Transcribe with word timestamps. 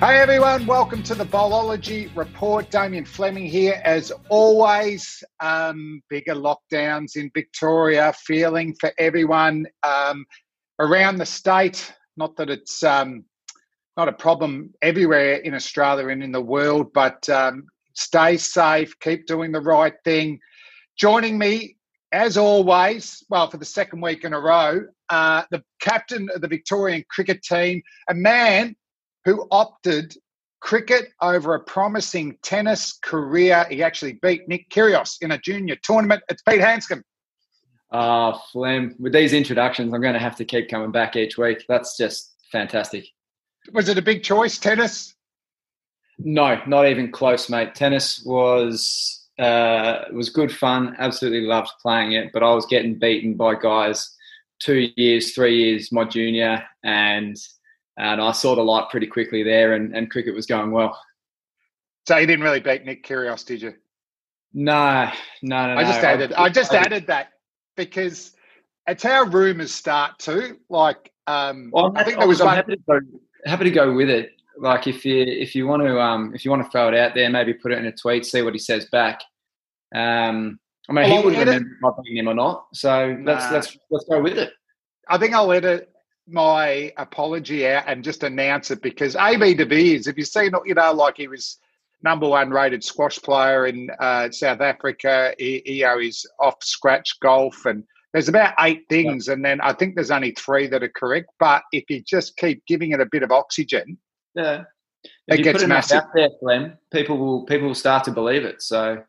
Hey 0.00 0.16
everyone, 0.16 0.64
welcome 0.64 1.02
to 1.02 1.14
the 1.14 1.26
Bowlology 1.26 2.10
Report. 2.16 2.70
Damien 2.70 3.04
Fleming 3.04 3.44
here, 3.44 3.82
as 3.84 4.10
always. 4.30 5.22
Um, 5.40 6.00
bigger 6.08 6.34
lockdowns 6.34 7.16
in 7.16 7.30
Victoria, 7.34 8.14
feeling 8.14 8.74
for 8.80 8.92
everyone 8.96 9.66
um, 9.82 10.24
around 10.78 11.18
the 11.18 11.26
state. 11.26 11.92
Not 12.16 12.34
that 12.36 12.48
it's 12.48 12.82
um, 12.82 13.26
not 13.98 14.08
a 14.08 14.12
problem 14.12 14.72
everywhere 14.80 15.34
in 15.34 15.52
Australia 15.52 16.08
and 16.08 16.24
in 16.24 16.32
the 16.32 16.40
world, 16.40 16.94
but 16.94 17.28
um, 17.28 17.66
stay 17.92 18.38
safe, 18.38 18.98
keep 19.00 19.26
doing 19.26 19.52
the 19.52 19.60
right 19.60 19.94
thing. 20.02 20.40
Joining 20.96 21.36
me, 21.36 21.76
as 22.10 22.38
always, 22.38 23.22
well, 23.28 23.50
for 23.50 23.58
the 23.58 23.66
second 23.66 24.00
week 24.00 24.24
in 24.24 24.32
a 24.32 24.40
row, 24.40 24.80
uh, 25.10 25.42
the 25.50 25.62
captain 25.82 26.30
of 26.34 26.40
the 26.40 26.48
Victorian 26.48 27.04
cricket 27.10 27.42
team, 27.42 27.82
a 28.08 28.14
man 28.14 28.74
who 29.24 29.46
opted 29.50 30.14
cricket 30.60 31.08
over 31.20 31.54
a 31.54 31.60
promising 31.60 32.36
tennis 32.42 32.92
career. 32.92 33.66
He 33.70 33.82
actually 33.82 34.18
beat 34.22 34.46
Nick 34.48 34.68
Kyrgios 34.70 35.16
in 35.20 35.32
a 35.32 35.38
junior 35.38 35.76
tournament. 35.82 36.22
It's 36.28 36.42
Pete 36.42 36.60
Handscomb. 36.60 37.02
Ah, 37.92 38.40
Flem, 38.52 38.94
with 39.00 39.12
these 39.12 39.32
introductions, 39.32 39.92
I'm 39.92 40.00
going 40.00 40.14
to 40.14 40.20
have 40.20 40.36
to 40.36 40.44
keep 40.44 40.68
coming 40.68 40.92
back 40.92 41.16
each 41.16 41.36
week. 41.36 41.64
That's 41.68 41.96
just 41.96 42.34
fantastic. 42.52 43.06
Was 43.72 43.88
it 43.88 43.98
a 43.98 44.02
big 44.02 44.22
choice, 44.22 44.58
tennis? 44.58 45.14
No, 46.18 46.60
not 46.66 46.86
even 46.86 47.10
close, 47.10 47.48
mate. 47.48 47.74
Tennis 47.74 48.22
was 48.24 49.26
uh, 49.38 50.04
was 50.12 50.28
good 50.28 50.54
fun. 50.54 50.94
Absolutely 50.98 51.40
loved 51.40 51.70
playing 51.80 52.12
it, 52.12 52.30
but 52.32 52.42
I 52.42 52.52
was 52.52 52.66
getting 52.66 52.98
beaten 52.98 53.34
by 53.34 53.54
guys 53.54 54.14
two 54.60 54.90
years, 54.96 55.32
three 55.34 55.56
years 55.56 55.90
my 55.90 56.04
junior, 56.04 56.62
and 56.84 57.36
and 57.98 58.20
I 58.20 58.32
saw 58.32 58.54
the 58.54 58.62
light 58.62 58.88
pretty 58.90 59.06
quickly 59.06 59.42
there, 59.42 59.74
and, 59.74 59.94
and 59.96 60.10
cricket 60.10 60.34
was 60.34 60.46
going 60.46 60.70
well. 60.70 60.98
So 62.06 62.16
you 62.16 62.26
didn't 62.26 62.44
really 62.44 62.60
beat 62.60 62.84
Nick 62.84 63.04
Kyrgios, 63.04 63.44
did 63.44 63.62
you? 63.62 63.74
No, 64.52 65.10
no, 65.42 65.74
no. 65.74 65.80
I 65.80 65.84
just 65.84 66.02
no. 66.02 66.08
added. 66.08 66.32
I 66.32 66.48
just 66.48 66.74
added 66.74 67.06
that 67.06 67.28
because 67.76 68.34
it's 68.86 69.02
how 69.02 69.22
rumours 69.24 69.72
start 69.72 70.18
too. 70.18 70.58
Like, 70.68 71.12
um, 71.26 71.70
Well, 71.72 71.92
I 71.94 72.02
think 72.02 72.18
there 72.18 72.26
was 72.26 72.40
I'm 72.40 72.48
one. 72.48 72.56
happy 72.56 72.72
to, 72.72 72.82
go, 72.88 73.00
happy 73.46 73.64
to 73.64 73.70
go 73.70 73.92
with 73.94 74.10
it. 74.10 74.32
Like 74.58 74.86
if 74.86 75.04
you 75.04 75.22
if 75.22 75.54
you 75.54 75.66
want 75.66 75.82
to 75.82 75.98
um 76.00 76.34
if 76.34 76.44
you 76.44 76.50
want 76.50 76.64
to 76.64 76.70
throw 76.70 76.88
it 76.88 76.94
out 76.94 77.14
there, 77.14 77.30
maybe 77.30 77.54
put 77.54 77.72
it 77.72 77.78
in 77.78 77.86
a 77.86 77.92
tweet, 77.92 78.26
see 78.26 78.42
what 78.42 78.52
he 78.52 78.58
says 78.58 78.86
back. 78.90 79.20
Um, 79.94 80.58
I 80.88 80.92
mean, 80.92 81.08
Well, 81.08 81.18
he 81.20 81.24
wouldn't 81.24 81.46
remember 81.46 81.70
if 81.70 81.84
I 81.84 82.02
beat 82.04 82.18
him 82.18 82.28
or 82.28 82.34
not. 82.34 82.66
So 82.74 83.16
let's 83.22 83.50
let's 83.52 83.78
let's 83.90 84.04
go 84.06 84.20
with 84.20 84.36
it. 84.36 84.52
I 85.08 85.16
think 85.18 85.34
I'll 85.34 85.52
edit 85.52 85.89
my 86.30 86.92
apology 86.96 87.66
out 87.66 87.84
and 87.86 88.04
just 88.04 88.22
announce 88.22 88.70
it 88.70 88.82
because 88.82 89.16
AB 89.16 89.54
de 89.54 89.64
Villiers, 89.64 90.06
if 90.06 90.16
you've 90.16 90.28
seen, 90.28 90.52
you 90.64 90.74
know, 90.74 90.92
like 90.92 91.16
he 91.16 91.28
was 91.28 91.58
number 92.02 92.28
one 92.28 92.50
rated 92.50 92.82
squash 92.82 93.18
player 93.20 93.66
in 93.66 93.90
uh, 93.98 94.30
South 94.30 94.60
Africa. 94.60 95.34
He, 95.38 95.62
he, 95.64 95.78
you 95.78 95.84
know, 95.84 95.98
he's 95.98 96.24
off 96.38 96.62
scratch 96.62 97.18
golf 97.20 97.66
and 97.66 97.84
there's 98.12 98.28
about 98.28 98.54
eight 98.60 98.86
things, 98.88 99.28
and 99.28 99.44
then 99.44 99.60
I 99.60 99.72
think 99.72 99.94
there's 99.94 100.10
only 100.10 100.32
three 100.32 100.66
that 100.66 100.82
are 100.82 100.88
correct. 100.88 101.30
But 101.38 101.62
if 101.72 101.88
you 101.88 102.02
just 102.02 102.36
keep 102.36 102.64
giving 102.66 102.90
it 102.90 103.00
a 103.00 103.06
bit 103.06 103.22
of 103.22 103.30
oxygen, 103.30 103.98
Yeah. 104.34 104.64
It 105.04 105.10
If 105.28 105.38
you 105.38 105.44
gets 105.44 105.66
massive. 105.66 106.02
there, 106.14 106.28
Flem, 106.40 106.76
people 106.92 107.16
will 107.16 107.44
people 107.44 107.68
will 107.68 107.74
start 107.74 108.04
to 108.04 108.10
believe 108.10 108.44
it. 108.44 108.62
So 108.62 109.02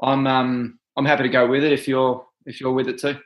I'm 0.00 0.26
um 0.26 0.78
I'm 0.96 1.04
happy 1.04 1.24
to 1.24 1.28
go 1.28 1.46
with 1.46 1.64
it 1.64 1.72
if 1.72 1.88
you're 1.88 2.24
if 2.46 2.60
you're 2.60 2.72
with 2.72 2.88
it 2.88 2.98
too. 2.98 3.16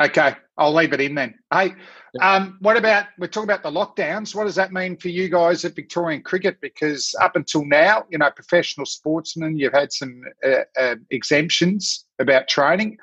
Okay, 0.00 0.34
I'll 0.56 0.74
leave 0.74 0.92
it 0.92 1.00
in 1.00 1.14
then. 1.14 1.34
Hey, 1.52 1.74
um, 2.20 2.58
what 2.60 2.76
about 2.76 3.06
we're 3.18 3.28
talking 3.28 3.48
about 3.48 3.62
the 3.62 3.70
lockdowns? 3.70 4.34
What 4.34 4.44
does 4.44 4.54
that 4.54 4.72
mean 4.72 4.96
for 4.96 5.08
you 5.08 5.28
guys 5.28 5.64
at 5.64 5.76
Victorian 5.76 6.22
Cricket? 6.22 6.60
Because 6.60 7.14
up 7.20 7.36
until 7.36 7.64
now, 7.64 8.04
you 8.10 8.18
know, 8.18 8.30
professional 8.30 8.86
sportsmen, 8.86 9.58
you've 9.58 9.72
had 9.72 9.92
some 9.92 10.22
uh, 10.44 10.80
uh, 10.80 10.96
exemptions 11.10 12.06
about 12.18 12.48
training. 12.48 12.98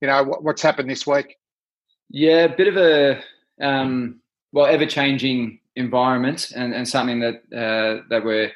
You 0.00 0.08
know, 0.08 0.22
what, 0.24 0.44
what's 0.44 0.62
happened 0.62 0.90
this 0.90 1.06
week? 1.06 1.36
Yeah, 2.10 2.44
a 2.44 2.56
bit 2.56 2.68
of 2.68 2.76
a 2.76 3.22
um, 3.60 4.20
well, 4.52 4.66
ever 4.66 4.86
changing 4.86 5.60
environment, 5.76 6.52
and, 6.54 6.74
and 6.74 6.88
something 6.88 7.20
that 7.20 7.34
uh, 7.54 8.02
that 8.10 8.24
we're 8.24 8.52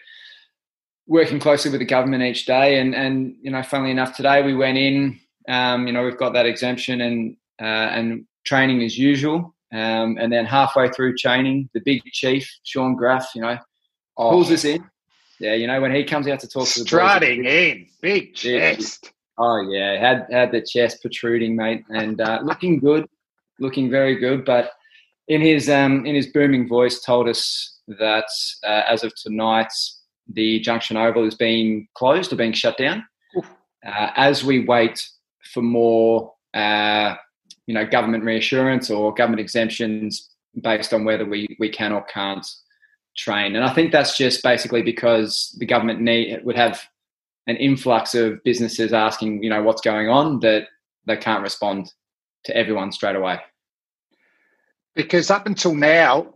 working 1.06 1.38
closely 1.38 1.70
with 1.70 1.80
the 1.80 1.86
government 1.86 2.22
each 2.22 2.46
day. 2.46 2.78
And 2.80 2.94
and 2.94 3.36
you 3.40 3.50
know, 3.50 3.62
funnily 3.62 3.90
enough, 3.90 4.16
today 4.16 4.42
we 4.42 4.54
went 4.54 4.78
in. 4.78 5.20
Um, 5.46 5.86
you 5.86 5.92
know, 5.92 6.02
we've 6.02 6.16
got 6.16 6.32
that 6.32 6.46
exemption 6.46 7.02
and 7.02 7.36
uh, 7.60 7.64
and 7.64 8.26
training 8.44 8.82
as 8.82 8.96
usual. 8.98 9.54
Um, 9.72 10.18
and 10.20 10.32
then 10.32 10.44
halfway 10.44 10.88
through 10.88 11.16
training, 11.16 11.68
the 11.74 11.80
big 11.84 12.02
chief 12.04 12.48
Shaun 12.62 12.94
Graf, 12.94 13.34
you 13.34 13.42
know, 13.42 13.58
pulls 14.16 14.50
us 14.50 14.64
in. 14.64 14.88
Yeah, 15.40 15.54
you 15.54 15.66
know, 15.66 15.80
when 15.80 15.92
he 15.92 16.04
comes 16.04 16.28
out 16.28 16.40
to 16.40 16.48
talk 16.48 16.68
to 16.68 16.80
the 16.80 16.84
boys, 16.84 17.44
in, 17.44 17.86
big 18.00 18.34
chest. 18.34 19.12
Oh 19.36 19.68
yeah, 19.68 19.98
had 19.98 20.26
had 20.30 20.52
the 20.52 20.62
chest 20.62 21.00
protruding, 21.00 21.56
mate, 21.56 21.84
and 21.88 22.20
uh, 22.20 22.40
looking 22.44 22.78
good, 22.78 23.06
looking 23.58 23.90
very 23.90 24.16
good. 24.16 24.44
But 24.44 24.70
in 25.26 25.40
his 25.40 25.68
um, 25.68 26.06
in 26.06 26.14
his 26.14 26.28
booming 26.28 26.68
voice, 26.68 27.00
told 27.00 27.28
us 27.28 27.80
that 27.88 28.28
uh, 28.64 28.82
as 28.88 29.02
of 29.02 29.12
tonight, 29.16 29.72
the 30.32 30.60
Junction 30.60 30.96
Oval 30.96 31.26
is 31.26 31.34
being 31.34 31.88
closed 31.94 32.32
or 32.32 32.36
being 32.36 32.52
shut 32.52 32.78
down. 32.78 33.04
Uh, 33.36 34.10
as 34.16 34.44
we 34.44 34.64
wait 34.64 35.06
for 35.52 35.62
more, 35.62 36.32
uh, 36.54 37.16
you 37.66 37.74
know, 37.74 37.86
government 37.86 38.24
reassurance 38.24 38.90
or 38.90 39.14
government 39.14 39.40
exemptions 39.40 40.30
based 40.60 40.92
on 40.92 41.04
whether 41.04 41.24
we 41.24 41.56
we 41.58 41.68
can 41.68 41.92
or 41.92 42.02
can't 42.04 42.46
train. 43.16 43.56
And 43.56 43.64
I 43.64 43.72
think 43.72 43.92
that's 43.92 44.16
just 44.16 44.42
basically 44.42 44.82
because 44.82 45.54
the 45.58 45.66
government 45.66 46.00
need 46.00 46.44
would 46.44 46.56
have 46.56 46.82
an 47.46 47.56
influx 47.56 48.14
of 48.14 48.42
businesses 48.42 48.92
asking, 48.92 49.42
you 49.42 49.50
know, 49.50 49.62
what's 49.62 49.82
going 49.82 50.08
on 50.08 50.40
that 50.40 50.68
they 51.06 51.16
can't 51.16 51.42
respond 51.42 51.92
to 52.44 52.56
everyone 52.56 52.92
straight 52.92 53.16
away. 53.16 53.38
Because 54.94 55.30
up 55.30 55.46
until 55.46 55.74
now, 55.74 56.34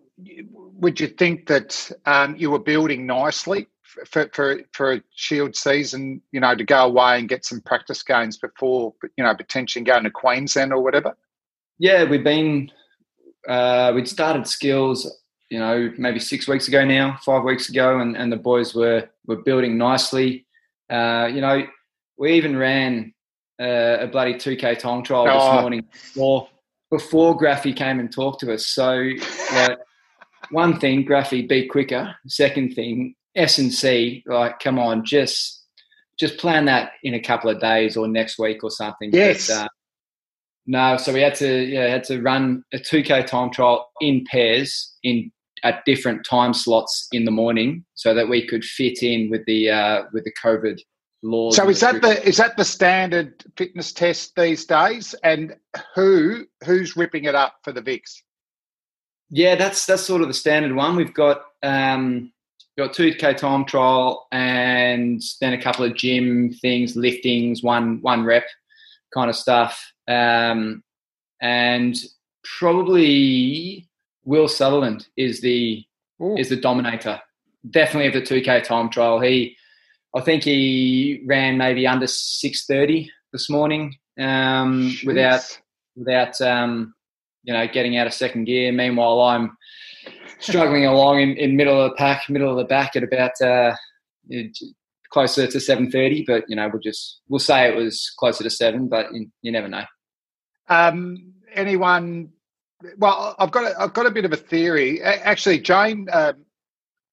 would 0.51 1.01
you 1.01 1.07
think 1.07 1.47
that 1.47 1.91
um, 2.07 2.37
you 2.37 2.51
were 2.51 2.59
building 2.59 3.07
nicely 3.07 3.69
for, 4.07 4.29
for 4.33 4.61
for 4.73 4.93
a 4.95 5.03
Shield 5.15 5.57
season? 5.57 6.23
You 6.33 6.41
know, 6.41 6.55
to 6.55 6.65
go 6.65 6.85
away 6.85 7.19
and 7.19 7.29
get 7.29 7.45
some 7.45 7.61
practice 7.61 8.03
games 8.03 8.37
before 8.39 8.95
you 9.17 9.25
know 9.25 9.35
potentially 9.35 9.85
going 9.85 10.05
to 10.05 10.11
Queensland 10.11 10.73
or 10.73 10.83
whatever. 10.83 11.17
Yeah, 11.79 12.05
we've 12.05 12.25
been 12.25 12.71
uh, 13.49 13.93
we'd 13.95 14.09
started 14.09 14.47
skills, 14.47 15.21
you 15.51 15.59
know, 15.59 15.93
maybe 15.97 16.19
six 16.19 16.47
weeks 16.49 16.69
ago 16.69 16.85
now, 16.85 17.17
five 17.25 17.45
weeks 17.45 17.69
ago, 17.69 18.01
and, 18.01 18.17
and 18.17 18.31
the 18.33 18.37
boys 18.37 18.75
were 18.75 19.09
were 19.27 19.37
building 19.43 19.79
nicely. 19.79 20.47
Uh, 20.91 21.29
you 21.33 21.41
know, 21.41 21.67
we 22.19 22.33
even 22.33 22.57
ran 22.57 23.15
uh, 23.61 23.99
a 24.01 24.07
bloody 24.07 24.37
two 24.37 24.57
k 24.57 24.75
tong 24.75 25.03
trial 25.03 25.25
this 25.25 25.35
Oh. 25.37 25.61
morning 25.61 25.85
before 25.93 26.49
before 26.91 27.39
Graffy 27.39 27.77
came 27.77 28.01
and 28.01 28.11
talked 28.11 28.41
to 28.41 28.53
us. 28.53 28.67
So, 28.67 29.11
like, 29.55 29.79
one 30.51 30.81
thing, 30.81 31.05
Graffy, 31.05 31.47
be 31.47 31.67
quicker. 31.67 32.15
Second 32.27 32.75
thing, 32.75 33.15
S 33.37 33.59
and 33.59 33.73
C, 33.73 34.23
like, 34.27 34.59
come 34.61 34.79
on, 34.79 35.05
just 35.05 35.65
just 36.19 36.39
plan 36.39 36.65
that 36.65 36.93
in 37.05 37.15
a 37.15 37.21
couple 37.21 37.49
of 37.49 37.61
days 37.61 37.97
or 37.97 38.09
next 38.09 38.39
week 38.39 38.65
or 38.65 38.71
something. 38.71 39.11
Yes. 39.13 39.49
But, 39.49 39.55
uh, 39.55 39.69
no, 40.67 40.97
so 40.97 41.15
we 41.15 41.21
had 41.21 41.35
to 41.37 41.65
yeah 41.65 41.87
had 41.89 42.05
to 42.05 42.21
run 42.21 42.63
a 42.73 42.79
two 42.79 43.03
k 43.03 43.23
time 43.23 43.51
trial 43.51 43.89
in 44.01 44.25
pairs 44.31 44.95
in 45.03 45.31
at 45.65 45.85
different 45.85 46.25
time 46.25 46.55
slots 46.55 47.09
in 47.13 47.25
the 47.25 47.31
morning 47.31 47.85
so 47.95 48.15
that 48.15 48.29
we 48.29 48.47
could 48.47 48.65
fit 48.65 49.03
in 49.03 49.31
with 49.31 49.45
the 49.47 49.71
uh, 49.71 50.03
with 50.13 50.25
the 50.25 50.33
COVID 50.45 50.79
laws. 51.23 51.57
So 51.57 51.69
is 51.69 51.81
that 51.81 52.03
the 52.03 52.23
is 52.27 52.37
that 52.37 52.57
the 52.57 52.65
standard 52.65 53.45
fitness 53.57 53.93
test 53.93 54.33
these 54.37 54.65
days? 54.67 55.15
And 55.25 55.57
who 55.95 56.45
who's 56.65 56.97
ripping 56.97 57.25
it 57.25 57.35
up 57.35 57.57
for 57.65 57.73
the 57.73 57.83
Vics? 57.83 58.23
Yeah, 59.31 59.57
that's 59.57 59.87
that's 59.87 60.03
sort 60.03 60.23
of 60.23 60.29
the 60.29 60.35
standard 60.35 60.75
one. 60.75 60.97
We've 60.97 61.15
got 61.15 61.43
um, 61.63 62.33
got 62.79 62.95
two 62.95 63.13
k 63.13 63.35
time 63.35 63.65
trial 63.65 64.29
and 64.31 65.21
then 65.41 65.53
a 65.53 65.61
couple 65.61 65.85
of 65.85 65.97
gym 65.97 66.53
things, 66.63 66.97
liftings, 66.97 67.63
one 67.63 68.01
one 68.01 68.25
rep 68.25 68.45
kind 69.13 69.29
of 69.29 69.37
stuff, 69.37 69.93
um, 70.07 70.83
and 71.43 71.97
probably 72.59 73.87
Will 74.25 74.49
Sutherland 74.49 75.09
is 75.17 75.41
the 75.41 75.85
Ooh. 76.23 76.37
is 76.39 76.49
the 76.49 76.57
dominator. 76.57 77.21
Definitely 77.69 78.09
of 78.09 78.15
the 78.15 78.23
two 78.23 78.41
k 78.41 78.61
time 78.61 78.89
trial. 78.89 79.21
He, 79.21 79.57
I 80.15 80.21
think 80.21 80.45
he 80.45 81.23
ran 81.27 81.59
maybe 81.59 81.87
under 81.87 82.07
six 82.07 82.65
thirty 82.65 83.11
this 83.33 83.51
morning 83.51 83.97
um, 84.19 84.95
without 85.05 85.43
without 85.97 86.41
um, 86.41 86.95
you 87.43 87.53
know 87.53 87.67
getting 87.67 87.97
out 87.97 88.07
of 88.07 88.15
second 88.15 88.45
gear. 88.45 88.71
Meanwhile, 88.71 89.21
I'm 89.21 89.58
struggling 90.41 90.87
along 90.87 91.21
in, 91.21 91.37
in 91.37 91.57
middle 91.57 91.81
of 91.81 91.91
the 91.91 91.97
pack, 91.97 92.29
middle 92.29 92.51
of 92.51 92.57
the 92.57 92.65
back 92.65 92.97
at 92.97 93.03
about 93.03 93.41
uh, 93.41 93.75
closer 95.11 95.47
to 95.47 95.61
seven 95.61 95.91
thirty. 95.91 96.25
But 96.27 96.45
you 96.49 96.57
know, 96.57 96.69
we'll 96.69 96.83
just 96.83 97.21
we'll 97.29 97.39
say 97.39 97.69
it 97.69 97.77
was 97.77 98.13
closer 98.19 98.45
to 98.45 98.51
seven, 98.51 98.89
but 98.89 99.13
you, 99.13 99.27
you 99.43 99.53
never 99.53 99.69
know. 99.69 99.85
Um, 100.69 101.35
anyone? 101.53 102.31
Well, 102.99 103.35
I've 103.39 103.51
got 103.51 103.65
a, 103.65 103.81
I've 103.81 103.93
got 103.93 104.07
a 104.07 104.11
bit 104.11 104.25
of 104.25 104.33
a 104.33 104.37
theory. 104.37 105.03
Actually, 105.03 105.61
Jane. 105.61 106.09
Um, 106.13 106.45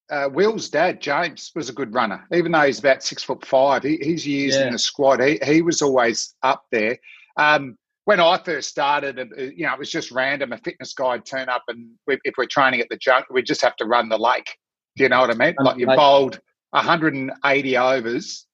uh, 0.09 0.29
Will's 0.31 0.69
dad, 0.69 1.01
James, 1.01 1.51
was 1.55 1.67
a 1.67 1.73
good 1.73 1.93
runner. 1.93 2.27
Even 2.31 2.51
though 2.51 2.61
he's 2.61 2.77
about 2.77 3.03
six 3.03 3.23
foot 3.23 3.43
five, 3.43 3.81
he, 3.81 3.97
his 3.99 4.25
years 4.27 4.55
yeah. 4.55 4.67
in 4.67 4.73
the 4.73 4.77
squad, 4.77 5.19
he, 5.19 5.39
he 5.43 5.63
was 5.63 5.81
always 5.81 6.35
up 6.43 6.63
there. 6.71 6.99
Um, 7.37 7.75
when 8.05 8.19
I 8.19 8.39
first 8.43 8.69
started, 8.69 9.17
you 9.37 9.65
know, 9.65 9.73
it 9.73 9.79
was 9.79 9.91
just 9.91 10.11
random. 10.11 10.53
A 10.53 10.57
fitness 10.57 10.93
guide 10.93 11.25
turn 11.25 11.49
up, 11.49 11.63
and 11.67 11.89
we, 12.07 12.17
if 12.23 12.35
we're 12.37 12.45
training 12.45 12.79
at 12.79 12.87
the 12.89 12.97
junk, 12.97 13.25
we 13.29 13.41
just 13.41 13.61
have 13.61 13.75
to 13.77 13.85
run 13.85 14.09
the 14.09 14.17
lake. 14.17 14.57
Do 14.95 15.03
you 15.03 15.09
know 15.09 15.21
what 15.21 15.31
I 15.31 15.33
mean? 15.33 15.55
Like 15.59 15.77
you 15.77 15.87
bowled 15.87 16.39
180 16.69 17.77
overs, 17.77 18.45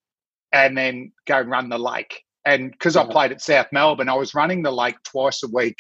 and 0.52 0.78
then 0.78 1.12
go 1.28 1.42
run 1.42 1.70
the 1.70 1.78
lake. 1.78 2.24
And 2.46 2.72
because 2.72 2.96
I 2.96 3.06
played 3.06 3.32
at 3.32 3.42
South 3.42 3.68
Melbourne, 3.72 4.10
I 4.10 4.16
was 4.16 4.34
running 4.34 4.64
the 4.64 4.72
lake 4.72 4.96
twice 5.04 5.44
a 5.44 5.48
week 5.48 5.78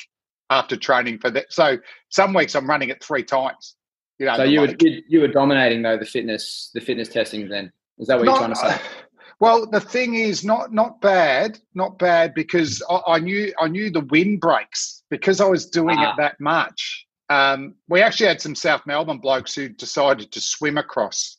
after 0.52 0.76
training 0.76 1.18
for 1.20 1.32
that. 1.32 1.52
So 1.52 1.78
some 2.10 2.34
weeks 2.34 2.54
I'm 2.56 2.70
running 2.70 2.90
it 2.90 3.04
three 3.04 3.24
times. 3.24 3.76
You 4.20 4.28
know, 4.28 4.36
so 4.36 4.44
you 4.44 4.62
were 4.62 4.76
you 4.80 5.22
were 5.22 5.28
dominating 5.28 5.82
though 5.82 5.98
the 5.98 6.06
fitness 6.06 6.70
the 6.76 6.82
fitness 6.82 7.08
testing 7.08 7.50
then. 7.50 7.72
Is 7.98 8.08
that 8.08 8.20
what 8.20 8.26
Not, 8.26 8.40
you're 8.40 8.50
trying 8.56 8.72
to 8.72 8.78
say? 8.78 8.90
Well, 9.42 9.66
the 9.66 9.82
thing 9.82 10.14
is, 10.14 10.46
not 10.46 10.72
not 10.72 11.02
bad, 11.02 11.58
not 11.74 11.98
bad 11.98 12.36
because 12.36 12.84
I, 12.88 13.02
I 13.08 13.20
knew 13.20 13.52
I 13.60 13.68
knew 13.70 13.90
the 13.90 14.02
wind 14.12 14.40
breaks 14.40 15.02
because 15.10 15.42
I 15.42 15.48
was 15.48 15.66
doing 15.66 15.98
it 15.98 16.10
ah. 16.10 16.16
that 16.20 16.40
much. 16.40 17.08
Um, 17.28 17.74
we 17.90 18.04
actually 18.04 18.28
had 18.28 18.40
some 18.40 18.54
South 18.54 18.86
Melbourne 18.86 19.18
blokes 19.18 19.56
who 19.56 19.68
decided 19.68 20.32
to 20.34 20.42
swim 20.42 20.78
across, 20.78 21.38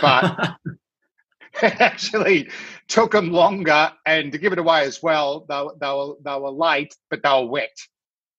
but 0.00 0.56
it 1.62 1.62
actually 1.80 2.50
took 2.88 3.12
them 3.12 3.30
longer. 3.30 3.92
And 4.04 4.32
to 4.32 4.38
give 4.38 4.52
it 4.52 4.58
away 4.58 4.82
as 4.82 5.00
well, 5.00 5.46
they, 5.48 5.64
they 5.80 5.92
were 5.92 6.14
they 6.24 6.40
were 6.40 6.50
late, 6.50 6.96
but 7.08 7.22
they 7.22 7.30
were 7.30 7.46
wet, 7.46 7.76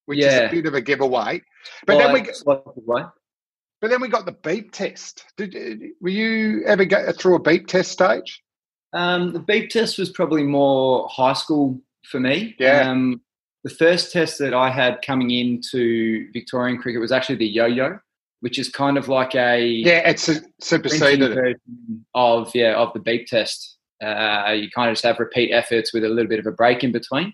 which 0.08 0.20
yeah. 0.20 0.28
is 0.28 0.52
a 0.52 0.56
bit 0.56 0.66
of 0.66 0.74
a 0.74 0.82
giveaway. 0.82 1.42
But 1.88 1.96
well, 1.96 2.14
then 2.14 2.22
we. 2.22 2.30
But 3.80 3.92
then 3.92 4.02
we 4.02 4.10
got 4.10 4.26
the 4.26 4.34
beep 4.34 4.74
test. 4.74 5.24
Did 5.38 5.56
were 6.02 6.10
you 6.10 6.66
ever 6.66 6.84
get 6.84 7.18
through 7.18 7.36
a 7.36 7.42
beep 7.42 7.68
test 7.68 7.94
stage? 7.94 8.44
Um, 8.94 9.34
the 9.34 9.40
beep 9.40 9.70
test 9.70 9.98
was 9.98 10.10
probably 10.10 10.44
more 10.44 11.08
high 11.10 11.34
school 11.34 11.80
for 12.06 12.20
me. 12.20 12.56
Yeah. 12.60 12.90
Um, 12.90 13.22
the 13.64 13.70
first 13.70 14.12
test 14.12 14.40
that 14.40 14.54
I 14.54 14.72
had 14.72 15.02
coming 15.06 15.32
into 15.32 16.32
Victorian 16.32 16.78
cricket 16.78 17.02
was 17.02 17.12
actually 17.12 17.36
the 17.36 17.48
yo-yo, 17.48 18.00
which 18.40 18.58
is 18.58 18.70
kind 18.70 18.98
of 18.98 19.08
like 19.10 19.36
a 19.36 19.66
yeah, 19.66 20.10
it's 20.10 20.30
a 20.30 20.42
superseded 20.62 21.58
of 22.16 22.56
yeah 22.56 22.76
of 22.76 22.94
the 22.94 23.00
beep 23.00 23.28
test. 23.28 23.78
Uh, 24.02 24.56
you 24.58 24.70
kind 24.72 24.90
of 24.90 24.94
just 24.94 25.04
have 25.04 25.20
repeat 25.20 25.52
efforts 25.52 25.94
with 25.94 26.06
a 26.06 26.10
little 26.10 26.30
bit 26.30 26.40
of 26.40 26.48
a 26.48 26.52
break 26.52 26.84
in 26.84 26.92
between. 26.92 27.34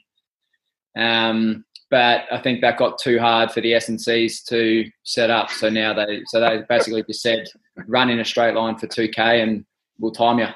Um, 0.98 1.64
but 1.92 2.24
I 2.32 2.40
think 2.40 2.62
that 2.62 2.78
got 2.78 2.98
too 2.98 3.20
hard 3.20 3.52
for 3.52 3.62
the 3.62 3.76
S 3.76 3.90
and 3.90 4.02
Cs 4.02 4.42
to 4.46 4.90
set 5.04 5.30
up. 5.30 5.52
So 5.52 5.70
now 5.70 5.94
they 5.94 6.24
so 6.26 6.40
they 6.40 6.64
basically 6.68 7.04
just 7.04 7.22
said 7.22 7.48
run 7.88 8.10
in 8.10 8.20
a 8.20 8.26
straight 8.26 8.56
line 8.56 8.78
for 8.78 8.88
two 8.88 9.08
k 9.08 9.42
and 9.42 9.64
we'll 10.00 10.12
time 10.12 10.40
you. 10.40 10.48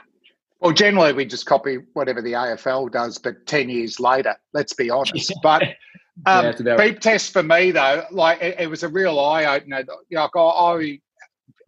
Well, 0.59 0.73
generally 0.73 1.13
we 1.13 1.25
just 1.25 1.45
copy 1.45 1.77
whatever 1.93 2.21
the 2.21 2.33
AFL 2.33 2.91
does, 2.91 3.17
but 3.17 3.45
ten 3.45 3.69
years 3.69 3.99
later. 3.99 4.35
Let's 4.53 4.73
be 4.73 4.89
honest. 4.89 5.33
But 5.43 5.63
um, 6.25 6.53
yeah, 6.65 6.75
beep 6.75 6.99
test 6.99 7.31
for 7.31 7.43
me 7.43 7.71
though, 7.71 8.03
like 8.11 8.41
it, 8.41 8.59
it 8.59 8.69
was 8.69 8.83
a 8.83 8.89
real 8.89 9.19
eye 9.19 9.45
opener. 9.45 9.85
Like 10.11 10.35
I, 10.35 10.39
I, 10.39 10.99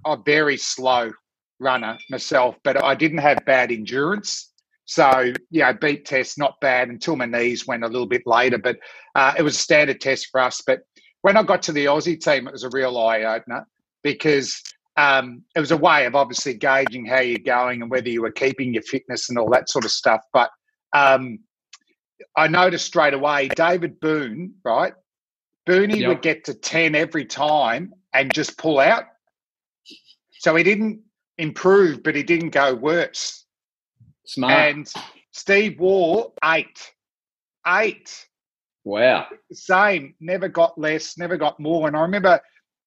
I'm 0.03 0.23
very 0.23 0.57
slow 0.57 1.13
runner 1.59 1.97
myself, 2.09 2.57
but 2.63 2.83
I 2.83 2.95
didn't 2.95 3.19
have 3.19 3.45
bad 3.45 3.71
endurance. 3.71 4.51
So 4.85 5.31
yeah, 5.51 5.71
beep 5.71 6.03
test 6.03 6.37
not 6.37 6.59
bad 6.59 6.89
until 6.89 7.15
my 7.15 7.25
knees 7.25 7.65
went 7.65 7.85
a 7.85 7.87
little 7.87 8.07
bit 8.07 8.23
later, 8.25 8.57
but 8.57 8.77
uh, 9.15 9.33
it 9.37 9.41
was 9.41 9.55
a 9.55 9.59
standard 9.59 10.01
test 10.01 10.27
for 10.31 10.41
us. 10.41 10.61
But 10.65 10.81
when 11.21 11.37
I 11.37 11.43
got 11.43 11.61
to 11.63 11.71
the 11.71 11.85
Aussie 11.85 12.19
team, 12.19 12.47
it 12.47 12.51
was 12.51 12.63
a 12.63 12.69
real 12.69 12.97
eye 12.97 13.23
opener 13.23 13.67
because 14.03 14.61
um, 14.97 15.43
it 15.55 15.59
was 15.59 15.71
a 15.71 15.77
way 15.77 16.05
of 16.05 16.15
obviously 16.15 16.53
gauging 16.53 17.05
how 17.05 17.19
you're 17.19 17.39
going 17.39 17.81
and 17.81 17.89
whether 17.89 18.09
you 18.09 18.21
were 18.21 18.31
keeping 18.31 18.73
your 18.73 18.83
fitness 18.83 19.29
and 19.29 19.37
all 19.37 19.49
that 19.49 19.69
sort 19.69 19.85
of 19.85 19.91
stuff. 19.91 20.21
But 20.33 20.49
um, 20.93 21.39
I 22.35 22.47
noticed 22.47 22.85
straight 22.85 23.13
away 23.13 23.47
David 23.49 23.99
Boon, 23.99 24.53
right? 24.63 24.93
Booney 25.67 25.99
yep. 25.99 26.09
would 26.09 26.21
get 26.21 26.43
to 26.45 26.53
10 26.53 26.95
every 26.95 27.25
time 27.25 27.93
and 28.13 28.33
just 28.33 28.57
pull 28.57 28.79
out. 28.79 29.05
So 30.39 30.55
he 30.55 30.63
didn't 30.63 31.01
improve, 31.37 32.03
but 32.03 32.15
he 32.15 32.23
didn't 32.23 32.49
go 32.49 32.73
worse. 32.73 33.45
Smart. 34.25 34.53
And 34.53 34.93
Steve 35.31 35.79
Waugh, 35.79 36.31
eight. 36.43 36.91
Eight. 37.67 38.27
Wow. 38.83 39.27
Same. 39.51 40.15
Never 40.19 40.47
got 40.47 40.77
less, 40.77 41.17
never 41.17 41.37
got 41.37 41.59
more. 41.59 41.87
And 41.87 41.95
I 41.95 42.01
remember 42.01 42.41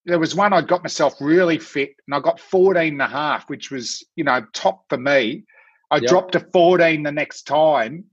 there 0.05 0.19
was 0.19 0.35
one 0.35 0.53
I 0.53 0.61
got 0.61 0.83
myself 0.83 1.15
really 1.19 1.57
fit 1.57 1.95
and 2.07 2.15
I 2.15 2.19
got 2.19 2.39
14 2.39 2.93
and 2.93 3.01
a 3.01 3.07
half, 3.07 3.49
which 3.49 3.71
was, 3.71 4.03
you 4.15 4.23
know, 4.23 4.45
top 4.53 4.85
for 4.89 4.97
me. 4.97 5.45
I 5.91 5.97
yep. 5.97 6.09
dropped 6.09 6.31
to 6.33 6.39
14 6.39 7.03
the 7.03 7.11
next 7.11 7.43
time, 7.43 8.05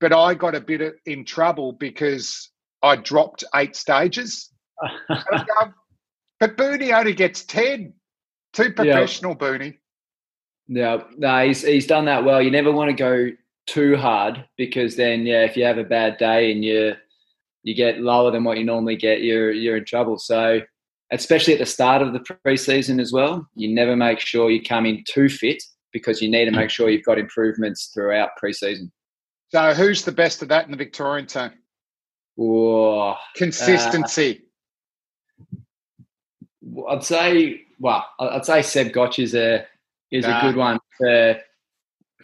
but 0.00 0.12
I 0.12 0.34
got 0.34 0.54
a 0.54 0.60
bit 0.60 0.94
in 1.06 1.24
trouble 1.24 1.72
because 1.72 2.50
I 2.82 2.96
dropped 2.96 3.44
eight 3.54 3.76
stages. 3.76 4.50
Um, 5.10 5.74
but 6.40 6.56
Booney 6.56 6.92
only 6.92 7.14
gets 7.14 7.44
10. 7.44 7.92
Too 8.52 8.72
professional, 8.72 9.32
yep. 9.32 9.38
Booney. 9.38 9.78
Yeah, 10.66 11.02
no, 11.16 11.46
he's, 11.46 11.62
he's 11.62 11.86
done 11.86 12.06
that 12.06 12.24
well. 12.24 12.42
You 12.42 12.50
never 12.50 12.72
want 12.72 12.90
to 12.90 12.94
go 12.94 13.30
too 13.66 13.96
hard 13.96 14.44
because 14.56 14.96
then, 14.96 15.24
yeah, 15.24 15.44
if 15.44 15.56
you 15.56 15.64
have 15.64 15.78
a 15.78 15.84
bad 15.84 16.18
day 16.18 16.50
and 16.50 16.64
you 16.64 16.94
you 17.62 17.74
get 17.76 18.00
lower 18.00 18.32
than 18.32 18.42
what 18.42 18.58
you 18.58 18.64
normally 18.64 18.96
get, 18.96 19.22
you're 19.22 19.52
you're 19.52 19.76
in 19.76 19.84
trouble. 19.84 20.18
So 20.18 20.62
especially 21.12 21.52
at 21.52 21.58
the 21.58 21.66
start 21.66 22.02
of 22.02 22.12
the 22.12 22.20
preseason 22.46 23.00
as 23.00 23.12
well. 23.12 23.46
You 23.54 23.72
never 23.72 23.94
make 23.94 24.18
sure 24.18 24.50
you 24.50 24.62
come 24.62 24.86
in 24.86 25.04
too 25.06 25.28
fit 25.28 25.62
because 25.92 26.20
you 26.20 26.30
need 26.30 26.46
to 26.46 26.50
make 26.50 26.70
sure 26.70 26.88
you've 26.88 27.04
got 27.04 27.18
improvements 27.18 27.90
throughout 27.94 28.30
preseason. 28.42 28.90
So, 29.50 29.74
who's 29.74 30.04
the 30.04 30.12
best 30.12 30.42
of 30.42 30.48
that 30.48 30.64
in 30.64 30.70
the 30.70 30.78
Victorian 30.78 31.26
team? 31.26 31.50
Whoa, 32.36 33.16
Consistency. 33.36 34.42
Uh, 35.54 36.84
I'd 36.88 37.04
say, 37.04 37.60
well, 37.78 38.06
I'd 38.18 38.46
say 38.46 38.62
Seb 38.62 38.92
Gotch 38.92 39.18
is 39.18 39.34
a 39.34 39.66
is 40.10 40.26
nah. 40.26 40.38
a 40.38 40.42
good 40.42 40.56
one 40.56 40.78
for 40.96 41.36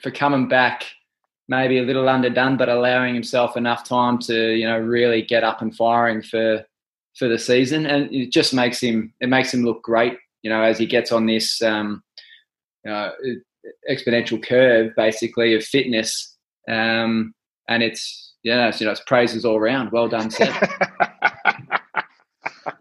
for 0.00 0.10
coming 0.10 0.48
back, 0.48 0.84
maybe 1.48 1.78
a 1.78 1.82
little 1.82 2.08
underdone, 2.08 2.56
but 2.56 2.70
allowing 2.70 3.14
himself 3.14 3.58
enough 3.58 3.84
time 3.84 4.18
to 4.20 4.54
you 4.54 4.66
know 4.66 4.78
really 4.78 5.20
get 5.20 5.44
up 5.44 5.60
and 5.60 5.76
firing 5.76 6.22
for 6.22 6.64
for 7.18 7.28
the 7.28 7.38
season, 7.38 7.86
and 7.86 8.12
it 8.14 8.30
just 8.30 8.54
makes 8.54 8.80
him 8.80 9.12
it 9.20 9.28
makes 9.28 9.52
him 9.52 9.64
look 9.64 9.82
great. 9.82 10.16
You 10.42 10.50
know, 10.50 10.62
as 10.62 10.78
he 10.78 10.86
gets 10.86 11.12
on 11.12 11.26
this 11.26 11.60
um, 11.62 12.02
uh, 12.88 13.10
exponential 13.90 14.42
curve, 14.42 14.92
basically 14.96 15.54
of 15.54 15.64
fitness, 15.64 16.36
um, 16.68 17.34
and 17.68 17.82
it's 17.82 18.34
yeah, 18.42 18.72
you 18.76 18.86
know, 18.86 18.92
it's 18.92 19.02
praises 19.06 19.44
all 19.44 19.56
around. 19.56 19.90
Well 19.90 20.08
done, 20.08 20.30
Seth. 20.30 20.72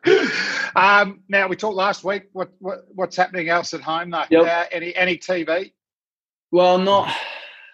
um, 0.76 1.22
now 1.28 1.48
we 1.48 1.56
talked 1.56 1.76
last 1.76 2.04
week. 2.04 2.24
What, 2.34 2.52
what 2.60 2.86
what's 2.94 3.16
happening 3.16 3.50
else 3.50 3.74
at 3.74 3.82
home 3.82 4.12
though? 4.12 4.26
Yep. 4.30 4.46
Uh, 4.46 4.66
any 4.72 4.96
any 4.96 5.18
TV? 5.18 5.74
Well, 6.52 6.78
not 6.78 7.14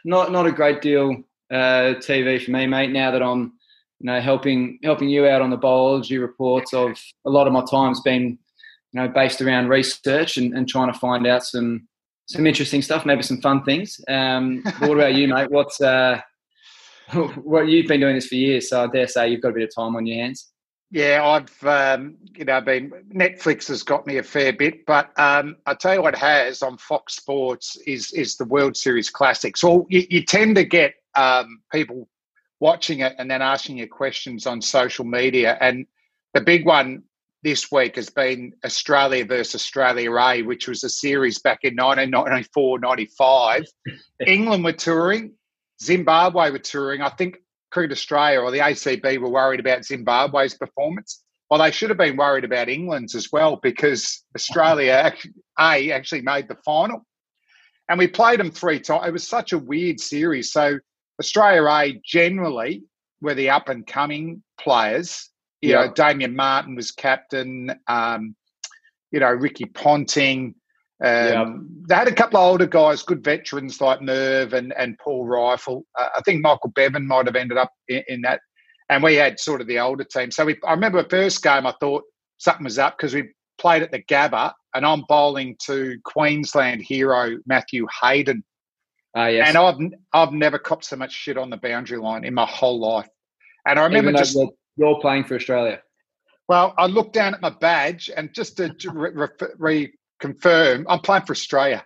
not 0.05 0.31
not 0.31 0.47
a 0.47 0.51
great 0.51 0.81
deal 0.81 1.23
uh, 1.51 1.95
TV 1.99 2.43
for 2.43 2.51
me, 2.51 2.67
mate. 2.67 2.91
Now 2.91 3.11
that 3.11 3.21
I'm 3.21 3.53
you 4.03 4.07
know, 4.11 4.19
helping 4.19 4.79
helping 4.83 5.07
you 5.07 5.25
out 5.25 5.41
on 5.41 5.49
the 5.49 5.57
Bowlology 5.57 6.19
reports. 6.19 6.73
Of 6.73 6.99
a 7.25 7.29
lot 7.29 7.47
of 7.47 7.53
my 7.53 7.63
time's 7.71 8.01
been, 8.01 8.37
you 8.91 9.01
know, 9.01 9.07
based 9.07 9.41
around 9.41 9.69
research 9.69 10.35
and, 10.35 10.53
and 10.53 10.67
trying 10.67 10.91
to 10.91 10.99
find 10.99 11.25
out 11.25 11.45
some 11.45 11.87
some 12.27 12.45
interesting 12.45 12.81
stuff, 12.81 13.05
maybe 13.05 13.23
some 13.23 13.39
fun 13.39 13.63
things. 13.63 14.01
Um, 14.09 14.61
what 14.79 14.91
about 14.91 15.13
you, 15.13 15.29
mate? 15.29 15.49
What's 15.49 15.79
uh, 15.79 16.19
what 17.43 17.69
you've 17.69 17.87
been 17.87 18.01
doing 18.01 18.15
this 18.15 18.27
for 18.27 18.35
years, 18.35 18.69
so 18.69 18.83
I 18.83 18.87
dare 18.87 19.07
say 19.07 19.29
you've 19.29 19.41
got 19.41 19.51
a 19.51 19.53
bit 19.53 19.63
of 19.63 19.73
time 19.73 19.95
on 19.95 20.05
your 20.05 20.21
hands. 20.21 20.51
Yeah, 20.91 21.25
I've 21.25 21.65
um, 21.65 22.17
you 22.35 22.43
know 22.43 22.59
been 22.59 22.91
Netflix 23.09 23.69
has 23.69 23.83
got 23.83 24.05
me 24.05 24.17
a 24.17 24.23
fair 24.23 24.51
bit, 24.51 24.85
but 24.85 25.17
um, 25.17 25.55
I 25.65 25.75
tell 25.75 25.93
you 25.93 26.01
what 26.01 26.17
has 26.17 26.61
on 26.61 26.77
Fox 26.77 27.15
Sports 27.15 27.77
is 27.87 28.11
is 28.11 28.35
the 28.35 28.45
World 28.45 28.75
Series 28.75 29.09
Classic. 29.09 29.55
So 29.55 29.87
you, 29.89 30.05
you 30.09 30.25
tend 30.25 30.57
to 30.57 30.65
get 30.65 30.95
um, 31.15 31.61
people 31.71 32.09
watching 32.63 33.01
it 33.01 33.13
and 33.19 33.29
then 33.29 33.41
asking 33.41 33.77
your 33.77 33.87
questions 33.87 34.47
on 34.47 34.61
social 34.61 35.03
media, 35.03 35.57
and 35.59 35.85
the 36.33 36.39
big 36.39 36.65
one 36.65 37.03
this 37.43 37.69
week 37.69 37.97
has 37.97 38.09
been 38.09 38.53
Australia 38.63 39.25
versus 39.25 39.55
Australia 39.55 40.09
A, 40.17 40.41
which 40.43 40.69
was 40.69 40.81
a 40.85 40.89
series 40.89 41.39
back 41.39 41.59
in 41.63 41.75
1994 41.75 42.79
95. 42.79 43.65
England 44.25 44.63
were 44.63 44.71
touring, 44.71 45.33
Zimbabwe 45.83 46.51
were 46.51 46.57
touring. 46.57 47.01
I 47.01 47.09
think 47.09 47.35
Cricket 47.69 47.91
Australia 47.91 48.39
or 48.39 48.49
the 48.49 48.59
ACB 48.59 49.19
were 49.19 49.29
worried 49.29 49.59
about 49.59 49.83
Zimbabwe's 49.83 50.53
performance. 50.53 51.21
Well, 51.49 51.59
they 51.59 51.71
should 51.71 51.89
have 51.89 51.97
been 51.97 52.15
worried 52.15 52.45
about 52.45 52.69
England's 52.69 53.13
as 53.13 53.27
well 53.29 53.59
because 53.61 54.23
Australia 54.37 55.13
A 55.59 55.91
actually 55.91 56.21
made 56.21 56.47
the 56.47 56.55
final. 56.63 57.05
And 57.89 57.99
we 57.99 58.07
played 58.07 58.39
them 58.39 58.51
three 58.51 58.79
times. 58.79 59.05
It 59.05 59.11
was 59.11 59.27
such 59.27 59.51
a 59.51 59.57
weird 59.57 59.99
series. 59.99 60.53
So 60.53 60.79
Australia 61.19 61.67
A 61.69 62.01
generally 62.05 62.83
were 63.21 63.33
the 63.33 63.49
up 63.49 63.69
and 63.69 63.85
coming 63.85 64.43
players 64.59 65.29
you 65.63 65.69
yeah. 65.69 65.85
know, 65.85 65.93
Damien 65.93 66.35
Martyn 66.35 66.75
was 66.75 66.91
captain. 66.91 67.73
Um, 67.87 68.35
you 69.11 69.21
know, 69.21 69.29
Ricky 69.29 69.63
Ponting. 69.63 70.55
Um, 71.01 71.07
yeah. 71.07 71.55
They 71.87 71.95
had 71.95 72.07
a 72.09 72.13
couple 72.13 72.37
of 72.37 72.43
older 72.43 72.65
guys, 72.67 73.01
good 73.01 73.23
veterans 73.23 73.79
like 73.79 74.01
Merv 74.01 74.51
and, 74.51 74.73
and 74.77 74.99
Paul 74.99 75.25
Reiffel. 75.25 75.83
Uh, 75.97 76.09
I 76.17 76.21
think 76.21 76.41
Michael 76.41 76.71
Bevan 76.75 77.07
might 77.07 77.27
have 77.27 77.37
ended 77.37 77.57
up 77.57 77.71
in, 77.87 78.03
in, 78.09 78.21
that. 78.23 78.41
And 78.89 79.01
we 79.01 79.15
had 79.15 79.39
sort 79.39 79.61
of 79.61 79.67
the 79.67 79.79
older 79.79 80.03
team. 80.03 80.31
So 80.31 80.43
we, 80.43 80.57
I 80.67 80.73
remember 80.73 81.01
the 81.01 81.07
first 81.07 81.41
game, 81.41 81.65
I 81.65 81.73
thought 81.79 82.03
something 82.39 82.65
was 82.65 82.77
up 82.77 82.97
because 82.97 83.13
we 83.13 83.29
played 83.57 83.83
at 83.83 83.91
the 83.91 84.03
Gabba 84.03 84.51
and 84.75 84.85
I'm 84.85 85.05
bowling 85.07 85.55
to 85.67 85.97
Queensland 86.03 86.81
hero 86.81 87.37
Matthew 87.45 87.87
Hayden. 88.01 88.43
Uh, 89.15 89.25
yes. 89.25 89.47
And 89.47 89.57
I've 89.57 89.77
I've 90.11 90.33
never 90.33 90.57
copped 90.57 90.85
so 90.85 90.95
much 90.95 91.11
shit 91.11 91.37
on 91.37 91.49
the 91.49 91.57
boundary 91.57 91.99
line 91.99 92.23
in 92.23 92.33
my 92.33 92.45
whole 92.45 92.79
life. 92.79 93.07
And 93.65 93.79
I 93.79 93.85
remember 93.85 94.11
just 94.13 94.37
you're 94.75 94.99
playing 94.99 95.25
for 95.25 95.35
Australia. 95.35 95.81
Well, 96.49 96.73
I 96.77 96.87
looked 96.87 97.13
down 97.13 97.33
at 97.33 97.41
my 97.41 97.51
badge 97.51 98.09
and 98.15 98.33
just 98.33 98.57
to 98.57 98.69
reconfirm, 98.69 99.49
re- 99.59 100.85
I'm 100.89 100.99
playing 100.99 101.25
for 101.25 101.31
Australia 101.31 101.85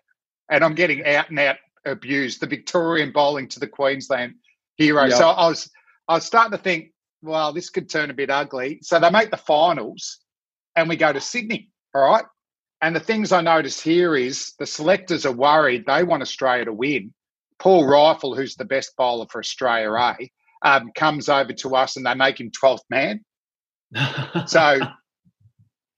and 0.50 0.64
I'm 0.64 0.74
getting 0.74 1.06
out 1.06 1.30
and 1.30 1.40
out 1.40 1.58
abused. 1.86 2.40
The 2.42 2.48
Victorian 2.48 3.12
bowling 3.12 3.48
to 3.50 3.60
the 3.60 3.68
Queensland 3.68 4.36
hero. 4.76 5.04
Yep. 5.04 5.18
So 5.18 5.30
I 5.30 5.48
was, 5.48 5.70
I 6.08 6.16
was 6.16 6.26
starting 6.26 6.52
to 6.52 6.58
think, 6.58 6.92
well, 7.22 7.54
this 7.54 7.70
could 7.70 7.90
turn 7.90 8.10
a 8.10 8.14
bit 8.14 8.30
ugly. 8.30 8.80
So 8.82 9.00
they 9.00 9.10
make 9.12 9.32
the 9.32 9.38
finals 9.38 10.20
and 10.76 10.90
we 10.90 10.96
go 10.96 11.14
to 11.14 11.22
Sydney. 11.22 11.70
All 11.94 12.10
right. 12.10 12.26
And 12.82 12.96
the 12.96 13.00
things 13.00 13.32
I 13.32 13.42
notice 13.42 13.82
here 13.82 14.16
is 14.16 14.54
the 14.60 14.66
selectors 14.66 15.26
are 15.26 15.32
worried. 15.32 15.86
They 15.86 16.04
want 16.04 16.22
Australia 16.22 16.66
to 16.66 16.74
win. 16.74 17.14
Paul 17.60 17.84
Reiffel, 17.84 18.36
who's 18.36 18.56
the 18.56 18.66
best 18.66 18.96
bowler 18.98 19.26
for 19.30 19.40
Australia 19.40 19.92
A, 19.92 20.32
um, 20.62 20.92
comes 20.96 21.30
over 21.30 21.54
to 21.54 21.76
us 21.76 21.98
and 21.98 22.06
they 22.06 22.14
make 22.14 22.40
him 22.40 22.52
12th 22.52 22.80
man. 22.90 23.24
so, 24.48 24.80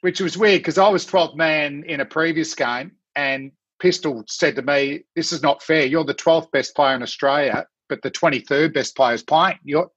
which 0.02 0.22
was 0.22 0.38
weird 0.38 0.60
because 0.60 0.78
I 0.78 0.90
was 0.90 1.06
12th 1.06 1.36
man 1.36 1.84
in 1.86 2.02
a 2.02 2.06
previous 2.06 2.54
game 2.56 2.92
and 3.16 3.52
Pistol 3.80 4.24
said 4.28 4.56
to 4.56 4.62
me, 4.62 5.04
This 5.16 5.32
is 5.32 5.42
not 5.42 5.64
fair. 5.64 5.86
You're 5.86 6.04
the 6.04 6.14
12th 6.14 6.52
best 6.52 6.76
player 6.76 6.96
in 6.96 7.04
Australia, 7.04 7.66
but 7.88 8.02
the 8.02 8.12
23rd 8.12 8.74
best 8.74 8.96
player 8.96 9.16
is 9.16 9.24
playing. 9.24 9.60
You're... 9.64 9.90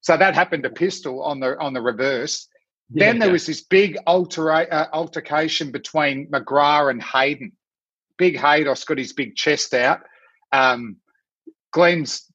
So 0.00 0.16
that 0.16 0.34
happened 0.34 0.62
to 0.64 0.70
Pistol 0.70 1.22
on 1.22 1.40
the 1.40 1.58
on 1.58 1.72
the 1.72 1.80
reverse. 1.80 2.48
Yeah, 2.90 3.06
then 3.06 3.18
there 3.18 3.28
yeah. 3.28 3.32
was 3.32 3.46
this 3.46 3.62
big 3.62 3.98
altera- 4.06 4.68
uh, 4.70 4.86
altercation 4.92 5.72
between 5.72 6.30
McGrath 6.30 6.90
and 6.90 7.02
Hayden. 7.02 7.52
Big 8.16 8.36
Haydos 8.36 8.86
got 8.86 8.98
his 8.98 9.12
big 9.12 9.34
chest 9.34 9.74
out. 9.74 10.00
Um, 10.52 10.96
Glenn's 11.76 12.32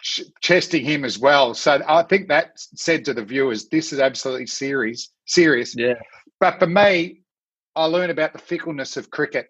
ch- 0.00 0.22
chesting 0.40 0.82
him 0.82 1.04
as 1.04 1.18
well. 1.18 1.52
So 1.52 1.82
I 1.86 2.02
think 2.04 2.28
that 2.28 2.52
said 2.56 3.04
to 3.04 3.12
the 3.12 3.22
viewers, 3.22 3.68
this 3.68 3.92
is 3.92 4.00
absolutely 4.00 4.46
serious. 4.46 5.12
Serious. 5.26 5.76
Yeah. 5.76 5.96
But 6.40 6.58
for 6.58 6.66
me, 6.66 7.20
I 7.76 7.84
learned 7.84 8.10
about 8.10 8.32
the 8.32 8.38
fickleness 8.38 8.96
of 8.96 9.10
cricket. 9.10 9.48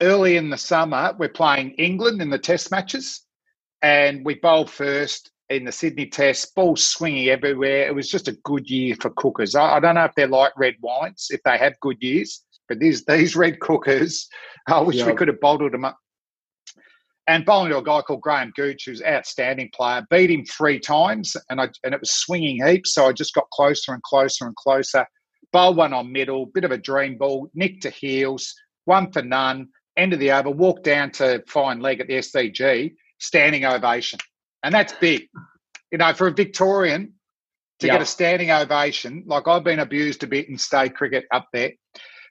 Early 0.00 0.36
in 0.36 0.48
the 0.48 0.56
summer, 0.56 1.12
we're 1.18 1.28
playing 1.28 1.72
England 1.72 2.22
in 2.22 2.30
the 2.30 2.38
Test 2.38 2.70
matches, 2.70 3.26
and 3.82 4.24
we 4.24 4.36
bowled 4.36 4.70
first 4.70 5.32
in 5.48 5.64
the 5.64 5.72
Sydney 5.72 6.06
Test, 6.06 6.54
balls 6.54 6.84
swinging 6.84 7.30
everywhere. 7.30 7.88
It 7.88 7.94
was 7.96 8.08
just 8.08 8.28
a 8.28 8.38
good 8.44 8.70
year 8.70 8.94
for 9.00 9.10
cookers. 9.10 9.56
I, 9.56 9.78
I, 9.78 9.80
don't 9.80 9.96
know 9.96 10.04
if 10.04 10.14
they're 10.14 10.28
like 10.28 10.52
red 10.56 10.76
wines, 10.80 11.28
if 11.30 11.42
they 11.42 11.58
have 11.58 11.80
good 11.80 12.00
years, 12.00 12.44
but 12.68 12.78
these 12.78 13.04
these 13.06 13.34
red 13.34 13.58
cookers, 13.58 14.28
I 14.68 14.80
wish 14.82 15.02
we 15.02 15.14
could 15.14 15.26
have 15.26 15.40
bottled 15.40 15.72
them 15.72 15.84
up, 15.84 15.98
and 17.28 17.44
bowling 17.44 17.70
to 17.70 17.78
a 17.78 17.82
guy 17.82 18.00
called 18.00 18.22
Graham 18.22 18.52
Gooch, 18.56 18.86
who's 18.86 19.02
an 19.02 19.14
outstanding 19.14 19.70
player, 19.74 20.04
beat 20.10 20.30
him 20.30 20.44
three 20.46 20.80
times, 20.80 21.36
and 21.50 21.60
I 21.60 21.68
and 21.84 21.94
it 21.94 22.00
was 22.00 22.10
swinging 22.10 22.66
heaps. 22.66 22.94
So 22.94 23.06
I 23.06 23.12
just 23.12 23.34
got 23.34 23.48
closer 23.50 23.92
and 23.92 24.02
closer 24.02 24.46
and 24.46 24.56
closer. 24.56 25.06
Bowl 25.52 25.74
one 25.74 25.92
on 25.92 26.10
middle, 26.10 26.46
bit 26.46 26.64
of 26.64 26.72
a 26.72 26.78
dream 26.78 27.16
ball, 27.18 27.48
nick 27.54 27.80
to 27.82 27.90
Heals, 27.90 28.54
one 28.86 29.12
for 29.12 29.22
none, 29.22 29.68
end 29.96 30.12
of 30.12 30.18
the 30.18 30.32
over, 30.32 30.50
walk 30.50 30.82
down 30.82 31.10
to 31.12 31.42
fine 31.46 31.80
leg 31.80 32.00
at 32.00 32.06
the 32.06 32.14
SCG, 32.14 32.94
standing 33.18 33.64
ovation, 33.64 34.18
and 34.62 34.74
that's 34.74 34.94
big. 34.94 35.28
You 35.92 35.98
know, 35.98 36.12
for 36.14 36.26
a 36.26 36.32
Victorian 36.32 37.12
to 37.80 37.86
yep. 37.86 37.94
get 37.94 38.02
a 38.02 38.06
standing 38.06 38.50
ovation, 38.50 39.22
like 39.26 39.46
I've 39.46 39.64
been 39.64 39.78
abused 39.78 40.22
a 40.22 40.26
bit 40.26 40.48
in 40.48 40.58
state 40.58 40.96
cricket 40.96 41.24
up 41.30 41.46
there. 41.52 41.72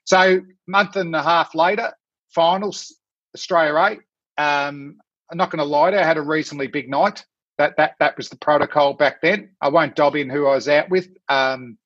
So 0.04 0.40
month 0.66 0.96
and 0.96 1.14
a 1.14 1.22
half 1.22 1.54
later, 1.54 1.92
finals, 2.34 2.94
Australia 3.34 3.74
A 3.74 4.07
um, 4.38 4.96
I'm 5.30 5.36
not 5.36 5.50
going 5.50 5.58
to 5.58 5.64
lie 5.64 5.90
to 5.90 5.96
you, 5.96 6.02
I 6.02 6.06
had 6.06 6.16
a 6.16 6.22
reasonably 6.22 6.68
big 6.68 6.88
night. 6.88 7.24
That 7.58 7.76
that 7.76 7.94
that 7.98 8.16
was 8.16 8.28
the 8.28 8.36
protocol 8.36 8.94
back 8.94 9.20
then. 9.20 9.50
I 9.60 9.68
won't 9.68 9.96
dob 9.96 10.14
in 10.14 10.30
who 10.30 10.46
I 10.46 10.54
was 10.54 10.68
out 10.68 10.88
with, 10.90 11.08
um, 11.28 11.76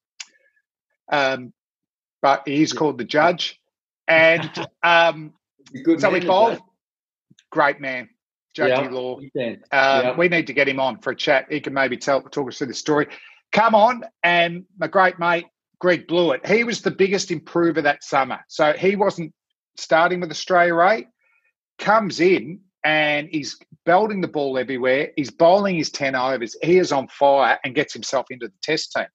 um, 1.10 1.54
but 2.20 2.42
he's 2.46 2.74
called 2.74 2.98
the 2.98 3.04
judge, 3.04 3.58
and 4.06 4.50
um, 4.82 5.32
so 5.98 6.10
we 6.10 6.20
bowled. 6.20 6.60
Great 7.50 7.80
man, 7.80 8.10
Judgy 8.56 8.68
yeah, 8.68 8.90
Law. 8.90 9.18
Uh, 9.18 9.20
yeah. 9.72 10.16
We 10.16 10.28
need 10.28 10.46
to 10.48 10.52
get 10.52 10.68
him 10.68 10.78
on 10.78 10.98
for 10.98 11.10
a 11.10 11.16
chat. 11.16 11.46
He 11.50 11.60
can 11.60 11.72
maybe 11.72 11.96
tell 11.96 12.20
talk 12.20 12.48
us 12.48 12.58
through 12.58 12.66
the 12.66 12.74
story. 12.74 13.08
Come 13.50 13.74
on, 13.74 14.04
and 14.22 14.66
my 14.78 14.88
great 14.88 15.18
mate 15.18 15.46
Greg 15.82 16.06
Blewett. 16.06 16.46
He 16.46 16.62
was 16.62 16.80
the 16.80 16.92
biggest 16.92 17.32
improver 17.32 17.82
that 17.82 18.04
summer. 18.04 18.38
So 18.46 18.72
he 18.72 18.94
wasn't 18.94 19.34
starting 19.76 20.20
with 20.20 20.30
Australia 20.30 20.76
A 20.76 21.08
comes 21.82 22.20
in 22.20 22.60
and 22.84 23.28
he's 23.30 23.58
belting 23.84 24.20
the 24.20 24.28
ball 24.28 24.58
everywhere. 24.58 25.10
He's 25.16 25.30
bowling 25.30 25.76
his 25.76 25.90
10 25.90 26.14
overs. 26.14 26.56
He 26.62 26.78
is 26.78 26.92
on 26.92 27.08
fire 27.08 27.58
and 27.64 27.74
gets 27.74 27.92
himself 27.92 28.26
into 28.30 28.48
the 28.48 28.54
test 28.62 28.92
team. 28.96 29.06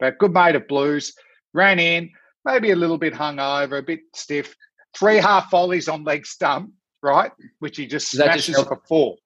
But 0.00 0.18
good 0.18 0.32
mate 0.32 0.56
of 0.56 0.68
Blues, 0.68 1.14
ran 1.54 1.78
in, 1.78 2.10
maybe 2.44 2.72
a 2.72 2.76
little 2.76 2.98
bit 2.98 3.14
hungover, 3.14 3.78
a 3.78 3.82
bit 3.82 4.00
stiff. 4.14 4.54
Three 4.96 5.16
half 5.16 5.50
volleys 5.50 5.88
on 5.88 6.04
leg 6.04 6.26
stump, 6.26 6.72
right? 7.02 7.30
Which 7.60 7.76
he 7.76 7.86
just 7.86 8.10
smashes 8.10 8.46
just 8.46 8.58
help, 8.58 8.68
for 8.68 8.82
four. 8.88 9.16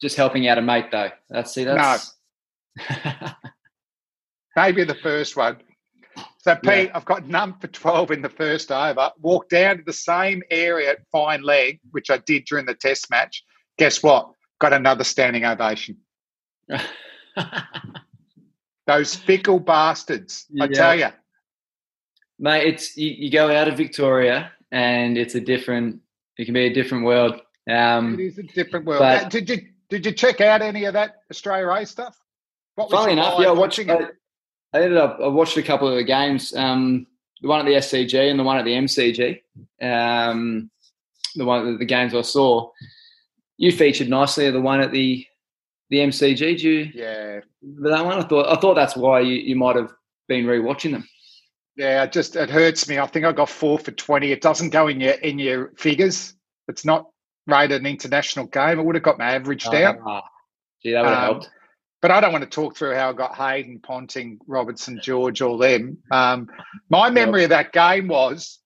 Just 0.00 0.16
helping 0.16 0.48
out 0.48 0.58
a 0.58 0.62
mate, 0.62 0.90
though. 0.90 1.10
That's 1.28 1.52
see, 1.52 1.64
that's 1.64 2.14
no. 2.78 2.84
maybe 4.56 4.84
the 4.84 4.96
first 4.96 5.36
one. 5.36 5.58
So, 6.44 6.54
Pete, 6.56 6.88
yeah. 6.88 6.90
I've 6.94 7.06
got 7.06 7.26
none 7.26 7.54
for 7.58 7.68
12 7.68 8.10
in 8.10 8.20
the 8.20 8.28
first 8.28 8.70
over. 8.70 9.10
Walked 9.18 9.48
down 9.48 9.78
to 9.78 9.82
the 9.82 9.94
same 9.94 10.42
area 10.50 10.90
at 10.90 10.98
fine 11.10 11.42
leg, 11.42 11.80
which 11.90 12.10
I 12.10 12.18
did 12.18 12.44
during 12.44 12.66
the 12.66 12.74
test 12.74 13.10
match. 13.10 13.42
Guess 13.78 14.02
what? 14.02 14.30
Got 14.58 14.74
another 14.74 15.04
standing 15.04 15.46
ovation. 15.46 15.96
Those 18.86 19.14
fickle 19.14 19.58
bastards, 19.58 20.44
I 20.60 20.68
tell 20.68 20.94
you. 20.94 21.08
Mate, 22.38 22.66
it's 22.66 22.94
you, 22.94 23.14
you, 23.16 23.30
go 23.30 23.50
out 23.50 23.66
of 23.66 23.78
Victoria 23.78 24.52
and 24.70 25.16
it's 25.16 25.34
a 25.34 25.40
different, 25.40 26.02
it 26.36 26.44
can 26.44 26.52
be 26.52 26.66
a 26.66 26.74
different 26.74 27.06
world. 27.06 27.40
Um, 27.70 28.20
it 28.20 28.20
is 28.20 28.36
a 28.36 28.42
different 28.42 28.84
world. 28.84 29.00
But, 29.00 29.30
did 29.30 29.48
you 29.48 29.62
did 29.88 30.04
you 30.04 30.12
check 30.12 30.42
out 30.42 30.60
any 30.60 30.84
of 30.84 30.92
that 30.92 31.22
Australia 31.30 31.70
A 31.70 31.86
stuff? 31.86 32.18
What 32.74 32.90
was 32.90 33.00
funny 33.00 33.12
enough, 33.14 33.40
yeah, 33.40 33.52
watching 33.52 33.88
it. 33.88 34.14
I 34.74 34.82
ended 34.82 34.98
up. 34.98 35.18
I 35.22 35.28
watched 35.28 35.56
a 35.56 35.62
couple 35.62 35.88
of 35.88 35.94
the 35.94 36.04
games. 36.04 36.54
Um, 36.54 37.06
the 37.40 37.48
one 37.48 37.60
at 37.60 37.66
the 37.66 37.74
SCG 37.74 38.30
and 38.30 38.38
the 38.38 38.44
one 38.44 38.58
at 38.58 38.64
the 38.64 38.72
MCG. 38.72 39.40
Um, 39.80 40.70
the 41.36 41.44
one 41.44 41.78
the 41.78 41.84
games 41.84 42.14
I 42.14 42.22
saw. 42.22 42.70
You 43.56 43.70
featured 43.70 44.08
nicely 44.08 44.50
the 44.50 44.60
one 44.60 44.80
at 44.80 44.90
the 44.90 45.24
the 45.90 45.98
MCG. 45.98 46.36
Did 46.38 46.62
you? 46.62 46.90
Yeah. 46.92 47.40
That 47.62 48.04
one. 48.04 48.18
I 48.18 48.22
thought. 48.22 48.48
I 48.48 48.60
thought 48.60 48.74
that's 48.74 48.96
why 48.96 49.20
you, 49.20 49.34
you 49.36 49.54
might 49.56 49.76
have 49.76 49.92
been 50.28 50.44
rewatching 50.44 50.92
them. 50.92 51.08
Yeah, 51.76 52.02
it 52.04 52.12
just 52.12 52.34
it 52.36 52.50
hurts 52.50 52.88
me. 52.88 52.98
I 52.98 53.06
think 53.06 53.24
I 53.24 53.32
got 53.32 53.48
four 53.48 53.78
for 53.78 53.92
twenty. 53.92 54.32
It 54.32 54.40
doesn't 54.40 54.70
go 54.70 54.88
in 54.88 55.00
your 55.00 55.12
in 55.14 55.38
your 55.38 55.72
figures. 55.76 56.34
It's 56.68 56.84
not 56.84 57.06
rated 57.46 57.80
an 57.80 57.86
international 57.86 58.46
game. 58.46 58.78
It 58.78 58.84
would 58.84 58.94
have 58.96 59.04
got 59.04 59.18
my 59.18 59.34
average 59.34 59.64
down. 59.64 59.98
Ah, 60.06 60.22
gee, 60.82 60.92
that 60.92 61.02
would 61.02 61.08
have 61.10 61.18
Um, 61.18 61.24
helped. 61.24 61.50
But 62.04 62.10
I 62.10 62.20
don't 62.20 62.32
want 62.32 62.44
to 62.44 62.50
talk 62.50 62.76
through 62.76 62.96
how 62.96 63.08
I 63.08 63.12
got 63.14 63.34
Hayden, 63.34 63.80
Ponting, 63.80 64.38
Robertson, 64.46 65.00
George, 65.02 65.40
all 65.40 65.56
them. 65.56 65.96
Um, 66.10 66.50
my 66.90 67.08
memory 67.08 67.44
of 67.44 67.48
that 67.48 67.72
game 67.72 68.08
was 68.08 68.58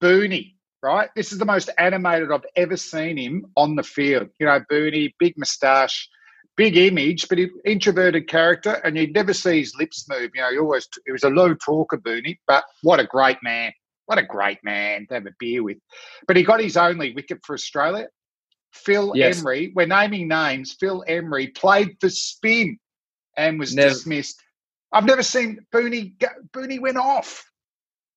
Booney, 0.00 0.54
right? 0.80 1.10
This 1.16 1.32
is 1.32 1.38
the 1.38 1.46
most 1.46 1.68
animated 1.78 2.30
I've 2.30 2.46
ever 2.54 2.76
seen 2.76 3.16
him 3.16 3.46
on 3.56 3.74
the 3.74 3.82
field. 3.82 4.28
You 4.38 4.46
know, 4.46 4.60
Booney, 4.70 5.14
big 5.18 5.36
moustache, 5.36 6.08
big 6.56 6.76
image, 6.76 7.28
but 7.28 7.38
he 7.38 7.48
introverted 7.64 8.28
character, 8.28 8.74
and 8.84 8.96
you'd 8.96 9.14
never 9.14 9.34
see 9.34 9.58
his 9.58 9.74
lips 9.74 10.08
move. 10.08 10.30
You 10.32 10.42
know, 10.42 10.52
he 10.52 10.58
always 10.58 10.86
he 11.06 11.10
was 11.10 11.24
a 11.24 11.30
low 11.30 11.54
talker, 11.54 11.98
Booney, 11.98 12.38
but 12.46 12.62
what 12.82 13.00
a 13.00 13.04
great 13.04 13.38
man. 13.42 13.72
What 14.06 14.18
a 14.18 14.22
great 14.22 14.62
man 14.62 15.08
to 15.08 15.14
have 15.14 15.26
a 15.26 15.34
beer 15.40 15.64
with. 15.64 15.78
But 16.28 16.36
he 16.36 16.44
got 16.44 16.60
his 16.60 16.76
only 16.76 17.14
wicket 17.14 17.40
for 17.44 17.54
Australia. 17.54 18.06
Phil 18.74 19.12
Yes. 19.14 19.38
Emery, 19.40 19.72
we're 19.74 19.86
naming 19.86 20.28
names. 20.28 20.72
Phil 20.72 21.04
Emery 21.06 21.46
played 21.48 21.96
for 22.00 22.08
spin 22.10 22.78
and 23.36 23.58
was 23.58 23.74
Never- 23.74 23.90
dismissed. 23.90 24.42
I've 24.92 25.04
never 25.04 25.22
seen 25.22 25.64
Booney. 25.72 26.18
Go, 26.18 26.28
Booney 26.52 26.80
went 26.80 26.96
off. 26.98 27.50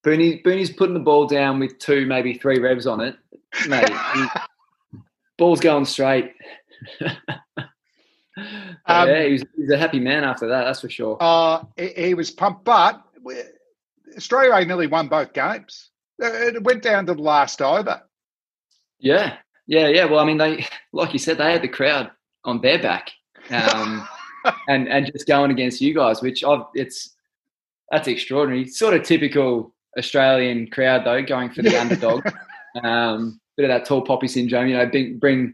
Booney, 0.06 0.44
Booney's 0.44 0.72
putting 0.72 0.94
the 0.94 1.00
ball 1.00 1.26
down 1.28 1.60
with 1.60 1.80
two, 1.80 2.06
maybe 2.06 2.34
three 2.36 2.60
revs 2.60 2.86
on 2.88 3.02
it. 3.02 3.16
Mate, 3.68 3.90
ball's 5.38 5.60
going 5.60 5.86
straight. 5.86 6.34
Um, 8.86 9.10
yeah, 9.10 9.24
he 9.26 9.32
was, 9.32 9.42
he 9.56 9.62
was 9.64 9.72
a 9.72 9.78
happy 9.80 10.00
man 10.00 10.24
after 10.24 10.48
that, 10.50 10.66
that's 10.66 10.82
for 10.82 10.90
sure. 10.90 11.18
Uh, 11.20 11.64
he, 11.76 11.88
he 11.88 12.14
was 12.14 12.30
pumped, 12.30 12.64
but 12.66 13.02
we- 13.24 13.42
Australia 14.16 14.64
nearly 14.64 14.86
won 14.86 15.08
both 15.08 15.34
games. 15.34 15.90
It 16.20 16.62
went 16.62 16.84
down 16.84 17.08
to 17.08 17.16
the 17.16 17.22
last 17.22 17.64
over. 17.64 18.04
Yeah, 19.00 19.38
yeah, 19.68 19.88
yeah. 19.88 20.06
Well, 20.06 20.20
I 20.20 20.26
mean, 20.26 20.38
they, 20.38 20.66
like 20.94 21.14
you 21.14 21.20
said, 21.20 21.38
they 21.38 21.52
had 21.52 21.62
the 21.62 21.68
crowd 21.68 22.12
on 22.46 22.62
their 22.62 22.82
back, 22.82 23.12
um, 23.52 24.08
and 24.68 24.88
and 24.88 25.06
just 25.12 25.28
going 25.28 25.52
against 25.52 25.82
you 25.82 25.94
guys, 25.94 26.22
which 26.22 26.44
I've, 26.44 26.64
it's 26.74 27.16
that's 27.92 28.08
extraordinary. 28.08 28.68
Sort 28.68 28.94
of 28.94 29.04
typical 29.04 29.74
Australian 29.98 30.70
crowd 30.70 31.06
though, 31.06 31.22
going 31.24 31.50
for 31.52 31.62
the 31.62 31.80
underdog. 31.80 32.24
Um, 32.84 33.40
bit 33.56 33.64
of 33.64 33.70
that 33.70 33.88
tall 33.88 34.04
poppy 34.04 34.28
syndrome, 34.28 34.68
you 34.68 34.78
know, 34.78 34.86
bring 34.86 35.18
bring 35.18 35.54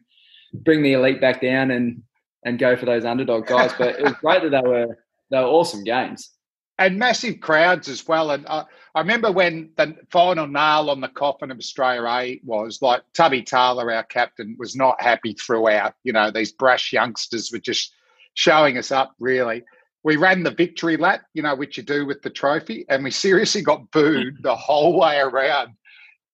bring 0.54 0.84
the 0.84 0.92
elite 0.92 1.22
back 1.22 1.42
down 1.42 1.72
and 1.72 2.04
and 2.44 2.60
go 2.60 2.76
for 2.76 2.86
those 2.86 3.06
underdog 3.06 3.48
guys. 3.48 3.72
But 3.78 3.98
it 3.98 4.04
was 4.04 4.14
great 4.20 4.44
that 4.44 4.50
they 4.50 4.68
were 4.68 4.98
they 5.32 5.40
were 5.40 5.46
awesome 5.46 5.86
games. 5.86 6.33
And 6.80 6.98
massive 6.98 7.40
crowds 7.40 7.88
as 7.88 8.08
well. 8.08 8.32
And 8.32 8.46
uh, 8.48 8.66
I 8.96 9.00
remember 9.00 9.32
when 9.32 9.70
the 9.78 9.96
final 10.12 10.48
nail 10.48 10.90
on 10.90 11.02
the 11.02 11.08
coffin 11.08 11.52
of 11.52 11.58
Australia 11.58 12.08
A 12.08 12.42
was 12.44 12.82
like 12.82 13.02
Tubby 13.14 13.44
Taylor, 13.44 13.92
our 13.92 14.04
captain, 14.04 14.56
was 14.58 14.76
not 14.76 15.02
happy 15.02 15.34
throughout. 15.34 15.94
You 16.04 16.14
know, 16.14 16.32
these 16.32 16.52
brash 16.52 16.92
youngsters 16.92 17.52
were 17.52 17.60
just 17.60 17.94
showing 18.34 18.78
us 18.78 18.92
up, 18.92 19.14
really. 19.20 19.64
We 20.04 20.18
ran 20.18 20.44
the 20.44 20.52
victory 20.52 20.98
lap, 20.98 21.22
you 21.34 21.44
know, 21.44 21.56
which 21.56 21.78
you 21.78 21.84
do 21.84 22.06
with 22.06 22.22
the 22.24 22.30
trophy, 22.30 22.86
and 22.90 23.04
we 23.04 23.12
seriously 23.12 23.62
got 23.62 23.90
booed 23.92 24.38
the 24.42 24.56
whole 24.56 25.00
way 25.00 25.20
around. 25.20 25.76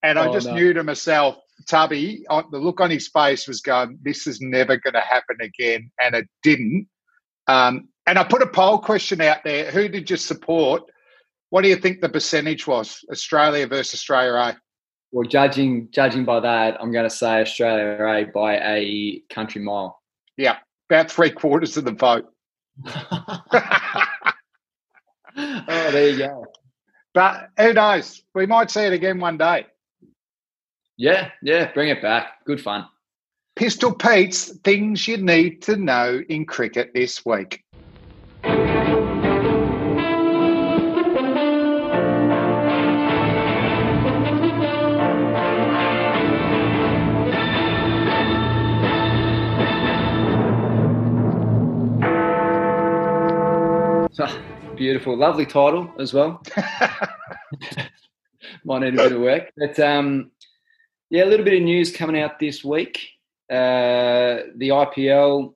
And 0.01 0.17
I 0.17 0.27
Oh, 0.27 0.33
just 0.33 0.47
no. 0.47 0.53
knew 0.53 0.73
to 0.73 0.83
myself, 0.83 1.37
Tubby, 1.67 2.25
the 2.29 2.57
look 2.57 2.79
on 2.79 2.89
his 2.89 3.09
face 3.09 3.47
was 3.47 3.59
going, 3.61 3.99
this 4.01 4.25
is 4.25 4.39
never 4.39 4.77
going 4.77 4.93
to 4.93 5.01
happen 5.01 5.37
again. 5.41 5.91
And 6.01 6.15
it 6.15 6.27
didn't. 6.41 6.87
Um, 7.47 7.89
and 8.05 8.17
I 8.17 8.23
put 8.23 8.41
a 8.41 8.47
poll 8.47 8.79
question 8.79 9.21
out 9.21 9.43
there. 9.43 9.71
Who 9.71 9.87
did 9.87 10.09
you 10.09 10.17
support? 10.17 10.83
What 11.49 11.61
do 11.61 11.69
you 11.69 11.75
think 11.75 12.01
the 12.01 12.09
percentage 12.09 12.67
was? 12.67 13.03
Australia 13.11 13.67
versus 13.67 13.95
Australia 13.95 14.33
A? 14.33 14.57
Well, 15.11 15.27
judging 15.27 15.89
judging 15.91 16.25
by 16.25 16.39
that, 16.41 16.77
I'm 16.79 16.91
going 16.91 17.09
to 17.09 17.15
say 17.15 17.41
Australia 17.41 18.03
A 18.03 18.25
by 18.25 18.57
a 18.57 19.21
country 19.29 19.61
mile. 19.61 19.99
Yeah, 20.37 20.57
about 20.89 21.09
three 21.09 21.31
quarters 21.31 21.77
of 21.77 21.85
the 21.85 21.91
vote. 21.91 22.25
oh, 25.37 25.91
there 25.91 26.09
you 26.09 26.17
go. 26.17 26.45
but 27.13 27.49
who 27.57 27.73
knows? 27.73 28.21
We 28.35 28.45
might 28.45 28.69
see 28.69 28.81
it 28.81 28.93
again 28.93 29.19
one 29.19 29.37
day. 29.37 29.65
Yeah, 30.97 31.31
yeah, 31.41 31.71
bring 31.71 31.89
it 31.89 32.01
back. 32.01 32.45
Good 32.45 32.61
fun. 32.61 32.85
Pistol 33.55 33.93
Pete's 33.93 34.57
things 34.59 35.07
you 35.07 35.17
need 35.17 35.61
to 35.63 35.75
know 35.75 36.21
in 36.29 36.45
cricket 36.45 36.91
this 36.93 37.25
week. 37.25 37.63
Beautiful, 54.79 55.17
lovely 55.17 55.45
title 55.45 55.93
as 55.99 56.13
well. 56.13 56.41
Might 58.63 58.79
need 58.79 58.93
a 58.93 58.97
bit 58.97 59.11
of 59.11 59.19
work, 59.19 59.51
but 59.57 59.77
um, 59.77 60.31
yeah, 61.09 61.25
a 61.25 61.25
little 61.25 61.43
bit 61.43 61.55
of 61.55 61.63
news 61.63 61.91
coming 61.91 62.21
out 62.21 62.39
this 62.39 62.63
week. 62.63 63.05
Uh, 63.51 64.47
the 64.55 64.69
IPL 64.69 65.53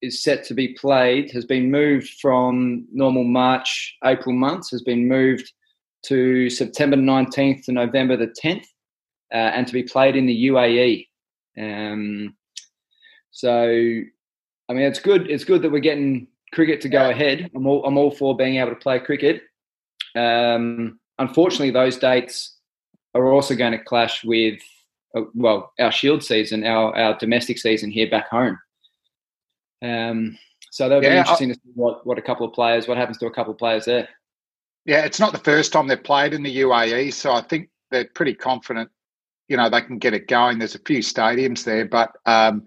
is 0.00 0.22
set 0.22 0.44
to 0.44 0.54
be 0.54 0.68
played. 0.68 1.30
Has 1.32 1.44
been 1.44 1.70
moved 1.70 2.14
from 2.18 2.86
normal 2.90 3.24
March 3.24 3.94
April 4.06 4.34
months. 4.34 4.70
Has 4.70 4.80
been 4.80 5.06
moved 5.06 5.52
to 6.06 6.48
September 6.48 6.96
nineteenth 6.96 7.66
to 7.66 7.72
November 7.72 8.16
the 8.16 8.32
tenth, 8.34 8.66
uh, 9.34 9.36
and 9.36 9.66
to 9.66 9.72
be 9.74 9.82
played 9.82 10.16
in 10.16 10.24
the 10.24 10.46
UAE. 10.46 11.08
Um, 11.60 12.34
so, 13.32 13.66
I 13.66 14.72
mean, 14.72 14.84
it's 14.84 15.00
good. 15.00 15.30
It's 15.30 15.44
good 15.44 15.60
that 15.60 15.70
we're 15.70 15.80
getting 15.80 16.28
cricket 16.52 16.80
to 16.82 16.88
go 16.88 17.10
ahead. 17.10 17.50
I'm 17.54 17.66
all, 17.66 17.84
I'm 17.84 17.96
all 17.98 18.10
for 18.10 18.36
being 18.36 18.56
able 18.56 18.70
to 18.70 18.76
play 18.76 18.98
cricket. 18.98 19.42
Um, 20.14 20.98
unfortunately, 21.18 21.70
those 21.70 21.96
dates 21.96 22.56
are 23.14 23.30
also 23.32 23.54
going 23.54 23.72
to 23.72 23.78
clash 23.78 24.24
with, 24.24 24.60
uh, 25.16 25.22
well, 25.34 25.72
our 25.80 25.92
Shield 25.92 26.22
season, 26.22 26.64
our, 26.64 26.94
our 26.96 27.18
domestic 27.18 27.58
season 27.58 27.90
here 27.90 28.08
back 28.10 28.28
home. 28.28 28.58
Um, 29.82 30.38
so 30.70 30.88
that'll 30.88 31.00
be 31.00 31.06
Yeah, 31.06 31.14
I- 31.14 31.18
interesting 31.18 31.48
to 31.48 31.54
see 31.54 31.70
what, 31.74 32.06
what 32.06 32.18
a 32.18 32.22
couple 32.22 32.46
of 32.46 32.52
players, 32.52 32.86
what 32.88 32.96
happens 32.98 33.18
to 33.18 33.26
a 33.26 33.30
couple 33.32 33.52
of 33.52 33.58
players 33.58 33.84
there. 33.84 34.08
Yeah, 34.84 35.04
it's 35.04 35.20
not 35.20 35.32
the 35.32 35.38
first 35.38 35.72
time 35.72 35.86
they've 35.86 36.02
played 36.02 36.34
in 36.34 36.42
the 36.42 36.58
UAE, 36.58 37.12
so 37.12 37.32
I 37.32 37.40
think 37.42 37.68
they're 37.90 38.08
pretty 38.14 38.34
confident. 38.34 38.90
You 39.48 39.56
know, 39.56 39.68
they 39.68 39.80
can 39.80 39.98
get 39.98 40.14
it 40.14 40.26
going. 40.28 40.58
There's 40.58 40.74
a 40.74 40.80
few 40.80 40.98
stadiums 40.98 41.62
there, 41.64 41.84
but 41.84 42.10
um, 42.26 42.64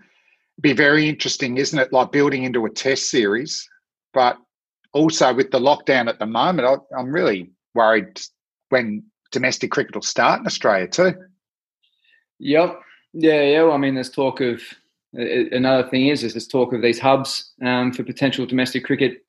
be 0.61 0.71
very 0.73 1.09
interesting, 1.09 1.57
isn't 1.57 1.77
it? 1.77 1.91
Like 1.91 2.11
building 2.13 2.43
into 2.43 2.65
a 2.65 2.69
test 2.69 3.09
series, 3.09 3.67
but 4.15 4.37
also 4.93 5.31
with 5.33 5.51
the 5.51 5.59
lockdown 5.59 6.07
at 6.09 6.17
the 6.17 6.25
moment, 6.25 6.67
I, 6.67 6.97
I'm 6.97 7.11
really 7.11 7.51
worried 7.75 8.19
when 8.69 9.03
domestic 9.31 9.69
cricket 9.69 9.93
will 9.93 10.01
start 10.01 10.39
in 10.39 10.47
Australia 10.47 10.87
too. 10.87 11.13
Yep. 12.39 12.79
Yeah, 13.13 13.41
yeah. 13.41 13.63
Well, 13.63 13.73
I 13.73 13.77
mean, 13.77 13.93
there's 13.93 14.09
talk 14.09 14.41
of 14.41 14.61
another 15.13 15.87
thing 15.89 16.07
is, 16.07 16.23
is 16.23 16.33
there's 16.33 16.47
talk 16.47 16.73
of 16.73 16.81
these 16.81 16.99
hubs 16.99 17.53
um, 17.63 17.93
for 17.93 18.03
potential 18.03 18.45
domestic 18.45 18.83
cricket. 18.83 19.23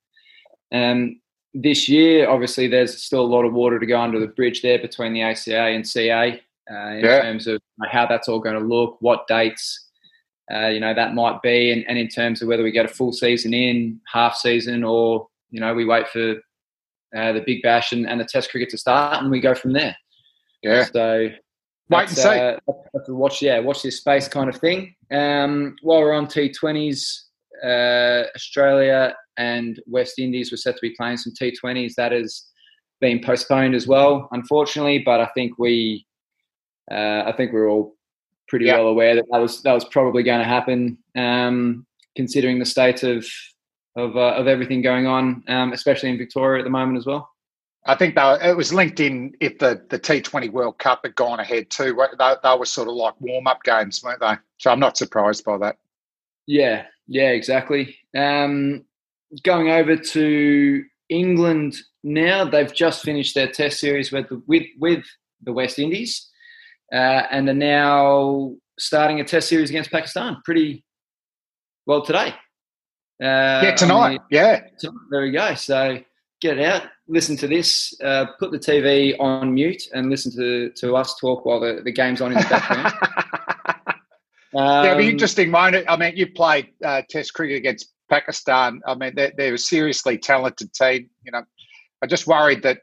Um, 0.73 1.21
this 1.55 1.89
year, 1.89 2.29
obviously, 2.29 2.67
there's 2.69 3.03
still 3.03 3.23
a 3.23 3.27
lot 3.35 3.45
of 3.45 3.53
water 3.53 3.79
to 3.79 3.87
go 3.87 4.01
under 4.01 4.19
the 4.21 4.27
bridge 4.27 4.63
there 4.63 4.79
between 4.79 5.13
the 5.13 5.23
ACA 5.23 5.57
and 5.57 5.87
CA 5.87 6.41
uh, 6.71 6.75
in 6.75 7.05
Yeah. 7.05 7.23
terms 7.23 7.47
of 7.47 7.61
how 7.89 8.07
that's 8.07 8.29
all 8.29 8.41
going 8.41 8.59
to 8.59 8.65
look, 8.65 8.97
what 9.01 9.27
dates, 9.29 9.86
uh, 10.53 10.69
you 10.69 10.81
know, 10.81 10.95
that 10.95 11.15
might 11.15 11.43
be, 11.43 11.73
and, 11.73 11.85
and 11.89 11.99
in 11.99 12.09
terms 12.09 12.41
of 12.41 12.49
whether 12.49 12.63
we 12.63 12.71
get 12.71 12.85
a 12.87 12.89
full 12.89 13.13
season 13.13 13.53
in, 13.53 14.01
half 14.13 14.37
season, 14.37 14.85
or 14.85 15.27
you 15.51 15.61
know, 15.61 15.75
we 15.75 15.85
wait 15.85 16.09
for 16.09 16.35
uh, 17.17 17.33
the 17.33 17.43
Big 17.45 17.63
Bash 17.63 17.93
and, 17.93 18.09
and 18.09 18.21
the 18.21 18.25
Test 18.25 18.51
cricket 18.51 18.71
to 18.71 18.79
start, 18.79 19.23
and 19.23 19.31
we 19.31 19.41
go 19.41 19.55
from 19.55 19.73
there. 19.73 19.97
Yeah, 20.63 20.85
So 20.85 21.31
Wait 21.89 22.09
and 22.09 22.17
see. 22.17 22.29
Uh, 22.29 22.57
watch, 23.09 23.41
yeah, 23.43 23.61
watch 23.61 23.83
this 23.83 23.99
space 23.99 24.27
kind 24.27 24.49
of 24.49 24.57
thing. 24.57 24.95
Um, 25.13 25.77
while 25.83 26.01
we're 26.01 26.15
on 26.15 26.27
T20s, 26.27 27.21
uh, 27.65 28.25
Australia 28.35 29.15
and 29.37 29.81
West 29.87 30.19
Indies 30.19 30.51
were 30.51 30.57
set 30.57 30.75
to 30.75 30.81
be 30.83 30.95
playing 30.99 31.19
some 31.19 31.33
T20s. 31.41 31.95
That 31.95 32.13
has 32.13 32.47
been 33.01 33.21
postponed 33.21 33.75
as 33.75 33.87
well, 33.87 34.29
unfortunately. 34.33 35.03
But 35.05 35.21
I 35.21 35.27
think 35.27 35.59
we, 35.59 36.05
uh, 36.91 37.23
I 37.27 37.33
think 37.37 37.53
we're 37.53 37.69
all 37.69 37.96
pretty 38.49 38.67
Yeah. 38.67 38.79
well 38.79 38.89
aware 38.89 39.15
that 39.17 39.25
that 39.31 39.39
was 39.39 39.63
that 39.63 39.73
was 39.73 39.85
probably 39.87 40.23
going 40.23 40.39
to 40.41 40.45
happen, 40.45 40.99
um, 41.17 41.87
considering 42.17 42.59
the 42.59 42.65
state 42.65 43.03
of 43.03 43.27
of 43.97 44.17
uh, 44.17 44.35
of 44.35 44.47
everything 44.47 44.83
going 44.83 45.07
on, 45.07 45.43
um, 45.49 45.73
especially 45.73 46.11
in 46.11 46.19
Victoria 46.19 46.61
at 46.61 46.65
the 46.65 46.71
moment 46.71 46.99
as 46.99 47.07
well. 47.07 47.31
I 47.89 47.95
think 47.95 48.17
they, 48.17 48.37
it 48.43 48.57
was 48.57 48.75
linked 48.75 48.99
in 48.99 49.33
if 49.41 49.59
the, 49.59 49.81
the 49.91 49.99
T20 49.99 50.51
World 50.51 50.77
Cup 50.79 51.03
had 51.05 51.15
gone 51.15 51.39
ahead 51.39 51.71
too. 51.71 51.97
They, 52.19 52.35
they 52.43 52.57
were 52.59 52.67
sort 52.67 52.89
of 52.89 52.95
like 52.95 53.15
warm 53.21 53.47
up 53.47 53.63
games, 53.63 54.03
weren't 54.03 54.21
they? 54.21 54.35
So 54.59 54.73
I'm 54.73 54.81
not 54.81 54.97
surprised 54.97 55.45
by 55.45 55.57
that. 55.59 55.77
Yeah, 56.49 56.87
yeah, 57.07 57.31
exactly. 57.31 57.97
Um, 58.17 58.85
going 59.45 59.71
over 59.71 59.97
to 59.97 60.85
England 61.09 61.77
now, 62.03 62.45
they've 62.45 62.75
just 62.75 63.03
finished 63.05 63.37
their 63.37 63.47
Test 63.49 63.79
series 63.79 64.11
with 64.11 64.29
the, 64.31 64.43
with, 64.49 64.67
with 64.81 65.05
the 65.45 65.53
West 65.53 65.79
Indies, 65.79 66.26
uh, 66.93 67.23
and 67.31 67.49
are 67.49 67.55
now 67.55 68.55
starting 68.79 69.21
a 69.21 69.25
Test 69.25 69.49
series 69.49 69.71
against 69.71 69.91
Pakistan. 69.91 70.39
Pretty 70.45 70.85
well 71.87 72.05
today. 72.05 72.35
Uh, 73.23 73.63
yeah, 73.63 73.75
tonight. 73.75 74.21
The, 74.31 74.37
yeah. 74.37 74.61
There 75.11 75.23
we 75.23 75.31
go. 75.31 75.55
So 75.55 75.99
get 76.41 76.59
out, 76.59 76.83
listen 77.09 77.37
to 77.39 77.49
this, 77.49 77.95
uh, 78.03 78.27
put 78.39 78.51
the 78.51 78.59
TV 78.59 79.19
on 79.19 79.55
mute, 79.55 79.83
and 79.95 80.11
listen 80.11 80.33
to, 80.37 80.71
to 80.71 80.97
us 80.97 81.17
talk 81.19 81.45
while 81.45 81.61
the, 81.61 81.81
the 81.83 81.93
game's 81.93 82.21
on 82.21 82.33
in 82.33 82.39
the 82.39 82.47
background. 82.49 82.95
um, 84.55 84.85
yeah, 84.85 84.85
it'll 84.85 84.99
be 84.99 85.09
interesting, 85.09 85.51
won't 85.51 85.75
it? 85.75 85.87
I 85.89 85.97
mean, 85.97 86.17
you 86.17 86.31
played 86.31 86.69
uh, 86.85 87.03
Test 87.09 87.33
cricket 87.35 87.57
against 87.57 87.93
Pakistan. 88.11 88.81
I 88.87 88.95
mean, 88.95 89.15
they're, 89.15 89.33
they're, 89.37 89.55
a 89.55 89.59
seriously 89.59 90.19
talented 90.19 90.73
team. 90.75 91.09
You 91.25 91.33
know, 91.33 91.43
I 92.03 92.07
just 92.07 92.27
worried 92.27 92.63
that 92.63 92.81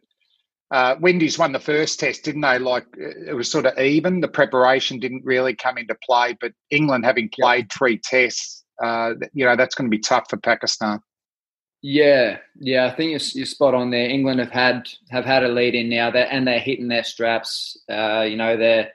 uh, 0.74 0.96
Windies 1.00 1.38
won 1.38 1.52
the 1.52 1.60
first 1.60 2.00
test, 2.00 2.24
didn't 2.24 2.42
they? 2.42 2.58
Like 2.58 2.88
it 2.98 3.36
was 3.36 3.50
sort 3.50 3.68
of 3.68 3.78
even. 3.78 4.22
The 4.22 4.28
preparation 4.28 5.00
didn't 5.00 5.24
really 5.24 5.56
come 5.56 5.78
into 5.78 5.96
play, 6.04 6.36
but 6.42 6.52
England 6.72 7.06
having 7.06 7.30
played 7.30 7.72
three 7.72 8.00
tests, 8.04 8.64
uh, 8.84 9.12
you 9.34 9.46
know, 9.46 9.56
that's 9.56 9.76
going 9.76 9.88
to 9.88 9.96
be 9.96 10.02
tough 10.02 10.26
for 10.32 10.38
Pakistan. 10.38 11.00
Yeah, 11.84 12.40
yeah, 12.60 12.88
I 12.88 12.96
think 12.96 13.12
you're, 13.12 13.30
you're, 13.36 13.46
spot 13.46 13.76
on 13.76 13.92
there. 13.92 14.10
England 14.10 14.40
have 14.40 14.50
had 14.50 14.90
have 15.12 15.26
had 15.26 15.44
a 15.44 15.48
lead 15.50 15.76
in 15.76 15.90
now, 15.90 16.10
that 16.10 16.30
and 16.32 16.48
they're 16.48 16.58
hitting 16.58 16.88
their 16.88 17.04
straps. 17.04 17.80
Uh, 17.88 18.26
you 18.28 18.36
know, 18.36 18.58
their 18.58 18.94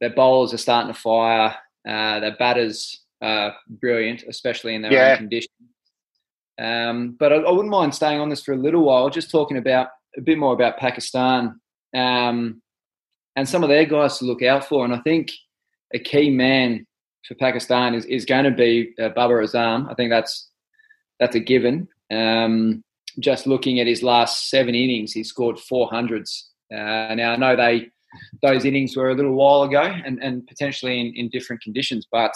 their 0.00 0.14
bowlers 0.14 0.54
are 0.54 0.58
starting 0.58 0.92
to 0.92 1.00
fire. 1.00 1.56
Uh, 1.88 2.20
their 2.20 2.36
batters 2.36 3.02
are 3.20 3.52
brilliant, 3.68 4.22
especially 4.28 4.76
in 4.76 4.82
their 4.82 4.92
yeah. 4.92 5.10
own 5.12 5.16
conditions. 5.16 5.50
Um, 6.56 7.16
but 7.18 7.32
I, 7.32 7.36
I, 7.36 7.50
wouldn't 7.50 7.70
mind 7.70 7.96
staying 7.96 8.20
on 8.20 8.28
this 8.28 8.44
for 8.44 8.52
a 8.52 8.56
little 8.56 8.82
while, 8.82 9.10
just 9.10 9.28
talking 9.28 9.56
about 9.56 9.88
a 10.16 10.20
bit 10.20 10.38
more 10.38 10.52
about 10.52 10.78
Pakistan 10.78 11.60
um, 11.94 12.62
and 13.36 13.48
some 13.48 13.62
of 13.62 13.68
their 13.68 13.84
guys 13.84 14.18
to 14.18 14.24
look 14.24 14.42
out 14.42 14.64
for. 14.64 14.84
And 14.84 14.94
I 14.94 15.00
think 15.00 15.30
a 15.92 15.98
key 15.98 16.30
man 16.30 16.86
for 17.26 17.34
Pakistan 17.34 17.94
is, 17.94 18.04
is 18.06 18.24
going 18.24 18.44
to 18.44 18.50
be 18.50 18.94
uh, 19.00 19.08
Babar 19.10 19.42
Azam. 19.42 19.90
I 19.90 19.94
think 19.94 20.10
that's 20.10 20.50
that's 21.20 21.36
a 21.36 21.40
given. 21.40 21.88
Um, 22.10 22.82
just 23.20 23.46
looking 23.46 23.80
at 23.80 23.86
his 23.86 24.02
last 24.02 24.50
seven 24.50 24.74
innings, 24.74 25.12
he 25.12 25.22
scored 25.22 25.56
400s. 25.56 26.42
Uh, 26.72 27.14
now, 27.14 27.32
I 27.32 27.36
know 27.36 27.56
they 27.56 27.90
those 28.42 28.64
innings 28.64 28.96
were 28.96 29.10
a 29.10 29.14
little 29.14 29.34
while 29.34 29.62
ago 29.62 29.82
and, 29.82 30.22
and 30.22 30.46
potentially 30.46 31.00
in, 31.00 31.12
in 31.16 31.28
different 31.30 31.62
conditions, 31.62 32.06
but 32.10 32.32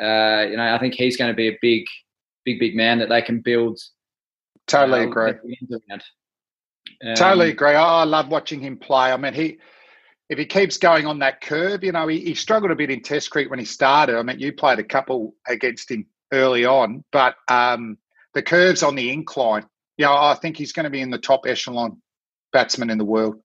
uh, 0.00 0.46
you 0.48 0.56
know, 0.56 0.74
I 0.74 0.78
think 0.78 0.94
he's 0.94 1.16
going 1.16 1.30
to 1.30 1.36
be 1.36 1.48
a 1.48 1.58
big, 1.60 1.84
big, 2.44 2.58
big 2.58 2.74
man 2.74 2.98
that 2.98 3.08
they 3.08 3.22
can 3.22 3.40
build. 3.40 3.78
Totally 4.66 5.00
uh, 5.00 5.08
agree. 5.08 5.32
Um, 7.04 7.14
totally 7.14 7.50
agree. 7.50 7.72
I 7.72 8.04
love 8.04 8.28
watching 8.28 8.60
him 8.60 8.76
play. 8.76 9.12
I 9.12 9.16
mean, 9.16 9.34
he 9.34 9.58
if 10.28 10.38
he 10.38 10.46
keeps 10.46 10.78
going 10.78 11.06
on 11.06 11.18
that 11.18 11.42
curve, 11.42 11.84
you 11.84 11.92
know, 11.92 12.08
he, 12.08 12.20
he 12.20 12.34
struggled 12.34 12.70
a 12.70 12.76
bit 12.76 12.90
in 12.90 13.02
Test 13.02 13.30
cricket 13.30 13.50
when 13.50 13.58
he 13.58 13.66
started. 13.66 14.16
I 14.16 14.22
mean, 14.22 14.38
you 14.38 14.52
played 14.52 14.78
a 14.78 14.84
couple 14.84 15.34
against 15.46 15.90
him 15.90 16.06
early 16.32 16.64
on, 16.64 17.04
but 17.12 17.34
um, 17.48 17.98
the 18.32 18.42
curve's 18.42 18.82
on 18.82 18.94
the 18.94 19.12
incline. 19.12 19.66
Yeah, 19.98 20.08
you 20.08 20.14
know, 20.14 20.22
I 20.22 20.34
think 20.34 20.56
he's 20.56 20.72
going 20.72 20.84
to 20.84 20.90
be 20.90 21.02
in 21.02 21.10
the 21.10 21.18
top 21.18 21.42
echelon 21.46 22.00
batsman 22.52 22.88
in 22.88 22.98
the 22.98 23.04
world. 23.04 23.36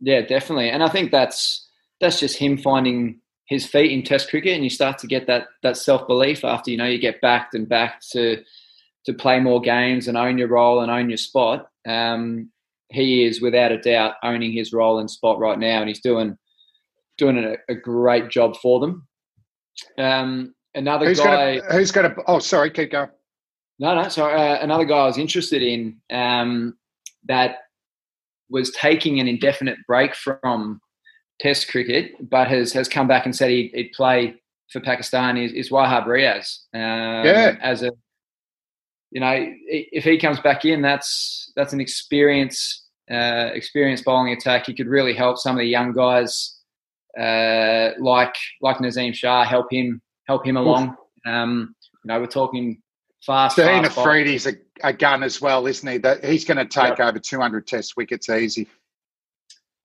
Yeah, 0.00 0.20
definitely. 0.20 0.70
And 0.70 0.82
I 0.84 0.88
think 0.88 1.10
that's 1.10 1.66
that's 2.00 2.20
just 2.20 2.38
him 2.38 2.56
finding 2.56 3.20
his 3.46 3.66
feet 3.66 3.90
in 3.90 4.04
Test 4.04 4.30
cricket, 4.30 4.54
and 4.54 4.62
you 4.62 4.70
start 4.70 4.98
to 4.98 5.06
get 5.06 5.26
that 5.26 5.46
that 5.62 5.76
self 5.76 6.06
belief 6.06 6.44
after 6.44 6.70
you 6.70 6.76
know 6.76 6.86
you 6.86 6.98
get 6.98 7.20
backed 7.20 7.54
and 7.54 7.68
backed 7.68 8.10
to 8.12 8.44
to 9.06 9.12
play 9.12 9.40
more 9.40 9.60
games 9.60 10.06
and 10.06 10.16
own 10.16 10.38
your 10.38 10.48
role 10.48 10.80
and 10.80 10.90
own 10.90 11.08
your 11.10 11.16
spot. 11.16 11.68
Um, 11.86 12.50
he 12.90 13.24
is 13.24 13.40
without 13.40 13.72
a 13.72 13.78
doubt 13.78 14.14
owning 14.22 14.52
his 14.52 14.72
role 14.72 14.98
and 14.98 15.10
spot 15.10 15.38
right 15.38 15.58
now, 15.58 15.80
and 15.80 15.88
he's 15.88 16.00
doing 16.00 16.36
doing 17.16 17.38
a, 17.38 17.56
a 17.68 17.74
great 17.74 18.30
job 18.30 18.56
for 18.56 18.80
them. 18.80 19.06
Um, 19.98 20.54
another 20.74 21.06
who's 21.06 21.20
guy 21.20 21.58
gonna, 21.58 21.72
who's 21.72 21.92
going 21.92 22.10
to 22.10 22.22
oh 22.26 22.38
sorry 22.38 22.70
keep 22.70 22.92
going 22.92 23.10
no, 23.78 23.94
no. 23.94 24.08
sorry. 24.08 24.34
uh, 24.34 24.62
another 24.62 24.84
guy 24.84 24.98
I 24.98 25.06
was 25.06 25.18
interested 25.18 25.62
in 25.62 25.98
um, 26.10 26.76
that 27.26 27.58
was 28.50 28.70
taking 28.72 29.20
an 29.20 29.28
indefinite 29.28 29.78
break 29.86 30.14
from 30.14 30.80
Test 31.40 31.70
cricket, 31.70 32.12
but 32.28 32.48
has 32.48 32.72
has 32.72 32.88
come 32.88 33.06
back 33.06 33.24
and 33.24 33.36
said 33.36 33.50
he'd, 33.50 33.70
he'd 33.72 33.92
play 33.92 34.34
for 34.72 34.80
Pakistan 34.80 35.36
is, 35.36 35.52
is 35.52 35.70
Wahab 35.70 36.06
Riaz. 36.06 36.58
Um, 36.74 37.24
yeah. 37.24 37.56
As 37.60 37.82
a, 37.84 37.92
you 39.10 39.20
know, 39.20 39.52
if 39.66 40.04
he 40.04 40.18
comes 40.18 40.40
back 40.40 40.64
in, 40.64 40.82
that's 40.82 41.52
that's 41.56 41.72
an 41.72 41.80
experience 41.80 42.84
uh, 43.10 43.50
experienced 43.54 44.04
bowling 44.04 44.32
attack. 44.32 44.66
He 44.66 44.74
could 44.74 44.86
really 44.86 45.14
help 45.14 45.38
some 45.38 45.56
of 45.56 45.60
the 45.60 45.66
young 45.66 45.92
guys 45.92 46.56
uh, 47.18 47.90
like 47.98 48.34
like 48.60 48.78
Naseem 48.78 49.14
Shah 49.14 49.44
help 49.44 49.72
him 49.72 50.02
help 50.26 50.46
him 50.46 50.56
along. 50.56 50.96
Um, 51.24 51.74
you 52.04 52.08
know, 52.08 52.20
we're 52.20 52.26
talking 52.26 52.82
fast. 53.24 53.56
Shaheen 53.56 53.84
Afridi's 53.84 54.46
a, 54.46 54.54
a 54.82 54.92
gun 54.92 55.22
as 55.22 55.40
well, 55.40 55.66
isn't 55.66 55.88
he? 55.88 55.98
That 55.98 56.24
he's 56.24 56.44
going 56.44 56.58
to 56.58 56.66
take 56.66 56.98
yep. 56.98 57.00
over 57.00 57.18
200 57.18 57.66
Test 57.66 57.96
wickets 57.96 58.28
easy. 58.28 58.68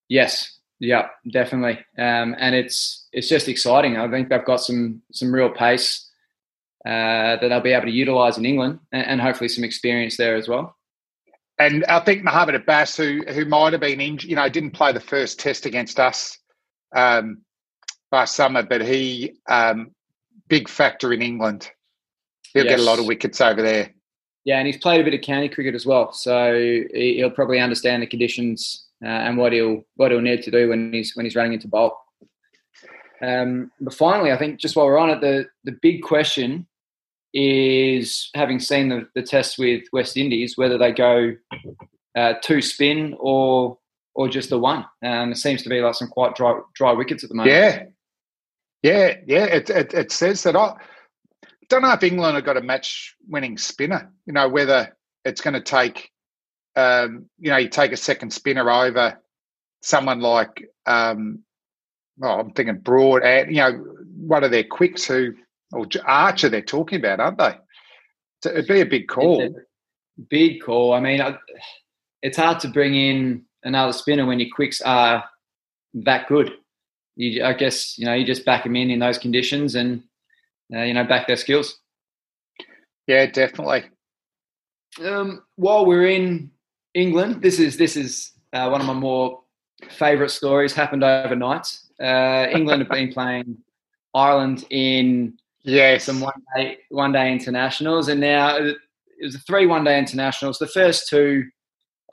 Yes, 0.09 0.59
yeah, 0.79 1.07
definitely. 1.31 1.79
Um, 1.97 2.35
and 2.37 2.55
it's 2.55 3.07
it's 3.13 3.29
just 3.29 3.47
exciting. 3.47 3.97
I 3.97 4.09
think 4.09 4.29
they've 4.29 4.43
got 4.43 4.59
some 4.59 5.01
some 5.11 5.33
real 5.33 5.49
pace 5.49 6.09
uh, 6.85 7.37
that 7.37 7.47
they'll 7.47 7.61
be 7.61 7.71
able 7.71 7.85
to 7.85 7.91
utilise 7.91 8.37
in 8.37 8.45
England, 8.45 8.79
and, 8.91 9.05
and, 9.05 9.21
hopefully 9.21 9.47
some 9.47 9.63
experience 9.63 10.17
there 10.17 10.35
as 10.35 10.49
well. 10.49 10.75
And 11.57 11.85
I 11.85 12.01
think 12.01 12.23
Mohamed 12.23 12.55
Abbas, 12.55 12.97
who 12.97 13.23
who 13.29 13.45
might 13.45 13.71
have 13.71 13.81
been 13.81 14.01
injured, 14.01 14.29
you 14.29 14.35
know, 14.35 14.49
didn't 14.49 14.71
play 14.71 14.91
the 14.91 14.99
first 14.99 15.39
Test 15.39 15.65
against 15.65 15.99
us 15.99 16.37
um, 16.93 17.43
last 18.11 18.35
summer, 18.35 18.63
but 18.63 18.81
he 18.81 19.33
um, 19.47 19.91
big 20.49 20.67
factor 20.67 21.13
in 21.13 21.21
England. 21.21 21.69
He'll 22.53 22.65
yes. 22.65 22.73
get 22.73 22.79
a 22.81 22.83
lot 22.83 22.99
of 22.99 23.05
wickets 23.05 23.39
over 23.39 23.61
there. 23.61 23.91
Yeah, 24.45 24.57
and 24.57 24.67
he's 24.67 24.77
played 24.77 24.99
a 24.99 25.03
bit 25.05 25.13
of 25.13 25.21
county 25.21 25.47
cricket 25.47 25.75
as 25.75 25.85
well, 25.85 26.11
so 26.11 26.53
he'll 26.93 27.31
probably 27.31 27.59
understand 27.59 28.03
the 28.03 28.07
conditions 28.07 28.87
uh, 29.03 29.07
and 29.07 29.37
what 29.37 29.53
he'll 29.53 29.83
what 29.95 30.11
he'll 30.11 30.19
need 30.19 30.43
to 30.43 30.51
do 30.51 30.69
when 30.69 30.91
he's 30.91 31.15
when 31.15 31.25
he's 31.25 31.35
running 31.35 31.53
into 31.53 31.69
bowl. 31.69 31.97
Um, 33.21 33.71
but 33.79 33.93
finally, 33.93 34.33
I 34.33 34.37
think 34.37 34.59
just 34.59 34.75
while 34.75 34.85
we're 34.85 34.97
on 34.97 35.11
it, 35.11 35.21
the 35.21 35.45
the 35.63 35.77
big 35.81 36.03
question 36.03 36.67
is 37.33 38.29
having 38.35 38.59
seen 38.59 38.89
the, 38.89 39.07
the 39.15 39.23
test 39.23 39.57
with 39.57 39.83
West 39.91 40.17
Indies, 40.17 40.57
whether 40.57 40.77
they 40.77 40.91
go 40.91 41.33
uh, 42.15 42.33
two 42.41 42.61
spin 42.61 43.15
or 43.19 43.77
or 44.15 44.29
just 44.29 44.49
the 44.49 44.59
one. 44.59 44.85
Um, 45.03 45.31
it 45.31 45.37
seems 45.37 45.63
to 45.63 45.69
be 45.69 45.81
like 45.81 45.95
some 45.95 46.09
quite 46.09 46.35
dry 46.35 46.59
dry 46.75 46.91
wickets 46.93 47.23
at 47.23 47.29
the 47.29 47.35
moment. 47.35 47.55
Yeah, 47.55 47.83
yeah, 48.83 49.17
yeah. 49.25 49.45
It 49.45 49.69
it, 49.69 49.93
it 49.93 50.11
says 50.11 50.43
that. 50.43 50.55
I, 50.55 50.75
don't 51.69 51.81
know 51.81 51.91
if 51.91 52.03
England 52.03 52.35
have 52.35 52.45
got 52.45 52.57
a 52.57 52.61
match 52.61 53.15
winning 53.27 53.57
spinner, 53.57 54.11
you 54.25 54.33
know, 54.33 54.47
whether 54.47 54.95
it's 55.25 55.41
going 55.41 55.55
to 55.55 55.61
take, 55.61 56.11
um, 56.75 57.25
you 57.39 57.49
know, 57.49 57.57
you 57.57 57.67
take 57.67 57.91
a 57.91 57.97
second 57.97 58.31
spinner 58.31 58.69
over 58.69 59.19
someone 59.81 60.19
like, 60.19 60.69
um, 60.85 61.39
well, 62.17 62.39
I'm 62.39 62.51
thinking 62.51 62.79
Broad, 62.79 63.23
and, 63.23 63.49
you 63.49 63.61
know, 63.61 63.71
one 64.17 64.43
of 64.43 64.51
their 64.51 64.63
quicks 64.63 65.05
who, 65.05 65.33
or 65.73 65.87
Archer 66.05 66.49
they're 66.49 66.61
talking 66.61 66.99
about, 66.99 67.19
aren't 67.19 67.37
they? 67.37 67.55
So 68.43 68.51
it'd 68.51 68.67
be 68.67 68.81
a 68.81 68.85
big 68.85 69.07
call. 69.07 69.41
A 69.41 69.49
big 70.29 70.61
call. 70.61 70.93
I 70.93 70.99
mean, 70.99 71.21
it's 72.21 72.37
hard 72.37 72.59
to 72.61 72.67
bring 72.67 72.95
in 72.95 73.45
another 73.63 73.93
spinner 73.93 74.25
when 74.25 74.39
your 74.39 74.49
quicks 74.53 74.81
are 74.81 75.23
that 75.93 76.27
good. 76.27 76.51
You, 77.15 77.43
I 77.43 77.53
guess, 77.53 77.97
you 77.97 78.05
know, 78.05 78.13
you 78.13 78.25
just 78.25 78.45
back 78.45 78.63
them 78.63 78.75
in 78.75 78.89
in 78.89 78.99
those 78.99 79.17
conditions 79.17 79.75
and 79.75 80.03
uh, 80.73 80.81
you 80.81 80.93
know, 80.93 81.03
back 81.03 81.27
their 81.27 81.37
skills. 81.37 81.79
Yeah, 83.07 83.25
definitely. 83.27 83.83
Um, 85.03 85.43
while 85.55 85.85
we're 85.85 86.07
in 86.07 86.51
England, 86.93 87.41
this 87.41 87.59
is 87.59 87.77
this 87.77 87.95
is 87.97 88.31
uh, 88.53 88.69
one 88.69 88.81
of 88.81 88.87
my 88.87 88.93
more 88.93 89.41
favourite 89.89 90.31
stories. 90.31 90.73
Happened 90.73 91.03
overnight. 91.03 91.67
Uh, 92.01 92.47
England 92.51 92.81
have 92.81 92.91
been 92.91 93.11
playing 93.11 93.57
Ireland 94.13 94.65
in 94.69 95.37
yes. 95.63 96.05
some 96.05 96.19
one 96.19 96.41
day 96.55 96.77
one 96.89 97.11
day 97.11 97.31
internationals, 97.31 98.07
and 98.07 98.19
now 98.21 98.57
it 98.57 98.77
was 99.21 99.35
a 99.35 99.39
three 99.39 99.65
one 99.65 99.83
day 99.83 99.97
internationals. 99.97 100.57
The 100.57 100.67
first 100.67 101.09
two, 101.09 101.45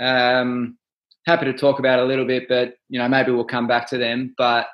um, 0.00 0.78
happy 1.26 1.46
to 1.46 1.52
talk 1.52 1.78
about 1.78 1.98
a 1.98 2.04
little 2.04 2.26
bit, 2.26 2.48
but 2.48 2.74
you 2.88 2.98
know 2.98 3.08
maybe 3.08 3.32
we'll 3.32 3.44
come 3.44 3.66
back 3.66 3.88
to 3.90 3.98
them. 3.98 4.34
But 4.36 4.66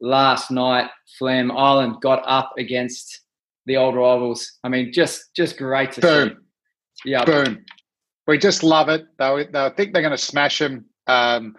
last 0.00 0.50
night, 0.50 0.90
Flem 1.18 1.50
Ireland 1.50 1.96
got 2.02 2.22
up 2.26 2.52
against 2.58 3.20
the 3.66 3.76
old 3.76 3.94
rivals. 3.94 4.58
I 4.64 4.68
mean, 4.68 4.92
just 4.92 5.34
just 5.34 5.58
great 5.58 5.92
to 5.92 6.00
Boom. 6.00 6.28
see. 6.28 7.10
Yeah, 7.10 7.24
boom. 7.24 7.64
We 8.26 8.38
just 8.38 8.62
love 8.62 8.88
it. 8.88 9.06
They, 9.18 9.46
they 9.52 9.70
think 9.76 9.92
they're 9.92 10.02
going 10.02 10.10
to 10.10 10.18
smash 10.18 10.58
them. 10.58 10.86
Um, 11.06 11.54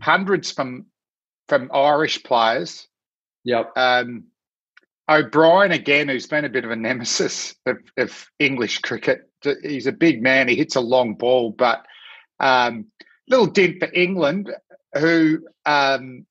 hundreds 0.00 0.50
from 0.50 0.86
from 1.48 1.70
Irish 1.72 2.22
players. 2.22 2.86
Yep. 3.44 3.72
Um, 3.76 4.24
O'Brien 5.08 5.72
again, 5.72 6.08
who's 6.08 6.26
been 6.26 6.44
a 6.44 6.48
bit 6.48 6.64
of 6.64 6.70
a 6.70 6.76
nemesis 6.76 7.54
of, 7.66 7.78
of, 7.96 8.30
English 8.38 8.80
cricket. 8.80 9.30
He's 9.62 9.86
a 9.86 9.92
big 9.92 10.22
man. 10.22 10.48
He 10.48 10.56
hits 10.56 10.74
a 10.74 10.80
long 10.80 11.14
ball, 11.14 11.50
but 11.50 11.86
um, 12.40 12.86
little 13.28 13.46
dent 13.46 13.78
for 13.78 13.88
England, 13.94 14.52
who 14.98 15.46
um, 15.64 16.26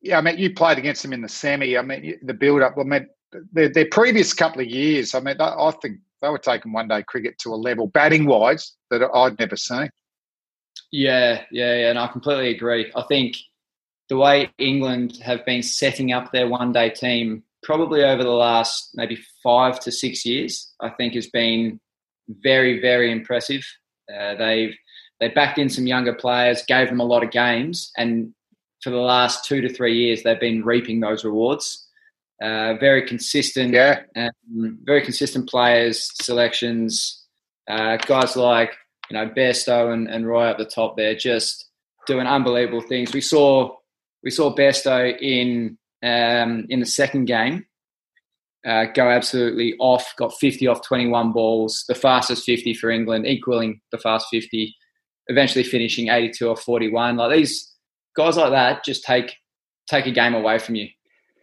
yeah, 0.00 0.18
I 0.18 0.20
mean, 0.20 0.38
you 0.38 0.54
played 0.54 0.78
against 0.78 1.02
them 1.02 1.12
in 1.12 1.22
the 1.22 1.28
semi. 1.28 1.76
I 1.76 1.82
mean, 1.82 2.18
the 2.22 2.34
build 2.34 2.62
up. 2.62 2.74
I 2.78 2.84
mean, 2.84 3.08
their, 3.52 3.68
their 3.68 3.88
previous 3.90 4.32
couple 4.32 4.60
of 4.60 4.68
years. 4.68 5.14
I 5.14 5.20
mean, 5.20 5.36
I 5.40 5.70
think 5.82 5.98
they 6.22 6.28
were 6.28 6.38
taking 6.38 6.72
one 6.72 6.88
day 6.88 7.02
cricket 7.02 7.38
to 7.38 7.52
a 7.52 7.56
level 7.56 7.88
batting 7.88 8.26
wise 8.26 8.72
that 8.90 9.02
I'd 9.02 9.38
never 9.38 9.56
seen. 9.56 9.90
Yeah, 10.90 11.42
yeah, 11.50 11.74
yeah, 11.74 11.90
and 11.90 11.98
I 11.98 12.06
completely 12.06 12.50
agree. 12.50 12.90
I 12.94 13.02
think 13.02 13.36
the 14.08 14.16
way 14.16 14.50
England 14.58 15.18
have 15.22 15.44
been 15.44 15.62
setting 15.62 16.12
up 16.12 16.32
their 16.32 16.48
one 16.48 16.72
day 16.72 16.90
team 16.90 17.42
probably 17.62 18.04
over 18.04 18.22
the 18.22 18.30
last 18.30 18.90
maybe 18.94 19.18
five 19.42 19.80
to 19.80 19.92
six 19.92 20.24
years, 20.24 20.72
I 20.80 20.90
think 20.90 21.14
has 21.14 21.28
been 21.28 21.80
very, 22.28 22.80
very 22.80 23.10
impressive. 23.10 23.64
Uh, 24.12 24.34
they've 24.34 24.74
they 25.20 25.28
backed 25.28 25.58
in 25.58 25.68
some 25.68 25.86
younger 25.86 26.14
players, 26.14 26.62
gave 26.66 26.88
them 26.88 27.00
a 27.00 27.04
lot 27.04 27.24
of 27.24 27.32
games, 27.32 27.90
and 27.96 28.32
for 28.82 28.90
the 28.90 28.96
last 28.96 29.44
two 29.44 29.60
to 29.60 29.68
three 29.68 29.96
years, 29.96 30.22
they've 30.22 30.38
been 30.38 30.64
reaping 30.64 31.00
those 31.00 31.24
rewards. 31.24 31.88
Uh, 32.40 32.74
very 32.74 33.02
consistent, 33.02 33.74
yeah, 33.74 34.02
um, 34.14 34.78
very 34.84 35.02
consistent 35.02 35.48
players, 35.48 36.12
selections. 36.22 37.24
Uh, 37.68 37.96
guys 37.96 38.36
like 38.36 38.74
you 39.10 39.16
know 39.16 39.28
Bairstow 39.28 39.92
and, 39.92 40.08
and 40.08 40.26
Roy 40.26 40.46
at 40.46 40.58
the 40.58 40.64
top 40.64 40.96
there, 40.96 41.16
just 41.16 41.68
doing 42.06 42.26
unbelievable 42.26 42.80
things. 42.80 43.12
We 43.12 43.20
saw 43.20 43.76
we 44.22 44.30
saw 44.30 44.54
Bairstow 44.54 45.20
in 45.20 45.76
um, 46.02 46.66
in 46.68 46.80
the 46.80 46.86
second 46.86 47.26
game 47.26 47.66
uh, 48.66 48.86
go 48.94 49.08
absolutely 49.08 49.74
off. 49.78 50.12
Got 50.16 50.34
50 50.34 50.66
off 50.66 50.86
21 50.86 51.32
balls, 51.32 51.84
the 51.88 51.94
fastest 51.94 52.44
50 52.44 52.74
for 52.74 52.90
England, 52.90 53.26
equaling 53.26 53.80
the 53.92 53.98
fast 53.98 54.26
50. 54.30 54.74
Eventually 55.28 55.64
finishing 55.64 56.08
82 56.08 56.48
off 56.48 56.62
41. 56.62 57.16
Like 57.16 57.36
these 57.36 57.72
guys 58.16 58.36
like 58.36 58.50
that 58.50 58.84
just 58.84 59.04
take 59.04 59.34
take 59.88 60.06
a 60.06 60.10
game 60.10 60.34
away 60.34 60.58
from 60.58 60.74
you. 60.74 60.88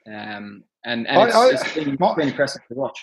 Um, 0.07 0.63
and, 0.83 1.07
and 1.07 1.27
it's, 1.27 1.35
I, 1.35 1.39
I, 1.39 1.49
it's 1.49 1.73
been, 1.73 1.97
my, 1.99 2.15
been 2.15 2.27
impressive 2.27 2.61
to 2.67 2.73
watch. 2.75 2.99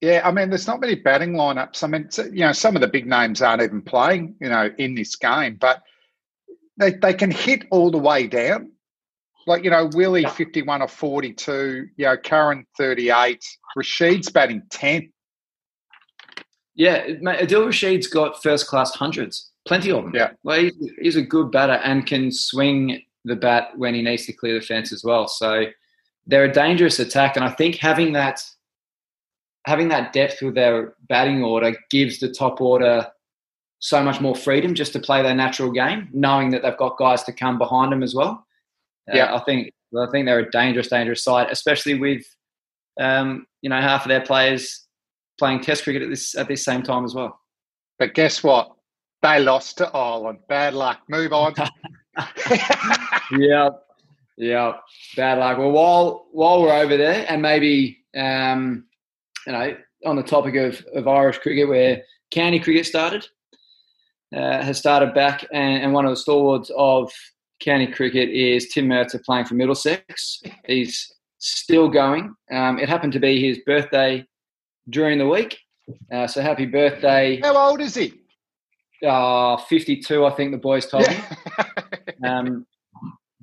Yeah, 0.00 0.22
I 0.24 0.30
mean, 0.30 0.50
there's 0.50 0.68
not 0.68 0.80
many 0.80 0.94
batting 0.94 1.32
lineups. 1.32 1.82
I 1.82 1.86
mean, 1.88 2.08
you 2.32 2.44
know, 2.44 2.52
some 2.52 2.76
of 2.76 2.82
the 2.82 2.86
big 2.86 3.06
names 3.06 3.42
aren't 3.42 3.62
even 3.62 3.82
playing, 3.82 4.36
you 4.40 4.48
know, 4.48 4.70
in 4.78 4.94
this 4.94 5.16
game, 5.16 5.56
but 5.60 5.82
they 6.76 6.92
they 6.92 7.14
can 7.14 7.30
hit 7.30 7.64
all 7.70 7.90
the 7.90 7.98
way 7.98 8.28
down. 8.28 8.70
Like 9.48 9.64
you 9.64 9.70
know, 9.70 9.88
Willey 9.94 10.22
yeah. 10.22 10.30
51 10.30 10.82
or 10.82 10.88
42, 10.88 11.88
you 11.96 12.04
know, 12.04 12.16
Curran 12.18 12.66
38, 12.76 13.42
Rashid's 13.76 14.30
batting 14.30 14.62
10. 14.70 15.10
Yeah, 16.74 17.06
Adil 17.06 17.66
Rashid's 17.66 18.06
got 18.06 18.42
first 18.42 18.66
class 18.66 18.94
hundreds, 18.94 19.50
plenty 19.66 19.90
of 19.90 20.04
them. 20.04 20.12
Yeah, 20.14 20.32
well, 20.42 20.60
he's, 20.60 20.74
he's 21.00 21.16
a 21.16 21.22
good 21.22 21.50
batter 21.50 21.80
and 21.82 22.06
can 22.06 22.30
swing 22.30 23.02
the 23.24 23.36
bat 23.36 23.70
when 23.76 23.94
he 23.94 24.02
needs 24.02 24.26
to 24.26 24.34
clear 24.34 24.52
the 24.52 24.60
fence 24.60 24.92
as 24.92 25.02
well. 25.02 25.26
So 25.26 25.64
they're 26.26 26.44
a 26.44 26.52
dangerous 26.52 26.98
attack, 26.98 27.36
and 27.36 27.44
I 27.44 27.50
think 27.50 27.76
having 27.76 28.12
that 28.12 28.44
having 29.64 29.88
that 29.88 30.12
depth 30.12 30.42
with 30.42 30.54
their 30.54 30.94
batting 31.08 31.42
order 31.42 31.74
gives 31.90 32.18
the 32.18 32.30
top 32.30 32.60
order 32.60 33.06
so 33.80 34.02
much 34.02 34.20
more 34.20 34.34
freedom 34.34 34.74
just 34.74 34.92
to 34.92 34.98
play 34.98 35.22
their 35.22 35.34
natural 35.34 35.70
game, 35.70 36.08
knowing 36.12 36.50
that 36.50 36.62
they've 36.62 36.76
got 36.76 36.98
guys 36.98 37.22
to 37.24 37.32
come 37.32 37.56
behind 37.56 37.92
them 37.92 38.02
as 38.02 38.14
well. 38.14 38.44
Uh, 39.10 39.16
yeah, 39.16 39.32
uh, 39.32 39.38
I 39.38 39.44
think 39.44 39.72
I 39.96 40.06
think 40.10 40.26
they're 40.26 40.40
a 40.40 40.50
dangerous, 40.50 40.88
dangerous 40.88 41.24
side, 41.24 41.48
especially 41.50 41.98
with 41.98 42.24
um, 43.00 43.46
you 43.62 43.70
know 43.70 43.80
half 43.80 44.04
of 44.04 44.08
their 44.08 44.20
players 44.20 44.86
playing 45.38 45.60
Test 45.60 45.84
cricket 45.84 46.02
at 46.02 46.10
this 46.10 46.34
at 46.34 46.48
this 46.48 46.64
same 46.64 46.82
time 46.82 47.04
as 47.04 47.14
well. 47.14 47.38
But 47.98 48.14
guess 48.14 48.42
what? 48.42 48.72
They 49.22 49.40
lost 49.40 49.78
to 49.78 49.88
Ireland. 49.88 50.38
Bad 50.48 50.74
luck. 50.74 51.00
Move 51.08 51.32
on. 51.32 51.54
yeah, 53.38 53.70
yeah, 54.36 54.72
bad 55.16 55.38
luck. 55.38 55.58
Well, 55.58 55.70
while 55.70 56.26
while 56.32 56.62
we're 56.62 56.72
over 56.72 56.96
there, 56.96 57.24
and 57.28 57.42
maybe 57.42 57.98
um, 58.16 58.84
you 59.46 59.52
know, 59.52 59.76
on 60.04 60.16
the 60.16 60.22
topic 60.22 60.54
of, 60.56 60.84
of 60.94 61.08
Irish 61.08 61.38
cricket, 61.38 61.68
where 61.68 62.02
county 62.30 62.60
cricket 62.60 62.86
started, 62.86 63.26
uh, 64.34 64.62
has 64.62 64.78
started 64.78 65.14
back, 65.14 65.44
and, 65.52 65.82
and, 65.82 65.92
one 65.92 66.04
of 66.04 66.10
the 66.10 66.16
stalwarts 66.16 66.70
of 66.76 67.10
county 67.60 67.86
cricket 67.86 68.28
is 68.28 68.68
Tim 68.68 68.88
Murtagh 68.88 69.24
playing 69.24 69.46
for 69.46 69.54
Middlesex. 69.54 70.40
He's 70.66 71.12
still 71.38 71.88
going. 71.88 72.34
Um, 72.52 72.78
it 72.78 72.88
happened 72.88 73.12
to 73.14 73.20
be 73.20 73.46
his 73.46 73.58
birthday 73.66 74.24
during 74.90 75.18
the 75.18 75.28
week, 75.28 75.58
uh, 76.12 76.26
so 76.26 76.42
happy 76.42 76.66
birthday! 76.66 77.40
How 77.42 77.56
old 77.56 77.80
is 77.80 77.94
he? 77.94 78.12
Uh, 79.06 79.56
52, 79.56 80.24
I 80.24 80.30
think 80.30 80.50
the 80.50 80.58
boys 80.58 80.86
told 80.86 81.08
me. 81.08 81.16
um, 82.24 82.66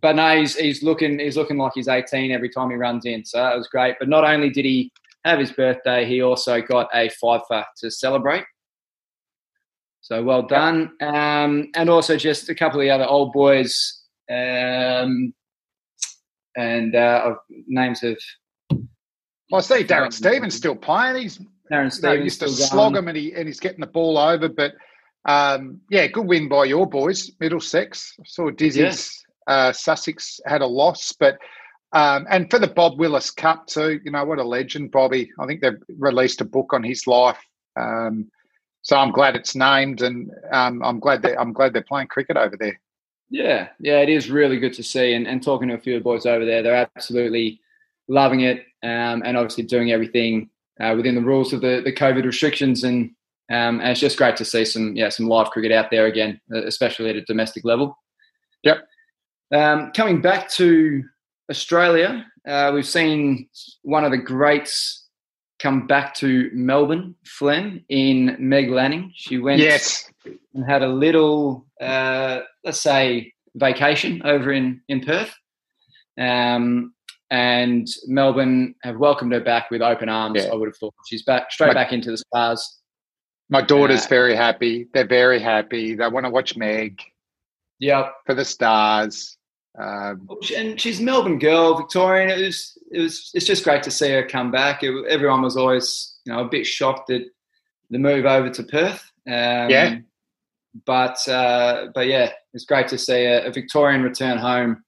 but 0.01 0.15
no, 0.15 0.38
he's, 0.38 0.56
he's 0.56 0.84
looking 0.84 1.19
he's 1.19 1.38
looking 1.38 1.58
like 1.58 1.71
he's 1.75 1.88
18 1.88 2.32
every 2.32 2.49
time 2.49 2.69
he 2.69 2.75
runs 2.75 3.06
in. 3.06 3.23
So 3.25 3.38
that 3.38 3.56
was 3.56 3.67
great. 3.67 3.95
But 3.99 4.10
not 4.10 4.25
only 4.25 4.49
did 4.49 4.65
he 4.65 4.91
have 5.23 5.39
his 5.39 5.51
birthday, 5.51 6.06
he 6.06 6.21
also 6.21 6.62
got 6.62 6.89
a 6.93 7.10
fifer 7.10 7.65
to 7.78 7.89
celebrate. 7.89 8.43
So 10.01 10.21
well 10.21 10.43
done. 10.43 10.91
Um, 11.01 11.69
and 11.75 11.89
also 11.89 12.17
just 12.17 12.49
a 12.49 12.56
couple 12.56 12.80
of 12.80 12.84
the 12.84 12.91
other 12.91 13.08
old 13.08 13.34
boys 13.34 13.95
um, 14.30 15.34
and 16.56 16.96
uh, 16.96 17.36
names 17.68 18.04
of. 18.04 18.18
I 19.54 19.60
see 19.62 19.84
Darren 19.84 20.12
Stevens 20.12 20.56
still 20.56 20.76
playing. 20.76 21.22
He's 21.22 21.40
Darren 21.72 21.92
Stevens 21.92 22.24
used 22.24 22.40
to 22.42 22.50
slog 22.50 22.96
him 22.96 23.08
and, 23.08 23.18
he, 23.18 23.34
and 23.34 23.48
he's 23.48 23.60
getting 23.60 23.80
the 23.80 23.88
ball 23.88 24.18
over. 24.18 24.50
But 24.50 24.74
um, 25.26 25.82
yeah, 25.90 26.08
good 26.08 26.28
win 26.28 26.48
by 26.48 26.66
your 26.66 26.88
boys, 26.88 27.32
Middlesex. 27.40 28.14
I 28.20 28.24
saw 28.26 28.50
Dizzy's 28.52 29.24
uh, 29.48 29.72
Sussex 29.72 30.40
had 30.46 30.62
a 30.62 30.68
loss, 30.68 31.12
but 31.12 31.38
um, 31.94 32.26
and 32.30 32.50
for 32.50 32.60
the 32.60 32.68
Bob 32.68 33.00
Willis 33.00 33.32
Cup 33.32 33.68
too, 33.68 34.00
you 34.04 34.12
know 34.12 34.26
what 34.26 34.40
a 34.40 34.44
legend, 34.44 34.92
Bobby. 34.92 35.32
I 35.40 35.46
think 35.46 35.62
they've 35.62 35.82
released 35.98 36.42
a 36.42 36.46
book 36.46 36.74
on 36.74 36.84
his 36.84 37.08
life, 37.08 37.40
um, 37.76 38.30
so 38.82 38.98
I'm 38.98 39.12
glad 39.12 39.36
it's 39.36 39.56
named, 39.56 40.02
and 40.02 40.32
um, 40.52 40.84
I'm 40.84 41.00
glad 41.00 41.22
that 41.24 41.40
I'm 41.40 41.54
glad 41.54 41.74
they're 41.74 41.84
playing 41.84 42.08
cricket 42.08 42.38
over 42.38 42.58
there. 42.60 42.80
Yeah, 43.30 43.70
yeah, 43.80 44.00
it 44.00 44.10
is 44.10 44.30
really 44.30 44.60
good 44.60 44.74
to 44.74 44.84
see, 44.84 45.14
and, 45.14 45.28
and 45.28 45.42
talking 45.42 45.70
to 45.70 45.76
a 45.76 45.80
few 45.80 45.96
of 45.96 46.02
the 46.02 46.04
boys 46.04 46.26
over 46.26 46.46
there, 46.46 46.62
they're 46.62 46.88
absolutely 46.96 47.60
loving 48.08 48.42
it, 48.42 48.66
um, 48.84 49.24
and 49.26 49.36
obviously 49.36 49.64
doing 49.64 49.92
everything 49.92 50.50
uh, 50.80 50.94
within 50.96 51.16
the 51.16 51.22
rules 51.22 51.52
of 51.54 51.62
the, 51.62 51.82
the 51.84 51.94
COVID 51.94 52.24
restrictions, 52.24 52.84
and 52.84 53.12
um, 53.52 53.80
and 53.80 53.90
it's 53.90 54.00
just 54.00 54.18
great 54.18 54.36
to 54.38 54.46
see 54.46 54.66
some 54.66 54.96
yeah 54.96 55.10
some 55.10 55.28
live 55.28 55.50
cricket 55.52 55.72
out 55.72 55.92
there 55.92 56.06
again, 56.06 56.40
especially 56.52 57.10
at 57.10 57.16
a 57.16 57.22
domestic 57.26 57.64
level. 57.64 57.98
Yep. 58.64 58.88
Um, 59.54 59.92
coming 59.96 60.22
back 60.22 60.50
to 60.52 61.04
Australia, 61.50 62.26
uh, 62.48 62.72
we've 62.74 62.88
seen 62.88 63.48
one 63.84 64.04
of 64.04 64.12
the 64.12 64.18
greats 64.18 65.05
come 65.65 65.88
back 65.88 66.13
to 66.13 66.51
Melbourne, 66.54 67.15
Flem, 67.25 67.84
in 67.89 68.36
Meg 68.38 68.69
Lanning. 68.69 69.12
She 69.15 69.39
went 69.39 69.60
yes. 69.60 70.08
and 70.54 70.63
had 70.63 70.84
a 70.84 70.88
little, 70.88 71.65
uh, 71.82 72.41
let's 72.63 72.80
say, 72.80 73.34
vacation 73.56 74.21
over 74.25 74.54
in, 74.54 74.82
in 74.89 75.01
Perth. 75.01 75.34
Um, 76.19 76.93
and 77.32 77.88
Melbourne 78.06 78.75
have 78.84 78.97
welcomed 78.97 79.34
her 79.34 79.39
back 79.39 79.71
with 79.71 79.82
open 79.82 80.08
arms, 80.08 80.39
yeah. 80.39 80.51
I 80.51 80.56
would 80.56 80.67
have 80.67 80.78
thought. 80.78 80.93
She's 81.08 81.23
back 81.23 81.51
straight 81.51 81.69
my, 81.69 81.73
back 81.73 81.91
into 81.91 82.12
the 82.12 82.17
stars. 82.17 82.82
My 83.49 83.62
daughter's 83.62 84.06
uh, 84.06 84.10
very 84.10 84.36
happy. 84.36 84.88
They're 84.93 85.08
very 85.08 85.39
happy. 85.39 85.95
They 85.95 86.08
want 86.08 86.28
to 86.28 86.30
watch 86.30 86.56
Meg. 86.56 87.01
Yep. 87.80 88.13
For 88.28 88.36
the 88.36 88.45
stars. 88.45 89.35
Um, 89.78 90.28
and 90.56 90.80
she's 90.80 91.00
a 91.00 91.04
Melbourne 91.04 91.40
girl, 91.40 91.78
Victorian. 91.78 92.30
It 92.30 92.46
was, 92.46 92.78
it 92.92 93.00
was, 93.00 93.32
it's 93.34 93.46
just 93.46 93.64
great 93.64 93.84
to 93.84 93.92
see 93.92 94.12
her 94.12 94.26
come 94.26 94.52
back. 94.52 94.84
It, 94.84 94.94
everyone 95.08 95.42
was 95.42 95.58
always, 95.58 96.18
you 96.26 96.34
know, 96.34 96.40
a 96.40 96.50
bit 96.50 96.66
shocked 96.66 97.10
at 97.10 97.24
the 97.90 98.00
move 98.00 98.26
over 98.26 98.50
to 98.50 98.64
Perth. 98.64 99.12
Um, 99.28 99.70
yeah. 99.70 99.98
But, 100.86 101.18
uh, 101.28 101.88
but 101.94 102.08
yeah, 102.08 102.32
it's 102.54 102.66
great 102.66 102.88
to 102.90 102.98
see 102.98 103.26
a, 103.26 103.48
a 103.48 103.52
Victorian 103.52 104.02
return 104.02 104.38
home. 104.38 104.84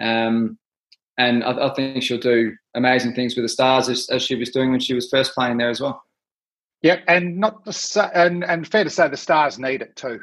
Um, 0.00 0.58
and 1.18 1.44
I, 1.44 1.68
I, 1.68 1.74
think 1.74 2.02
she'll 2.02 2.18
do 2.18 2.52
amazing 2.74 3.14
things 3.14 3.36
with 3.36 3.44
the 3.44 3.48
Stars 3.48 3.88
as, 3.88 4.08
as, 4.08 4.22
she 4.22 4.34
was 4.34 4.50
doing 4.50 4.70
when 4.70 4.80
she 4.80 4.94
was 4.94 5.08
first 5.10 5.34
playing 5.34 5.58
there 5.58 5.70
as 5.70 5.80
well. 5.80 6.02
Yep, 6.82 7.04
and 7.06 7.36
not 7.38 7.64
the, 7.64 8.10
and 8.14 8.42
and 8.42 8.66
fair 8.66 8.82
to 8.82 8.90
say 8.90 9.08
the 9.08 9.16
Stars 9.16 9.58
need 9.58 9.82
it 9.82 9.94
too. 9.94 10.20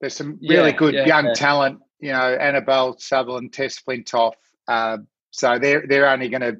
There's 0.00 0.14
some 0.14 0.38
really 0.42 0.70
yeah, 0.70 0.76
good 0.76 0.94
yeah, 0.94 1.06
young 1.06 1.26
yeah. 1.26 1.34
talent 1.34 1.80
you 2.00 2.12
know, 2.12 2.34
Annabelle 2.34 2.98
Sutherland, 2.98 3.52
Tess 3.52 3.78
Flintoff. 3.78 4.32
Uh, 4.68 4.98
so 5.30 5.58
they're 5.58 5.84
they're 5.86 6.08
only 6.08 6.28
going 6.28 6.40
to 6.40 6.56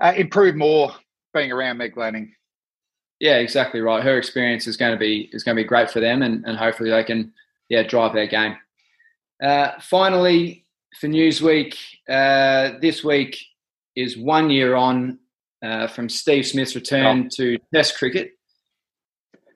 uh, 0.00 0.12
improve 0.16 0.56
more 0.56 0.92
being 1.34 1.52
around 1.52 1.78
Meg 1.78 1.96
Lanning. 1.96 2.34
Yeah, 3.18 3.36
exactly 3.36 3.80
right. 3.80 4.02
Her 4.02 4.16
experience 4.16 4.66
is 4.66 4.76
going 4.76 4.92
to 4.92 4.98
be 4.98 5.28
is 5.32 5.42
going 5.42 5.56
to 5.56 5.62
be 5.62 5.68
great 5.68 5.90
for 5.90 6.00
them, 6.00 6.22
and, 6.22 6.44
and 6.44 6.56
hopefully 6.56 6.90
they 6.90 7.04
can 7.04 7.32
yeah 7.68 7.82
drive 7.82 8.14
their 8.14 8.26
game. 8.26 8.56
Uh, 9.42 9.72
finally, 9.80 10.66
for 10.98 11.08
Newsweek, 11.08 11.74
uh, 12.08 12.78
this 12.80 13.04
week 13.04 13.38
is 13.96 14.16
one 14.16 14.50
year 14.50 14.74
on 14.74 15.18
uh, 15.62 15.86
from 15.88 16.08
Steve 16.08 16.46
Smith's 16.46 16.74
return 16.74 17.26
oh. 17.26 17.28
to 17.36 17.58
Test 17.74 17.98
cricket, 17.98 18.32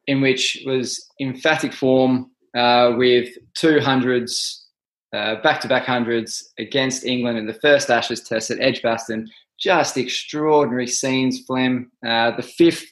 in 0.06 0.20
which 0.20 0.62
was 0.66 1.08
emphatic 1.20 1.72
form 1.72 2.30
uh, 2.54 2.92
with 2.96 3.30
two 3.54 3.80
hundreds 3.80 4.63
back 5.42 5.61
to 5.61 5.68
back 5.68 5.85
hundreds 5.85 6.53
against 6.59 7.05
England 7.05 7.38
in 7.38 7.46
the 7.46 7.55
first 7.55 7.90
Ashes 7.90 8.22
test 8.22 8.50
at 8.50 8.61
Edgbaston. 8.61 9.31
Just 9.59 9.96
extraordinary 9.96 10.87
scenes, 10.87 11.40
Flem. 11.46 11.90
Uh, 12.07 12.33
the 12.37 12.42
fifth, 12.42 12.85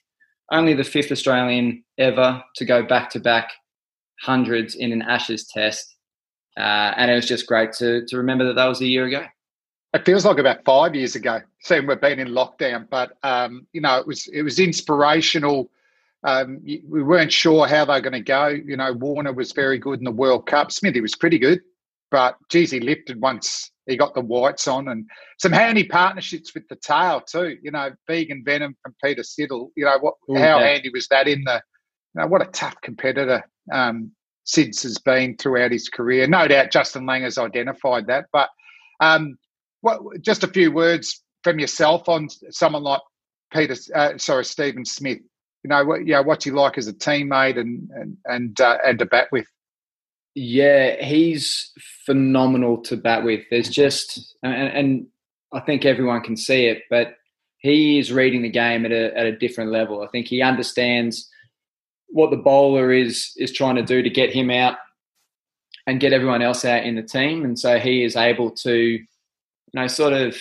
only 0.51 0.75
the 0.75 0.85
fifth 0.85 1.11
Australian 1.11 1.83
ever 1.99 2.43
to 2.57 2.65
go 2.65 2.83
back 2.83 3.11
to 3.11 3.21
back 3.21 3.51
hundreds 4.21 4.77
in 4.77 4.93
an 4.93 5.03
Ashes 5.03 5.47
test. 5.47 5.97
Uh, 6.57 6.93
and 6.97 7.11
it 7.11 7.15
was 7.15 7.27
just 7.27 7.47
great 7.47 7.73
to, 7.73 8.07
to 8.07 8.17
remember 8.17 8.47
that 8.47 8.55
that 8.55 8.67
was 8.67 8.81
a 8.81 8.87
year 8.87 9.07
ago. 9.07 9.25
It 9.95 10.07
feels 10.07 10.25
like 10.25 10.39
about 10.39 10.65
five 10.65 10.95
years 10.95 11.17
ago. 11.17 11.41
Seeing 11.61 11.87
we've 11.87 12.01
been 12.01 12.19
in 12.19 12.29
lockdown, 12.29 12.89
but 12.89 13.13
um, 13.23 13.67
you 13.73 13.81
know 13.81 13.99
it 13.99 14.07
was 14.07 14.27
it 14.29 14.43
was 14.43 14.59
inspirational. 14.59 15.71
Um, 16.25 16.61
we 16.65 17.03
weren't 17.03 17.33
sure 17.33 17.67
how 17.67 17.85
they 17.85 17.95
were 17.95 18.01
going 18.01 18.13
to 18.13 18.21
go. 18.21 18.47
You 18.47 18.77
know, 18.77 18.93
Warner 18.93 19.33
was 19.33 19.53
very 19.53 19.77
good 19.77 19.99
in 19.99 20.05
the 20.05 20.11
World 20.11 20.47
Cup. 20.47 20.73
Smithy 20.73 21.01
was 21.01 21.15
pretty 21.15 21.39
good, 21.39 21.61
but 22.13 22.37
geez, 22.51 22.71
he 22.71 22.79
lifted 22.79 23.21
once 23.21 23.71
he 23.87 23.97
got 23.97 24.15
the 24.15 24.21
whites 24.21 24.69
on, 24.69 24.87
and 24.87 25.07
some 25.41 25.51
handy 25.51 25.83
partnerships 25.83 26.55
with 26.55 26.69
the 26.69 26.77
tail 26.77 27.21
too. 27.21 27.57
You 27.63 27.73
know, 27.73 27.91
vegan 28.07 28.45
venom 28.45 28.77
from 28.83 28.95
Peter 29.03 29.23
Siddle. 29.23 29.71
You 29.75 29.87
know 29.87 29.99
what? 30.01 30.15
Ooh, 30.31 30.35
how 30.37 30.61
yeah. 30.61 30.67
handy 30.67 30.91
was 30.91 31.09
that 31.09 31.27
in 31.27 31.43
the? 31.45 31.61
You 32.15 32.21
know, 32.21 32.29
what 32.29 32.43
a 32.43 32.51
tough 32.51 32.77
competitor 32.83 33.43
um, 33.73 34.13
Sids 34.47 34.83
has 34.83 34.99
been 34.99 35.37
throughout 35.37 35.73
his 35.73 35.89
career. 35.89 36.27
No 36.27 36.47
doubt 36.47 36.71
Justin 36.71 37.07
Lang 37.07 37.23
has 37.23 37.39
identified 37.39 38.07
that, 38.09 38.27
but 38.33 38.51
um, 39.01 39.39
what, 39.81 40.01
just 40.21 40.45
a 40.45 40.49
few 40.49 40.71
words 40.71 41.23
from 41.43 41.59
yourself 41.59 42.09
on 42.09 42.29
someone 42.51 42.83
like 42.83 43.01
Peter, 43.53 43.75
uh, 43.95 44.19
sorry, 44.19 44.45
Steven 44.45 44.85
Smith. 44.85 45.19
You 45.65 45.69
know, 45.69 45.85
what, 45.85 46.07
you 46.07 46.13
know, 46.13 46.23
what's 46.23 46.45
he 46.45 46.51
like 46.51 46.77
as 46.77 46.89
a 46.89 46.93
teammate 46.93 47.59
and 47.59 47.89
and 47.95 48.17
and 48.27 48.61
uh, 48.61 48.79
and 48.85 48.99
to 48.99 49.07
bat 49.07 49.29
with? 49.33 49.47
Yeah, 50.35 51.03
he's 51.03 51.73
phenomenal 52.07 52.79
to 52.83 52.97
bat 52.97 53.25
with. 53.25 53.43
There's 53.51 53.69
just, 53.69 54.35
and, 54.43 54.55
and 54.55 55.07
I 55.53 55.61
think 55.61 55.85
everyone 55.85 56.23
can 56.23 56.37
see 56.37 56.67
it, 56.67 56.85
but 56.89 57.17
he 57.59 57.99
is 57.99 58.13
reading 58.13 58.43
the 58.43 58.51
game 58.51 58.85
at 58.85 58.93
a 58.93 59.17
at 59.17 59.27
a 59.27 59.37
different 59.37 59.71
level. 59.71 60.03
I 60.03 60.09
think 60.09 60.27
he 60.27 60.43
understands 60.43 61.29
what 62.09 62.31
the 62.31 62.37
bowler 62.37 62.93
is 62.93 63.33
is 63.37 63.53
trying 63.53 63.77
to 63.77 63.83
do 63.83 64.03
to 64.03 64.11
get 64.11 64.33
him 64.33 64.51
out 64.51 64.77
and 65.87 66.01
get 66.01 66.13
everyone 66.13 66.43
else 66.43 66.65
out 66.65 66.85
in 66.85 66.97
the 66.97 67.03
team, 67.03 67.45
and 67.45 67.59
so 67.59 67.79
he 67.79 68.03
is 68.03 68.17
able 68.17 68.51
to, 68.51 68.75
you 68.75 69.07
know, 69.75 69.87
sort 69.87 70.13
of 70.13 70.37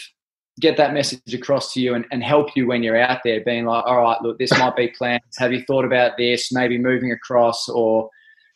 get 0.60 0.77
that 0.77 0.93
message 0.93 1.34
across 1.34 1.73
to 1.73 1.82
you 1.82 1.93
and, 1.95 2.06
and 2.12 2.23
help 2.23 2.56
you 2.56 2.67
when 2.67 2.84
you're 2.84 2.99
out 2.99 3.19
there, 3.23 3.41
being 3.41 3.65
like, 3.65 3.84
all 3.86 4.01
right, 4.01 4.21
look, 4.21 4.38
this 4.38 4.51
might 4.58 4.75
be 4.75 4.89
plans. 4.89 5.21
Have 5.38 5.54
you 5.54 5.63
thought 5.63 5.86
about 5.86 6.17
this? 6.17 6.51
Maybe 6.51 6.77
moving 6.77 7.12
across, 7.12 7.67
or 7.69 8.10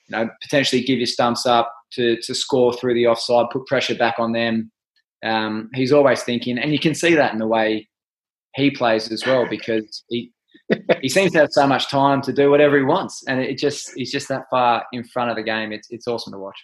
you 0.08 0.18
know, 0.18 0.30
potentially 0.42 0.84
give 0.84 1.00
your 1.00 1.08
stumps 1.08 1.46
up 1.46 1.72
to 1.94 2.18
to 2.22 2.36
score 2.36 2.74
through 2.74 2.94
the 2.94 3.08
offside, 3.08 3.48
put 3.52 3.66
pressure 3.66 3.96
back 3.96 4.16
on 4.20 4.32
them. 4.32 4.72
Um, 5.24 5.70
he's 5.74 5.92
always 5.92 6.24
thinking, 6.24 6.58
and 6.58 6.72
you 6.72 6.80
can 6.80 6.94
see 6.94 7.16
that 7.16 7.34
in 7.34 7.40
the 7.40 7.48
way 7.48 7.88
he 8.56 8.72
plays 8.72 9.12
as 9.12 9.26
well, 9.26 9.48
because 9.50 10.04
he 10.10 10.32
he 11.02 11.10
seems 11.10 11.32
to 11.34 11.40
have 11.40 11.52
so 11.52 11.68
much 11.68 11.90
time 11.90 12.22
to 12.24 12.34
do 12.34 12.50
whatever 12.50 12.78
he 12.78 12.84
wants, 12.84 13.24
and 13.28 13.40
it 13.40 13.58
just 13.58 13.92
he's 13.96 14.12
just 14.12 14.28
that 14.30 14.44
far 14.50 14.86
in 14.94 15.04
front 15.04 15.30
of 15.30 15.36
the 15.36 15.44
game. 15.44 15.72
It's 15.72 15.88
it's 15.90 16.08
awesome 16.08 16.34
to 16.34 16.40
watch. 16.40 16.58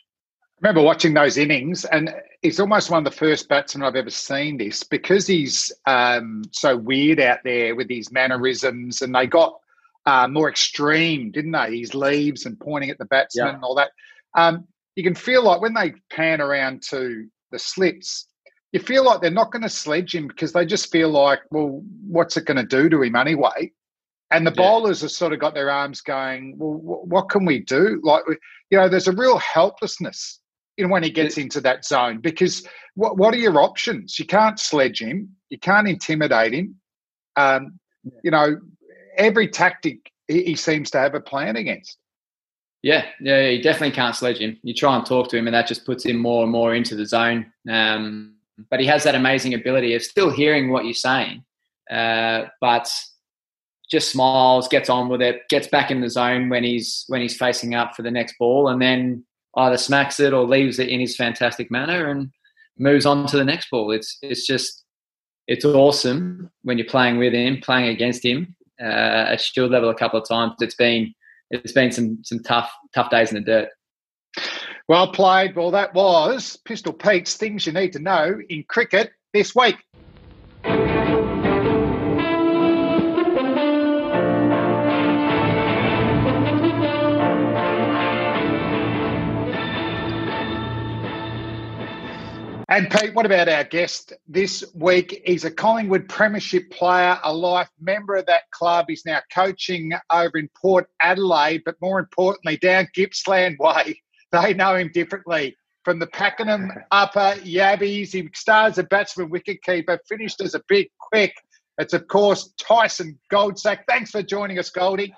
I 0.61 0.67
remember 0.67 0.85
watching 0.85 1.15
those 1.15 1.37
innings, 1.37 1.85
and 1.85 2.13
he's 2.43 2.59
almost 2.59 2.91
one 2.91 3.05
of 3.05 3.11
the 3.11 3.17
first 3.17 3.49
batsmen 3.49 3.83
I've 3.83 3.95
ever 3.95 4.11
seen 4.11 4.57
this 4.57 4.83
because 4.83 5.25
he's 5.25 5.71
um, 5.87 6.43
so 6.51 6.77
weird 6.77 7.19
out 7.19 7.39
there 7.43 7.75
with 7.75 7.89
his 7.89 8.11
mannerisms, 8.11 9.01
and 9.01 9.15
they 9.15 9.25
got 9.25 9.55
uh, 10.05 10.27
more 10.27 10.49
extreme, 10.49 11.31
didn't 11.31 11.51
they? 11.51 11.79
His 11.79 11.93
leaves 11.93 12.45
and 12.45 12.59
pointing 12.59 12.89
at 12.89 12.97
the 12.97 13.05
batsman 13.05 13.47
yeah. 13.47 13.53
and 13.53 13.63
all 13.63 13.75
that. 13.75 13.91
Um, 14.35 14.67
you 14.95 15.03
can 15.03 15.15
feel 15.15 15.43
like 15.43 15.61
when 15.61 15.73
they 15.73 15.93
pan 16.11 16.41
around 16.41 16.83
to 16.89 17.27
the 17.51 17.59
slips, 17.59 18.27
you 18.71 18.79
feel 18.79 19.03
like 19.03 19.21
they're 19.21 19.31
not 19.31 19.51
going 19.51 19.63
to 19.63 19.69
sledge 19.69 20.15
him 20.15 20.27
because 20.27 20.53
they 20.53 20.65
just 20.65 20.91
feel 20.91 21.09
like, 21.09 21.41
well, 21.51 21.81
what's 22.07 22.37
it 22.37 22.45
going 22.45 22.57
to 22.57 22.63
do 22.63 22.89
to 22.89 23.01
him 23.01 23.15
anyway? 23.15 23.71
And 24.31 24.47
the 24.47 24.51
yeah. 24.51 24.63
bowlers 24.63 25.01
have 25.01 25.11
sort 25.11 25.33
of 25.33 25.39
got 25.39 25.53
their 25.53 25.69
arms 25.69 25.99
going, 26.01 26.55
well, 26.57 27.01
what 27.03 27.29
can 27.29 27.45
we 27.45 27.59
do? 27.59 27.99
Like, 28.01 28.23
you 28.69 28.77
know, 28.77 28.87
there's 28.87 29.09
a 29.09 29.13
real 29.15 29.37
helplessness 29.37 30.39
in 30.77 30.89
when 30.89 31.03
he 31.03 31.09
gets 31.09 31.37
into 31.37 31.59
that 31.61 31.85
zone 31.85 32.19
because 32.21 32.65
what, 32.95 33.17
what 33.17 33.33
are 33.33 33.37
your 33.37 33.61
options? 33.61 34.17
You 34.17 34.25
can't 34.25 34.57
sledge 34.57 35.01
him, 35.01 35.35
you 35.49 35.59
can't 35.59 35.87
intimidate 35.87 36.53
him. 36.53 36.75
Um, 37.35 37.79
you 38.23 38.31
know, 38.31 38.57
every 39.17 39.47
tactic 39.47 40.11
he, 40.27 40.43
he 40.43 40.55
seems 40.55 40.89
to 40.91 40.99
have 40.99 41.13
a 41.13 41.19
plan 41.19 41.55
against. 41.55 41.97
Yeah, 42.83 43.05
yeah, 43.19 43.47
you 43.47 43.61
definitely 43.61 43.95
can't 43.95 44.15
sledge 44.15 44.39
him. 44.39 44.57
You 44.63 44.73
try 44.73 44.95
and 44.95 45.05
talk 45.05 45.29
to 45.29 45.37
him, 45.37 45.47
and 45.47 45.53
that 45.53 45.67
just 45.67 45.85
puts 45.85 46.05
him 46.05 46.17
more 46.17 46.43
and 46.43 46.51
more 46.51 46.73
into 46.73 46.95
the 46.95 47.05
zone. 47.05 47.51
Um, 47.69 48.35
but 48.69 48.79
he 48.79 48.87
has 48.87 49.03
that 49.03 49.15
amazing 49.15 49.53
ability 49.53 49.93
of 49.93 50.01
still 50.01 50.31
hearing 50.31 50.71
what 50.71 50.85
you're 50.85 50.93
saying, 50.93 51.43
uh, 51.91 52.45
but 52.59 52.91
just 53.91 54.09
smiles, 54.09 54.67
gets 54.67 54.89
on 54.89 55.09
with 55.09 55.21
it, 55.21 55.47
gets 55.49 55.67
back 55.67 55.91
in 55.91 56.01
the 56.01 56.09
zone 56.09 56.49
when 56.49 56.63
he's 56.63 57.03
when 57.07 57.21
he's 57.21 57.37
facing 57.37 57.75
up 57.75 57.95
for 57.95 58.01
the 58.01 58.11
next 58.11 58.35
ball, 58.39 58.69
and 58.69 58.81
then 58.81 59.23
either 59.57 59.77
smacks 59.77 60.19
it 60.19 60.33
or 60.33 60.43
leaves 60.45 60.79
it 60.79 60.89
in 60.89 60.99
his 60.99 61.15
fantastic 61.15 61.69
manner 61.69 62.09
and 62.09 62.31
moves 62.79 63.05
on 63.05 63.27
to 63.27 63.37
the 63.37 63.45
next 63.45 63.69
ball. 63.69 63.91
It's 63.91 64.17
it's 64.23 64.47
just 64.47 64.83
it's 65.47 65.65
awesome 65.65 66.49
when 66.63 66.79
you're 66.79 66.87
playing 66.87 67.19
with 67.19 67.33
him, 67.33 67.59
playing 67.61 67.89
against 67.89 68.25
him 68.25 68.55
uh, 68.81 69.31
at 69.31 69.41
shield 69.41 69.71
level 69.71 69.89
a 69.89 69.95
couple 69.95 70.19
of 70.19 70.27
times. 70.27 70.53
It's 70.59 70.75
been 70.75 71.13
it's 71.49 71.73
been 71.73 71.91
some 71.91 72.19
some 72.23 72.39
tough 72.39 72.71
tough 72.93 73.09
days 73.09 73.31
in 73.31 73.35
the 73.35 73.41
dirt. 73.41 73.69
Well 74.87 75.11
played. 75.11 75.55
Well, 75.55 75.71
that 75.71 75.93
was 75.93 76.57
Pistol 76.65 76.93
Pete's 76.93 77.37
things 77.37 77.65
you 77.65 77.73
need 77.73 77.93
to 77.93 77.99
know 77.99 78.39
in 78.49 78.63
cricket 78.67 79.11
this 79.33 79.55
week. 79.55 79.77
And 92.71 92.89
Pete, 92.89 93.13
what 93.13 93.25
about 93.25 93.49
our 93.49 93.65
guest 93.65 94.13
this 94.29 94.63
week? 94.73 95.23
He's 95.25 95.43
a 95.43 95.51
Collingwood 95.51 96.07
Premiership 96.07 96.71
player, 96.71 97.19
a 97.21 97.33
life 97.33 97.67
member 97.81 98.15
of 98.15 98.27
that 98.27 98.49
club. 98.51 98.85
He's 98.87 99.05
now 99.05 99.19
coaching 99.33 99.91
over 100.09 100.37
in 100.37 100.49
Port 100.55 100.87
Adelaide, 101.01 101.63
but 101.65 101.75
more 101.81 101.99
importantly, 101.99 102.55
down 102.55 102.87
Gippsland 102.95 103.57
Way. 103.59 104.01
They 104.31 104.53
know 104.53 104.75
him 104.75 104.89
differently. 104.93 105.57
From 105.83 105.99
the 105.99 106.07
Pakenham 106.07 106.71
Upper 106.91 107.35
Yabbies, 107.41 108.13
he 108.13 108.29
started 108.33 108.71
as 108.71 108.77
a 108.77 108.83
batsman 108.83 109.29
wicketkeeper, 109.29 109.97
finished 110.07 110.39
as 110.39 110.55
a 110.55 110.61
big 110.69 110.87
quick. 110.97 111.33
It's, 111.77 111.91
of 111.91 112.07
course, 112.07 112.53
Tyson 112.57 113.19
Goldsack. 113.29 113.79
Thanks 113.89 114.11
for 114.11 114.23
joining 114.23 114.57
us, 114.57 114.69
Goldie. 114.69 115.13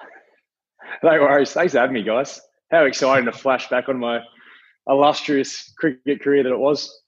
No 1.04 1.12
worries. 1.12 1.52
Thanks 1.52 1.74
for 1.74 1.80
having 1.82 1.94
me, 1.94 2.02
guys. 2.02 2.42
How 2.72 2.86
exciting 2.86 3.26
to 3.26 3.32
flash 3.32 3.70
back 3.70 3.88
on 3.90 4.00
my 4.00 4.22
illustrious 4.88 5.72
cricket 5.78 6.24
career 6.24 6.42
that 6.42 6.52
it 6.52 6.58
was. 6.58 7.03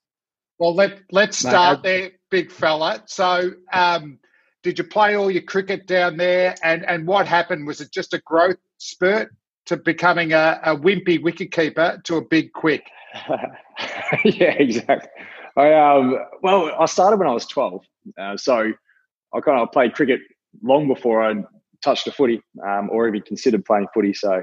Well, 0.57 0.73
let 0.73 1.01
let's 1.11 1.37
start 1.37 1.83
there, 1.83 2.11
big 2.31 2.51
fella. 2.51 3.03
So, 3.07 3.51
um, 3.73 4.19
did 4.63 4.77
you 4.77 4.85
play 4.85 5.15
all 5.15 5.29
your 5.29 5.41
cricket 5.41 5.85
down 5.85 6.17
there? 6.17 6.55
And 6.63 6.85
and 6.85 7.05
what 7.05 7.27
happened? 7.27 7.67
Was 7.67 7.81
it 7.81 7.91
just 7.91 8.13
a 8.13 8.19
growth 8.19 8.57
spurt 8.77 9.33
to 9.65 9.77
becoming 9.77 10.33
a, 10.33 10.59
a 10.63 10.75
wimpy 10.75 11.19
wicketkeeper 11.19 12.03
to 12.03 12.15
a 12.17 12.21
big 12.21 12.53
quick? 12.53 12.89
yeah, 14.23 14.53
exactly. 14.53 15.09
I 15.57 15.73
um, 15.73 16.17
well, 16.41 16.71
I 16.79 16.85
started 16.85 17.17
when 17.17 17.27
I 17.27 17.33
was 17.33 17.45
twelve, 17.45 17.83
uh, 18.17 18.37
so 18.37 18.71
I 19.33 19.39
kind 19.41 19.59
of 19.59 19.71
played 19.71 19.93
cricket 19.93 20.21
long 20.63 20.87
before 20.87 21.23
I 21.23 21.35
touched 21.83 22.07
a 22.07 22.11
footy 22.11 22.41
um, 22.65 22.89
or 22.91 23.07
even 23.07 23.21
considered 23.21 23.65
playing 23.65 23.87
footy. 23.93 24.13
So 24.13 24.41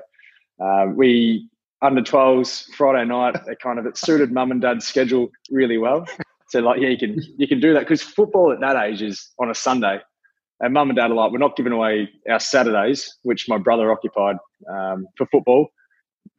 uh, 0.63 0.87
we 0.95 1.49
under 1.83 2.01
12s 2.01 2.73
Friday 2.75 3.07
night. 3.07 3.37
It 3.47 3.59
kind 3.61 3.79
of 3.79 3.87
it 3.87 3.99
suited 3.99 4.33
mum 4.33 4.51
and 4.51 4.63
dad's 4.63 4.87
schedule 4.87 5.31
really 5.51 5.79
well. 5.79 6.07
So 6.49 6.61
like, 6.61 6.81
yeah, 6.81 6.89
you 6.89 6.99
can 6.99 7.21
you 7.37 7.49
can 7.49 7.61
do 7.61 7.73
that 7.75 7.81
because 7.81 8.03
football 8.03 8.53
at 8.53 8.61
that 8.61 8.77
age 8.77 9.03
is 9.03 9.31
on 9.39 9.51
a 9.51 9.55
Sunday, 9.55 9.99
and 10.61 10.73
mum 10.73 10.91
and 10.91 10.97
dad 10.97 11.11
are 11.11 11.15
like, 11.15 11.33
we're 11.33 11.39
not 11.39 11.57
giving 11.57 11.73
away 11.73 12.09
our 12.31 12.39
Saturdays, 12.39 13.17
which 13.23 13.49
my 13.49 13.59
brother 13.59 13.91
occupied 13.91 14.37
um, 14.71 15.07
for 15.17 15.27
football, 15.27 15.69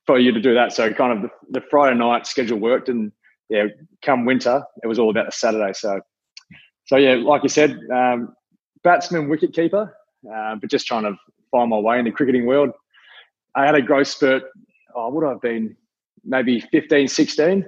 for 0.05 0.19
you 0.19 0.31
to 0.31 0.39
do 0.39 0.53
that. 0.53 0.71
So 0.71 0.93
kind 0.93 1.17
of 1.17 1.23
the, 1.23 1.59
the, 1.59 1.65
Friday 1.69 1.97
night 1.97 2.25
schedule 2.27 2.59
worked, 2.59 2.89
and 2.89 3.11
yeah, 3.49 3.65
come 4.01 4.25
winter, 4.25 4.63
it 4.83 4.87
was 4.87 4.99
all 4.99 5.09
about 5.09 5.25
the 5.25 5.31
Saturday. 5.31 5.73
So, 5.73 5.99
so 6.85 6.95
yeah, 6.95 7.15
like 7.15 7.43
you 7.43 7.49
said, 7.49 7.77
um, 7.91 8.35
batsman, 8.83 9.29
wicket 9.29 9.53
keeper, 9.53 9.93
uh, 10.31 10.55
but 10.55 10.69
just 10.69 10.85
trying 10.85 11.03
to 11.03 11.15
find 11.51 11.69
my 11.69 11.79
way 11.79 11.99
in 11.99 12.05
the 12.05 12.11
cricketing 12.11 12.45
world. 12.45 12.69
I 13.55 13.65
had 13.65 13.75
a 13.75 13.81
growth 13.81 14.07
spurt 14.07 14.43
oh, 14.95 15.09
would 15.09 15.27
have 15.27 15.41
been 15.41 15.75
maybe 16.23 16.59
15, 16.59 17.07
16. 17.07 17.65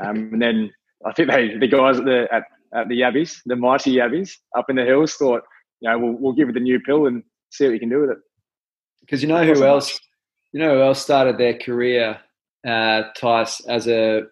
Um, 0.00 0.30
and 0.32 0.42
then 0.42 0.70
I 1.04 1.12
think 1.12 1.30
they, 1.30 1.56
the 1.56 1.68
guys 1.68 1.98
at 1.98 2.04
the, 2.04 2.26
at, 2.32 2.44
at 2.74 2.88
the 2.88 3.00
Yabbies, 3.00 3.40
the 3.46 3.56
mighty 3.56 3.94
Yabbies 3.94 4.32
up 4.56 4.70
in 4.70 4.76
the 4.76 4.84
hills 4.84 5.14
thought, 5.14 5.42
you 5.80 5.90
know, 5.90 5.98
we'll, 5.98 6.12
we'll 6.12 6.32
give 6.32 6.48
it 6.48 6.54
the 6.54 6.60
new 6.60 6.80
pill 6.80 7.06
and 7.06 7.22
see 7.50 7.64
what 7.64 7.72
we 7.72 7.78
can 7.78 7.88
do 7.88 8.00
with 8.00 8.10
it. 8.10 8.18
Because 9.00 9.22
you 9.22 9.28
know 9.28 9.44
who 9.44 9.64
else, 9.64 9.98
you 10.52 10.60
know 10.60 10.74
who 10.74 10.82
else 10.82 11.02
started 11.02 11.38
their 11.38 11.56
career, 11.56 12.18
uh, 12.66 13.02
Tice, 13.16 13.60
as 13.66 13.86
a 13.86 14.22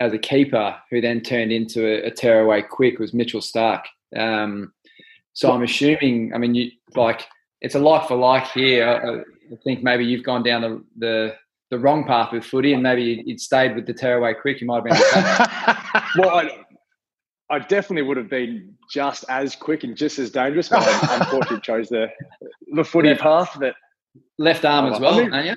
as 0.00 0.12
a 0.12 0.18
keeper, 0.18 0.76
who 0.90 1.00
then 1.00 1.20
turned 1.20 1.52
into 1.52 1.86
a, 1.86 2.06
a 2.06 2.10
tearaway 2.10 2.62
quick, 2.62 2.98
was 2.98 3.14
Mitchell 3.14 3.40
Starc. 3.40 3.82
Um, 4.16 4.72
so 5.34 5.52
I'm 5.52 5.62
assuming, 5.62 6.32
I 6.34 6.38
mean, 6.38 6.54
you 6.54 6.70
like 6.94 7.26
it's 7.60 7.74
a 7.74 7.78
like 7.78 8.08
for 8.08 8.16
like 8.16 8.50
here. 8.52 8.86
I, 8.86 9.52
I 9.52 9.56
think 9.62 9.82
maybe 9.82 10.04
you've 10.04 10.24
gone 10.24 10.42
down 10.42 10.62
the, 10.62 10.84
the 10.96 11.34
the 11.70 11.78
wrong 11.78 12.04
path 12.04 12.32
with 12.32 12.44
footy, 12.44 12.72
and 12.72 12.82
maybe 12.82 13.22
you'd 13.26 13.40
stayed 13.40 13.74
with 13.74 13.86
the 13.86 13.94
tearaway 13.94 14.34
quick. 14.34 14.60
You 14.60 14.66
might 14.66 14.84
have 14.84 14.84
been. 14.84 16.02
well, 16.18 16.36
I, 16.36 16.64
I 17.50 17.58
definitely 17.58 18.02
would 18.02 18.16
have 18.16 18.30
been 18.30 18.74
just 18.90 19.24
as 19.28 19.56
quick 19.56 19.84
and 19.84 19.96
just 19.96 20.18
as 20.18 20.30
dangerous, 20.30 20.68
but 20.68 20.82
I 20.82 21.16
unfortunately 21.16 21.60
chose 21.62 21.88
the 21.88 22.08
the 22.72 22.84
footy 22.84 23.10
left, 23.10 23.22
path. 23.22 23.56
That 23.60 23.74
left 24.38 24.64
arm 24.64 24.92
as 24.92 25.00
well, 25.00 25.14
I 25.14 25.22
mean, 25.22 25.32
aren't 25.32 25.46
you? 25.46 25.56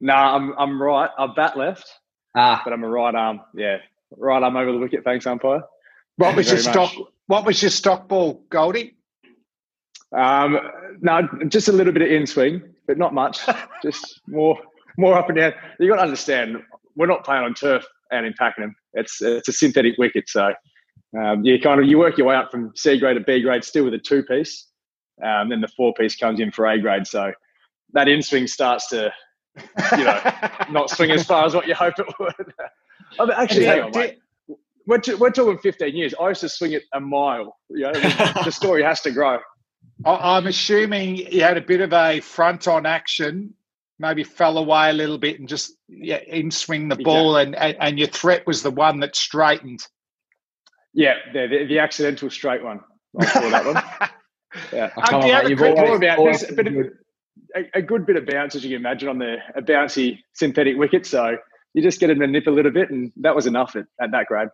No, 0.00 0.12
nah, 0.14 0.36
I'm 0.36 0.58
I'm 0.58 0.82
right. 0.82 1.10
I 1.18 1.28
bat 1.34 1.56
left, 1.56 1.88
ah. 2.36 2.60
but 2.64 2.72
I'm 2.72 2.84
a 2.84 2.88
right 2.88 3.14
arm. 3.14 3.40
Yeah, 3.54 3.78
right 4.16 4.42
arm 4.42 4.56
over 4.56 4.72
the 4.72 4.78
wicket. 4.78 5.04
Thanks, 5.04 5.26
umpire. 5.26 5.62
What 6.16 6.36
was 6.36 6.50
your 6.50 6.58
stock? 6.58 6.92
What 7.26 7.46
was 7.46 7.62
your 7.62 7.70
stock 7.70 8.08
ball, 8.08 8.44
Goldie? 8.50 8.96
Um, 10.14 10.58
no, 11.00 11.26
just 11.48 11.68
a 11.68 11.72
little 11.72 11.92
bit 11.92 12.02
of 12.02 12.08
in 12.10 12.26
swing, 12.26 12.62
but 12.86 12.98
not 12.98 13.14
much. 13.14 13.40
just 13.82 14.20
more 14.26 14.58
more 14.98 15.16
up 15.16 15.28
and 15.28 15.38
down. 15.38 15.52
You 15.78 15.88
got 15.88 15.96
to 15.96 16.02
understand, 16.02 16.62
we're 16.96 17.06
not 17.06 17.24
playing 17.24 17.44
on 17.44 17.54
turf 17.54 17.84
out 18.12 18.24
in 18.24 18.32
Pakenham. 18.34 18.74
It's 18.94 19.22
it's 19.22 19.48
a 19.48 19.52
synthetic 19.52 19.96
wicket, 19.96 20.28
so 20.28 20.52
um, 21.18 21.44
you 21.44 21.60
kind 21.60 21.80
of 21.80 21.86
you 21.86 21.98
work 21.98 22.18
your 22.18 22.26
way 22.26 22.36
up 22.36 22.50
from 22.50 22.72
C 22.76 22.98
grade 22.98 23.16
to 23.16 23.22
B 23.22 23.42
grade, 23.42 23.64
still 23.64 23.84
with 23.84 23.94
a 23.94 23.98
two 23.98 24.22
piece. 24.22 24.66
Um, 25.22 25.50
then 25.50 25.60
the 25.60 25.68
four 25.68 25.92
piece 25.94 26.16
comes 26.16 26.40
in 26.40 26.50
for 26.50 26.66
A 26.66 26.80
grade. 26.80 27.06
So 27.06 27.32
that 27.92 28.08
in 28.08 28.22
swing 28.22 28.46
starts 28.46 28.88
to, 28.88 29.12
you 29.96 30.04
know, 30.04 30.20
not 30.70 30.90
swing 30.90 31.10
as 31.10 31.24
far 31.24 31.44
as 31.44 31.54
what 31.54 31.68
you 31.68 31.74
hope 31.74 31.98
it 31.98 32.06
would. 32.18 32.34
I 33.20 33.24
mean, 33.24 33.34
actually, 33.36 33.66
hang 33.66 33.82
on, 33.82 33.90
mate. 33.94 34.18
We're, 34.84 34.98
t- 34.98 35.14
we're 35.14 35.30
talking 35.30 35.58
15 35.58 35.94
years. 35.94 36.14
I 36.20 36.30
used 36.30 36.40
to 36.40 36.48
swing 36.48 36.72
it 36.72 36.82
a 36.92 37.00
mile. 37.00 37.56
You 37.68 37.82
know, 37.82 37.92
the 38.44 38.50
story 38.50 38.82
has 38.82 39.00
to 39.02 39.12
grow. 39.12 39.38
I'm 40.04 40.46
assuming 40.46 41.16
you 41.16 41.42
had 41.42 41.56
a 41.56 41.60
bit 41.60 41.80
of 41.80 41.92
a 41.92 42.18
front 42.20 42.66
on 42.66 42.86
action, 42.86 43.54
maybe 44.02 44.24
fell 44.24 44.58
away 44.58 44.90
a 44.90 44.92
little 44.92 45.16
bit 45.16 45.38
and 45.38 45.48
just 45.48 45.74
yeah, 45.88 46.18
in 46.26 46.50
swing 46.50 46.88
the 46.88 46.96
ball, 46.96 47.36
and, 47.36 47.54
and, 47.54 47.76
and 47.80 47.98
your 47.98 48.08
threat 48.08 48.46
was 48.46 48.62
the 48.62 48.70
one 48.70 49.00
that 49.00 49.16
straightened. 49.16 49.80
Yeah, 50.92 51.14
the, 51.32 51.46
the, 51.46 51.66
the 51.66 51.78
accidental 51.78 52.28
straight 52.28 52.62
one. 52.62 52.80
I 53.18 53.26
saw 53.26 53.48
that 53.48 53.64
one. 53.64 54.10
Yeah, 54.70 54.90
um, 55.10 55.22
you 55.22 55.32
have 55.32 55.46
a 55.50 55.56
quick 55.56 55.78
about 55.78 56.18
there's 56.18 56.42
a, 56.42 56.52
bit 56.52 56.66
of, 56.66 56.74
a, 57.56 57.78
a, 57.78 57.80
good 57.80 58.04
bit 58.04 58.16
of 58.16 58.26
bounce, 58.26 58.54
as 58.54 58.62
you 58.62 58.68
can 58.68 58.76
imagine, 58.76 59.08
on 59.08 59.18
the 59.18 59.36
a 59.56 59.62
bouncy 59.62 60.18
synthetic 60.34 60.76
wicket. 60.76 61.06
So 61.06 61.38
you 61.72 61.82
just 61.82 62.00
get 62.00 62.10
him 62.10 62.20
to 62.20 62.26
nip 62.26 62.46
a 62.46 62.50
little 62.50 62.70
bit, 62.70 62.90
and 62.90 63.10
that 63.16 63.34
was 63.34 63.46
enough 63.46 63.76
at, 63.76 63.86
at 63.98 64.10
that 64.10 64.26
grade. 64.26 64.48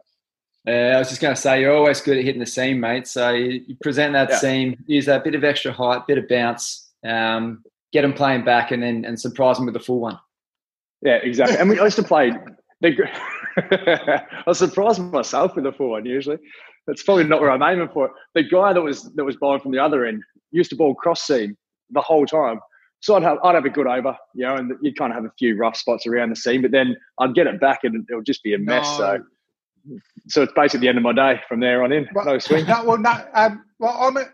Uh, 0.69 0.71
I 0.71 0.99
was 1.01 1.09
just 1.09 1.21
going 1.21 1.35
to 1.35 1.41
say, 1.41 1.61
you're 1.61 1.75
always 1.75 2.01
good 2.01 2.17
at 2.17 2.25
hitting 2.25 2.39
the 2.39 2.47
seam, 2.47 2.79
mate. 2.79 3.09
So 3.09 3.31
you, 3.31 3.65
you 3.67 3.77
present 3.83 4.13
that 4.13 4.31
yeah. 4.31 4.39
seam, 4.39 4.85
use 4.87 5.07
that 5.07 5.25
bit 5.25 5.35
of 5.35 5.43
extra 5.43 5.73
height, 5.73 6.07
bit 6.07 6.19
of 6.19 6.29
bounce, 6.29 6.93
um, 7.05 7.65
get 7.93 8.03
them 8.03 8.13
playing 8.13 8.45
back, 8.45 8.71
and 8.71 8.83
then 8.83 9.05
and 9.05 9.21
surprise 9.21 9.57
them 9.57 9.67
with 9.67 9.75
the 9.75 9.81
full 9.81 10.01
one. 10.01 10.19
Yeah, 11.03 11.17
exactly. 11.17 11.57
And 11.57 11.69
we 11.69 11.81
used 11.81 11.97
to 11.97 12.03
play. 12.03 12.33
I 12.83 14.23
was 14.47 14.59
surprised 14.59 15.01
myself 15.01 15.57
with 15.57 15.65
the 15.65 15.73
full 15.73 15.91
one. 15.91 16.07
Usually, 16.07 16.39
that's 16.87 17.03
probably 17.03 17.25
not 17.25 17.41
where 17.41 17.51
I'm 17.51 17.63
aiming 17.63 17.89
for. 17.93 18.11
The 18.35 18.43
guy 18.43 18.73
that 18.73 18.83
was 18.83 19.05
that 19.15 19.25
was 19.25 19.37
bowling 19.37 19.61
from 19.61 19.73
the 19.73 19.79
other 19.79 20.07
end 20.07 20.23
used 20.51 20.71
to 20.71 20.77
ball 20.77 20.95
cross 20.95 21.27
seam 21.27 21.57
the 21.91 22.01
whole 22.01 22.27
time. 22.27 22.61
So 23.01 23.15
I'd 23.15 23.23
have 23.23 23.39
I'd 23.45 23.55
have 23.55 23.65
a 23.65 23.71
good 23.71 23.87
over, 23.87 24.17
you 24.35 24.45
know, 24.45 24.57
and 24.57 24.73
you'd 24.83 24.97
kind 24.99 25.13
of 25.13 25.17
have 25.17 25.25
a 25.25 25.33
few 25.39 25.57
rough 25.57 25.77
spots 25.77 26.07
around 26.07 26.31
the 26.31 26.37
seam, 26.37 26.63
but 26.63 26.73
then 26.73 26.97
I'd 27.21 27.35
get 27.35 27.47
it 27.47 27.61
back 27.61 27.81
and 27.85 28.07
it 28.09 28.15
would 28.15 28.27
just 28.27 28.43
be 28.43 28.55
a 28.55 28.59
mess. 28.59 28.87
No. 28.99 29.19
So 29.19 29.25
so 30.29 30.43
it's 30.43 30.53
basically 30.55 30.81
the 30.81 30.89
end 30.89 30.99
of 30.99 31.05
my 31.05 31.13
day 31.13 31.41
from 31.49 31.61
there 31.61 31.83
on 31.83 31.93
in. 31.93 32.09
But, 32.13 32.27
no 32.27 32.39
swing. 32.39 32.67
No, 32.67 32.85
well, 32.85 32.99
no. 32.99 33.25
Um, 33.35 33.65
well, 33.79 33.97
I'm 33.99 34.17
a 34.17 34.25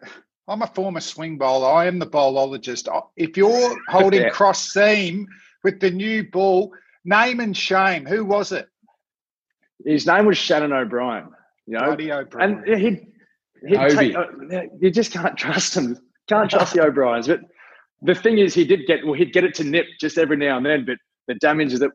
I'm 0.46 0.62
a 0.62 0.66
former 0.66 1.00
swing 1.00 1.38
bowler. 1.38 1.68
I 1.68 1.86
am 1.86 1.98
the 1.98 2.06
bowlologist. 2.06 2.88
If 3.16 3.36
you're 3.36 3.76
holding 3.88 4.22
yeah. 4.22 4.28
cross 4.30 4.72
seam 4.72 5.26
with 5.62 5.80
the 5.80 5.90
new 5.90 6.24
ball, 6.24 6.72
name 7.04 7.40
and 7.40 7.56
shame. 7.56 8.04
Who 8.04 8.24
was 8.24 8.52
it? 8.52 8.68
His 9.84 10.06
name 10.06 10.26
was 10.26 10.38
Shannon 10.38 10.72
O'Brien. 10.72 11.28
You 11.66 11.78
know, 11.78 11.86
Bloody 11.86 12.12
O'Brien. 12.12 12.62
and 12.66 12.78
he'd, 12.80 13.06
he'd 13.66 13.90
take, 13.90 14.14
uh, 14.14 14.26
you 14.80 14.90
just 14.90 15.12
can't 15.12 15.36
trust 15.36 15.76
him. 15.76 15.98
Can't 16.28 16.50
trust 16.50 16.74
the 16.74 16.82
O'Briens. 16.82 17.26
But 17.26 17.40
the 18.02 18.14
thing 18.14 18.38
is, 18.38 18.54
he 18.54 18.64
did 18.64 18.86
get 18.86 19.04
well. 19.04 19.14
He'd 19.14 19.32
get 19.32 19.44
it 19.44 19.54
to 19.54 19.64
nip 19.64 19.86
just 19.98 20.18
every 20.18 20.36
now 20.36 20.58
and 20.58 20.66
then. 20.66 20.84
But 20.84 20.98
the 21.26 21.34
damage 21.36 21.72
that 21.74 21.90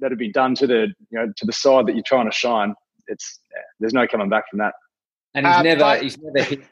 that 0.00 0.10
would 0.10 0.18
be 0.18 0.30
done 0.30 0.54
to 0.56 0.66
the 0.66 0.88
you 1.10 1.18
know 1.18 1.32
to 1.36 1.46
the 1.46 1.52
side 1.52 1.86
that 1.86 1.94
you're 1.94 2.04
trying 2.06 2.26
to 2.26 2.36
shine, 2.36 2.74
it's 3.08 3.40
yeah, 3.54 3.62
there's 3.80 3.94
no 3.94 4.06
coming 4.06 4.28
back 4.28 4.48
from 4.50 4.58
that. 4.58 4.74
And 5.34 5.46
he's 5.46 5.56
uh, 5.56 5.62
never 5.62 5.80
but, 5.80 6.02
he's 6.02 6.18
never 6.18 6.42
hit 6.46 6.64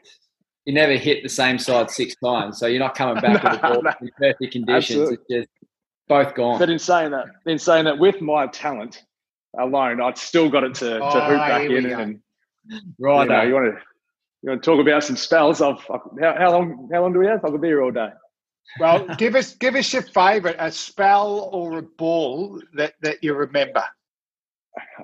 he 0.65 0.71
never 0.71 0.93
hit 0.93 1.23
the 1.23 1.29
same 1.29 1.59
side 1.59 1.91
six 1.91 2.15
times, 2.23 2.57
so 2.57 2.67
you're 2.67 2.79
not 2.79 2.95
coming 2.95 3.21
back 3.21 3.43
no, 3.43 3.51
with 3.51 3.61
the 3.61 3.67
ball 3.67 3.83
no. 3.83 3.91
in 4.01 4.09
perfect 4.17 4.53
conditions. 4.53 4.99
Absolutely. 4.99 5.17
It's 5.37 5.47
just 5.47 5.71
both 6.07 6.35
gone. 6.35 6.59
But 6.59 6.69
in 6.69 6.79
saying 6.79 7.11
that, 7.11 7.25
in 7.45 7.59
saying 7.59 7.85
that, 7.85 7.97
with 7.97 8.21
my 8.21 8.47
talent 8.47 9.03
alone, 9.59 10.01
I'd 10.01 10.17
still 10.17 10.49
got 10.49 10.63
it 10.63 10.75
to, 10.75 10.99
to 10.99 11.03
oh, 11.03 11.09
hoop 11.09 11.37
back 11.37 11.69
in. 11.69 11.85
And 11.85 12.19
right, 12.99 13.23
you, 13.23 13.29
know, 13.29 13.41
you 13.43 13.53
want 13.53 13.75
to 13.75 13.81
you 14.41 14.49
want 14.49 14.63
to 14.63 14.71
talk 14.71 14.79
about 14.79 15.03
some 15.03 15.17
spells? 15.17 15.61
I've, 15.61 15.79
I've 15.89 16.01
how, 16.19 16.35
how, 16.37 16.51
long 16.51 16.89
how 16.91 17.01
long 17.01 17.13
do 17.13 17.19
we 17.19 17.27
have? 17.27 17.43
I 17.43 17.49
could 17.49 17.61
be 17.61 17.67
here 17.67 17.81
all 17.81 17.91
day. 17.91 18.09
Well, 18.79 19.05
give 19.17 19.35
us 19.35 19.55
give 19.55 19.75
us 19.75 19.91
your 19.91 20.01
favourite, 20.01 20.55
a 20.59 20.71
spell 20.71 21.49
or 21.51 21.79
a 21.79 21.81
ball 21.81 22.61
that, 22.75 22.93
that 23.01 23.23
you 23.23 23.33
remember. 23.33 23.83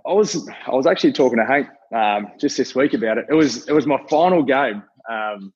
I 0.06 0.14
was 0.14 0.50
I 0.66 0.74
was 0.74 0.88
actually 0.88 1.14
talking 1.14 1.38
to 1.38 1.46
Hank 1.46 1.68
um, 1.94 2.32
just 2.40 2.58
this 2.58 2.74
week 2.74 2.94
about 2.94 3.18
it. 3.18 3.26
It 3.30 3.36
was 3.36 3.68
it 3.68 3.74
was 3.74 3.86
my 3.86 4.00
final 4.10 4.42
game, 4.44 4.84
um, 5.10 5.54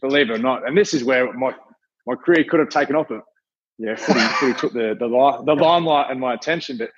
believe 0.00 0.30
it 0.30 0.34
or 0.34 0.38
not, 0.38 0.66
and 0.68 0.76
this 0.76 0.94
is 0.94 1.04
where 1.04 1.32
my 1.32 1.54
my 2.06 2.14
career 2.14 2.44
could 2.48 2.60
have 2.60 2.68
taken 2.70 2.96
off. 2.96 3.10
It 3.10 3.22
yeah, 3.78 3.96
footy, 3.96 4.20
footy 4.20 4.54
took 4.58 4.72
the 4.72 4.96
the, 4.98 5.08
the 5.44 5.54
limelight 5.54 6.10
and 6.10 6.20
my 6.20 6.34
attention. 6.34 6.78
But 6.78 6.90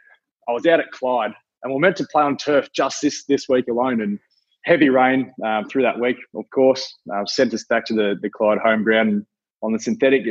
I 0.49 0.53
was 0.53 0.67
out 0.67 0.81
at 0.81 0.91
Clyde, 0.93 1.33
and 1.63 1.73
we 1.73 1.79
are 1.79 1.81
meant 1.81 1.97
to 1.97 2.07
play 2.13 2.23
on 2.23 2.37
turf 2.37 2.69
just 2.75 3.03
this 3.03 3.25
this 3.25 3.49
week 3.49 3.67
alone, 3.69 4.01
and 4.03 4.19
heavy 4.65 4.89
rain 4.91 5.33
um, 5.45 5.67
through 5.69 5.83
that 5.83 5.99
week, 5.99 6.17
of 6.35 6.45
course, 6.55 6.97
uh, 7.15 7.25
sent 7.27 7.55
us 7.55 7.65
back 7.65 7.85
to 7.87 7.95
the 7.95 8.17
the 8.23 8.31
Clyde 8.31 8.59
home 8.59 8.85
ground 8.85 9.27
on 9.63 9.73
the 9.73 9.79
synthetic. 9.79 10.23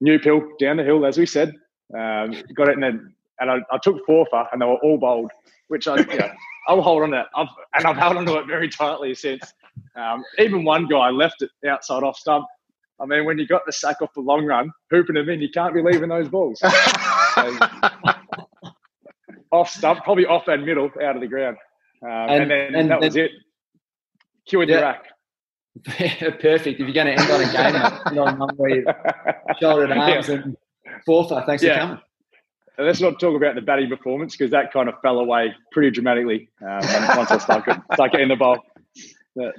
New 0.00 0.18
pill 0.18 0.42
down 0.60 0.76
the 0.76 0.84
hill, 0.84 1.06
as 1.06 1.18
we 1.18 1.26
said. 1.26 1.50
Um, 1.96 2.32
got 2.56 2.68
it 2.68 2.76
in 2.76 2.84
a 2.84 2.92
and 3.40 3.50
I, 3.50 3.56
I 3.70 3.78
took 3.82 4.04
forfer, 4.06 4.46
and 4.52 4.60
they 4.60 4.66
were 4.66 4.76
all 4.82 4.98
bold, 4.98 5.30
which 5.68 5.88
I, 5.88 5.98
you 5.98 6.18
know, 6.18 6.30
I'll 6.68 6.82
hold 6.82 7.02
on 7.02 7.10
to 7.10 7.16
that. 7.16 7.26
I've, 7.34 7.48
and 7.74 7.86
I've 7.86 7.96
held 7.96 8.16
on 8.16 8.26
to 8.26 8.38
it 8.38 8.46
very 8.46 8.68
tightly 8.68 9.14
since. 9.14 9.52
Um, 9.96 10.24
even 10.38 10.64
one 10.64 10.86
guy 10.86 11.10
left 11.10 11.42
it 11.42 11.50
outside 11.68 12.02
off 12.02 12.16
stump. 12.16 12.46
I 13.00 13.06
mean, 13.06 13.24
when 13.24 13.38
you 13.38 13.46
got 13.46 13.66
the 13.66 13.72
sack 13.72 14.00
off 14.02 14.14
the 14.14 14.20
long 14.20 14.44
run, 14.44 14.70
hooping 14.90 15.16
them 15.16 15.28
in, 15.28 15.40
you 15.40 15.50
can't 15.50 15.74
be 15.74 15.82
leaving 15.82 16.08
those 16.08 16.28
balls. 16.28 16.60
so, 17.34 17.58
off 19.50 19.70
stump, 19.70 20.04
probably 20.04 20.26
off 20.26 20.46
and 20.48 20.64
middle, 20.64 20.90
out 21.02 21.16
of 21.16 21.20
the 21.20 21.26
ground. 21.26 21.56
Um, 22.02 22.10
and, 22.10 22.42
and, 22.42 22.50
then 22.50 22.74
and, 22.74 22.90
that 22.90 23.00
was 23.00 23.16
it. 23.16 23.32
Cured 24.46 24.68
yeah. 24.68 24.74
your 24.74 24.82
rack. 24.84 25.04
Perfect. 26.40 26.80
If 26.80 26.86
you're 26.86 26.92
going 26.92 27.06
to 27.06 27.20
end 27.20 27.30
on 27.30 27.40
a 27.40 28.12
game, 28.12 28.18
on 28.20 28.38
one 28.38 28.56
where 28.56 28.70
you 28.70 28.84
shouldered 29.60 29.90
arms 29.96 30.28
yeah. 30.28 30.34
and 30.34 30.56
forfer. 31.04 31.42
Thanks 31.46 31.62
yeah. 31.62 31.74
for 31.74 31.80
coming 31.80 32.02
let's 32.78 33.00
not 33.00 33.20
talk 33.20 33.36
about 33.36 33.54
the 33.54 33.60
batting 33.60 33.88
performance 33.88 34.36
because 34.36 34.50
that 34.50 34.72
kind 34.72 34.88
of 34.88 34.94
fell 35.00 35.18
away 35.18 35.54
pretty 35.72 35.90
dramatically 35.90 36.50
um, 36.62 36.80
once 37.16 37.30
I 37.30 37.38
started 37.38 37.82
getting 38.12 38.28
the 38.28 38.36
ball. 38.36 38.58
But, 39.36 39.54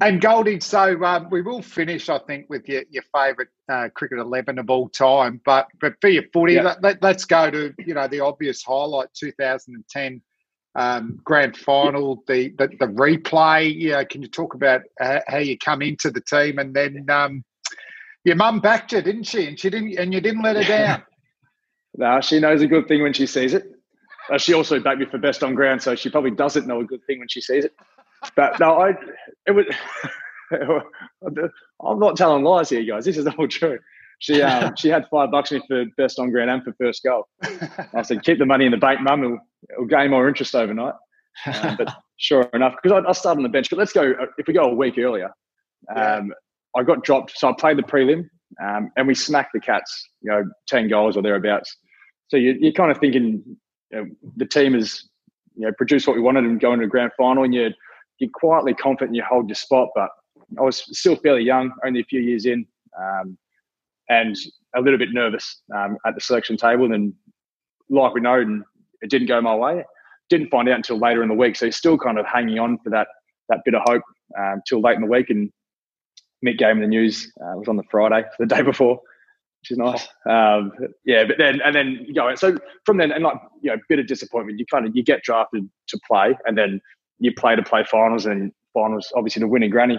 and 0.00 0.20
Goldie, 0.20 0.60
so 0.60 1.02
um, 1.04 1.28
we 1.28 1.42
will 1.42 1.60
finish, 1.60 2.08
I 2.08 2.18
think, 2.20 2.46
with 2.48 2.68
your, 2.68 2.84
your 2.88 3.02
favourite 3.12 3.48
uh, 3.68 3.88
cricket 3.94 4.18
eleven 4.18 4.58
of 4.58 4.70
all 4.70 4.88
time. 4.88 5.40
But 5.44 5.66
but 5.80 5.94
for 6.00 6.08
your 6.08 6.22
footy, 6.32 6.54
yeah. 6.54 6.76
let, 6.80 7.02
us 7.02 7.24
go 7.24 7.50
to 7.50 7.74
you 7.78 7.94
know 7.94 8.06
the 8.06 8.20
obvious 8.20 8.62
highlight, 8.62 9.12
2010 9.14 10.22
um, 10.78 11.18
grand 11.24 11.56
final, 11.56 12.22
the, 12.28 12.50
the, 12.58 12.68
the 12.68 12.86
replay. 12.86 13.74
You 13.74 13.90
know, 13.90 14.04
can 14.04 14.22
you 14.22 14.28
talk 14.28 14.54
about 14.54 14.82
uh, 15.00 15.20
how 15.26 15.38
you 15.38 15.58
come 15.58 15.82
into 15.82 16.10
the 16.10 16.20
team 16.20 16.58
and 16.58 16.72
then 16.72 17.04
um, 17.10 17.44
your 18.24 18.36
mum 18.36 18.60
backed 18.60 18.92
you, 18.92 19.02
didn't 19.02 19.24
she? 19.24 19.46
And 19.46 19.58
she 19.58 19.70
didn't, 19.70 19.98
and 19.98 20.14
you 20.14 20.20
didn't 20.20 20.42
let 20.42 20.56
her 20.56 20.64
down. 20.64 21.02
No, 21.98 22.20
she 22.20 22.38
knows 22.38 22.62
a 22.62 22.66
good 22.68 22.86
thing 22.86 23.02
when 23.02 23.12
she 23.12 23.26
sees 23.26 23.52
it. 23.54 23.72
Uh, 24.30 24.38
she 24.38 24.54
also 24.54 24.78
backed 24.78 25.00
me 25.00 25.06
for 25.06 25.18
best 25.18 25.42
on 25.42 25.54
ground, 25.54 25.82
so 25.82 25.96
she 25.96 26.08
probably 26.08 26.30
doesn't 26.30 26.66
know 26.66 26.80
a 26.80 26.84
good 26.84 27.04
thing 27.06 27.18
when 27.18 27.28
she 27.28 27.40
sees 27.40 27.64
it. 27.64 27.74
But 28.36 28.58
no, 28.60 28.80
I 28.80 28.94
it 29.46 29.52
was. 29.52 29.66
I'm 31.84 31.98
not 31.98 32.16
telling 32.16 32.44
lies 32.44 32.70
here, 32.70 32.84
guys. 32.84 33.04
This 33.04 33.18
is 33.18 33.26
all 33.26 33.48
true. 33.48 33.78
She 34.20 34.40
um, 34.42 34.74
she 34.78 34.88
had 34.88 35.06
five 35.10 35.32
bucks 35.32 35.50
me 35.50 35.60
for 35.66 35.84
best 35.96 36.20
on 36.20 36.30
ground 36.30 36.50
and 36.50 36.62
for 36.62 36.72
first 36.80 37.02
goal. 37.02 37.26
I 37.42 38.02
said, 38.02 38.22
keep 38.22 38.38
the 38.38 38.46
money 38.46 38.64
in 38.64 38.70
the 38.70 38.78
bank, 38.78 39.00
mum. 39.00 39.24
It'll, 39.24 39.38
it'll 39.72 39.86
gain 39.86 40.10
more 40.10 40.28
interest 40.28 40.54
overnight. 40.54 40.94
Um, 41.46 41.76
but 41.76 41.96
sure 42.16 42.48
enough, 42.54 42.74
because 42.80 43.02
I, 43.04 43.08
I, 43.08 43.12
started 43.12 43.40
on 43.40 43.42
the 43.42 43.48
bench. 43.48 43.70
But 43.70 43.78
let's 43.78 43.92
go. 43.92 44.14
If 44.38 44.46
we 44.46 44.54
go 44.54 44.70
a 44.70 44.74
week 44.74 44.98
earlier, 44.98 45.30
um. 45.94 46.32
I 46.76 46.82
got 46.82 47.02
dropped. 47.02 47.36
So 47.36 47.48
I 47.48 47.54
played 47.58 47.78
the 47.78 47.82
prelim, 47.82 48.28
um, 48.62 48.92
and 48.96 49.08
we 49.08 49.14
smacked 49.14 49.52
the 49.54 49.58
Cats. 49.60 50.10
You 50.20 50.30
know, 50.30 50.44
ten 50.68 50.86
goals 50.86 51.16
or 51.16 51.22
thereabouts. 51.22 51.76
So 52.28 52.36
you, 52.36 52.68
are 52.68 52.72
kind 52.72 52.90
of 52.90 52.98
thinking 52.98 53.42
you 53.90 53.96
know, 53.96 54.06
the 54.36 54.46
team 54.46 54.74
has 54.74 55.08
you 55.56 55.66
know 55.66 55.72
produce 55.76 56.06
what 56.06 56.16
we 56.16 56.22
wanted 56.22 56.44
and 56.44 56.60
go 56.60 56.72
into 56.72 56.84
a 56.84 56.88
grand 56.88 57.12
final, 57.16 57.44
and 57.44 57.54
you're 57.54 57.70
you're 58.18 58.30
quietly 58.32 58.74
confident 58.74 59.16
you 59.16 59.24
hold 59.28 59.48
your 59.48 59.56
spot. 59.56 59.88
But 59.94 60.10
I 60.58 60.62
was 60.62 60.84
still 60.98 61.16
fairly 61.16 61.42
young, 61.42 61.72
only 61.84 62.00
a 62.00 62.04
few 62.04 62.20
years 62.20 62.46
in, 62.46 62.66
um, 62.98 63.36
and 64.08 64.36
a 64.76 64.80
little 64.80 64.98
bit 64.98 65.10
nervous 65.12 65.62
um, 65.74 65.96
at 66.06 66.14
the 66.14 66.20
selection 66.20 66.56
table. 66.56 66.92
And 66.92 67.14
like 67.90 68.14
we 68.14 68.20
know, 68.20 68.40
and 68.40 68.62
it 69.00 69.10
didn't 69.10 69.28
go 69.28 69.40
my 69.40 69.54
way. 69.54 69.84
Didn't 70.30 70.50
find 70.50 70.68
out 70.68 70.76
until 70.76 70.98
later 70.98 71.22
in 71.22 71.28
the 71.28 71.34
week, 71.34 71.56
so 71.56 71.70
still 71.70 71.96
kind 71.96 72.18
of 72.18 72.26
hanging 72.26 72.58
on 72.58 72.78
for 72.84 72.90
that 72.90 73.08
that 73.48 73.60
bit 73.64 73.74
of 73.74 73.82
hope 73.86 74.02
um, 74.38 74.60
till 74.68 74.80
late 74.80 74.96
in 74.96 75.00
the 75.00 75.08
week. 75.08 75.30
And 75.30 75.50
Mick 76.44 76.58
gave 76.58 76.78
the 76.78 76.86
news. 76.86 77.32
Uh, 77.40 77.52
it 77.52 77.58
was 77.58 77.68
on 77.68 77.76
the 77.76 77.82
Friday, 77.90 78.24
the 78.38 78.46
day 78.46 78.62
before, 78.62 79.00
which 79.60 79.70
is 79.72 79.78
nice. 79.78 80.06
Um, 80.28 80.72
yeah, 81.04 81.24
but 81.24 81.36
then 81.38 81.60
and 81.64 81.74
then 81.74 82.04
you 82.06 82.14
go. 82.14 82.34
So 82.34 82.56
from 82.84 82.98
then, 82.98 83.12
and 83.12 83.24
like 83.24 83.38
you 83.60 83.70
know, 83.70 83.76
bit 83.88 83.98
of 83.98 84.06
disappointment. 84.06 84.58
You 84.58 84.66
kind 84.66 84.86
of 84.86 84.94
you 84.94 85.02
get 85.02 85.22
drafted 85.22 85.68
to 85.88 86.00
play, 86.06 86.36
and 86.46 86.56
then 86.56 86.80
you 87.18 87.32
play 87.34 87.56
to 87.56 87.62
play 87.62 87.84
finals, 87.84 88.26
and 88.26 88.52
finals 88.74 89.12
obviously 89.16 89.40
to 89.40 89.48
win 89.48 89.62
a 89.62 89.68
granny. 89.68 89.98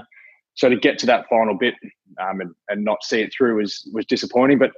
So 0.55 0.69
to 0.69 0.75
get 0.75 0.97
to 0.99 1.05
that 1.07 1.25
final 1.29 1.57
bit 1.57 1.75
um, 2.21 2.41
and, 2.41 2.51
and 2.67 2.83
not 2.83 3.03
see 3.03 3.21
it 3.21 3.33
through 3.35 3.57
was 3.57 3.89
was 3.93 4.05
disappointing. 4.05 4.59
But 4.59 4.71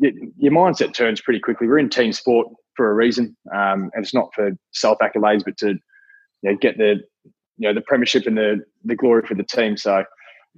your 0.00 0.52
mindset 0.52 0.94
turns 0.94 1.20
pretty 1.20 1.40
quickly. 1.40 1.66
We're 1.66 1.78
in 1.78 1.90
team 1.90 2.12
sport 2.12 2.48
for 2.76 2.90
a 2.90 2.94
reason, 2.94 3.36
um, 3.54 3.90
and 3.94 4.04
it's 4.04 4.14
not 4.14 4.30
for 4.34 4.50
self 4.72 4.98
accolades, 5.00 5.44
but 5.44 5.56
to 5.58 5.68
you 6.42 6.50
know, 6.50 6.56
get 6.56 6.78
the 6.78 6.96
you 7.58 7.68
know 7.68 7.74
the 7.74 7.82
premiership 7.82 8.26
and 8.26 8.36
the 8.36 8.62
the 8.84 8.96
glory 8.96 9.26
for 9.26 9.34
the 9.34 9.44
team. 9.44 9.76
So 9.76 10.04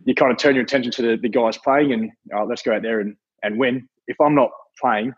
you 0.04 0.14
kind 0.14 0.32
of 0.32 0.38
turn 0.38 0.54
your 0.54 0.64
attention 0.64 0.90
to 0.92 1.02
the, 1.02 1.16
the 1.16 1.28
guys 1.28 1.58
playing, 1.58 1.92
and 1.92 2.10
oh, 2.34 2.44
let's 2.44 2.62
go 2.62 2.74
out 2.74 2.82
there 2.82 3.00
and 3.00 3.16
and 3.44 3.58
win. 3.58 3.88
If 4.06 4.20
I'm 4.20 4.34
not 4.34 4.50
playing, 4.80 5.14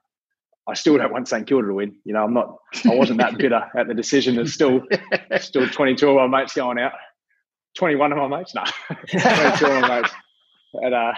I 0.68 0.74
still 0.74 0.98
don't 0.98 1.12
want 1.12 1.28
St 1.28 1.46
Kilda 1.46 1.68
to 1.68 1.74
win. 1.74 1.96
You 2.04 2.12
know, 2.12 2.24
I'm 2.24 2.34
not. 2.34 2.56
I 2.84 2.94
wasn't 2.94 3.20
that 3.20 3.38
bitter 3.38 3.64
at 3.76 3.86
the 3.86 3.94
decision. 3.94 4.34
There's 4.34 4.52
still 4.52 4.82
still 5.38 5.68
22 5.72 6.08
of 6.08 6.30
my 6.30 6.40
mates 6.40 6.54
going 6.54 6.78
out. 6.78 6.92
21 7.76 8.12
of 8.12 8.18
my 8.18 8.38
mates, 8.38 8.54
no, 8.54 8.64
22 9.10 9.66
of 9.66 9.82
my 9.82 10.00
mates. 10.00 10.14
And 10.74 10.94
uh, 10.94 11.12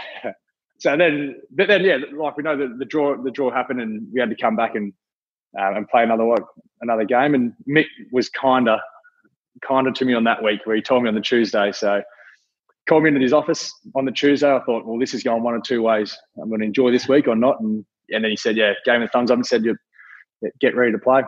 so 0.79 0.97
then, 0.97 1.37
but 1.51 1.69
then, 1.69 1.85
yeah, 1.85 1.99
like 2.17 2.37
we 2.37 2.43
know 2.43 2.57
the, 2.57 2.75
the 2.79 2.85
draw, 2.85 3.21
the 3.21 3.31
draw 3.31 3.51
happened, 3.51 3.81
and 3.81 4.07
we 4.13 4.21
had 4.21 4.31
to 4.31 4.37
come 4.37 4.57
back 4.57 4.75
and 4.75 4.93
um, 5.59 5.77
and 5.77 5.89
play 5.89 6.03
another 6.03 6.25
one 6.25 6.43
another 6.81 7.05
game. 7.05 7.35
And 7.35 7.53
Mick 7.69 7.87
was 8.13 8.29
kinda 8.29 8.81
kinder 9.63 9.93
to 9.93 10.05
me 10.05 10.15
on 10.15 10.25
that 10.25 10.43
week, 10.43 10.61
where 10.65 10.77
he 10.77 10.83
told 10.83 11.03
me 11.03 11.09
on 11.09 11.15
the 11.15 11.21
Tuesday. 11.21 11.73
So 11.73 12.03
called 12.89 13.05
me 13.05 13.09
into 13.09 13.21
his 13.21 13.33
office 13.33 13.73
on 13.95 14.05
the 14.05 14.13
Tuesday. 14.13 14.51
I 14.51 14.61
thought, 14.61 14.87
well, 14.87 14.99
this 14.99 15.15
is 15.15 15.23
going 15.23 15.43
one 15.43 15.55
of 15.55 15.63
two 15.63 15.83
ways. 15.83 16.17
I'm 16.41 16.49
going 16.49 16.61
to 16.61 16.67
enjoy 16.67 16.91
this 16.91 17.09
week 17.09 17.29
or 17.29 17.37
not. 17.37 17.61
And 17.61 17.85
and 18.11 18.25
then 18.25 18.31
he 18.31 18.37
said, 18.37 18.57
yeah, 18.57 18.73
gave 18.85 19.01
me 19.01 19.07
the 19.07 19.11
thumbs 19.11 19.31
up 19.31 19.37
and 19.37 19.47
said, 19.47 19.65
you 19.65 19.77
get 20.61 20.75
ready 20.75 20.93
to 20.93 20.99
play. 20.99 21.23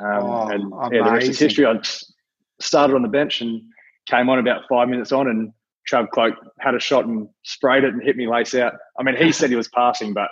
Um, 0.00 0.22
oh, 0.22 0.48
and 0.48 0.72
yeah, 0.92 1.04
the 1.04 1.12
rest 1.12 1.28
is 1.28 1.38
history. 1.38 1.66
I 1.66 1.78
started 2.60 2.94
on 2.94 3.02
the 3.02 3.08
bench 3.08 3.40
and 3.40 3.62
came 4.08 4.28
on 4.28 4.38
about 4.38 4.62
five 4.68 4.88
minutes 4.88 5.12
on, 5.12 5.28
and 5.28 5.52
Trav 5.90 6.10
Cloke 6.10 6.34
had 6.60 6.74
a 6.74 6.80
shot 6.80 7.04
and 7.04 7.28
sprayed 7.44 7.84
it 7.84 7.92
and 7.92 8.02
hit 8.02 8.16
me 8.16 8.26
lace 8.26 8.54
out. 8.54 8.74
I 8.98 9.02
mean, 9.02 9.16
he 9.16 9.30
said 9.32 9.50
he 9.50 9.56
was 9.56 9.68
passing, 9.68 10.14
but 10.14 10.30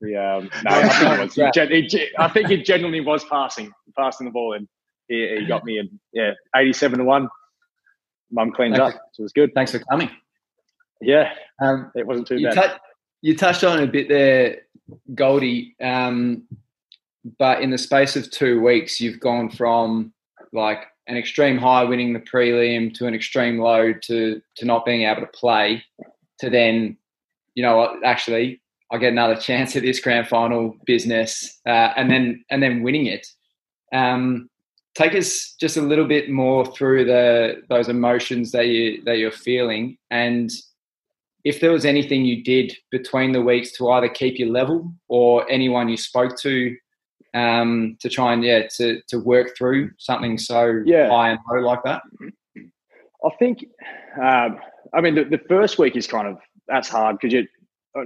the, 0.00 0.16
um, 0.16 0.50
no, 0.64 0.70
I 0.70 0.88
think, 0.88 1.36
was, 1.36 1.90
he, 1.90 2.08
I 2.18 2.28
think 2.28 2.48
he 2.48 2.62
genuinely 2.62 3.00
was 3.00 3.24
passing, 3.24 3.70
passing 3.96 4.26
the 4.26 4.32
ball, 4.32 4.54
and 4.54 4.66
he, 5.08 5.36
he 5.38 5.46
got 5.46 5.64
me 5.64 5.78
in. 5.78 6.00
Yeah, 6.12 6.32
eighty-seven 6.56 6.98
to 6.98 7.04
one. 7.04 7.28
Mum 8.30 8.52
cleaned 8.52 8.78
up, 8.78 8.92
so 9.12 9.20
it 9.20 9.22
was 9.22 9.32
good. 9.32 9.52
Thanks 9.54 9.72
for 9.72 9.78
coming. 9.80 10.10
Yeah, 11.00 11.32
um, 11.60 11.90
it 11.94 12.06
wasn't 12.06 12.28
too 12.28 12.38
you 12.38 12.50
bad. 12.50 12.72
T- 12.72 12.76
you 13.22 13.36
touched 13.36 13.64
on 13.64 13.82
a 13.82 13.86
bit 13.86 14.08
there, 14.08 14.62
Goldie. 15.14 15.74
Um, 15.80 16.44
but 17.38 17.62
in 17.62 17.70
the 17.70 17.78
space 17.78 18.16
of 18.16 18.30
two 18.30 18.60
weeks, 18.60 19.00
you've 19.00 19.20
gone 19.20 19.50
from 19.50 20.12
like 20.52 20.86
an 21.06 21.16
extreme 21.16 21.58
high 21.58 21.84
winning 21.84 22.12
the 22.12 22.20
prelim 22.20 22.94
to 22.94 23.06
an 23.06 23.14
extreme 23.14 23.58
low 23.58 23.92
to 23.92 24.40
to 24.56 24.64
not 24.64 24.84
being 24.84 25.02
able 25.02 25.20
to 25.20 25.26
play 25.28 25.82
to 26.38 26.50
then 26.50 26.96
you 27.54 27.62
know 27.62 27.98
actually 28.04 28.60
I 28.90 28.98
get 28.98 29.12
another 29.12 29.36
chance 29.40 29.76
at 29.76 29.82
this 29.82 30.00
grand 30.00 30.28
final 30.28 30.76
business 30.86 31.60
uh, 31.66 31.92
and 31.96 32.10
then 32.10 32.44
and 32.50 32.62
then 32.62 32.82
winning 32.82 33.06
it. 33.06 33.26
Um, 33.92 34.49
take 35.00 35.14
us 35.14 35.54
just 35.58 35.76
a 35.76 35.80
little 35.80 36.06
bit 36.06 36.28
more 36.28 36.66
through 36.66 37.04
the 37.04 37.62
those 37.68 37.88
emotions 37.88 38.52
that 38.52 38.66
you 38.66 39.02
that 39.04 39.18
you're 39.18 39.30
feeling 39.30 39.96
and 40.10 40.50
if 41.44 41.60
there 41.60 41.72
was 41.72 41.84
anything 41.84 42.24
you 42.24 42.42
did 42.42 42.76
between 42.90 43.32
the 43.32 43.40
weeks 43.40 43.72
to 43.72 43.90
either 43.90 44.08
keep 44.08 44.38
your 44.38 44.50
level 44.50 44.92
or 45.08 45.50
anyone 45.50 45.88
you 45.88 45.96
spoke 45.96 46.36
to 46.38 46.76
um, 47.32 47.96
to 48.00 48.08
try 48.08 48.32
and 48.32 48.44
yeah 48.44 48.66
to 48.76 49.00
to 49.08 49.18
work 49.18 49.56
through 49.56 49.90
something 49.98 50.36
so 50.36 50.82
yeah. 50.84 51.08
high 51.08 51.30
and 51.30 51.38
low 51.50 51.60
like 51.60 51.82
that? 51.84 52.02
I 52.56 53.30
think, 53.38 53.66
um, 54.20 54.58
I 54.94 55.00
mean, 55.02 55.14
the, 55.14 55.24
the, 55.24 55.40
first 55.46 55.78
week 55.78 55.94
is 55.94 56.06
kind 56.06 56.26
of 56.26 56.38
that's 56.66 56.88
hard 56.88 57.18
because 57.18 57.32
you 57.32 57.46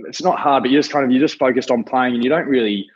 it's 0.06 0.22
not 0.22 0.38
hard, 0.38 0.62
but 0.62 0.70
you're 0.70 0.80
just 0.80 0.92
kind 0.92 1.04
of 1.04 1.10
you're 1.10 1.20
just 1.20 1.38
focused 1.38 1.70
on 1.70 1.84
playing 1.84 2.14
and 2.14 2.24
you 2.24 2.30
don't 2.30 2.46
really 2.46 2.86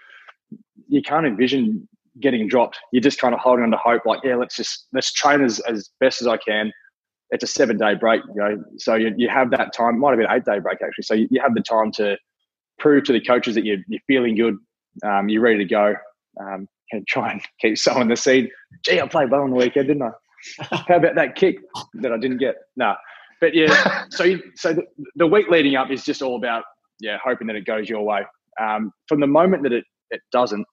you 0.89 1.03
can't 1.03 1.27
envision 1.27 1.88
getting 2.21 2.49
dropped. 2.49 2.79
You're 2.93 3.03
just 3.03 3.21
kind 3.21 3.35
of 3.35 3.41
holding 3.41 3.65
on 3.65 3.71
to 3.71 3.77
hope, 3.77 4.03
like 4.07 4.21
yeah, 4.25 4.37
let's 4.37 4.57
just 4.57 4.87
let's 4.93 5.13
train 5.13 5.43
as 5.43 5.61
as 5.61 5.91
best 6.01 6.21
as 6.21 6.29
I 6.29 6.37
can. 6.37 6.73
It's 7.31 7.45
a 7.45 7.47
seven 7.47 7.77
day 7.77 7.95
break, 7.95 8.23
you 8.35 8.41
know, 8.41 8.65
so 8.79 8.95
you, 8.95 9.13
you 9.17 9.29
have 9.29 9.51
that 9.51 9.75
time. 9.75 9.99
Might 9.99 10.11
have 10.11 10.19
been 10.19 10.31
eight 10.31 10.45
day 10.45 10.61
break 10.61 10.79
actually, 10.83 11.05
so 11.05 11.15
you, 11.15 11.29
you 11.31 11.41
have 11.43 11.55
the 11.55 11.63
time 11.63 11.93
to 11.93 12.17
prove 12.79 13.05
to 13.05 13.13
the 13.13 13.21
coaches 13.21 13.55
that 13.55 13.65
you're, 13.65 13.79
you're 13.89 14.01
feeling 14.07 14.37
good, 14.37 14.57
um, 15.05 15.29
you're 15.29 15.43
ready 15.43 15.59
to 15.59 15.65
go, 15.65 15.95
um, 16.41 16.69
and 16.93 17.07
try 17.07 17.33
and 17.33 17.43
keep 17.61 17.77
sowing 17.77 18.09
the 18.09 18.17
seed. 18.17 18.49
Gee, 18.85 19.01
I 19.01 19.07
played 19.07 19.31
well 19.31 19.43
on 19.43 19.51
the 19.51 19.57
weekend, 19.57 19.89
didn't 19.89 20.03
I? 20.03 20.11
How 20.89 20.97
about 20.97 21.17
that 21.17 21.35
kick 21.35 21.57
that 21.95 22.13
I 22.13 22.19
didn't 22.19 22.39
get? 22.39 22.57
No, 22.77 22.95
but 23.41 23.55
yeah. 23.55 24.05
So 24.11 24.25
you, 24.25 24.43
so 24.57 24.73
the, 24.73 24.83
the, 25.17 25.27
week 25.27 25.49
leading 25.49 25.77
up 25.77 25.91
is 25.91 26.05
just 26.05 26.23
all 26.23 26.37
about 26.37 26.65
yeah, 27.01 27.19
hoping 27.23 27.47
that 27.49 27.57
it 27.57 27.67
goes 27.67 27.89
your 27.89 28.03
way. 28.03 28.23
Um, 28.61 28.91
from 29.07 29.21
the 29.21 29.27
moment 29.27 29.63
that 29.65 29.73
it 29.73 29.85
it 30.11 30.21
doesn't, 30.33 30.67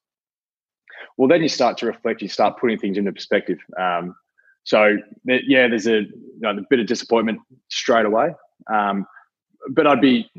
well, 1.18 1.28
then 1.28 1.42
you 1.42 1.50
start 1.50 1.78
to 1.80 1.86
reflect. 1.86 2.22
You 2.22 2.28
start 2.28 2.60
putting 2.60 2.78
things 2.78 2.98
into 2.98 3.12
perspective. 3.12 3.60
Um, 3.80 4.16
so 4.64 4.98
yeah, 5.26 5.68
there's 5.68 5.88
a, 5.88 6.02
you 6.02 6.40
know, 6.40 6.52
a 6.52 6.62
bit 6.70 6.80
of 6.80 6.88
disappointment 6.88 7.40
straight 7.70 8.06
away. 8.06 8.34
Um, 8.72 9.06
but 9.70 9.88
I'd 9.88 10.02
be 10.02 10.30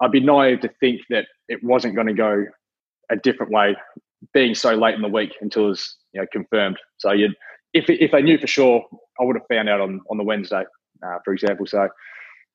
I'd 0.00 0.10
be 0.10 0.20
naive 0.20 0.60
to 0.60 0.70
think 0.80 1.02
that 1.10 1.26
it 1.48 1.62
wasn't 1.62 1.94
going 1.94 2.08
to 2.08 2.14
go 2.14 2.44
a 3.10 3.16
different 3.16 3.52
way 3.52 3.76
being 4.32 4.54
so 4.54 4.74
late 4.74 4.94
in 4.94 5.02
the 5.02 5.08
week 5.08 5.34
until 5.40 5.66
it 5.66 5.68
was 5.68 5.96
you 6.12 6.20
know 6.20 6.26
confirmed. 6.32 6.78
So 6.98 7.12
you 7.12 7.28
if 7.74 7.88
if 7.88 8.12
they 8.12 8.22
knew 8.22 8.38
for 8.38 8.46
sure, 8.46 8.84
I 9.20 9.24
would 9.24 9.36
have 9.36 9.46
found 9.48 9.68
out 9.68 9.80
on 9.80 10.00
on 10.10 10.16
the 10.16 10.24
Wednesday, 10.24 10.64
uh, 11.06 11.18
for 11.24 11.32
example. 11.32 11.66
So 11.66 11.88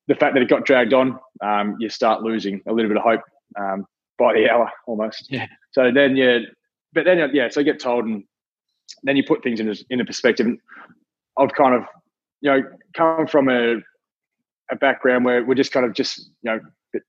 the 0.07 0.15
fact 0.15 0.34
that 0.34 0.41
it 0.41 0.49
got 0.49 0.65
dragged 0.65 0.93
on, 0.93 1.19
um, 1.43 1.78
you 1.80 1.89
start 1.89 2.24
losing 2.24 2.61
a 2.67 2.74
little 2.74 2.89
bit 2.89 2.97
of 2.97 3.03
hope 3.03 3.22
um, 3.59 3.86
by 4.17 4.34
the 4.34 4.49
hour 4.49 4.72
almost. 4.88 5.28
Yeah. 5.30 5.47
So 5.72 5.91
then 5.91 6.15
you, 6.17 6.45
but 6.94 7.06
then 7.06 7.30
yeah, 7.34 7.50
so 7.50 7.64
get 7.64 7.80
told, 7.80 8.06
and 8.06 8.24
then 9.04 9.16
you 9.16 9.24
put 9.24 9.44
things 9.44 9.60
in 9.60 10.00
a 10.00 10.06
perspective. 10.06 10.46
And 10.46 10.60
I've 11.38 11.54
kind 11.54 11.76
of 11.76 11.84
you 12.42 12.52
know 12.52 12.64
come 12.96 13.28
from 13.28 13.50
a 13.50 13.76
a 14.72 14.76
background 14.76 15.26
where 15.26 15.44
we're 15.44 15.56
just 15.56 15.72
kind 15.72 15.86
of 15.86 15.94
just 15.94 16.20
you 16.44 16.52
know 16.52 16.60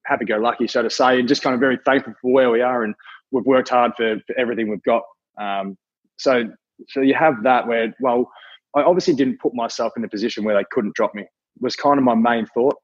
happy 0.07 0.25
go 0.25 0.37
lucky, 0.37 0.67
so 0.67 0.83
to 0.83 0.91
say, 0.91 1.19
and 1.19 1.29
just 1.29 1.43
kind 1.43 1.55
of 1.55 1.61
very 1.61 1.79
thankful 1.85 2.15
for 2.21 2.33
where 2.33 2.51
we 2.51 2.61
are 2.61 2.85
and 2.85 2.95
we've 3.31 3.47
worked 3.47 3.71
hard 3.71 3.93
for, 3.97 4.17
for 4.27 4.39
everything 4.39 4.69
we've 4.69 4.83
got. 4.83 5.03
Um, 5.41 5.77
so 6.19 6.45
so 6.89 7.01
you 7.01 7.15
have 7.15 7.43
that 7.45 7.67
where 7.67 7.95
well, 8.01 8.31
I 8.77 8.83
obviously 8.83 9.15
didn't 9.15 9.41
put 9.41 9.55
myself 9.55 9.93
in 9.97 10.05
a 10.05 10.09
position 10.09 10.45
where 10.45 10.57
they 10.57 10.65
couldn't 10.71 10.95
drop 10.95 11.15
me. 11.15 11.27
Was 11.61 11.77
kind 11.77 11.99
of 11.99 12.05
my 12.05 12.15
main 12.15 12.47
thought. 12.47 12.77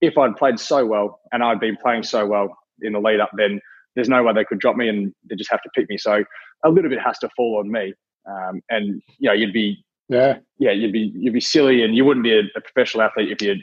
If 0.00 0.18
I'd 0.18 0.36
played 0.36 0.58
so 0.58 0.84
well 0.84 1.20
and 1.32 1.42
I'd 1.42 1.60
been 1.60 1.76
playing 1.76 2.02
so 2.02 2.26
well 2.26 2.56
in 2.80 2.92
the 2.92 3.00
lead 3.00 3.20
up, 3.20 3.30
then 3.36 3.60
there's 3.94 4.08
no 4.08 4.22
way 4.22 4.32
they 4.32 4.44
could 4.44 4.58
drop 4.58 4.76
me 4.76 4.88
and 4.88 5.12
they 5.28 5.36
just 5.36 5.50
have 5.50 5.62
to 5.62 5.70
pick 5.74 5.88
me. 5.88 5.98
So 5.98 6.24
a 6.64 6.70
little 6.70 6.90
bit 6.90 7.00
has 7.00 7.18
to 7.20 7.28
fall 7.36 7.58
on 7.58 7.70
me. 7.70 7.94
Um, 8.28 8.62
and 8.70 9.02
you 9.18 9.28
know, 9.28 9.34
you'd 9.34 9.52
be 9.52 9.84
yeah, 10.08 10.38
yeah, 10.58 10.72
you'd 10.72 10.92
be 10.92 11.12
you'd 11.14 11.34
be 11.34 11.40
silly 11.40 11.82
and 11.82 11.96
you 11.96 12.04
wouldn't 12.04 12.24
be 12.24 12.36
a, 12.36 12.42
a 12.56 12.60
professional 12.60 13.02
athlete 13.02 13.30
if 13.30 13.42
you 13.42 13.56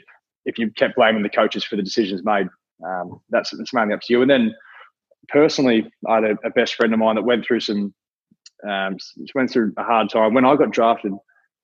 if 0.44 0.58
you 0.58 0.70
kept 0.72 0.96
blaming 0.96 1.22
the 1.22 1.28
coaches 1.28 1.64
for 1.64 1.76
the 1.76 1.82
decisions 1.82 2.22
made. 2.24 2.48
Um, 2.84 3.20
that's 3.30 3.52
it's 3.52 3.74
mainly 3.74 3.94
up 3.94 4.00
to 4.02 4.12
you. 4.12 4.22
And 4.22 4.30
then 4.30 4.54
personally, 5.28 5.90
I 6.08 6.16
had 6.16 6.24
a, 6.24 6.36
a, 6.44 6.50
best 6.50 6.74
friend 6.74 6.92
of 6.92 6.98
mine 6.98 7.16
that 7.16 7.22
went 7.22 7.44
through 7.46 7.60
some, 7.60 7.94
um, 8.68 8.96
went 9.34 9.50
through 9.50 9.72
a 9.76 9.82
hard 9.82 10.10
time. 10.10 10.34
When 10.34 10.44
I 10.44 10.56
got 10.56 10.70
drafted, 10.70 11.12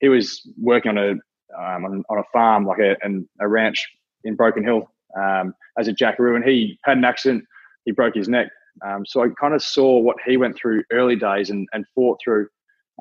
he 0.00 0.08
was 0.08 0.46
working 0.58 0.90
on 0.90 0.98
a 0.98 1.10
um, 1.58 1.84
on, 1.84 2.04
on, 2.10 2.18
a 2.18 2.22
farm, 2.32 2.66
like 2.66 2.80
a, 2.80 2.96
an, 3.02 3.28
a 3.40 3.48
ranch 3.48 3.86
in 4.24 4.34
Broken 4.34 4.64
Hill, 4.64 4.90
um, 5.18 5.54
as 5.78 5.88
a 5.88 5.92
jackaroo, 5.92 6.34
and 6.34 6.44
he 6.44 6.78
had 6.84 6.98
an 6.98 7.04
accident. 7.04 7.44
He 7.86 7.92
broke 7.92 8.14
his 8.14 8.28
neck. 8.28 8.48
Um, 8.86 9.06
so 9.06 9.22
I 9.24 9.28
kind 9.40 9.54
of 9.54 9.62
saw 9.62 9.98
what 9.98 10.16
he 10.26 10.36
went 10.36 10.56
through 10.56 10.82
early 10.92 11.16
days 11.16 11.48
and, 11.48 11.66
and 11.72 11.86
fought 11.94 12.18
through. 12.22 12.48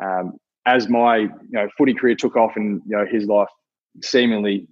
Um, 0.02 0.38
as 0.66 0.88
my 0.90 1.18
you 1.18 1.30
know 1.52 1.68
footy 1.78 1.94
career 1.94 2.16
took 2.16 2.36
off, 2.38 2.54
and 2.56 2.82
you 2.88 2.96
know 2.98 3.06
his 3.06 3.26
life 3.26 3.50
seemingly 4.02 4.68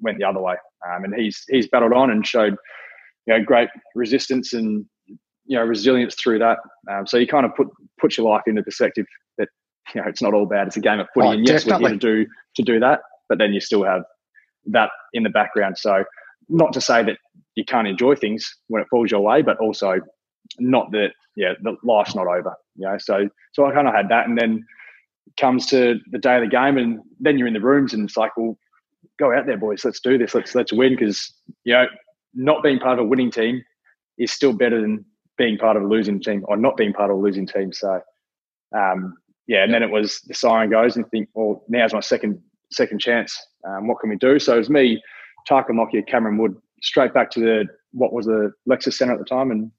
went 0.00 0.18
the 0.18 0.24
other 0.24 0.40
way, 0.40 0.54
um, 0.88 1.04
and 1.04 1.14
he's 1.14 1.42
he's 1.48 1.68
battled 1.68 1.92
on 1.92 2.10
and 2.10 2.26
showed 2.26 2.56
you 3.26 3.36
know 3.36 3.44
great 3.44 3.68
resistance 3.94 4.52
and 4.52 4.86
you 5.46 5.58
know 5.58 5.64
resilience 5.64 6.14
through 6.14 6.38
that. 6.38 6.58
Um, 6.90 7.06
so 7.06 7.18
you 7.18 7.26
kind 7.26 7.44
of 7.44 7.54
put 7.54 7.68
put 8.00 8.16
your 8.16 8.30
life 8.30 8.42
into 8.46 8.62
perspective 8.62 9.06
that 9.38 9.48
you 9.94 10.00
know, 10.00 10.08
it's 10.08 10.22
not 10.22 10.34
all 10.34 10.46
bad. 10.46 10.66
It's 10.68 10.76
a 10.76 10.80
game 10.80 11.00
of 11.00 11.08
footy, 11.14 11.26
Oh, 11.28 11.32
and 11.32 11.46
yes, 11.46 11.64
definitely. 11.64 11.82
we're 11.84 11.88
here 11.90 11.98
to 11.98 12.24
do 12.24 12.30
to 12.56 12.62
do 12.62 12.80
that. 12.80 13.00
But 13.28 13.38
then 13.38 13.52
you 13.52 13.60
still 13.60 13.84
have 13.84 14.02
that 14.66 14.90
in 15.12 15.22
the 15.24 15.30
background. 15.30 15.78
So, 15.78 16.04
not 16.48 16.72
to 16.72 16.80
say 16.80 17.02
that 17.02 17.18
you 17.54 17.64
can't 17.64 17.86
enjoy 17.86 18.14
things 18.14 18.56
when 18.68 18.82
it 18.82 18.88
falls 18.90 19.10
your 19.10 19.20
way, 19.20 19.42
but 19.42 19.56
also 19.58 20.00
not 20.58 20.90
that 20.92 21.10
yeah, 21.36 21.52
the 21.62 21.76
life's 21.82 22.14
not 22.14 22.26
over. 22.26 22.54
You 22.76 22.88
know, 22.88 22.98
so 22.98 23.28
so 23.52 23.66
I 23.66 23.72
kind 23.72 23.88
of 23.88 23.94
had 23.94 24.08
that, 24.08 24.28
and 24.28 24.38
then 24.38 24.64
comes 25.38 25.66
to 25.66 25.98
the 26.10 26.18
day 26.18 26.36
of 26.36 26.42
the 26.42 26.48
game, 26.48 26.78
and 26.78 27.00
then 27.20 27.38
you're 27.38 27.48
in 27.48 27.54
the 27.54 27.60
rooms, 27.60 27.92
and 27.92 28.08
it's 28.08 28.16
like, 28.16 28.36
well, 28.36 28.56
go 29.18 29.32
out 29.36 29.46
there, 29.46 29.56
boys. 29.56 29.84
Let's 29.84 30.00
do 30.00 30.18
this. 30.18 30.34
Let's 30.34 30.54
let's 30.54 30.72
win 30.72 30.96
because 30.96 31.32
you 31.64 31.74
know, 31.74 31.86
not 32.34 32.62
being 32.62 32.78
part 32.78 32.98
of 32.98 33.04
a 33.04 33.08
winning 33.08 33.30
team 33.30 33.62
is 34.18 34.32
still 34.32 34.52
better 34.52 34.80
than 34.80 35.04
being 35.36 35.58
part 35.58 35.76
of 35.76 35.82
a 35.82 35.86
losing 35.86 36.20
team 36.20 36.44
or 36.46 36.56
not 36.56 36.76
being 36.76 36.92
part 36.92 37.10
of 37.10 37.16
a 37.16 37.20
losing 37.20 37.46
team. 37.46 37.72
So, 37.72 38.00
um, 38.76 39.14
yeah, 39.48 39.64
and 39.64 39.74
then 39.74 39.82
it 39.82 39.90
was 39.90 40.20
the 40.26 40.34
siren 40.34 40.70
goes 40.70 40.96
and 40.96 41.08
think, 41.10 41.28
well, 41.34 41.64
now's 41.68 41.92
my 41.92 42.00
second 42.00 42.40
second 42.70 43.00
chance. 43.00 43.36
Um, 43.66 43.88
what 43.88 44.00
can 44.00 44.10
we 44.10 44.16
do? 44.16 44.38
So 44.38 44.54
it 44.54 44.58
was 44.58 44.70
me, 44.70 45.02
Tarkyn 45.48 45.76
Lockyer, 45.76 46.02
Cameron 46.02 46.38
Wood, 46.38 46.56
straight 46.82 47.14
back 47.14 47.30
to 47.32 47.40
the 47.40 47.64
what 47.92 48.12
was 48.12 48.26
the 48.26 48.52
Lexus 48.68 48.94
Centre 48.94 49.14
at 49.14 49.18
the 49.18 49.24
time, 49.24 49.50
and 49.50 49.70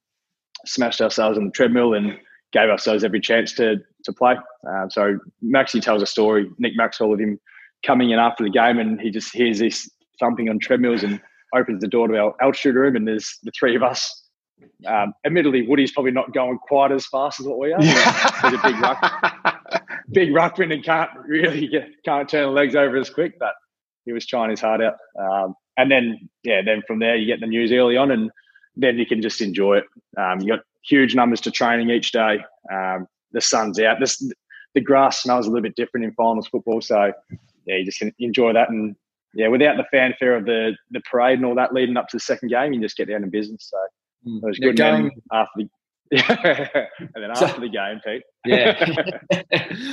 smashed 0.66 1.02
ourselves 1.02 1.38
on 1.38 1.46
the 1.46 1.52
treadmill 1.52 1.94
and 1.94 2.18
gave 2.54 2.70
ourselves 2.70 3.04
every 3.04 3.20
chance 3.20 3.54
to 3.54 3.78
to 4.04 4.14
play. 4.14 4.36
Um, 4.68 4.90
so 4.90 5.18
Maxie 5.42 5.82
tells 5.82 6.02
a 6.02 6.06
story, 6.08 6.50
Nick 6.58 6.74
Maxwell, 6.76 7.14
of 7.14 7.20
him 7.20 7.40
coming 7.86 8.12
in 8.12 8.20
after 8.20 8.44
the 8.44 8.50
game, 8.50 8.80
and 8.80 9.00
he 9.00 9.12
just 9.12 9.34
hears 9.34 9.60
this 9.60 9.90
thumping 10.20 10.50
on 10.50 10.60
treadmills 10.60 11.04
and 11.04 11.22
opens 11.56 11.82
the 11.82 11.88
door 11.88 12.08
to 12.08 12.18
our 12.18 12.36
altitude 12.42 12.76
room, 12.76 12.96
and 12.96 13.08
there's 13.08 13.38
the 13.44 13.52
three 13.58 13.76
of 13.76 13.84
us. 13.84 14.24
Um, 14.88 15.14
admittedly, 15.26 15.68
Woody's 15.68 15.92
probably 15.92 16.12
not 16.12 16.34
going 16.34 16.58
quite 16.60 16.92
as 16.92 17.06
fast 17.08 17.40
as 17.40 17.46
what 17.46 17.60
we 17.60 17.74
are. 17.74 17.82
He's 17.82 17.94
a 18.54 18.62
big 18.64 18.80
ruck, 18.80 19.84
big 20.12 20.30
ruckman 20.30 20.74
and 20.74 20.84
can't 20.84 21.12
really 21.26 21.68
get, 21.68 21.90
can't 22.04 22.28
turn 22.30 22.44
the 22.44 22.52
legs 22.52 22.76
over 22.76 22.96
as 22.98 23.10
quick, 23.10 23.38
but 23.38 23.54
he 24.06 24.14
was 24.14 24.26
trying 24.26 24.50
his 24.50 24.62
heart 24.62 24.82
out. 24.82 24.96
Um, 25.20 25.56
and 25.78 25.92
then, 25.92 26.30
yeah, 26.44 26.62
then 26.64 26.82
from 26.88 27.00
there 27.00 27.16
you 27.16 27.26
get 27.26 27.40
the 27.40 27.48
news 27.48 27.72
early 27.72 27.98
on, 27.98 28.12
and 28.12 28.32
then 28.76 28.98
you 28.98 29.06
can 29.06 29.22
just 29.22 29.42
enjoy 29.42 29.78
it. 29.78 29.86
Um, 30.18 30.40
you 30.40 30.48
got 30.48 30.64
huge 30.88 31.16
numbers 31.16 31.42
to 31.42 31.52
training 31.52 31.90
each 31.90 32.12
day. 32.12 32.38
Um, 32.72 33.08
the 33.32 33.42
sun's 33.42 33.80
out. 33.80 33.98
This, 34.00 34.24
the 34.74 34.82
grass 34.82 35.22
smells 35.24 35.48
a 35.48 35.50
little 35.50 35.64
bit 35.64 35.76
different 35.76 36.06
in 36.06 36.14
finals 36.14 36.48
football, 36.48 36.82
so 36.82 37.12
yeah, 37.66 37.76
you 37.78 37.86
just 37.86 38.00
can 38.00 38.14
enjoy 38.20 38.54
that. 38.54 38.70
And 38.70 38.96
yeah, 39.34 39.48
without 39.50 39.76
the 39.78 39.86
fanfare 39.92 40.36
of 40.36 40.46
the 40.46 40.76
the 40.92 41.02
parade 41.10 41.40
and 41.40 41.46
all 41.46 41.56
that 41.56 41.74
leading 41.74 41.98
up 41.98 42.08
to 42.10 42.16
the 42.18 42.22
second 42.22 42.50
game, 42.50 42.72
you 42.74 42.80
just 42.82 42.96
get 42.98 43.08
down 43.10 43.22
to 43.22 43.28
business. 43.28 43.70
So 43.72 43.78
Mm. 44.28 44.38
it 44.42 44.46
was 44.48 44.60
Now 44.60 44.68
good. 44.70 44.78
Going- 44.78 45.12
after 45.32 45.52
the 45.58 45.70
and 46.12 47.10
then 47.16 47.36
So- 47.36 47.46
after 47.46 47.62
the 47.62 47.70
game, 47.70 48.00
Pete. 48.06 48.24
Yeah, 48.46 49.20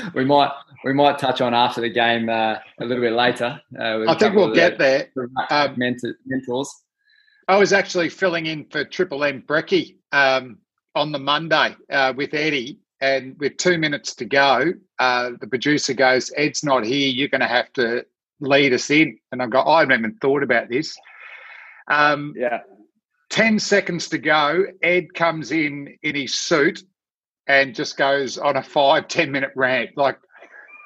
we 0.14 0.24
might 0.24 0.50
we 0.84 0.92
might 0.92 1.18
touch 1.18 1.40
on 1.40 1.54
after 1.54 1.80
the 1.80 1.88
game 1.90 2.28
uh, 2.28 2.56
a 2.80 2.84
little 2.84 3.02
bit 3.02 3.12
later. 3.14 3.60
Uh, 3.78 3.96
with 4.00 4.08
a 4.08 4.10
I 4.12 4.18
think 4.18 4.34
we'll 4.34 4.50
of 4.50 4.54
get 4.54 4.78
the- 4.78 4.84
there. 4.84 5.08
the 5.16 5.54
Um, 5.54 5.74
mentor, 5.78 6.14
mentors. 6.26 6.72
I 7.48 7.56
was 7.56 7.72
actually 7.72 8.08
filling 8.08 8.46
in 8.46 8.66
for 8.70 8.84
Triple 8.84 9.24
M 9.24 9.42
Brecky 9.42 9.96
um, 10.12 10.58
on 10.94 11.12
the 11.12 11.18
Monday 11.18 11.74
uh, 11.90 12.12
with 12.16 12.34
Eddie, 12.34 12.78
and 13.00 13.34
with 13.40 13.56
two 13.56 13.78
minutes 13.78 14.14
to 14.16 14.24
go, 14.26 14.72
uh, 14.98 15.30
the 15.40 15.46
producer 15.46 15.94
goes, 15.94 16.30
"Ed's 16.36 16.62
not 16.62 16.84
here. 16.84 17.08
You're 17.08 17.28
going 17.28 17.40
to 17.40 17.48
have 17.48 17.72
to 17.74 18.04
lead 18.40 18.72
us 18.74 18.90
in." 18.90 19.18
And 19.32 19.42
I 19.42 19.46
go, 19.46 19.62
"I 19.62 19.80
haven't 19.80 19.98
even 19.98 20.14
thought 20.20 20.42
about 20.42 20.68
this." 20.68 20.96
Um, 21.90 22.32
Yeah, 22.36 22.60
10 23.32 23.58
seconds 23.58 24.08
to 24.10 24.18
go, 24.18 24.64
Ed 24.82 25.14
comes 25.14 25.52
in 25.52 25.96
in 26.02 26.14
his 26.14 26.34
suit 26.34 26.82
and 27.46 27.74
just 27.74 27.96
goes 27.96 28.36
on 28.36 28.56
a 28.56 28.62
five 28.62 29.08
ten 29.08 29.32
minute 29.32 29.50
rant. 29.56 29.90
Like, 29.96 30.18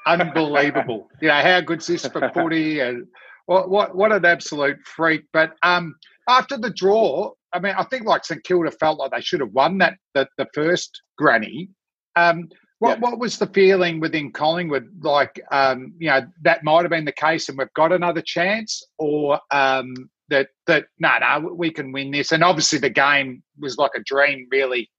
unbelievable. 0.07 1.09
you 1.21 1.29
know, 1.29 1.35
how 1.35 1.61
good's 1.61 1.89
this 1.89 2.07
for 2.07 2.31
footy? 2.33 2.81
And 2.81 3.07
what, 3.47 3.69
what, 3.69 3.97
what 3.97 4.13
an 4.13 4.25
absolute 4.25 4.79
freak. 4.87 5.23
But 5.33 5.55
um, 5.65 5.97
after 6.29 6.57
the 6.57 6.71
draw, 6.71 7.33
I 7.53 7.59
mean, 7.59 7.75
I 7.77 7.83
think 7.85 8.05
like 8.05 8.25
St 8.25 8.43
Kilda 8.45 8.71
felt 8.71 8.99
like 8.99 9.11
they 9.11 9.21
should 9.21 9.41
have 9.41 9.53
won 9.53 9.79
that, 9.79 9.95
the, 10.15 10.29
the 10.39 10.47
first 10.55 11.03
granny. 11.19 11.69
Um, 12.15 12.49
what, 12.79 13.01
Yeah. 13.01 13.11
what 13.11 13.19
was 13.19 13.39
the 13.39 13.49
feeling 13.49 13.99
within 13.99 14.31
Collingwood? 14.31 14.87
Like, 15.03 15.41
um, 15.51 15.95
you 15.99 16.09
know, 16.11 16.21
that 16.43 16.63
might 16.63 16.83
have 16.83 16.91
been 16.91 17.05
the 17.07 17.13
case 17.13 17.49
and 17.49 17.59
we've 17.59 17.73
got 17.75 17.91
another 17.93 18.23
chance, 18.25 18.85
or 18.99 19.41
um, 19.51 19.95
that 20.29 20.49
that 20.67 20.87
no, 20.99 21.11
no, 21.21 21.53
we 21.55 21.71
can 21.71 21.93
win 21.93 22.11
this. 22.11 22.33
And 22.33 22.43
obviously, 22.43 22.79
the 22.79 22.91
game 22.91 23.43
was 23.59 23.79
like 23.79 23.93
a 23.95 24.03
dream, 24.03 24.49
really, 24.51 24.91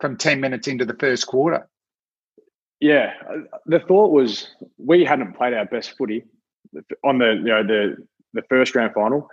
from 0.00 0.16
ten 0.16 0.40
minutes 0.40 0.68
into 0.68 0.84
the 0.84 0.94
first 0.94 1.26
quarter. 1.26 1.68
yeah. 2.80 3.14
uh, 3.28 3.58
The 3.66 3.80
thought 3.80 4.12
was 4.12 4.48
we 4.76 5.04
hadn't 5.04 5.36
played 5.36 5.54
our 5.54 5.66
best 5.66 5.96
footy 5.96 6.24
on 7.04 7.18
the 7.18 7.34
you 7.34 7.44
know 7.44 7.62
the 7.62 7.96
the 8.34 8.42
first 8.50 8.72
grand 8.72 8.92
final. 8.92 9.28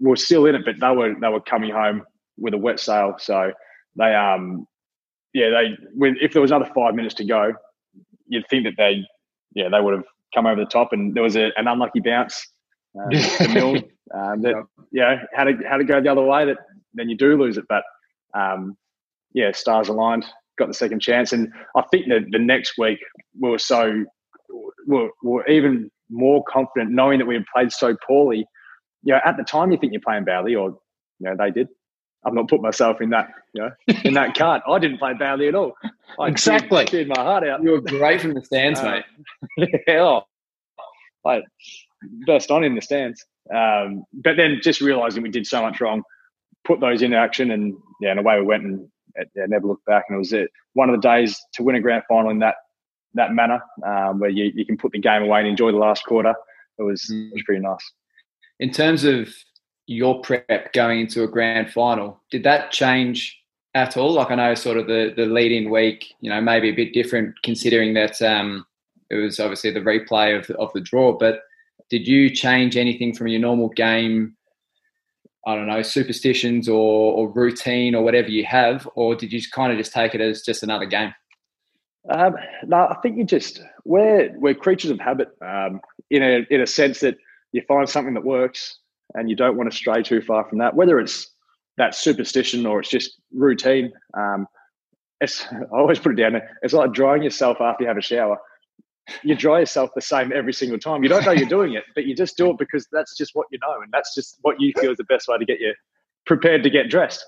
We 0.00 0.10
were 0.10 0.16
still 0.16 0.46
in 0.46 0.54
it, 0.54 0.64
but 0.64 0.80
they 0.80 0.96
were 0.96 1.14
they 1.20 1.28
were 1.28 1.40
coming 1.40 1.70
home 1.70 2.02
with 2.36 2.54
a 2.54 2.58
wet 2.58 2.80
sail. 2.80 3.14
So 3.18 3.52
they 3.96 4.14
um 4.14 4.66
yeah 5.34 5.50
they 5.50 5.76
when 5.94 6.16
if 6.20 6.32
there 6.32 6.42
was 6.42 6.50
another 6.50 6.70
five 6.74 6.94
minutes 6.94 7.14
to 7.16 7.24
go, 7.24 7.52
you'd 8.26 8.48
think 8.48 8.64
that 8.64 8.74
they 8.76 9.04
yeah 9.54 9.68
they 9.68 9.80
would 9.80 9.94
have 9.94 10.04
come 10.34 10.46
over 10.46 10.60
the 10.60 10.66
top. 10.66 10.92
And 10.92 11.14
there 11.14 11.22
was 11.22 11.36
a, 11.36 11.50
an 11.56 11.68
unlucky 11.68 12.00
bounce. 12.00 12.46
Um, 12.98 13.10
to 13.10 13.48
Milne, 13.54 13.84
um, 14.14 14.42
that 14.42 14.54
yeah 14.92 15.22
had 15.34 15.44
to 15.44 15.56
had 15.68 15.78
to 15.78 15.84
go 15.84 16.00
the 16.00 16.10
other 16.10 16.22
way. 16.22 16.44
That 16.46 16.58
then 16.94 17.08
you 17.08 17.16
do 17.16 17.36
lose 17.40 17.56
it, 17.58 17.64
but 17.68 17.82
um, 18.34 18.76
yeah, 19.34 19.52
stars 19.52 19.88
aligned, 19.88 20.24
got 20.58 20.68
the 20.68 20.74
second 20.74 21.00
chance, 21.00 21.32
and 21.32 21.52
I 21.76 21.82
think 21.90 22.06
that 22.08 22.26
the 22.30 22.38
next 22.38 22.74
week 22.78 22.98
we 23.40 23.50
were 23.50 23.58
so 23.58 24.04
we 24.86 24.96
were, 24.96 25.10
we 25.22 25.30
were 25.30 25.46
even 25.48 25.90
more 26.10 26.42
confident 26.44 26.90
knowing 26.90 27.18
that 27.18 27.26
we 27.26 27.34
had 27.34 27.44
played 27.54 27.72
so 27.72 27.96
poorly. 28.06 28.44
You 29.02 29.14
know, 29.14 29.20
at 29.24 29.36
the 29.36 29.44
time 29.44 29.70
you 29.70 29.78
think 29.78 29.92
you're 29.92 30.02
playing 30.04 30.24
badly, 30.24 30.54
or 30.54 30.70
you 31.20 31.28
know 31.30 31.36
they 31.38 31.50
did. 31.50 31.68
I'm 32.26 32.34
not 32.34 32.48
putting 32.48 32.62
myself 32.62 33.00
in 33.00 33.10
that 33.10 33.28
you 33.54 33.62
know 33.62 33.70
in 34.04 34.14
that 34.14 34.34
cart. 34.38 34.62
I 34.68 34.78
didn't 34.78 34.98
play 34.98 35.14
badly 35.14 35.48
at 35.48 35.54
all. 35.54 35.72
I 36.18 36.28
Exactly. 36.28 36.84
cheered 36.84 37.08
my 37.08 37.20
heart 37.22 37.46
out. 37.48 37.62
You 37.62 37.70
were 37.70 37.80
great 37.80 38.20
from 38.20 38.34
the 38.34 38.44
stands, 38.44 38.80
Uh, 38.80 39.00
mate. 39.56 39.68
yeah, 39.86 40.00
oh, 40.02 40.22
I 41.26 41.40
burst 42.26 42.50
on 42.50 42.64
in 42.64 42.74
the 42.74 42.82
stands. 42.82 43.24
Um, 43.54 44.04
but 44.12 44.36
then 44.36 44.60
just 44.62 44.80
realizing 44.80 45.22
we 45.22 45.30
did 45.30 45.46
so 45.46 45.62
much 45.62 45.80
wrong, 45.80 46.02
put 46.64 46.80
those 46.80 47.02
into 47.02 47.16
action, 47.16 47.50
and 47.50 47.74
yeah, 48.00 48.10
and 48.10 48.20
away 48.20 48.38
we 48.38 48.46
went, 48.46 48.64
and 48.64 48.88
yeah, 49.34 49.46
never 49.46 49.66
looked 49.66 49.86
back. 49.86 50.04
And 50.08 50.16
it 50.16 50.18
was 50.18 50.32
it 50.32 50.50
one 50.74 50.88
of 50.88 51.00
the 51.00 51.06
days 51.06 51.40
to 51.54 51.62
win 51.62 51.76
a 51.76 51.80
grand 51.80 52.04
final 52.08 52.30
in 52.30 52.38
that 52.40 52.56
that 53.14 53.32
manner, 53.32 53.60
um, 53.84 54.20
where 54.20 54.30
you, 54.30 54.52
you 54.54 54.64
can 54.64 54.76
put 54.76 54.92
the 54.92 54.98
game 54.98 55.22
away 55.22 55.40
and 55.40 55.48
enjoy 55.48 55.72
the 55.72 55.78
last 55.78 56.04
quarter. 56.04 56.34
It 56.78 56.82
was 56.82 57.08
it 57.10 57.32
was 57.32 57.42
pretty 57.44 57.62
nice. 57.62 57.92
In 58.58 58.70
terms 58.70 59.04
of 59.04 59.34
your 59.86 60.20
prep 60.20 60.72
going 60.72 61.00
into 61.00 61.24
a 61.24 61.28
grand 61.28 61.72
final, 61.72 62.20
did 62.30 62.44
that 62.44 62.70
change 62.70 63.36
at 63.74 63.96
all? 63.96 64.12
Like 64.12 64.30
I 64.30 64.36
know 64.36 64.54
sort 64.54 64.78
of 64.78 64.86
the 64.86 65.12
the 65.16 65.26
lead 65.26 65.52
in 65.52 65.70
week, 65.70 66.14
you 66.20 66.30
know, 66.30 66.40
maybe 66.40 66.68
a 66.68 66.74
bit 66.74 66.92
different 66.92 67.34
considering 67.42 67.94
that 67.94 68.20
um, 68.22 68.64
it 69.10 69.16
was 69.16 69.40
obviously 69.40 69.72
the 69.72 69.80
replay 69.80 70.38
of 70.38 70.46
the, 70.46 70.56
of 70.56 70.72
the 70.72 70.80
draw. 70.80 71.16
But 71.16 71.40
did 71.90 72.06
you 72.06 72.30
change 72.30 72.76
anything 72.76 73.14
from 73.14 73.28
your 73.28 73.40
normal 73.40 73.68
game? 73.68 74.36
I 75.46 75.54
don't 75.54 75.66
know, 75.66 75.82
superstitions 75.82 76.68
or, 76.68 77.14
or 77.14 77.30
routine 77.30 77.94
or 77.94 78.02
whatever 78.02 78.28
you 78.28 78.44
have, 78.44 78.88
or 78.94 79.14
did 79.14 79.32
you 79.32 79.40
kind 79.52 79.72
of 79.72 79.78
just 79.78 79.92
take 79.92 80.14
it 80.14 80.20
as 80.20 80.42
just 80.42 80.62
another 80.62 80.84
game? 80.84 81.14
Um, 82.08 82.34
no, 82.66 82.88
I 82.88 82.96
think 83.02 83.16
you 83.16 83.24
just 83.24 83.60
we're 83.84 84.30
we're 84.38 84.54
creatures 84.54 84.90
of 84.90 85.00
habit 85.00 85.28
um, 85.44 85.80
in 86.10 86.22
a 86.22 86.46
in 86.50 86.60
a 86.60 86.66
sense 86.66 87.00
that 87.00 87.16
you 87.52 87.62
find 87.66 87.88
something 87.88 88.14
that 88.14 88.24
works 88.24 88.78
and 89.14 89.28
you 89.28 89.36
don't 89.36 89.56
want 89.56 89.70
to 89.70 89.76
stray 89.76 90.02
too 90.02 90.20
far 90.20 90.48
from 90.48 90.58
that. 90.58 90.74
Whether 90.74 91.00
it's 91.00 91.30
that 91.76 91.94
superstition 91.94 92.64
or 92.66 92.80
it's 92.80 92.90
just 92.90 93.20
routine, 93.32 93.92
um, 94.16 94.46
it's 95.20 95.46
I 95.52 95.76
always 95.78 95.98
put 95.98 96.12
it 96.12 96.22
down. 96.22 96.40
It's 96.62 96.74
like 96.74 96.92
drying 96.92 97.22
yourself 97.22 97.60
after 97.60 97.84
you 97.84 97.88
have 97.88 97.98
a 97.98 98.02
shower. 98.02 98.38
You 99.22 99.34
dry 99.34 99.60
yourself 99.60 99.90
the 99.94 100.00
same 100.00 100.32
every 100.32 100.52
single 100.52 100.78
time. 100.78 101.02
You 101.02 101.08
don't 101.08 101.24
know 101.24 101.32
you're 101.32 101.48
doing 101.48 101.74
it, 101.74 101.84
but 101.94 102.04
you 102.04 102.14
just 102.14 102.36
do 102.36 102.50
it 102.50 102.58
because 102.58 102.86
that's 102.92 103.16
just 103.16 103.34
what 103.34 103.46
you 103.50 103.58
know, 103.62 103.80
and 103.82 103.90
that's 103.92 104.14
just 104.14 104.38
what 104.42 104.60
you 104.60 104.72
feel 104.80 104.92
is 104.92 104.98
the 104.98 105.04
best 105.04 105.28
way 105.28 105.38
to 105.38 105.44
get 105.44 105.60
you 105.60 105.74
prepared 106.26 106.62
to 106.62 106.70
get 106.70 106.88
dressed. 106.90 107.24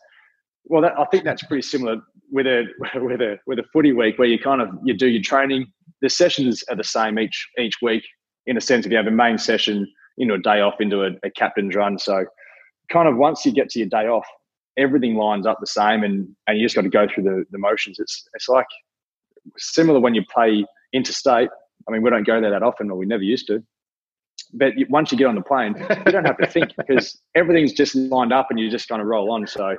Well, 0.64 0.82
that, 0.82 0.98
I 0.98 1.04
think 1.06 1.24
that's 1.24 1.42
pretty 1.42 1.62
similar 1.62 1.96
with 2.30 2.46
a 2.46 2.64
with 2.96 3.20
a 3.20 3.38
with 3.46 3.58
a 3.58 3.64
footy 3.72 3.92
week 3.92 4.18
where 4.18 4.28
you 4.28 4.38
kind 4.38 4.60
of 4.60 4.68
you 4.84 4.94
do 4.94 5.08
your 5.08 5.22
training. 5.22 5.66
The 6.00 6.08
sessions 6.08 6.64
are 6.68 6.76
the 6.76 6.84
same 6.84 7.18
each 7.18 7.48
each 7.58 7.76
week 7.82 8.04
in 8.46 8.56
a 8.56 8.60
sense. 8.60 8.86
If 8.86 8.92
you 8.92 8.98
have 8.98 9.06
a 9.06 9.12
main 9.12 9.38
session 9.38 9.86
into 10.18 10.34
a 10.34 10.38
day 10.38 10.60
off 10.60 10.74
into 10.80 11.02
a, 11.02 11.10
a 11.24 11.30
captain's 11.30 11.74
run, 11.74 11.98
so 11.98 12.24
kind 12.90 13.08
of 13.08 13.16
once 13.16 13.46
you 13.46 13.52
get 13.52 13.70
to 13.70 13.78
your 13.78 13.88
day 13.88 14.08
off, 14.08 14.26
everything 14.76 15.16
lines 15.16 15.46
up 15.46 15.58
the 15.60 15.66
same, 15.66 16.02
and 16.02 16.28
and 16.46 16.58
you 16.58 16.64
just 16.64 16.74
got 16.74 16.82
to 16.82 16.88
go 16.88 17.06
through 17.12 17.24
the, 17.24 17.44
the 17.50 17.58
motions. 17.58 17.98
It's 17.98 18.28
it's 18.34 18.48
like 18.48 18.66
similar 19.58 20.00
when 20.00 20.14
you 20.14 20.22
play 20.32 20.64
interstate. 20.92 21.48
I 21.88 21.92
mean, 21.92 22.02
we 22.02 22.10
don't 22.10 22.26
go 22.26 22.40
there 22.40 22.50
that 22.50 22.62
often, 22.62 22.90
or 22.90 22.96
we 22.96 23.06
never 23.06 23.22
used 23.22 23.46
to. 23.48 23.62
But 24.54 24.74
once 24.88 25.12
you 25.12 25.18
get 25.18 25.26
on 25.26 25.34
the 25.34 25.42
plane, 25.42 25.74
you 26.06 26.12
don't 26.12 26.26
have 26.26 26.38
to 26.38 26.46
think 26.46 26.72
because 26.78 27.20
everything's 27.34 27.72
just 27.72 27.94
lined 27.94 28.32
up, 28.32 28.48
and 28.50 28.58
you're 28.58 28.70
just 28.70 28.88
going 28.88 29.00
to 29.00 29.04
roll 29.04 29.32
on. 29.32 29.46
So 29.46 29.76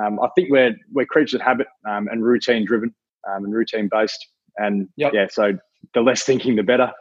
um, 0.00 0.20
I 0.20 0.28
think 0.34 0.50
we're 0.50 0.74
we're 0.92 1.06
creatures 1.06 1.34
of 1.34 1.40
habit 1.40 1.66
um, 1.88 2.08
and 2.08 2.24
routine 2.24 2.64
driven 2.64 2.94
um, 3.28 3.44
and 3.44 3.54
routine 3.54 3.88
based. 3.90 4.26
And 4.58 4.88
Yep. 4.96 5.12
yeah, 5.14 5.26
so 5.30 5.58
the 5.94 6.02
less 6.02 6.24
thinking, 6.24 6.56
the 6.56 6.62
better. 6.62 6.92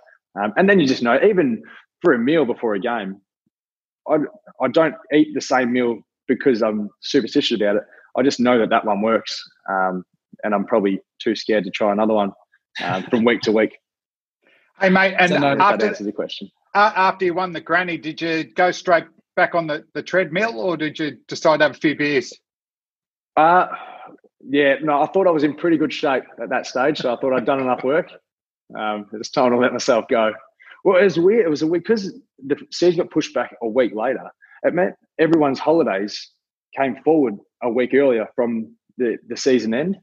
Um, 0.42 0.54
and 0.56 0.70
then 0.70 0.80
you 0.80 0.88
just 0.88 1.04
know, 1.04 1.20
even 1.22 1.62
for 2.02 2.14
a 2.14 2.20
meal 2.20 2.46
before 2.46 2.74
a 2.76 2.80
game, 2.80 3.20
I, 4.08 4.18
I 4.62 4.70
don't 4.70 4.96
eat 5.14 5.30
the 5.34 5.42
same 5.42 5.74
meal 5.74 6.00
because 6.28 6.64
I'm 6.64 6.90
superstitious 7.02 7.58
about 7.58 7.76
it. 7.76 7.84
I 8.18 8.24
just 8.24 8.40
know 8.40 8.58
that 8.58 8.70
that 8.70 8.86
one 8.86 9.02
works. 9.02 9.44
Um, 9.70 10.06
and 10.44 10.56
I'm 10.56 10.66
probably 10.66 11.02
too 11.20 11.36
scared 11.36 11.64
to 11.66 11.72
try 11.72 11.92
another 11.92 12.14
one 12.14 12.32
um, 12.84 13.04
from 13.04 13.26
week 13.26 13.42
to 13.42 13.52
week. 13.52 13.78
Hey, 14.82 14.90
mate, 14.90 15.16
and 15.20 15.30
So 15.30 15.36
after, 15.36 15.58
that 15.58 15.84
answers 15.84 16.06
the 16.06 16.12
question. 16.12 16.50
after 16.74 17.26
you 17.26 17.34
won 17.36 17.54
the 17.54 17.62
granny, 17.62 17.98
did 17.98 18.20
you 18.20 18.44
go 18.44 18.72
straight 18.72 19.06
back 19.36 19.54
on 19.54 19.68
the, 19.68 19.86
the 19.94 20.02
treadmill 20.02 20.60
or 20.60 20.76
did 20.76 20.98
you 20.98 21.18
decide 21.28 21.58
to 21.58 21.66
have 21.66 21.76
a 21.76 21.80
few 21.80 21.96
beers? 21.96 22.34
Uh, 23.38 23.68
yeah, 24.44 24.76
no, 24.82 25.02
I 25.02 25.08
thought 25.08 25.28
I 25.28 25.32
was 25.32 25.44
in 25.44 25.56
pretty 25.56 25.78
good 25.78 25.94
shape 25.94 26.24
at 26.42 26.50
that 26.50 26.66
stage, 26.66 26.98
so 26.98 27.14
I 27.14 27.18
thought 27.20 27.34
I'd 27.34 27.46
done 27.46 27.60
enough 27.60 27.84
work. 27.84 28.10
Um, 28.78 29.06
it 29.14 29.18
was 29.18 29.30
time 29.30 29.52
to 29.52 29.58
let 29.58 29.72
myself 29.72 30.06
go. 30.10 30.34
Well, 30.84 30.98
it 30.98 31.04
was 31.04 31.20
weird. 31.20 31.46
It 31.46 31.50
was 31.50 31.62
a 31.62 31.68
week 31.68 31.84
because 31.84 32.20
the 32.44 32.58
season 32.72 33.02
got 33.02 33.12
pushed 33.12 33.36
back 33.36 33.56
a 33.62 33.68
week 33.68 33.94
later. 33.94 34.32
It 34.64 34.74
meant 34.74 34.96
everyone's 35.20 35.60
holidays 35.60 36.32
came 36.76 36.98
forward 37.04 37.38
a 37.62 37.70
week 37.70 37.94
earlier 37.94 38.28
from 38.36 38.76
the, 38.98 39.18
the 39.28 39.38
season 39.38 39.74
end. 39.74 39.98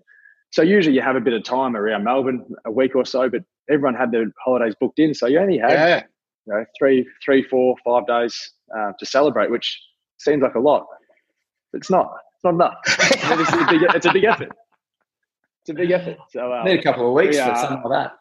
So 0.50 0.62
usually 0.62 0.94
you 0.94 1.02
have 1.02 1.16
a 1.16 1.20
bit 1.20 1.34
of 1.34 1.42
time 1.42 1.76
around 1.76 2.04
Melbourne, 2.04 2.46
a 2.64 2.70
week 2.70 2.94
or 2.94 3.04
so, 3.04 3.28
but 3.28 3.42
everyone 3.70 3.94
had 3.94 4.10
their 4.12 4.26
holidays 4.42 4.74
booked 4.80 4.98
in. 4.98 5.14
So 5.14 5.26
you 5.26 5.38
only 5.38 5.58
had 5.58 5.70
Yeah. 5.72 6.02
you 6.46 6.54
know, 6.54 6.64
three, 6.78 7.06
three, 7.24 7.42
four, 7.42 7.76
five 7.84 8.06
days 8.06 8.52
uh, 8.76 8.92
to 8.98 9.06
celebrate, 9.06 9.50
which 9.50 9.80
seems 10.18 10.42
like 10.42 10.54
a 10.54 10.60
lot. 10.60 10.86
But 11.72 11.78
it's 11.78 11.90
not. 11.90 12.12
It's 12.34 12.44
not 12.44 12.54
enough. 12.54 12.74
it's, 12.86 13.52
a 13.52 13.66
big, 13.70 13.82
it's 13.94 14.06
a 14.06 14.12
big 14.12 14.24
effort. 14.24 14.52
It's 15.62 15.70
a 15.70 15.74
big 15.74 15.90
effort. 15.90 16.16
So 16.30 16.52
um, 16.52 16.64
Need 16.64 16.78
a 16.80 16.82
couple 16.82 17.06
of 17.08 17.14
weeks 17.14 17.36
we, 17.36 17.42
for 17.42 17.50
uh, 17.50 17.60
something 17.60 17.90
like 17.90 18.04
that. 18.10 18.12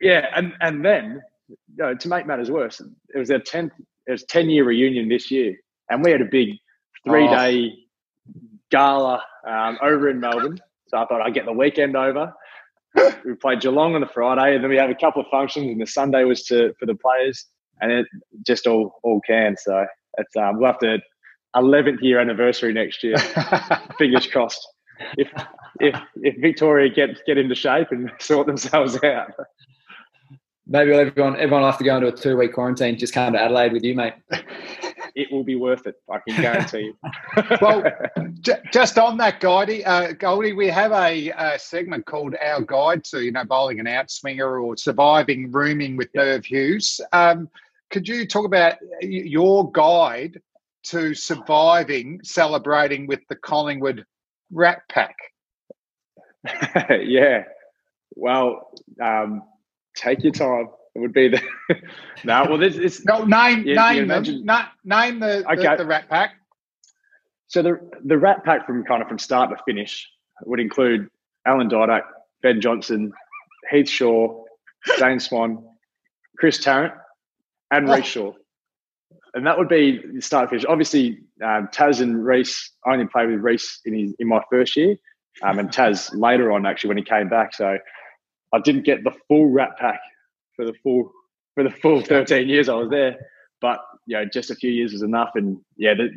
yeah, 0.00 0.26
and 0.34 0.52
and 0.60 0.84
then 0.84 1.20
you 1.48 1.56
know, 1.76 1.94
to 1.94 2.08
make 2.08 2.26
matters 2.26 2.50
worse, 2.50 2.80
it 2.80 3.18
was 3.18 3.28
their 3.28 3.40
tenth. 3.40 3.72
It 4.06 4.12
was 4.12 4.24
ten 4.24 4.48
year 4.48 4.64
reunion 4.64 5.08
this 5.08 5.30
year, 5.30 5.56
and 5.90 6.02
we 6.02 6.10
had 6.10 6.20
a 6.22 6.26
big 6.30 6.50
three 7.04 7.26
day 7.28 7.74
gala 8.70 9.22
um, 9.46 9.78
over 9.82 10.08
in 10.08 10.20
Melbourne. 10.20 10.58
So 10.88 10.98
I 10.98 11.06
thought 11.06 11.20
I'd 11.20 11.34
get 11.34 11.44
the 11.44 11.52
weekend 11.52 11.96
over. 11.96 12.32
we 13.24 13.34
played 13.34 13.60
Geelong 13.60 13.94
on 13.94 14.00
the 14.00 14.06
Friday, 14.06 14.54
and 14.54 14.64
then 14.64 14.70
we 14.70 14.76
have 14.76 14.90
a 14.90 14.94
couple 14.94 15.22
of 15.22 15.28
functions, 15.30 15.66
and 15.66 15.80
the 15.80 15.86
Sunday 15.86 16.24
was 16.24 16.44
to 16.44 16.74
for 16.78 16.86
the 16.86 16.94
players, 16.94 17.46
and 17.80 17.92
it 17.92 18.06
just 18.46 18.66
all 18.66 18.98
all 19.02 19.20
canned. 19.26 19.58
So 19.58 19.86
it's 20.18 20.36
um, 20.36 20.58
we'll 20.58 20.66
have 20.66 20.78
to 20.80 20.98
eleventh 21.56 22.00
year 22.02 22.20
anniversary 22.20 22.72
next 22.72 23.02
year. 23.02 23.16
Fingers 23.98 24.26
crossed. 24.26 24.66
If 25.16 25.28
if 25.80 25.94
if 26.16 26.40
Victoria 26.40 26.88
get 26.88 27.24
get 27.26 27.38
into 27.38 27.54
shape 27.54 27.88
and 27.90 28.10
sort 28.18 28.46
themselves 28.46 29.02
out. 29.02 29.32
Maybe 30.66 30.92
everyone 30.92 31.34
everyone 31.36 31.62
will 31.62 31.70
have 31.70 31.78
to 31.78 31.84
go 31.84 31.96
into 31.96 32.08
a 32.08 32.12
two 32.12 32.36
week 32.36 32.52
quarantine. 32.52 32.98
Just 32.98 33.12
come 33.12 33.32
to 33.32 33.40
Adelaide 33.40 33.72
with 33.72 33.82
you, 33.82 33.94
mate. 33.94 34.14
It 35.14 35.30
will 35.32 35.44
be 35.44 35.56
worth 35.56 35.86
it. 35.86 35.96
I 36.10 36.18
can 36.26 36.40
guarantee 36.40 36.92
you. 36.92 36.96
Well, 37.60 37.84
J- 38.40 38.60
just 38.72 38.98
on 38.98 39.16
that, 39.18 39.40
Goldie, 39.40 39.84
uh, 39.84 40.12
Goldie, 40.12 40.52
we 40.52 40.68
have 40.68 40.92
a, 40.92 41.30
uh 41.32 41.58
segment 41.58 42.06
called 42.06 42.34
Our 42.42 42.62
Guide 42.62 43.04
to, 43.04 43.20
you 43.20 43.32
know, 43.32 43.44
bowling 43.44 43.80
an 43.80 43.86
outswinger 43.86 44.62
or 44.62 44.76
surviving 44.76 45.50
rooming 45.50 45.96
with 45.96 46.08
Merv 46.14 46.44
Hughes. 46.44 47.00
Um, 47.12 47.48
could 47.90 48.08
you 48.08 48.26
talk 48.26 48.46
about 48.46 48.76
your 49.00 49.70
guide 49.72 50.40
to 50.84 51.14
surviving 51.14 52.20
celebrating 52.22 53.06
with 53.06 53.20
the 53.28 53.36
Collingwood 53.36 54.04
Rat 54.50 54.82
Pack? 54.88 55.16
yeah. 57.02 57.44
Well, 58.14 58.70
um, 59.02 59.42
take 59.94 60.22
your 60.22 60.32
time. 60.32 60.68
It 60.94 60.98
would 61.00 61.12
be 61.12 61.28
the 61.28 61.40
no. 62.24 62.46
Well, 62.48 62.58
this 62.58 62.76
is 62.76 63.04
No, 63.04 63.24
name 63.24 63.60
You- 63.60 63.70
you 63.70 63.74
name 63.76 63.96
them. 63.96 64.04
imagine- 64.10 64.44
Na- 64.44 64.66
name 64.84 65.20
the, 65.20 65.44
the, 65.78 65.86
Rat 65.86 66.08
Pack. 66.08 66.32
so 67.46 67.62
the 67.62 67.78
the 68.04 68.18
Rat 68.18 68.44
Pack 68.44 68.66
from 68.66 68.84
kind 68.84 69.02
of 69.02 69.08
from 69.08 69.18
start 69.18 69.50
to 69.50 69.56
finish 69.64 70.08
would 70.44 70.60
include 70.60 71.08
Alan 71.46 71.68
Didak, 71.68 72.02
Ben 72.42 72.60
Johnson, 72.60 73.12
Heath 73.70 73.88
Shaw, 73.88 74.44
Dane 74.98 75.20
Swan, 75.20 75.64
Chris 76.38 76.58
Tarrant, 76.58 76.92
and 77.70 77.88
Oh. 77.88 77.92
Rhyce 77.92 78.04
Shaw. 78.04 78.32
And 79.34 79.46
that 79.46 79.56
would 79.56 79.68
be 79.68 80.00
the 80.14 80.20
start 80.20 80.46
to 80.46 80.50
finish. 80.50 80.64
Obviously, 80.66 81.20
um, 81.42 81.68
Taz 81.68 82.00
and 82.00 82.16
Rhyce. 82.16 82.70
I 82.84 82.92
only 82.94 83.06
played 83.06 83.30
with 83.30 83.40
Rhyce 83.40 83.78
in 83.84 83.94
his, 83.94 84.14
in 84.18 84.26
my 84.26 84.40
first 84.50 84.76
year, 84.76 84.96
um, 85.44 85.60
and 85.60 85.68
Taz 85.70 86.10
later 86.18 86.50
on 86.50 86.66
actually 86.66 86.88
when 86.88 86.96
he 86.96 87.04
came 87.04 87.28
back. 87.28 87.54
So 87.54 87.78
I 88.52 88.58
didn't 88.60 88.82
get 88.82 89.04
the 89.04 89.12
full 89.28 89.46
Rat 89.50 89.76
Pack 89.78 90.00
for 90.60 90.66
the 90.66 90.74
full 90.82 91.10
for 91.54 91.64
the 91.64 91.70
full 91.70 92.00
13 92.04 92.48
years 92.48 92.68
I 92.68 92.74
was 92.74 92.90
there. 92.90 93.16
But 93.60 93.80
you 94.06 94.16
know, 94.16 94.24
just 94.24 94.50
a 94.50 94.54
few 94.54 94.70
years 94.70 94.92
was 94.92 95.02
enough. 95.02 95.30
And 95.34 95.58
yeah, 95.76 95.94
the 95.94 96.10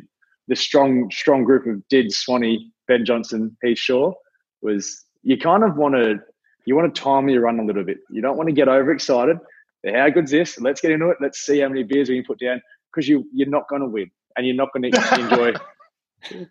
the 0.48 0.56
strong 0.56 1.10
strong 1.10 1.44
group 1.44 1.66
of 1.66 1.86
Did, 1.88 2.12
Swanee, 2.12 2.70
Ben 2.86 3.04
Johnson, 3.04 3.56
Heath 3.62 3.78
Shaw 3.78 4.12
was 4.62 5.04
you 5.22 5.38
kind 5.38 5.64
of 5.64 5.76
want 5.76 5.94
to 5.94 6.18
you 6.66 6.76
want 6.76 6.94
to 6.94 7.00
time 7.00 7.28
your 7.28 7.42
run 7.42 7.58
a 7.58 7.64
little 7.64 7.84
bit. 7.84 7.98
You 8.10 8.20
don't 8.20 8.36
want 8.36 8.48
to 8.48 8.54
get 8.54 8.68
overexcited. 8.68 9.38
How 9.86 10.08
good's 10.08 10.30
this? 10.30 10.58
Let's 10.60 10.80
get 10.80 10.92
into 10.92 11.10
it. 11.10 11.18
Let's 11.20 11.40
see 11.40 11.60
how 11.60 11.68
many 11.68 11.82
beers 11.82 12.08
we 12.08 12.16
can 12.16 12.24
put 12.24 12.40
down 12.40 12.60
because 12.92 13.08
you 13.08 13.24
you're 13.32 13.48
not 13.48 13.68
going 13.68 13.82
to 13.82 13.88
win 13.88 14.10
and 14.36 14.46
you're 14.46 14.56
not 14.56 14.72
going 14.72 14.90
to 14.92 15.20
enjoy 15.20 15.52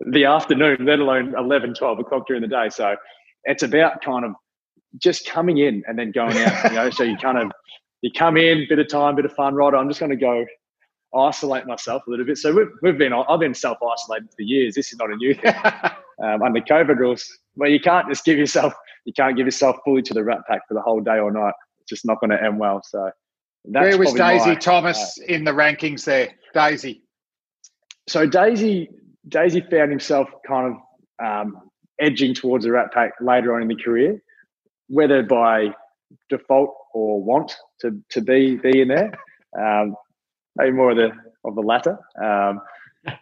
the 0.00 0.24
afternoon, 0.24 0.84
let 0.84 0.98
alone 0.98 1.34
11, 1.36 1.74
12 1.74 1.98
o'clock 2.00 2.26
during 2.26 2.42
the 2.42 2.48
day. 2.48 2.68
So 2.70 2.96
it's 3.44 3.62
about 3.62 4.02
kind 4.02 4.24
of 4.24 4.32
just 4.96 5.28
coming 5.28 5.58
in 5.58 5.82
and 5.86 5.98
then 5.98 6.12
going 6.12 6.36
out. 6.38 6.64
You 6.64 6.76
know, 6.76 6.90
so 6.90 7.02
you 7.02 7.16
kind 7.16 7.38
of 7.38 7.50
you 8.02 8.10
come 8.16 8.36
in, 8.36 8.66
bit 8.68 8.78
of 8.78 8.88
time, 8.88 9.16
bit 9.16 9.24
of 9.24 9.32
fun. 9.32 9.54
Right, 9.54 9.74
I'm 9.74 9.88
just 9.88 10.00
going 10.00 10.10
to 10.10 10.16
go 10.16 10.44
isolate 11.14 11.66
myself 11.66 12.02
a 12.06 12.10
little 12.10 12.26
bit. 12.26 12.38
So 12.38 12.54
we've, 12.54 12.68
we've 12.82 12.98
been 12.98 13.12
I've 13.12 13.40
been 13.40 13.54
self 13.54 13.78
isolated 13.82 14.28
for 14.36 14.42
years. 14.42 14.74
This 14.74 14.92
is 14.92 14.98
not 14.98 15.10
a 15.10 15.16
new 15.16 15.34
thing 15.34 15.54
um, 16.22 16.42
under 16.42 16.60
COVID 16.60 16.96
rules. 16.96 17.26
Where 17.54 17.68
you 17.70 17.80
can't 17.80 18.08
just 18.08 18.24
give 18.24 18.38
yourself 18.38 18.72
you 19.04 19.12
can't 19.12 19.36
give 19.36 19.46
yourself 19.46 19.76
fully 19.84 20.02
to 20.02 20.14
the 20.14 20.24
Rat 20.24 20.40
Pack 20.48 20.62
for 20.68 20.74
the 20.74 20.82
whole 20.82 21.00
day 21.00 21.18
or 21.18 21.30
night. 21.30 21.54
It's 21.80 21.88
just 21.88 22.04
not 22.04 22.20
going 22.20 22.30
to 22.30 22.42
end 22.42 22.58
well. 22.58 22.80
So 22.84 23.10
that's 23.64 23.82
Where 23.82 23.98
was 23.98 24.12
Daisy 24.12 24.50
my- 24.50 24.54
Thomas 24.56 25.18
in 25.26 25.44
the 25.44 25.52
rankings 25.52 26.04
there? 26.04 26.30
Daisy. 26.54 27.02
so 28.08 28.26
Daisy 28.26 28.88
Daisy 29.28 29.60
found 29.70 29.90
himself 29.90 30.28
kind 30.46 30.74
of 30.74 31.24
um, 31.24 31.70
edging 32.00 32.34
towards 32.34 32.64
the 32.64 32.72
Rat 32.72 32.92
Pack 32.92 33.12
later 33.20 33.54
on 33.54 33.62
in 33.62 33.68
the 33.68 33.76
career, 33.76 34.22
whether 34.88 35.22
by 35.22 35.74
default 36.28 36.74
or 36.94 37.22
want 37.22 37.54
to 37.80 38.00
to 38.10 38.20
be 38.20 38.56
be 38.56 38.80
in 38.80 38.88
there. 38.88 39.12
Um, 39.58 39.94
maybe 40.56 40.72
more 40.72 40.90
of 40.90 40.96
the 40.96 41.10
of 41.44 41.54
the 41.54 41.62
latter. 41.62 41.98
Um, 42.22 42.60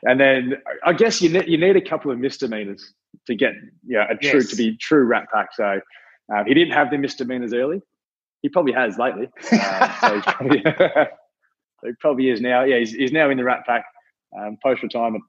and 0.05 0.19
then 0.19 0.55
I 0.85 0.93
guess 0.93 1.21
you 1.21 1.29
need 1.29 1.49
you 1.49 1.59
need 1.59 1.77
a 1.77 1.81
couple 1.81 2.11
of 2.11 2.19
misdemeanors 2.19 2.93
to 3.27 3.35
get 3.35 3.53
yeah 3.87 4.07
a 4.11 4.17
true 4.17 4.41
Yes. 4.41 4.51
to 4.51 4.57
be 4.57 4.77
true 4.77 5.05
Rat 5.05 5.27
Pack. 5.33 5.49
So 5.55 5.81
um, 6.35 6.47
he 6.47 6.55
didn't 6.55 6.73
have 6.75 6.91
the 6.91 6.99
misdemeanors 6.99 7.53
early. 7.53 7.83
He 8.43 8.49
probably 8.49 8.73
has 8.73 8.99
lately. 8.99 9.29
Um, 9.53 9.91
so 10.01 10.21
probably, 10.23 10.64
he 11.85 11.93
probably 12.01 12.31
is 12.31 12.41
now. 12.41 12.64
Yeah, 12.64 12.79
he's, 12.79 12.93
he's 12.93 13.12
now 13.12 13.31
in 13.31 13.39
the 13.39 13.45
Rat 13.45 13.64
Pack 13.67 13.85
um, 14.39 14.57
post 14.62 14.83
retirement. 14.83 15.25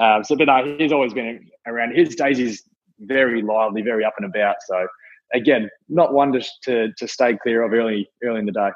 Um, 0.00 0.24
so, 0.24 0.36
but 0.36 0.46
no, 0.46 0.76
he's 0.78 0.92
always 0.92 1.14
been 1.14 1.48
around. 1.66 1.94
His 1.96 2.14
days 2.14 2.38
is 2.38 2.62
very 3.00 3.42
lively, 3.42 3.82
very 3.82 4.04
up 4.04 4.14
and 4.18 4.26
about. 4.26 4.56
So, 4.66 4.86
again, 5.34 5.68
not 5.88 6.12
one 6.12 6.32
to, 6.32 6.40
to 6.64 6.92
to 6.96 7.08
stay 7.08 7.36
clear 7.42 7.62
of 7.62 7.72
early 7.72 8.08
early 8.24 8.40
in 8.40 8.46
the 8.46 8.52
day. 8.52 8.70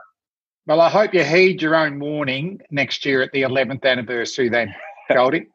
Well, 0.66 0.80
I 0.80 0.88
hope 0.90 1.14
you 1.14 1.24
heed 1.24 1.62
your 1.62 1.74
own 1.74 1.98
warning 1.98 2.60
next 2.70 3.04
year 3.04 3.22
at 3.22 3.32
the 3.32 3.42
11th 3.42 3.84
anniversary 3.84 4.48
then, 4.48 4.72
Goldie. 5.12 5.48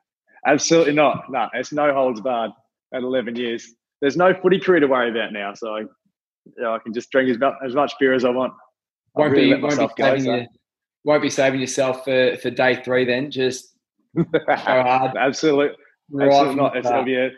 Absolutely 0.45 0.93
not. 0.93 1.31
No, 1.31 1.47
it's 1.53 1.71
no 1.71 1.93
holds 1.93 2.19
barred 2.21 2.51
at 2.93 3.01
11 3.01 3.35
years. 3.35 3.73
There's 4.01 4.17
no 4.17 4.33
footy 4.33 4.59
career 4.59 4.79
to 4.81 4.87
worry 4.87 5.09
about 5.11 5.31
now. 5.31 5.53
So, 5.53 5.77
you 5.77 5.87
know, 6.57 6.73
I 6.73 6.79
can 6.79 6.93
just 6.93 7.11
drink 7.11 7.29
as, 7.29 7.37
as 7.65 7.73
much 7.75 7.93
beer 7.99 8.13
as 8.13 8.25
I 8.25 8.29
want. 8.29 8.53
Won't 9.15 9.31
really 9.31 9.55
be 9.55 9.61
won't 9.61 9.79
be 9.79 9.87
go, 9.87 9.93
saving 9.97 10.23
so- 10.23 10.35
you, 10.35 10.47
won't 11.05 11.21
be 11.21 11.29
saving 11.29 11.61
yourself 11.61 12.03
for, 12.03 12.35
for 12.41 12.49
day 12.49 12.81
three. 12.83 13.05
Then 13.05 13.31
just 13.31 13.73
go 14.15 14.23
hard. 14.47 15.15
Absolutely. 15.15 15.69
right 16.11 16.27
Absolutely 16.27 16.49
from 16.49 16.57
not. 16.57 16.75
It's 16.77 16.83
going 16.83 16.83
to 16.83 16.87
start. 16.87 17.05
be 17.05 17.15
a, 17.15 17.29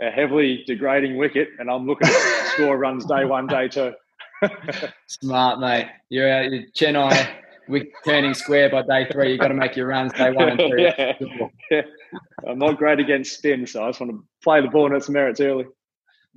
a 0.00 0.10
heavily 0.10 0.64
degrading 0.66 1.16
wicket, 1.16 1.48
and 1.58 1.70
I'm 1.70 1.86
looking 1.86 2.08
at 2.08 2.46
score 2.54 2.76
runs 2.78 3.04
day 3.06 3.24
one, 3.24 3.46
day 3.46 3.68
two. 3.68 3.92
Smart, 5.06 5.60
mate. 5.60 5.88
You're 6.08 6.30
out. 6.30 6.50
You're 6.52 6.64
Chennai. 6.76 7.28
We're 7.66 7.86
turning 8.04 8.34
square 8.34 8.68
by 8.68 8.82
day 8.82 9.10
three. 9.10 9.30
You've 9.32 9.40
got 9.40 9.48
to 9.48 9.54
make 9.54 9.74
your 9.74 9.86
runs 9.86 10.12
day 10.12 10.30
one 10.30 10.50
and 10.50 10.58
two. 10.58 10.76
Yeah. 10.78 11.12
Yeah. 11.70 11.82
I'm 12.46 12.58
not 12.58 12.76
great 12.76 13.00
against 13.00 13.38
spin, 13.38 13.66
so 13.66 13.84
I 13.84 13.88
just 13.88 14.00
want 14.00 14.12
to 14.12 14.22
play 14.42 14.60
the 14.60 14.68
ball 14.68 14.84
on 14.84 14.94
its 14.94 15.08
merits 15.08 15.40
early. 15.40 15.64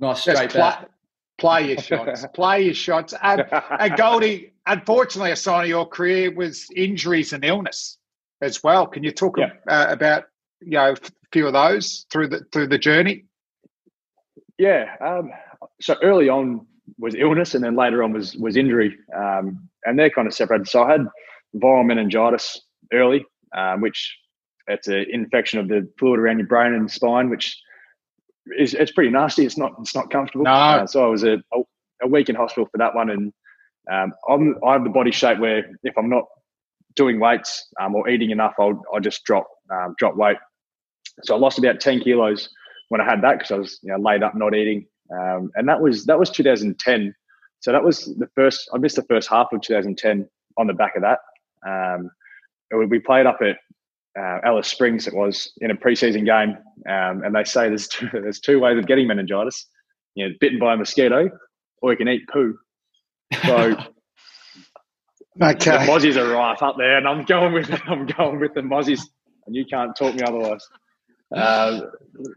Nice 0.00 0.22
straight 0.22 0.50
play, 0.50 0.60
back. 0.60 0.88
play 1.36 1.68
your 1.68 1.78
shots. 1.78 2.24
play 2.34 2.62
your 2.62 2.74
shots. 2.74 3.12
And, 3.22 3.44
and 3.78 3.96
Goldie, 3.96 4.52
unfortunately, 4.66 5.32
a 5.32 5.36
sign 5.36 5.64
of 5.64 5.68
your 5.68 5.86
career 5.86 6.32
was 6.34 6.66
injuries 6.74 7.32
and 7.34 7.44
illness 7.44 7.98
as 8.40 8.62
well. 8.62 8.86
Can 8.86 9.02
you 9.04 9.10
talk 9.10 9.36
Yeah. 9.38 9.50
uh, 9.68 9.86
about 9.90 10.24
you 10.60 10.72
know 10.72 10.92
a 10.92 10.96
few 11.32 11.46
of 11.46 11.52
those 11.52 12.06
through 12.10 12.28
the 12.28 12.40
through 12.52 12.68
the 12.68 12.78
journey? 12.78 13.24
Yeah. 14.58 14.94
Um, 15.00 15.30
so 15.80 15.96
early 16.02 16.28
on, 16.28 16.66
was 16.98 17.14
illness, 17.14 17.54
and 17.54 17.62
then 17.62 17.76
later 17.76 18.02
on 18.02 18.12
was 18.12 18.36
was 18.36 18.56
injury, 18.56 18.96
um, 19.14 19.68
and 19.84 19.98
they're 19.98 20.10
kind 20.10 20.26
of 20.26 20.34
separated. 20.34 20.68
So 20.68 20.82
I 20.82 20.92
had 20.92 21.06
viral 21.56 21.86
meningitis 21.86 22.60
early, 22.92 23.24
um, 23.56 23.80
which 23.80 24.16
it's 24.66 24.88
an 24.88 25.06
infection 25.10 25.60
of 25.60 25.68
the 25.68 25.88
fluid 25.98 26.20
around 26.20 26.38
your 26.38 26.46
brain 26.46 26.74
and 26.74 26.90
spine, 26.90 27.30
which 27.30 27.60
is 28.58 28.74
it's 28.74 28.92
pretty 28.92 29.10
nasty. 29.10 29.44
It's 29.44 29.58
not 29.58 29.72
it's 29.80 29.94
not 29.94 30.10
comfortable. 30.10 30.44
No. 30.44 30.50
Uh, 30.50 30.86
so 30.86 31.04
I 31.04 31.08
was 31.08 31.24
a, 31.24 31.34
a, 31.52 31.62
a 32.02 32.08
week 32.08 32.28
in 32.28 32.34
hospital 32.34 32.68
for 32.70 32.78
that 32.78 32.94
one, 32.94 33.10
and 33.10 33.32
um, 33.90 34.12
I'm 34.28 34.56
I 34.66 34.72
have 34.72 34.84
the 34.84 34.90
body 34.90 35.12
shape 35.12 35.38
where 35.38 35.70
if 35.82 35.96
I'm 35.96 36.08
not 36.08 36.24
doing 36.96 37.20
weights 37.20 37.68
um, 37.80 37.94
or 37.94 38.08
eating 38.08 38.30
enough, 38.30 38.54
I'll 38.58 38.82
I 38.94 39.00
just 39.00 39.24
drop 39.24 39.46
um, 39.70 39.94
drop 39.98 40.16
weight. 40.16 40.38
So 41.22 41.34
I 41.34 41.38
lost 41.38 41.58
about 41.58 41.80
ten 41.80 42.00
kilos 42.00 42.48
when 42.88 43.00
I 43.00 43.04
had 43.04 43.22
that 43.22 43.38
because 43.38 43.50
I 43.50 43.56
was 43.56 43.78
you 43.82 43.92
know 43.92 43.98
laid 43.98 44.22
up 44.22 44.34
not 44.34 44.54
eating, 44.54 44.86
um, 45.12 45.50
and 45.54 45.68
that 45.68 45.80
was 45.80 46.04
that 46.06 46.18
was 46.18 46.30
2010. 46.30 47.14
So 47.60 47.72
that 47.72 47.82
was 47.82 48.04
the 48.18 48.28
first. 48.34 48.68
I 48.74 48.78
missed 48.78 48.96
the 48.96 49.02
first 49.02 49.28
half 49.28 49.48
of 49.52 49.60
2010 49.62 50.28
on 50.58 50.66
the 50.66 50.74
back 50.74 50.94
of 50.96 51.02
that. 51.02 51.18
Um, 51.66 52.10
we 52.72 52.98
played 52.98 53.26
up 53.26 53.38
at 53.42 53.56
uh, 54.20 54.40
Alice 54.44 54.68
Springs. 54.68 55.06
It 55.06 55.14
was 55.14 55.52
in 55.60 55.70
a 55.70 55.74
preseason 55.74 56.24
game, 56.24 56.56
um, 56.88 57.24
and 57.24 57.34
they 57.34 57.44
say 57.44 57.68
there's 57.68 57.88
two, 57.88 58.08
there's 58.12 58.40
two 58.40 58.60
ways 58.60 58.78
of 58.78 58.86
getting 58.86 59.06
meningitis. 59.06 59.66
You 60.14 60.28
know, 60.28 60.34
bitten 60.40 60.58
by 60.58 60.74
a 60.74 60.76
mosquito, 60.76 61.30
or 61.82 61.92
you 61.92 61.96
can 61.96 62.08
eat 62.08 62.28
poo. 62.32 62.58
So 63.46 63.76
Okay. 65.40 65.70
the 65.70 65.78
mozzies 65.78 66.16
are 66.16 66.28
rife 66.32 66.62
up 66.62 66.76
there, 66.78 66.96
and 66.98 67.06
I'm 67.06 67.24
going 67.24 67.52
with 67.52 67.70
I'm 67.86 68.06
going 68.06 68.40
with 68.40 68.54
the 68.54 68.60
mozzies, 68.60 69.02
and 69.46 69.54
you 69.54 69.64
can't 69.66 69.94
talk 69.96 70.14
me 70.14 70.22
otherwise. 70.22 70.66
Um, 71.34 71.82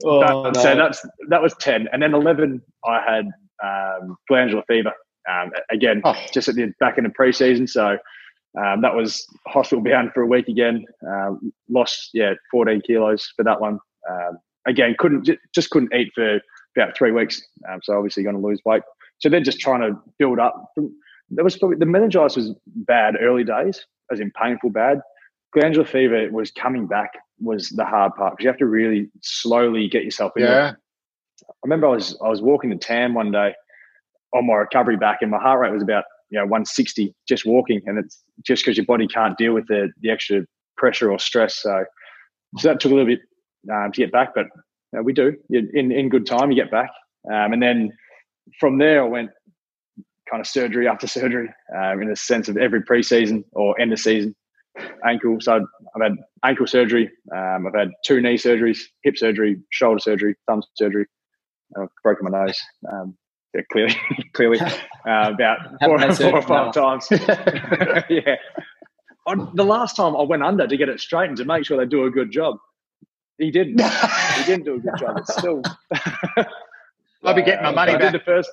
Oh, 0.03 0.19
that- 0.19 0.53
no. 0.55 0.61
So 0.61 0.75
that's 0.75 1.03
that 1.29 1.41
was 1.41 1.55
ten, 1.55 1.87
and 1.91 2.03
then 2.03 2.13
eleven, 2.13 2.61
I 2.85 3.01
had 3.01 3.25
um, 3.63 4.15
glandular 4.27 4.63
fever. 4.67 4.93
Um, 5.29 5.51
again, 5.71 6.01
Oh. 6.03 6.15
just 6.33 6.47
at 6.49 6.55
the 6.55 6.71
back 6.79 6.97
in 6.97 7.03
the 7.03 7.09
preseason, 7.09 7.67
so 7.69 7.97
um, 8.63 8.81
that 8.81 8.93
was 8.95 9.25
hospital 9.47 9.83
bound 9.83 10.11
for 10.13 10.21
a 10.21 10.27
week 10.27 10.47
again. 10.49 10.85
Um, 11.07 11.51
lost 11.69 12.09
yeah, 12.13 12.33
fourteen 12.51 12.81
kilos 12.81 13.31
for 13.35 13.43
that 13.43 13.59
one. 13.59 13.79
Um, 14.09 14.37
again, 14.67 14.95
couldn't 14.99 15.29
just 15.55 15.69
couldn't 15.71 15.93
eat 15.95 16.11
for 16.13 16.39
about 16.77 16.95
three 16.95 17.11
weeks. 17.11 17.41
Um, 17.69 17.79
so 17.83 17.95
obviously 17.97 18.23
going 18.23 18.35
to 18.35 18.41
lose 18.41 18.61
weight. 18.65 18.83
So 19.19 19.29
they're 19.29 19.39
just 19.41 19.59
trying 19.59 19.81
to 19.81 19.99
build 20.19 20.39
up. 20.39 20.71
There 21.29 21.43
was 21.43 21.57
probably 21.57 21.77
the 21.77 21.85
meningitis 21.85 22.35
was 22.35 22.53
bad 22.67 23.15
early 23.19 23.43
days, 23.43 23.83
as 24.11 24.19
in 24.19 24.31
painful 24.31 24.69
bad. 24.69 25.01
Glandular 25.53 25.85
fever 25.85 26.29
was 26.31 26.51
coming 26.51 26.87
back 26.87 27.11
was 27.41 27.69
the 27.69 27.85
hard 27.85 28.13
part 28.15 28.33
because 28.33 28.43
you 28.43 28.49
have 28.49 28.57
to 28.59 28.65
really 28.65 29.09
slowly 29.21 29.87
get 29.87 30.03
yourself 30.03 30.31
in. 30.35 30.43
there. 30.43 30.51
Yeah. 30.51 30.71
I 31.49 31.53
remember 31.63 31.87
I 31.87 31.91
was 31.91 32.17
I 32.23 32.29
was 32.29 32.41
walking 32.41 32.69
the 32.69 32.75
Tan 32.75 33.13
one 33.13 33.31
day 33.31 33.53
on 34.33 34.47
my 34.47 34.53
recovery 34.53 34.97
back, 34.97 35.19
and 35.21 35.31
my 35.31 35.39
heart 35.39 35.59
rate 35.59 35.71
was 35.71 35.83
about 35.83 36.05
you 36.29 36.39
know 36.39 36.45
160 36.45 37.13
just 37.27 37.45
walking, 37.45 37.81
and 37.85 37.97
it's 37.97 38.23
just 38.45 38.63
because 38.63 38.77
your 38.77 38.85
body 38.85 39.07
can't 39.07 39.37
deal 39.37 39.53
with 39.53 39.67
the 39.67 39.89
the 40.01 40.09
extra 40.09 40.41
pressure 40.77 41.11
or 41.11 41.19
stress. 41.19 41.61
So 41.61 41.85
so 42.57 42.67
that 42.67 42.79
took 42.79 42.91
a 42.91 42.95
little 42.95 43.09
bit 43.09 43.19
um, 43.71 43.91
to 43.91 44.01
get 44.01 44.11
back, 44.11 44.29
but 44.35 44.45
you 44.93 44.99
know, 44.99 45.01
we 45.03 45.13
do 45.13 45.35
in 45.49 45.91
in 45.91 46.09
good 46.09 46.25
time. 46.25 46.51
You 46.51 46.61
get 46.61 46.71
back, 46.71 46.89
um, 47.31 47.53
and 47.53 47.61
then 47.61 47.91
from 48.59 48.77
there 48.77 49.03
I 49.03 49.07
went 49.07 49.31
kind 50.29 50.41
of 50.41 50.47
surgery 50.47 50.87
after 50.87 51.07
surgery 51.19 51.49
um, 51.75 52.01
in 52.01 52.09
the 52.09 52.15
sense 52.15 52.47
of 52.49 52.57
every 52.57 52.81
preseason 52.83 53.43
or 53.53 53.79
end 53.79 53.91
of 53.93 53.99
season 53.99 54.35
ankle. 55.07 55.37
So 55.41 55.65
I've 55.95 56.01
had 56.01 56.13
ankle 56.45 56.67
surgery. 56.67 57.09
Um, 57.35 57.67
I've 57.67 57.75
had 57.79 57.89
two 58.05 58.21
knee 58.21 58.35
surgeries, 58.37 58.79
hip 59.03 59.17
surgery, 59.17 59.59
shoulder 59.71 59.99
surgery, 59.99 60.35
thumb 60.47 60.61
surgery. 60.75 61.05
I've 61.79 61.87
broken 62.03 62.27
my 62.29 62.45
nose. 62.45 62.57
Um, 62.91 63.17
yeah, 63.53 63.61
clearly, 63.71 63.95
clearly, 64.33 64.59
uh, 65.07 65.31
about 65.33 65.57
four, 65.83 65.99
four 66.13 66.33
or 66.37 66.41
five 66.41 66.73
times. 66.73 67.07
yeah. 68.09 68.35
On, 69.27 69.51
the 69.55 69.63
last 69.65 69.95
time 69.95 70.15
I 70.15 70.23
went 70.23 70.41
under 70.43 70.65
to 70.67 70.77
get 70.77 70.89
it 70.89 70.99
straightened 70.99 71.37
to 71.37 71.45
make 71.45 71.65
sure 71.65 71.77
they 71.77 71.85
do 71.85 72.05
a 72.05 72.09
good 72.09 72.31
job, 72.31 72.57
he 73.37 73.51
didn't. 73.51 73.79
he 73.81 74.43
didn't 74.45 74.65
do 74.65 74.75
a 74.75 74.79
good 74.79 74.97
job. 74.97 75.17
It's 75.17 75.37
still. 75.37 75.61
I'll 77.23 77.35
be 77.35 77.43
getting 77.43 77.63
my 77.63 77.69
Uh, 77.69 77.73
money 77.73 77.91
I 77.93 77.97
back. 77.97 78.11
did 78.13 78.21
the 78.21 78.25
first. 78.25 78.49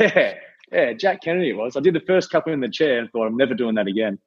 Yeah, 0.00 0.34
yeah. 0.72 0.92
Jack 0.94 1.22
Kennedy 1.22 1.50
it 1.50 1.56
was. 1.56 1.76
I 1.76 1.80
did 1.80 1.94
the 1.94 2.00
first 2.00 2.30
couple 2.30 2.52
in 2.52 2.60
the 2.60 2.68
chair 2.68 2.98
and 2.98 3.10
thought 3.10 3.26
I'm 3.26 3.36
never 3.36 3.54
doing 3.54 3.74
that 3.76 3.86
again. 3.86 4.18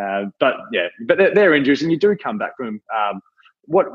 Uh, 0.00 0.26
but 0.40 0.56
yeah, 0.72 0.88
but 1.06 1.18
they're, 1.18 1.34
they're 1.34 1.54
injuries, 1.54 1.82
and 1.82 1.90
you 1.90 1.98
do 1.98 2.16
come 2.16 2.38
back 2.38 2.56
from. 2.56 2.80
Um, 2.94 3.20
what 3.62 3.86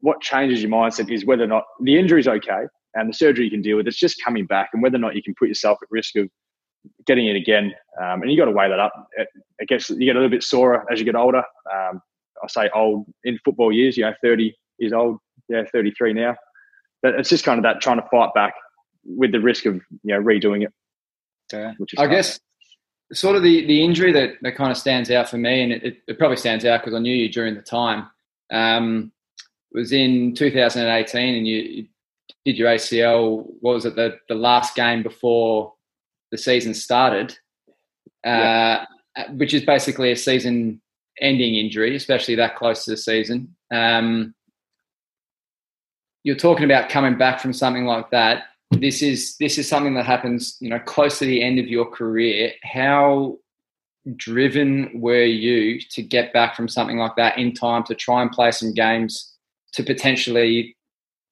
what 0.00 0.20
changes 0.20 0.62
your 0.62 0.70
mindset 0.70 1.10
is 1.12 1.24
whether 1.26 1.44
or 1.44 1.48
not 1.48 1.64
the 1.82 1.98
injury 1.98 2.20
is 2.20 2.28
okay 2.28 2.64
and 2.94 3.08
the 3.08 3.14
surgery 3.14 3.44
you 3.44 3.50
can 3.50 3.62
deal 3.62 3.76
with. 3.76 3.86
It's 3.86 3.98
just 3.98 4.22
coming 4.24 4.46
back, 4.46 4.70
and 4.72 4.82
whether 4.82 4.96
or 4.96 5.00
not 5.00 5.14
you 5.14 5.22
can 5.22 5.34
put 5.38 5.48
yourself 5.48 5.78
at 5.82 5.88
risk 5.90 6.16
of 6.16 6.28
getting 7.06 7.26
it 7.26 7.36
again. 7.36 7.72
Um, 8.00 8.22
and 8.22 8.30
you 8.30 8.36
got 8.38 8.46
to 8.46 8.52
weigh 8.52 8.68
that 8.68 8.78
up. 8.80 8.92
It- 9.16 9.28
I 9.60 9.64
guess 9.66 9.90
you 9.90 10.06
get 10.06 10.16
a 10.16 10.18
little 10.18 10.30
bit 10.30 10.42
sorer 10.42 10.86
as 10.90 10.98
you 10.98 11.04
get 11.04 11.14
older. 11.14 11.42
Um, 11.70 12.00
I 12.42 12.46
say 12.48 12.70
old 12.74 13.04
in 13.24 13.38
football 13.44 13.70
years, 13.70 13.94
you 13.98 14.04
know, 14.04 14.14
30 14.22 14.56
years 14.78 14.94
old, 14.94 15.18
yeah, 15.50 15.64
33 15.70 16.14
now. 16.14 16.34
But 17.02 17.14
it's 17.16 17.28
just 17.28 17.44
kind 17.44 17.58
of 17.58 17.62
that 17.64 17.82
trying 17.82 18.00
to 18.00 18.08
fight 18.10 18.30
back 18.34 18.54
with 19.04 19.32
the 19.32 19.40
risk 19.40 19.66
of 19.66 19.74
you 19.74 20.14
know 20.14 20.20
redoing 20.20 20.64
it. 20.64 20.72
Yeah. 21.52 21.74
Which 21.78 21.94
is 21.94 21.98
I 21.98 22.06
guess 22.06 22.40
sort 23.12 23.36
of 23.36 23.42
the, 23.42 23.66
the 23.66 23.84
injury 23.84 24.12
that, 24.12 24.34
that 24.42 24.56
kind 24.56 24.70
of 24.70 24.76
stands 24.76 25.10
out 25.10 25.28
for 25.28 25.38
me, 25.38 25.62
and 25.62 25.72
it, 25.72 26.02
it, 26.06 26.18
probably 26.18 26.36
stands 26.36 26.64
out 26.64 26.80
because 26.80 26.94
I 26.94 27.00
knew 27.00 27.14
you 27.14 27.28
during 27.28 27.54
the 27.54 27.62
time, 27.62 28.08
um, 28.52 29.12
was 29.72 29.92
in 29.92 30.34
2018, 30.34 31.34
and 31.34 31.46
you, 31.46 31.56
you 31.56 31.86
did 32.44 32.56
your 32.56 32.68
ACL. 32.68 33.44
What 33.60 33.74
was 33.74 33.84
it 33.84 33.96
the 33.96 34.18
the 34.28 34.34
last 34.34 34.74
game 34.74 35.02
before 35.02 35.74
the 36.30 36.38
season 36.38 36.74
started? 36.74 37.36
Uh, 38.24 38.84
Which 39.32 39.54
is 39.54 39.64
basically 39.64 40.12
a 40.12 40.16
season-ending 40.16 41.54
injury, 41.54 41.96
especially 41.96 42.36
that 42.36 42.56
close 42.56 42.84
to 42.84 42.92
the 42.92 42.96
season. 42.96 43.56
Um, 43.72 44.34
you're 46.22 46.36
talking 46.36 46.64
about 46.64 46.90
coming 46.90 47.16
back 47.16 47.40
from 47.40 47.52
something 47.52 47.86
like 47.86 48.10
that 48.10 48.44
this 48.70 49.02
is 49.02 49.36
this 49.38 49.58
is 49.58 49.68
something 49.68 49.94
that 49.94 50.06
happens 50.06 50.56
you 50.60 50.70
know 50.70 50.78
close 50.80 51.18
to 51.18 51.24
the 51.24 51.42
end 51.42 51.58
of 51.58 51.66
your 51.66 51.86
career 51.90 52.52
how 52.62 53.36
driven 54.16 54.90
were 54.94 55.24
you 55.24 55.80
to 55.80 56.02
get 56.02 56.32
back 56.32 56.56
from 56.56 56.68
something 56.68 56.96
like 56.98 57.14
that 57.16 57.36
in 57.36 57.52
time 57.52 57.82
to 57.84 57.94
try 57.94 58.22
and 58.22 58.30
play 58.30 58.50
some 58.50 58.72
games 58.72 59.34
to 59.72 59.82
potentially 59.82 60.76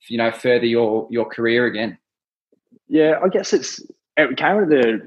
you 0.08 0.18
know 0.18 0.30
further 0.30 0.66
your 0.66 1.06
your 1.10 1.24
career 1.24 1.66
again 1.66 1.98
Yeah, 2.88 3.18
I 3.22 3.28
guess 3.28 3.52
it's 3.52 3.80
it 4.16 4.36
came 4.36 4.62
at 4.62 4.68
the 4.68 5.00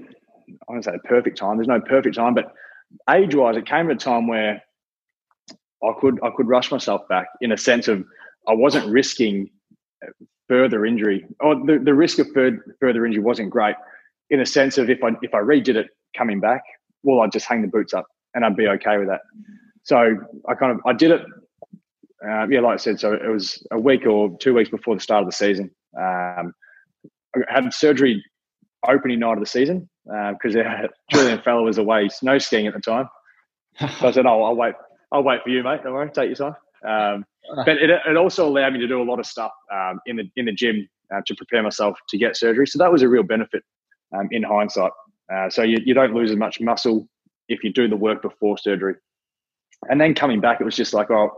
I 0.68 0.74
don't 0.74 0.84
say 0.84 0.92
the 0.92 1.00
perfect 1.00 1.38
time. 1.38 1.58
There's 1.58 1.68
no 1.68 1.82
perfect 1.82 2.16
time, 2.16 2.34
but 2.34 2.54
age 3.10 3.36
wise, 3.36 3.58
it 3.58 3.66
came 3.66 3.90
at 3.90 3.96
a 3.96 4.00
time 4.00 4.28
where 4.28 4.62
I 5.84 5.94
could 6.00 6.20
I 6.24 6.30
could 6.36 6.48
rush 6.48 6.72
myself 6.72 7.08
back 7.08 7.28
in 7.42 7.52
a 7.52 7.58
sense 7.58 7.88
of 7.88 8.06
I 8.48 8.54
wasn't 8.54 8.88
risking 8.88 9.50
further 10.52 10.86
injury. 10.86 11.26
Or 11.40 11.56
the, 11.56 11.80
the 11.82 11.94
risk 11.94 12.20
of 12.20 12.28
further, 12.34 13.06
injury 13.06 13.24
wasn't 13.24 13.50
great 13.50 13.76
in 14.30 14.42
a 14.42 14.46
sense 14.46 14.78
of 14.78 14.90
if 14.90 15.02
I 15.02 15.12
if 15.22 15.34
I 15.34 15.38
redid 15.38 15.76
it 15.76 15.88
coming 16.18 16.42
back, 16.42 16.62
well 17.04 17.22
I'd 17.22 17.32
just 17.32 17.48
hang 17.48 17.62
the 17.62 17.70
boots 17.70 17.94
up 17.94 18.06
and 18.34 18.44
I'd 18.44 18.58
be 18.58 18.68
okay 18.68 18.98
with 18.98 19.08
that. 19.08 19.22
So 19.84 20.18
I 20.50 20.54
kind 20.56 20.74
of 20.74 20.80
I 20.86 20.92
did 20.92 21.12
it. 21.12 21.22
Uh, 22.28 22.48
yeah, 22.50 22.60
like 22.60 22.74
I 22.74 22.78
said, 22.78 23.00
so 23.00 23.14
it 23.14 23.30
was 23.30 23.66
a 23.72 23.80
week 23.80 24.06
or 24.06 24.38
two 24.40 24.54
weeks 24.54 24.70
before 24.70 24.94
the 24.94 25.02
start 25.02 25.24
of 25.24 25.30
the 25.30 25.36
season. 25.36 25.72
Um, 25.98 26.54
I 27.34 27.40
had 27.48 27.74
surgery 27.74 28.24
opening 28.88 29.20
night 29.20 29.34
of 29.34 29.40
the 29.40 29.46
season 29.46 29.90
because 30.06 30.54
Julian 31.12 31.42
Feller 31.42 31.64
was 31.64 31.78
away 31.78 32.10
snow 32.10 32.38
skiing 32.40 32.68
at 32.68 32.74
the 32.74 32.82
time. 32.82 33.08
So 33.80 34.08
I 34.08 34.12
said, 34.12 34.26
"Oh, 34.26 34.44
I'll 34.44 34.56
wait. 34.56 34.76
I'll 35.14 35.24
wait 35.24 35.44
for 35.44 35.50
you, 35.50 35.64
mate. 35.64 35.82
Don't 35.82 35.94
worry. 35.94 36.10
Take 36.12 36.38
your 36.38 36.52
time." 36.52 36.56
Um, 37.16 37.26
but 37.66 37.78
it, 37.78 37.90
it 37.90 38.18
also 38.18 38.48
allowed 38.48 38.74
me 38.74 38.80
to 38.80 38.88
do 38.88 39.02
a 39.02 39.04
lot 39.04 39.20
of 39.20 39.26
stuff 39.26 39.52
um, 39.74 40.00
in 40.06 40.16
the 40.16 40.30
in 40.36 40.46
the 40.46 40.52
gym 40.52 40.88
uh, 41.14 41.22
to 41.26 41.36
prepare 41.36 41.64
myself 41.64 41.98
to 42.10 42.18
get 42.18 42.38
surgery. 42.38 42.68
So 42.68 42.78
that 42.80 42.92
was 42.92 43.02
a 43.02 43.10
real 43.10 43.24
benefit 43.24 43.64
um, 44.16 44.28
in 44.32 44.44
hindsight. 44.44 44.92
Uh, 45.34 45.50
so 45.50 45.64
you, 45.64 45.80
you 45.86 45.94
don't 45.94 46.14
lose 46.14 46.32
as 46.32 46.38
much 46.38 46.60
muscle 46.60 47.08
if 47.48 47.64
you 47.64 47.72
do 47.72 47.88
the 47.88 47.96
work 47.96 48.22
before 48.22 48.58
surgery. 48.58 48.96
And 49.90 50.00
then 50.00 50.14
coming 50.14 50.40
back, 50.40 50.62
it 50.62 50.64
was 50.64 50.76
just 50.76 50.94
like, 50.94 51.10
oh, 51.10 51.32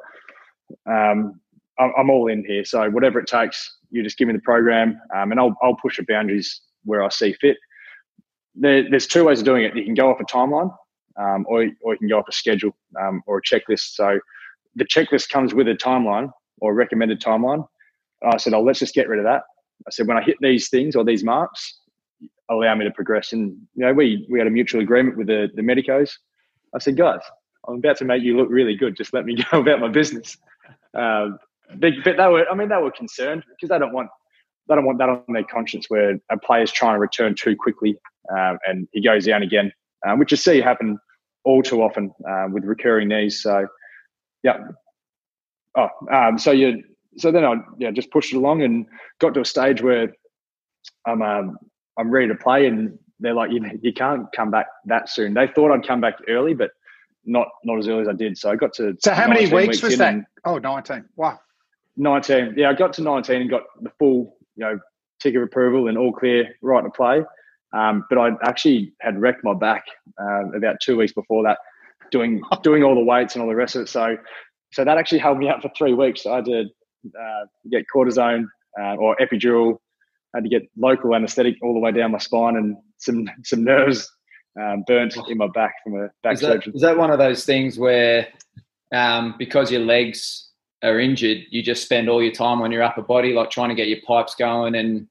um, 0.89 1.39
I'm, 1.79 2.09
all 2.09 2.27
in 2.27 2.43
here. 2.45 2.65
So 2.65 2.89
whatever 2.89 3.19
it 3.19 3.27
takes, 3.27 3.77
you 3.89 4.03
just 4.03 4.17
give 4.17 4.27
me 4.27 4.33
the 4.33 4.41
program, 4.41 4.99
um, 5.15 5.31
and 5.31 5.39
I'll 5.39 5.55
I'll 5.61 5.75
push 5.75 5.97
the 5.97 6.05
boundaries 6.07 6.61
where 6.83 7.03
I 7.03 7.09
see 7.09 7.33
fit. 7.33 7.57
There, 8.55 8.87
there's 8.89 9.07
two 9.07 9.25
ways 9.25 9.39
of 9.39 9.45
doing 9.45 9.63
it. 9.63 9.75
You 9.75 9.83
can 9.83 9.93
go 9.93 10.11
off 10.11 10.19
a 10.19 10.25
timeline, 10.25 10.71
um, 11.19 11.45
or 11.47 11.67
or 11.81 11.93
you 11.93 11.99
can 11.99 12.09
go 12.09 12.19
off 12.19 12.27
a 12.27 12.31
schedule 12.31 12.75
um, 13.01 13.21
or 13.25 13.39
a 13.39 13.41
checklist. 13.41 13.93
So 13.95 14.19
the 14.75 14.85
checklist 14.85 15.29
comes 15.29 15.53
with 15.53 15.67
a 15.67 15.73
timeline 15.73 16.29
or 16.59 16.73
recommended 16.73 17.21
timeline. 17.21 17.65
I 18.23 18.37
said, 18.37 18.53
oh, 18.53 18.61
let's 18.61 18.79
just 18.79 18.95
get 18.95 19.09
rid 19.09 19.19
of 19.19 19.25
that. 19.25 19.43
I 19.85 19.91
said, 19.91 20.07
when 20.07 20.17
I 20.17 20.21
hit 20.21 20.37
these 20.39 20.69
things 20.69 20.95
or 20.95 21.03
these 21.03 21.23
marks, 21.23 21.79
allow 22.49 22.73
me 22.75 22.85
to 22.85 22.91
progress. 22.91 23.33
And 23.33 23.57
you 23.75 23.85
know, 23.85 23.93
we 23.93 24.25
we 24.29 24.39
had 24.39 24.47
a 24.47 24.51
mutual 24.51 24.81
agreement 24.81 25.17
with 25.17 25.27
the 25.27 25.49
the 25.55 25.61
medicos. 25.61 26.17
I 26.75 26.79
said, 26.79 26.97
guys, 26.97 27.19
I'm 27.67 27.75
about 27.75 27.97
to 27.97 28.05
make 28.05 28.23
you 28.23 28.37
look 28.37 28.49
really 28.49 28.75
good. 28.75 28.95
Just 28.95 29.13
let 29.13 29.25
me 29.25 29.35
go 29.51 29.59
about 29.59 29.79
my 29.79 29.89
business. 29.89 30.37
Um, 30.93 31.37
but, 31.75 31.93
they 32.05 32.27
were, 32.27 32.47
I 32.49 32.55
mean, 32.55 32.69
they 32.69 32.77
were 32.77 32.91
concerned 32.91 33.43
because 33.49 33.69
they 33.69 33.79
don't 33.79 33.93
want 33.93 34.09
they 34.69 34.75
don't 34.75 34.85
want 34.85 34.99
that 34.99 35.09
on 35.09 35.23
their 35.27 35.43
conscience 35.43 35.89
where 35.89 36.17
a 36.31 36.37
player's 36.37 36.71
trying 36.71 36.95
to 36.95 36.99
return 36.99 37.35
too 37.35 37.55
quickly 37.55 37.97
um, 38.31 38.57
and 38.65 38.87
he 38.93 39.01
goes 39.01 39.25
down 39.25 39.43
again, 39.43 39.71
um, 40.07 40.19
which 40.19 40.31
you 40.31 40.37
see 40.37 40.61
happen 40.61 40.97
all 41.43 41.61
too 41.61 41.81
often 41.81 42.11
um, 42.29 42.53
with 42.53 42.63
recurring 42.63 43.09
knees. 43.09 43.41
So, 43.41 43.67
yeah. 44.43 44.57
Oh, 45.75 45.89
um, 46.11 46.37
so 46.37 46.51
you 46.51 46.83
so 47.17 47.31
then 47.31 47.45
I 47.45 47.55
yeah 47.77 47.91
just 47.91 48.11
pushed 48.11 48.33
it 48.33 48.37
along 48.37 48.61
and 48.63 48.85
got 49.19 49.33
to 49.35 49.41
a 49.41 49.45
stage 49.45 49.81
where 49.81 50.13
I'm 51.05 51.21
um, 51.21 51.57
I'm 51.97 52.11
ready 52.11 52.27
to 52.27 52.35
play, 52.35 52.67
and 52.67 52.97
they're 53.19 53.33
like, 53.33 53.51
you 53.51 53.61
you 53.81 53.93
can't 53.93 54.27
come 54.35 54.51
back 54.51 54.67
that 54.85 55.09
soon. 55.09 55.33
They 55.33 55.47
thought 55.47 55.71
I'd 55.71 55.87
come 55.87 56.01
back 56.01 56.15
early, 56.27 56.53
but 56.53 56.71
not 57.25 57.47
not 57.63 57.79
as 57.79 57.87
early 57.87 58.01
as 58.01 58.07
I 58.07 58.13
did. 58.13 58.37
So 58.37 58.51
I 58.51 58.55
got 58.55 58.73
to. 58.73 58.95
So 58.99 59.13
how 59.13 59.27
many 59.27 59.41
weeks, 59.41 59.53
weeks 59.53 59.81
was 59.81 59.97
that? 59.97 60.15
Oh, 60.45 60.57
19. 60.57 61.05
Wow. 61.15 61.39
19. 61.97 62.55
Yeah, 62.57 62.69
I 62.69 62.73
got 62.73 62.93
to 62.93 63.01
19 63.01 63.41
and 63.41 63.49
got 63.49 63.63
the 63.81 63.91
full, 63.99 64.35
you 64.55 64.65
know, 64.65 64.79
tick 65.21 65.35
of 65.35 65.43
approval 65.43 65.87
and 65.87 65.97
all 65.97 66.11
clear, 66.11 66.55
right 66.61 66.81
to 66.81 66.89
play. 66.89 67.21
Um, 67.73 68.05
but 68.09 68.17
I 68.17 68.31
actually 68.43 68.93
had 69.01 69.19
wrecked 69.19 69.43
my 69.43 69.53
back 69.53 69.83
uh, 70.21 70.51
about 70.55 70.77
two 70.81 70.97
weeks 70.97 71.13
before 71.13 71.43
that, 71.43 71.57
doing 72.11 72.41
doing 72.63 72.83
all 72.83 72.95
the 72.95 73.03
weights 73.03 73.35
and 73.35 73.41
all 73.41 73.49
the 73.49 73.55
rest 73.55 73.75
of 73.75 73.83
it. 73.83 73.89
So, 73.89 74.17
so 74.71 74.83
that 74.83 74.97
actually 74.97 75.19
held 75.19 75.37
me 75.37 75.49
out 75.49 75.61
for 75.61 75.69
three 75.77 75.93
weeks. 75.93 76.23
So 76.23 76.31
I 76.31 76.35
had 76.37 76.45
to 76.45 76.65
uh, 77.07 77.45
get 77.71 77.85
cortisone 77.93 78.45
uh, 78.79 78.95
or 78.95 79.15
epidural. 79.17 79.77
I 80.33 80.37
had 80.37 80.43
to 80.43 80.49
get 80.49 80.63
local 80.77 81.13
anaesthetic 81.13 81.55
all 81.61 81.73
the 81.73 81.79
way 81.79 81.91
down 81.91 82.11
my 82.11 82.17
spine 82.17 82.55
and 82.55 82.75
some 82.97 83.29
some 83.43 83.63
nerves 83.63 84.09
um, 84.59 84.83
burnt 84.85 85.15
in 85.29 85.37
my 85.37 85.47
back 85.53 85.75
from 85.83 85.95
a 85.95 86.09
back 86.21 86.35
is 86.35 86.41
that. 86.41 86.67
Is 86.73 86.81
that 86.81 86.97
one 86.97 87.11
of 87.11 87.19
those 87.19 87.45
things 87.45 87.77
where 87.77 88.27
um, 88.93 89.35
because 89.37 89.71
your 89.71 89.81
legs 89.81 90.49
are 90.83 90.99
injured, 90.99 91.43
you 91.49 91.63
just 91.63 91.83
spend 91.83 92.09
all 92.09 92.21
your 92.21 92.33
time 92.33 92.61
on 92.61 92.71
your 92.71 92.83
upper 92.83 93.01
body, 93.01 93.33
like 93.33 93.49
trying 93.49 93.69
to 93.69 93.75
get 93.75 93.87
your 93.87 93.99
pipes 94.05 94.35
going 94.35 94.75
and 94.75 95.07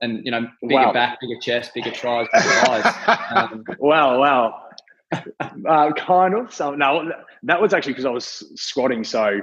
and 0.00 0.24
you 0.24 0.30
know 0.30 0.46
bigger 0.62 0.74
wow. 0.74 0.92
back, 0.92 1.18
bigger 1.20 1.38
chest, 1.40 1.72
bigger 1.74 1.90
tries, 1.90 2.26
bigger 2.32 2.70
eyes. 2.70 2.94
Um, 3.36 3.64
wow, 3.78 4.18
wow. 4.18 4.65
Uh, 5.12 5.92
kind 5.92 6.34
of. 6.34 6.52
So 6.52 6.74
no, 6.74 7.10
that 7.42 7.60
was 7.60 7.72
actually 7.72 7.92
because 7.92 8.04
I 8.04 8.10
was 8.10 8.52
squatting, 8.56 9.04
so 9.04 9.40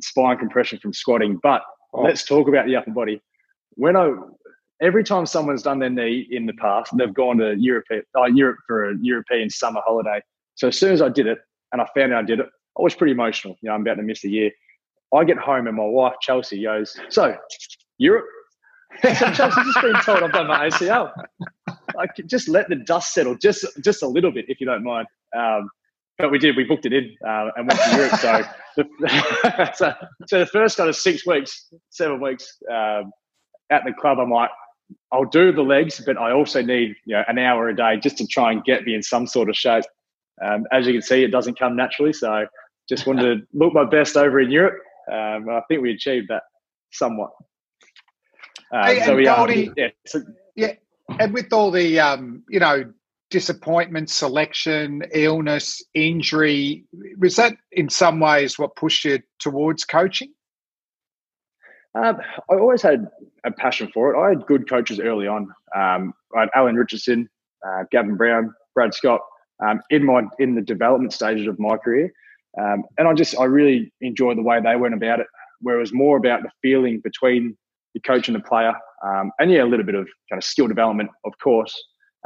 spine 0.00 0.38
compression 0.38 0.78
from 0.78 0.92
squatting. 0.92 1.38
But 1.42 1.62
oh. 1.92 2.02
let's 2.02 2.24
talk 2.24 2.48
about 2.48 2.66
the 2.66 2.76
upper 2.76 2.90
body. 2.90 3.22
When 3.74 3.96
I 3.96 4.12
every 4.80 5.04
time 5.04 5.26
someone's 5.26 5.62
done 5.62 5.78
their 5.78 5.90
knee 5.90 6.26
in 6.30 6.46
the 6.46 6.52
past, 6.54 6.96
they've 6.96 7.12
gone 7.12 7.38
to 7.38 7.54
Europe, 7.56 7.86
uh, 7.90 8.24
Europe 8.26 8.58
for 8.66 8.90
a 8.90 8.94
European 9.00 9.50
summer 9.50 9.80
holiday. 9.84 10.20
So 10.54 10.68
as 10.68 10.78
soon 10.78 10.92
as 10.92 11.02
I 11.02 11.08
did 11.08 11.26
it, 11.26 11.38
and 11.72 11.80
I 11.80 11.86
found 11.94 12.12
out 12.12 12.24
I 12.24 12.26
did 12.26 12.40
it, 12.40 12.46
I 12.78 12.82
was 12.82 12.94
pretty 12.94 13.12
emotional. 13.12 13.56
You 13.60 13.68
know, 13.68 13.74
I'm 13.74 13.82
about 13.82 13.94
to 13.94 14.02
miss 14.02 14.24
a 14.24 14.28
year. 14.28 14.50
I 15.14 15.24
get 15.24 15.38
home 15.38 15.66
and 15.66 15.76
my 15.76 15.84
wife 15.84 16.14
Chelsea 16.20 16.62
goes, 16.62 16.98
"So, 17.08 17.36
Europe." 17.98 18.26
so 19.02 19.10
Chelsea's 19.32 19.64
just 19.66 19.80
been 19.82 20.00
told 20.02 20.22
I've 20.22 20.32
done 20.32 20.46
my 20.46 20.68
ACL. 20.68 21.12
Like, 22.00 22.10
just 22.26 22.48
let 22.48 22.68
the 22.68 22.76
dust 22.76 23.14
settle, 23.14 23.36
just 23.36 23.64
just 23.82 24.02
a 24.02 24.06
little 24.06 24.30
bit, 24.30 24.46
if 24.48 24.60
you 24.60 24.66
don't 24.66 24.84
mind. 24.84 25.06
Um, 25.36 25.68
but 26.18 26.30
we 26.30 26.38
did. 26.38 26.56
We 26.56 26.64
booked 26.64 26.86
it 26.86 26.92
in 26.92 27.14
uh, 27.26 27.50
and 27.56 27.68
went 27.68 27.80
to 27.80 27.96
Europe. 27.96 28.16
So 28.20 28.42
the, 28.76 29.72
so, 29.74 29.92
so 30.26 30.38
the 30.38 30.46
first 30.46 30.76
kind 30.76 30.88
of 30.88 30.96
six 30.96 31.26
weeks, 31.26 31.68
seven 31.90 32.20
weeks 32.20 32.58
um, 32.70 33.12
at 33.70 33.84
the 33.84 33.92
club, 33.92 34.18
I'm 34.18 34.30
like, 34.30 34.50
I'll 35.12 35.24
do 35.24 35.52
the 35.52 35.62
legs, 35.62 36.02
but 36.04 36.16
I 36.16 36.32
also 36.32 36.62
need 36.62 36.94
you 37.04 37.16
know 37.16 37.24
an 37.28 37.38
hour 37.38 37.68
a 37.68 37.76
day 37.76 37.98
just 38.02 38.18
to 38.18 38.26
try 38.26 38.52
and 38.52 38.64
get 38.64 38.84
me 38.84 38.94
in 38.94 39.02
some 39.02 39.26
sort 39.26 39.48
of 39.48 39.56
shape. 39.56 39.84
Um, 40.44 40.64
as 40.72 40.86
you 40.86 40.92
can 40.92 41.02
see, 41.02 41.22
it 41.24 41.30
doesn't 41.30 41.58
come 41.58 41.76
naturally. 41.76 42.12
So 42.12 42.46
just 42.88 43.06
wanted 43.06 43.22
to 43.22 43.46
look 43.58 43.72
my 43.72 43.84
best 43.84 44.16
over 44.16 44.40
in 44.40 44.50
Europe. 44.50 44.78
Um, 45.10 45.48
I 45.48 45.60
think 45.68 45.82
we 45.82 45.92
achieved 45.92 46.28
that 46.28 46.42
somewhat. 46.92 47.30
Um, 48.72 48.84
hey, 48.84 49.02
so 49.04 49.14
we 49.14 49.24
Goldie, 49.24 49.70
yeah, 49.76 49.88
so, 50.06 50.22
yeah, 50.56 50.72
and 51.18 51.32
with 51.32 51.52
all 51.52 51.70
the 51.70 52.00
um, 52.00 52.42
you 52.48 52.60
know 52.60 52.84
disappointment, 53.30 54.08
selection, 54.08 55.02
illness, 55.12 55.82
injury, 55.94 56.84
was 57.18 57.36
that 57.36 57.56
in 57.72 57.88
some 57.88 58.20
ways 58.20 58.58
what 58.58 58.76
pushed 58.76 59.04
you 59.04 59.18
towards 59.40 59.84
coaching? 59.84 60.32
Um, 61.94 62.18
I 62.50 62.54
always 62.54 62.82
had 62.82 63.08
a 63.44 63.50
passion 63.50 63.90
for 63.92 64.14
it. 64.14 64.18
I 64.18 64.30
had 64.30 64.46
good 64.46 64.68
coaches 64.68 65.00
early 65.00 65.26
on. 65.26 65.48
Um, 65.74 66.12
I 66.36 66.40
had 66.40 66.50
Alan 66.54 66.76
Richardson, 66.76 67.28
uh, 67.66 67.84
Gavin 67.90 68.16
Brown, 68.16 68.54
Brad 68.74 68.94
Scott 68.94 69.20
um, 69.64 69.80
in 69.90 70.04
my 70.04 70.22
in 70.38 70.54
the 70.54 70.62
development 70.62 71.12
stages 71.12 71.46
of 71.46 71.58
my 71.58 71.76
career, 71.76 72.12
um, 72.60 72.84
and 72.98 73.08
I 73.08 73.14
just 73.14 73.38
I 73.38 73.44
really 73.44 73.92
enjoyed 74.00 74.36
the 74.36 74.42
way 74.42 74.60
they 74.60 74.76
went 74.76 74.94
about 74.94 75.20
it, 75.20 75.26
where 75.60 75.76
it 75.76 75.80
was 75.80 75.92
more 75.92 76.16
about 76.16 76.42
the 76.42 76.50
feeling 76.62 77.00
between 77.00 77.56
the 77.94 78.00
coach 78.00 78.28
and 78.28 78.34
the 78.36 78.40
player, 78.40 78.74
um, 79.04 79.30
and 79.38 79.50
yeah, 79.50 79.62
a 79.62 79.66
little 79.66 79.84
bit 79.84 79.94
of 79.94 80.06
kind 80.30 80.38
of 80.38 80.44
skill 80.44 80.68
development, 80.68 81.10
of 81.24 81.32
course, 81.42 81.74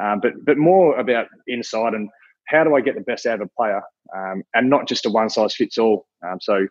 um, 0.03 0.21
but 0.21 0.33
but 0.45 0.59
more 0.59 0.99
about 0.99 1.27
inside 1.47 1.95
and 1.95 2.09
how 2.49 2.65
do 2.65 2.75
I 2.75 2.81
get 2.81 2.97
the 2.97 3.03
best 3.03 3.27
out 3.27 3.41
of 3.41 3.49
a 3.49 3.51
player, 3.57 3.83
and 4.55 4.71
not 4.71 4.89
just 4.89 5.07
a 5.07 5.11
one 5.11 5.31
size 5.31 5.55
fits 5.55 5.79
all. 5.79 6.07
so 6.41 6.67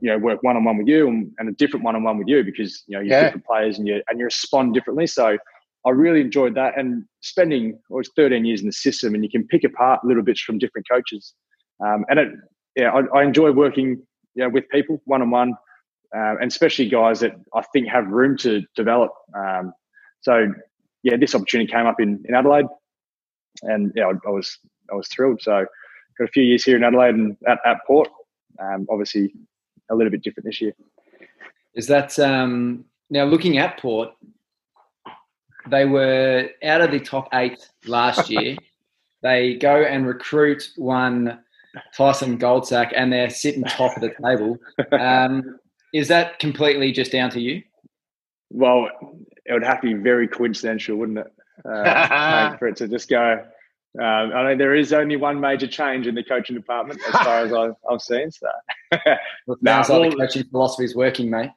you 0.00 0.10
know 0.10 0.18
work 0.18 0.42
one 0.42 0.56
on 0.56 0.64
one 0.64 0.76
with 0.76 0.88
you 0.88 1.08
and, 1.08 1.30
and, 1.38 1.48
a 1.48 1.52
different 1.52 1.84
one 1.84 1.94
on 1.94 2.02
one 2.02 2.18
with 2.18 2.26
you 2.26 2.42
because 2.42 2.82
you 2.88 2.96
know 2.96 3.00
you're 3.00 3.16
yeah. 3.16 3.24
different 3.24 3.46
players 3.46 3.78
and 3.78 3.86
you 3.86 4.02
and 4.08 4.18
you 4.18 4.24
respond 4.24 4.74
differently. 4.74 5.06
So 5.06 5.38
I 5.86 5.90
really 5.90 6.20
enjoyed 6.20 6.54
that 6.54 6.78
and 6.78 7.04
spending 7.20 7.78
well, 7.88 7.98
was 7.98 8.10
13 8.16 8.44
years 8.44 8.60
in 8.60 8.66
the 8.66 8.72
system 8.72 9.14
and 9.14 9.22
you 9.22 9.30
can 9.30 9.46
pick 9.46 9.64
apart 9.64 10.04
little 10.04 10.22
bits 10.22 10.40
from 10.40 10.58
different 10.58 10.86
coaches. 10.90 11.34
Um, 11.84 12.04
and 12.08 12.18
it, 12.18 12.28
yeah, 12.76 12.90
I, 12.90 13.18
I, 13.18 13.22
enjoy 13.22 13.52
working 13.52 14.02
you 14.34 14.42
know, 14.42 14.48
with 14.48 14.64
people 14.70 15.02
one 15.04 15.20
on 15.20 15.30
one, 15.30 15.54
and 16.14 16.50
especially 16.50 16.88
guys 16.88 17.20
that 17.20 17.32
I 17.54 17.62
think 17.72 17.88
have 17.88 18.06
room 18.06 18.36
to 18.38 18.62
develop. 18.76 19.12
Um, 19.36 19.72
so 20.20 20.46
yeah, 21.02 21.16
this 21.16 21.34
opportunity 21.34 21.70
came 21.70 21.86
up 21.86 22.00
in, 22.00 22.22
in 22.28 22.34
Adelaide, 22.34 22.66
and 23.62 23.92
yeah, 23.94 24.06
I, 24.06 24.28
I, 24.28 24.30
was 24.30 24.58
I 24.90 24.94
was 24.94 25.08
thrilled. 25.08 25.42
So 25.42 25.66
got 26.18 26.28
a 26.28 26.32
few 26.32 26.42
years 26.42 26.64
here 26.64 26.76
in 26.76 26.84
Adelaide 26.84 27.14
and 27.14 27.36
at, 27.46 27.58
at 27.64 27.78
Port. 27.86 28.08
Um, 28.60 28.86
obviously, 28.90 29.34
a 29.90 29.94
little 29.94 30.10
bit 30.10 30.22
different 30.22 30.46
this 30.46 30.60
year. 30.60 30.72
Is 31.74 31.88
that 31.88 32.18
um, 32.18 32.84
now 33.10 33.24
looking 33.24 33.58
at 33.58 33.78
Port? 33.78 34.10
They 35.68 35.86
were 35.86 36.50
out 36.62 36.82
of 36.82 36.90
the 36.90 37.00
top 37.00 37.28
eight 37.32 37.68
last 37.86 38.30
year. 38.30 38.56
they 39.22 39.54
go 39.54 39.82
and 39.82 40.06
recruit 40.06 40.70
one 40.76 41.40
Tyson 41.96 42.38
Goldsack, 42.38 42.92
and 42.94 43.12
they're 43.12 43.30
sitting 43.30 43.64
top 43.64 43.96
of 43.96 44.02
the 44.02 44.14
table. 44.22 44.58
Um, 44.92 45.58
is 45.94 46.08
that 46.08 46.38
completely 46.38 46.92
just 46.92 47.12
down 47.12 47.30
to 47.30 47.40
you? 47.40 47.62
Well, 48.50 48.90
it 49.46 49.52
would 49.52 49.64
have 49.64 49.80
to 49.80 49.86
be 49.86 49.94
very 49.94 50.28
coincidental, 50.28 50.96
wouldn't 50.96 51.18
it, 51.18 51.32
uh, 51.64 52.56
for 52.58 52.68
it 52.68 52.76
to 52.76 52.88
just 52.88 53.08
go 53.08 53.42
um, 54.00 54.32
I 54.32 54.48
mean, 54.48 54.58
there 54.58 54.74
is 54.74 54.92
only 54.92 55.14
one 55.14 55.38
major 55.38 55.68
change 55.68 56.08
in 56.08 56.16
the 56.16 56.24
coaching 56.24 56.56
department 56.56 57.00
as 57.06 57.12
far 57.12 57.44
as 57.44 57.52
I've, 57.52 57.76
I've 57.88 58.02
seen. 58.02 58.28
So, 58.32 58.48
well, 59.46 59.56
sounds 59.64 59.88
like 59.88 60.10
the 60.10 60.16
coaching 60.16 60.44
philosophy 60.44 60.84
is 60.84 60.96
working, 60.96 61.30
mate. 61.30 61.50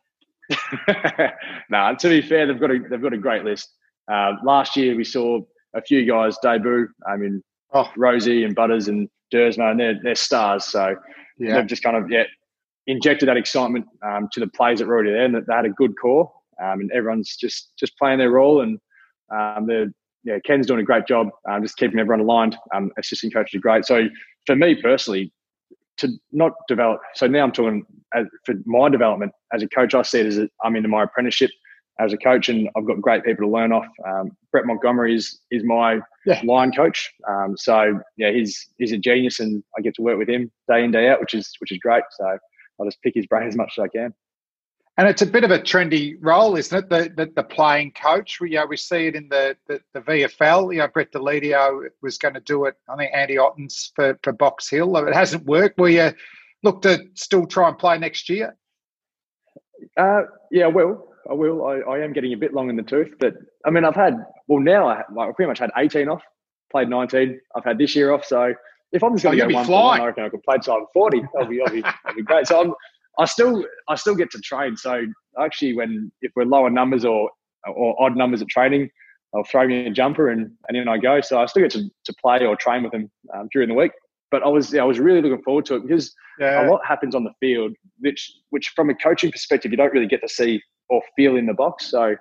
no, 1.71 1.95
to 1.97 2.09
be 2.09 2.21
fair, 2.21 2.45
they've 2.45 2.59
got 2.59 2.69
a 2.69 2.79
they've 2.89 3.01
got 3.01 3.13
a 3.13 3.17
great 3.17 3.43
list. 3.43 3.73
Uh, 4.11 4.33
last 4.43 4.77
year, 4.77 4.95
we 4.95 5.03
saw 5.03 5.39
a 5.73 5.81
few 5.81 6.05
guys 6.05 6.38
debut. 6.43 6.88
I 7.07 7.17
mean, 7.17 7.43
oh. 7.73 7.91
Rozee 7.97 8.45
and 8.45 8.55
Butters 8.55 8.88
and 8.88 9.09
Duursma, 9.33 9.71
and 9.71 9.79
they're 9.79 9.99
they're 10.03 10.15
stars. 10.15 10.63
So 10.63 10.95
yeah. 11.39 11.55
they've 11.55 11.67
just 11.67 11.81
kind 11.81 11.97
of 11.97 12.11
yeah 12.11 12.25
injected 12.88 13.29
that 13.29 13.38
excitement 13.38 13.85
um, 14.05 14.29
to 14.31 14.39
the 14.39 14.47
players 14.47 14.79
that 14.79 14.88
were 14.88 14.95
already 14.95 15.11
there, 15.11 15.25
and 15.25 15.35
that 15.35 15.47
they 15.47 15.53
had 15.53 15.65
a 15.65 15.69
good 15.69 15.93
core, 16.01 16.31
um, 16.63 16.79
and 16.79 16.91
everyone's 16.91 17.35
just 17.35 17.71
just 17.77 17.97
playing 17.97 18.19
their 18.19 18.31
role, 18.31 18.61
and 18.61 18.79
um, 19.33 19.69
yeah, 20.23 20.39
Ken's 20.43 20.67
doing 20.67 20.81
a 20.81 20.83
great 20.83 21.07
job, 21.07 21.29
um, 21.49 21.61
just 21.61 21.77
keeping 21.77 21.99
everyone 21.99 22.19
aligned. 22.19 22.57
Um, 22.75 22.91
assistant 22.97 23.33
coaches 23.33 23.57
are 23.57 23.61
great. 23.61 23.85
So 23.85 24.07
for 24.45 24.55
me 24.55 24.75
personally, 24.75 25.31
to 25.97 26.09
not 26.31 26.51
develop. 26.67 26.99
So 27.15 27.27
now 27.27 27.43
I'm 27.43 27.51
talking 27.51 27.85
as, 28.13 28.25
for 28.45 28.55
my 28.65 28.89
development 28.89 29.31
as 29.53 29.63
a 29.63 29.69
coach. 29.69 29.93
I 29.93 30.01
see 30.01 30.19
it 30.19 30.25
as 30.25 30.38
a, 30.38 30.49
I'm 30.63 30.75
into 30.75 30.89
my 30.89 31.03
apprenticeship 31.03 31.51
as 31.99 32.13
a 32.13 32.17
coach, 32.17 32.49
and 32.49 32.69
I've 32.77 32.85
got 32.85 33.01
great 33.01 33.23
people 33.23 33.47
to 33.47 33.51
learn 33.51 33.71
off. 33.71 33.88
Um, 34.07 34.31
Brett 34.51 34.65
Montgomery 34.65 35.15
is 35.15 35.39
is 35.49 35.63
my 35.63 35.99
yeah. 36.25 36.41
line 36.43 36.71
coach. 36.71 37.11
Um, 37.27 37.55
so 37.57 37.99
yeah, 38.17 38.31
he's 38.31 38.69
he's 38.77 38.91
a 38.91 38.97
genius, 38.97 39.39
and 39.39 39.63
I 39.77 39.81
get 39.81 39.95
to 39.95 40.01
work 40.01 40.17
with 40.17 40.29
him 40.29 40.51
day 40.69 40.83
in 40.83 40.91
day 40.91 41.09
out, 41.09 41.19
which 41.19 41.33
is 41.33 41.51
which 41.59 41.71
is 41.71 41.79
great. 41.79 42.03
So 42.11 42.38
I'll 42.80 42.86
just 42.86 43.01
pick 43.01 43.15
his 43.15 43.25
brain 43.25 43.47
as 43.47 43.55
much 43.55 43.73
as 43.78 43.84
I 43.84 43.88
can. 43.88 44.13
And 44.99 45.07
it's 45.07 45.21
a 45.21 45.28
bit 45.28 45.43
of 45.43 45.51
a 45.51 45.59
trendy 45.59 46.15
role, 46.19 46.55
isn't 46.55 46.75
it? 46.75 46.89
The 46.89 47.11
the, 47.15 47.32
the 47.36 47.43
playing 47.43 47.91
coach. 47.91 48.39
We 48.41 48.51
you 48.51 48.57
know, 48.57 48.65
we 48.65 48.78
see 48.78 49.07
it 49.07 49.15
in 49.15 49.30
the, 49.30 49.55
the, 49.67 49.80
the 49.93 50.01
VFL. 50.01 50.73
You 50.73 50.80
know, 50.80 50.88
Brett 50.88 51.11
Deledio 51.11 51.88
was 52.01 52.17
going 52.17 52.34
to 52.34 52.39
do 52.39 52.65
it. 52.65 52.75
I 52.89 52.95
think 52.97 53.11
Andy 53.13 53.38
Ottens 53.38 53.91
for, 53.95 54.17
for 54.23 54.34
Box 54.34 54.69
Hill. 54.69 54.97
It 54.97 55.13
hasn't 55.13 55.45
worked. 55.45 55.78
Will 55.78 55.89
you 55.89 56.11
look 56.63 56.82
to 56.82 57.05
still 57.13 57.45
try 57.45 57.69
and 57.69 57.78
play 57.78 57.99
next 57.99 58.28
year? 58.28 58.57
Uh, 59.95 60.23
yeah, 60.51 60.65
I 60.65 60.69
will. 60.69 61.07
I 61.30 61.34
will. 61.34 61.65
I, 61.65 61.80
I 61.80 61.99
am 61.99 62.11
getting 62.13 62.34
a 62.34 62.38
bit 62.38 62.53
long 62.53 62.69
in 62.69 62.75
the 62.75 62.84
tooth, 62.84 63.13
but 63.19 63.36
I 63.65 63.69
mean, 63.69 63.86
I've 63.86 63.95
had 63.95 64.25
well 64.47 64.61
now. 64.61 64.88
I 64.88 65.03
like, 65.13 65.36
pretty 65.36 65.49
much 65.49 65.59
had 65.59 65.71
18 65.78 66.09
off. 66.09 66.23
Played 66.71 66.89
19. 66.89 67.39
I've 67.55 67.63
had 67.63 67.78
this 67.78 67.95
year 67.95 68.13
off. 68.13 68.25
So 68.25 68.53
if 68.91 69.03
I'm 69.03 69.13
just 69.13 69.23
going 69.23 69.38
to 69.38 69.43
oh, 69.43 69.49
go 69.49 69.55
one, 69.55 69.67
one, 69.67 70.01
I 70.01 70.05
reckon 70.05 70.23
I 70.23 70.29
could 70.29 70.43
play 70.43 70.57
till 70.63 70.75
I'm 70.75 70.85
40. 70.93 71.21
That'll 71.33 71.49
be, 71.49 71.57
that'll 71.57 71.73
be, 71.73 71.81
that'll 71.81 72.15
be 72.15 72.23
great. 72.23 72.47
So 72.47 72.61
I'm 72.61 72.73
I 73.19 73.25
still 73.25 73.65
I 73.88 73.95
still 73.95 74.15
get 74.15 74.31
to 74.31 74.39
train. 74.39 74.77
So 74.77 75.05
actually, 75.39 75.75
when 75.75 76.11
if 76.21 76.31
we're 76.35 76.45
lower 76.45 76.69
numbers 76.69 77.05
or 77.05 77.29
or 77.67 78.01
odd 78.01 78.15
numbers 78.15 78.41
at 78.41 78.47
training, 78.47 78.89
I'll 79.35 79.43
throw 79.43 79.67
me 79.67 79.88
a 79.88 79.91
jumper 79.91 80.29
and, 80.29 80.51
and 80.67 80.77
in 80.77 80.88
I 80.88 80.97
go. 80.97 81.21
So 81.21 81.39
I 81.39 81.45
still 81.47 81.63
get 81.63 81.71
to, 81.71 81.89
to 82.05 82.13
play 82.21 82.45
or 82.45 82.55
train 82.55 82.83
with 82.83 82.91
them 82.91 83.11
um, 83.35 83.49
during 83.51 83.69
the 83.69 83.75
week. 83.75 83.91
But 84.29 84.43
I 84.43 84.47
was 84.47 84.73
yeah, 84.73 84.81
I 84.81 84.85
was 84.85 84.99
really 84.99 85.21
looking 85.21 85.43
forward 85.43 85.65
to 85.67 85.75
it 85.75 85.88
because 85.88 86.13
yeah. 86.39 86.67
a 86.67 86.69
lot 86.69 86.81
happens 86.85 87.15
on 87.15 87.23
the 87.23 87.33
field, 87.39 87.73
which 87.99 88.31
which 88.51 88.73
from 88.75 88.89
a 88.89 88.95
coaching 88.95 89.31
perspective 89.31 89.71
you 89.71 89.77
don't 89.77 89.93
really 89.93 90.07
get 90.07 90.21
to 90.21 90.29
see 90.29 90.61
or 90.89 91.01
feel 91.15 91.35
in 91.35 91.45
the 91.45 91.53
box. 91.53 91.89
So 91.89 92.15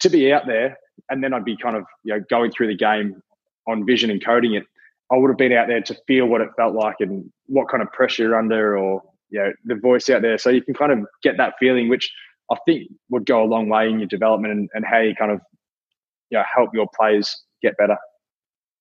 to 0.00 0.08
be 0.08 0.32
out 0.32 0.46
there 0.46 0.76
and 1.10 1.22
then 1.22 1.32
I'd 1.32 1.44
be 1.44 1.56
kind 1.56 1.76
of 1.76 1.84
you 2.02 2.14
know 2.14 2.24
going 2.28 2.50
through 2.50 2.68
the 2.68 2.76
game 2.76 3.22
on 3.66 3.86
vision 3.86 4.10
and 4.10 4.24
coding 4.24 4.54
it. 4.54 4.64
I 5.12 5.16
would 5.16 5.28
have 5.28 5.38
been 5.38 5.52
out 5.52 5.68
there 5.68 5.82
to 5.82 5.96
feel 6.06 6.26
what 6.26 6.40
it 6.40 6.48
felt 6.56 6.74
like 6.74 6.96
and 7.00 7.30
what 7.46 7.68
kind 7.68 7.82
of 7.82 7.92
pressure 7.92 8.22
you're 8.24 8.38
under 8.38 8.76
or 8.76 9.02
you 9.30 9.40
know 9.40 9.52
the 9.64 9.74
voice 9.76 10.08
out 10.08 10.22
there. 10.22 10.38
So 10.38 10.50
you 10.50 10.62
can 10.62 10.74
kind 10.74 10.92
of 10.92 11.00
get 11.22 11.36
that 11.36 11.54
feeling, 11.58 11.88
which 11.88 12.10
I 12.50 12.56
think 12.66 12.90
would 13.10 13.26
go 13.26 13.42
a 13.42 13.46
long 13.46 13.68
way 13.68 13.88
in 13.88 13.98
your 13.98 14.08
development 14.08 14.52
and, 14.52 14.68
and 14.74 14.84
how 14.84 15.00
you 15.00 15.14
kind 15.14 15.32
of 15.32 15.40
you 16.30 16.38
know 16.38 16.44
help 16.54 16.70
your 16.72 16.86
players 16.96 17.44
get 17.62 17.76
better. 17.76 17.96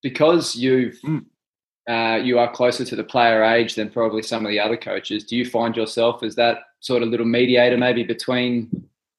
Because 0.02 0.56
you've 0.56 1.00
mm. 1.02 1.26
uh, 1.90 2.22
you 2.24 2.40
are 2.40 2.52
closer 2.52 2.86
to 2.86 2.96
the 2.96 3.04
player 3.04 3.44
age 3.44 3.76
than 3.76 3.90
probably 3.90 4.22
some 4.22 4.46
of 4.46 4.50
the 4.50 4.60
other 4.60 4.78
coaches. 4.78 5.24
Do 5.24 5.36
you 5.36 5.46
find 5.46 5.76
yourself 5.76 6.24
as 6.24 6.36
that 6.36 6.60
sort 6.80 7.04
of 7.04 7.10
little 7.10 7.26
mediator, 7.26 7.78
maybe 7.78 8.04
between 8.04 8.70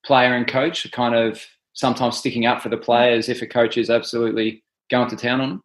player 0.04 0.34
and 0.34 0.46
coach, 0.46 0.90
kind 0.92 1.14
of 1.14 1.44
sometimes 1.72 2.18
sticking 2.18 2.46
up 2.46 2.62
for 2.62 2.68
the 2.68 2.76
players 2.76 3.28
if 3.28 3.42
a 3.42 3.46
coach 3.46 3.76
is 3.76 3.90
absolutely 3.90 4.62
going 4.90 5.08
to 5.08 5.16
town 5.16 5.40
on 5.40 5.48
them? 5.48 5.62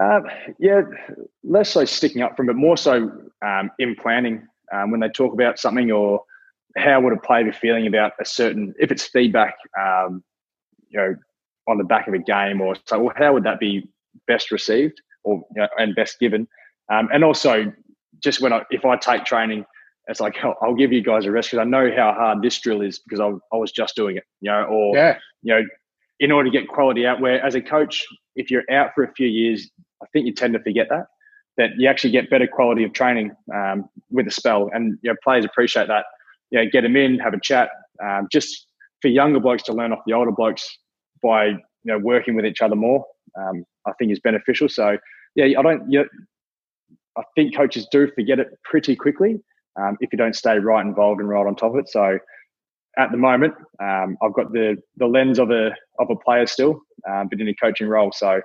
Um, 0.00 0.24
yeah, 0.58 0.82
less 1.42 1.70
so 1.70 1.84
sticking 1.84 2.22
up 2.22 2.36
from, 2.36 2.46
but 2.46 2.56
more 2.56 2.76
so 2.76 3.10
um, 3.44 3.70
in 3.78 3.94
planning 3.94 4.46
um, 4.72 4.90
when 4.90 5.00
they 5.00 5.08
talk 5.08 5.32
about 5.32 5.58
something 5.58 5.90
or 5.90 6.22
how 6.76 7.00
would 7.00 7.12
a 7.12 7.20
player 7.20 7.44
be 7.44 7.52
feeling 7.52 7.86
about 7.86 8.12
a 8.20 8.24
certain 8.24 8.74
if 8.78 8.90
it's 8.90 9.04
feedback, 9.04 9.56
um, 9.80 10.22
you 10.88 10.98
know, 10.98 11.14
on 11.68 11.78
the 11.78 11.84
back 11.84 12.08
of 12.08 12.14
a 12.14 12.18
game 12.18 12.60
or 12.60 12.76
so. 12.86 12.98
Well, 13.00 13.14
how 13.16 13.34
would 13.34 13.44
that 13.44 13.60
be 13.60 13.88
best 14.26 14.50
received 14.50 15.00
or 15.24 15.42
you 15.54 15.62
know, 15.62 15.68
and 15.78 15.94
best 15.94 16.18
given? 16.18 16.48
Um, 16.90 17.08
and 17.12 17.24
also, 17.24 17.72
just 18.22 18.40
when 18.40 18.52
I 18.52 18.62
if 18.70 18.84
I 18.84 18.96
take 18.96 19.24
training, 19.24 19.64
it's 20.06 20.20
like 20.20 20.36
I'll, 20.42 20.56
I'll 20.62 20.74
give 20.74 20.92
you 20.92 21.02
guys 21.02 21.26
a 21.26 21.30
rest 21.30 21.50
because 21.50 21.62
I 21.62 21.68
know 21.68 21.90
how 21.94 22.12
hard 22.12 22.42
this 22.42 22.58
drill 22.60 22.80
is 22.82 22.98
because 22.98 23.20
I, 23.20 23.28
I 23.54 23.58
was 23.58 23.72
just 23.72 23.94
doing 23.94 24.16
it, 24.16 24.24
you 24.40 24.50
know, 24.50 24.64
or 24.64 24.96
yeah. 24.96 25.18
you 25.42 25.54
know, 25.54 25.62
in 26.20 26.32
order 26.32 26.50
to 26.50 26.58
get 26.58 26.68
quality 26.68 27.06
out. 27.06 27.20
Where 27.20 27.44
as 27.44 27.54
a 27.54 27.60
coach, 27.60 28.04
if 28.36 28.50
you're 28.50 28.64
out 28.70 28.90
for 28.94 29.04
a 29.04 29.12
few 29.14 29.26
years, 29.26 29.70
I 30.02 30.06
think 30.12 30.26
you 30.26 30.34
tend 30.34 30.54
to 30.54 30.60
forget 30.60 30.88
that 30.90 31.06
that 31.58 31.70
you 31.76 31.88
actually 31.88 32.12
get 32.12 32.30
better 32.30 32.46
quality 32.46 32.84
of 32.84 32.92
training 32.92 33.32
um, 33.52 33.88
with 34.10 34.26
a 34.28 34.30
spell, 34.30 34.70
and 34.72 34.96
you 35.02 35.10
know, 35.10 35.16
players 35.22 35.44
appreciate 35.44 35.88
that. 35.88 36.04
You 36.50 36.60
know, 36.60 36.70
get 36.70 36.82
them 36.82 36.96
in, 36.96 37.18
have 37.18 37.34
a 37.34 37.40
chat, 37.42 37.68
um, 38.02 38.28
just 38.32 38.68
for 39.02 39.08
younger 39.08 39.40
blokes 39.40 39.64
to 39.64 39.72
learn 39.72 39.92
off 39.92 39.98
the 40.06 40.14
older 40.14 40.32
blokes 40.32 40.66
by 41.22 41.46
you 41.46 41.58
know 41.84 41.98
working 41.98 42.34
with 42.34 42.46
each 42.46 42.62
other 42.62 42.76
more. 42.76 43.04
Um, 43.38 43.64
I 43.86 43.92
think 43.98 44.12
is 44.12 44.20
beneficial. 44.20 44.68
So 44.68 44.96
yeah, 45.34 45.58
I 45.58 45.62
don't. 45.62 45.90
You 45.90 46.00
know, 46.00 46.08
I 47.18 47.22
think 47.34 47.54
coaches 47.56 47.86
do 47.90 48.08
forget 48.14 48.38
it 48.38 48.48
pretty 48.64 48.94
quickly 48.94 49.40
um, 49.80 49.96
if 50.00 50.10
you 50.12 50.18
don't 50.18 50.36
stay 50.36 50.58
right 50.58 50.84
involved 50.84 51.20
and 51.20 51.28
right 51.28 51.46
on 51.46 51.56
top 51.56 51.72
of 51.72 51.78
it. 51.78 51.88
So 51.88 52.18
at 52.98 53.12
the 53.12 53.16
moment, 53.16 53.54
um, 53.80 54.16
I've 54.22 54.34
got 54.34 54.52
the 54.52 54.76
the 54.96 55.06
lens 55.06 55.38
of 55.38 55.50
a 55.50 55.70
of 55.98 56.10
a 56.10 56.16
player 56.16 56.46
still, 56.46 56.82
um, 57.08 57.28
but 57.28 57.40
in 57.40 57.48
a 57.48 57.54
coaching 57.54 57.88
role. 57.88 58.12
So 58.12 58.40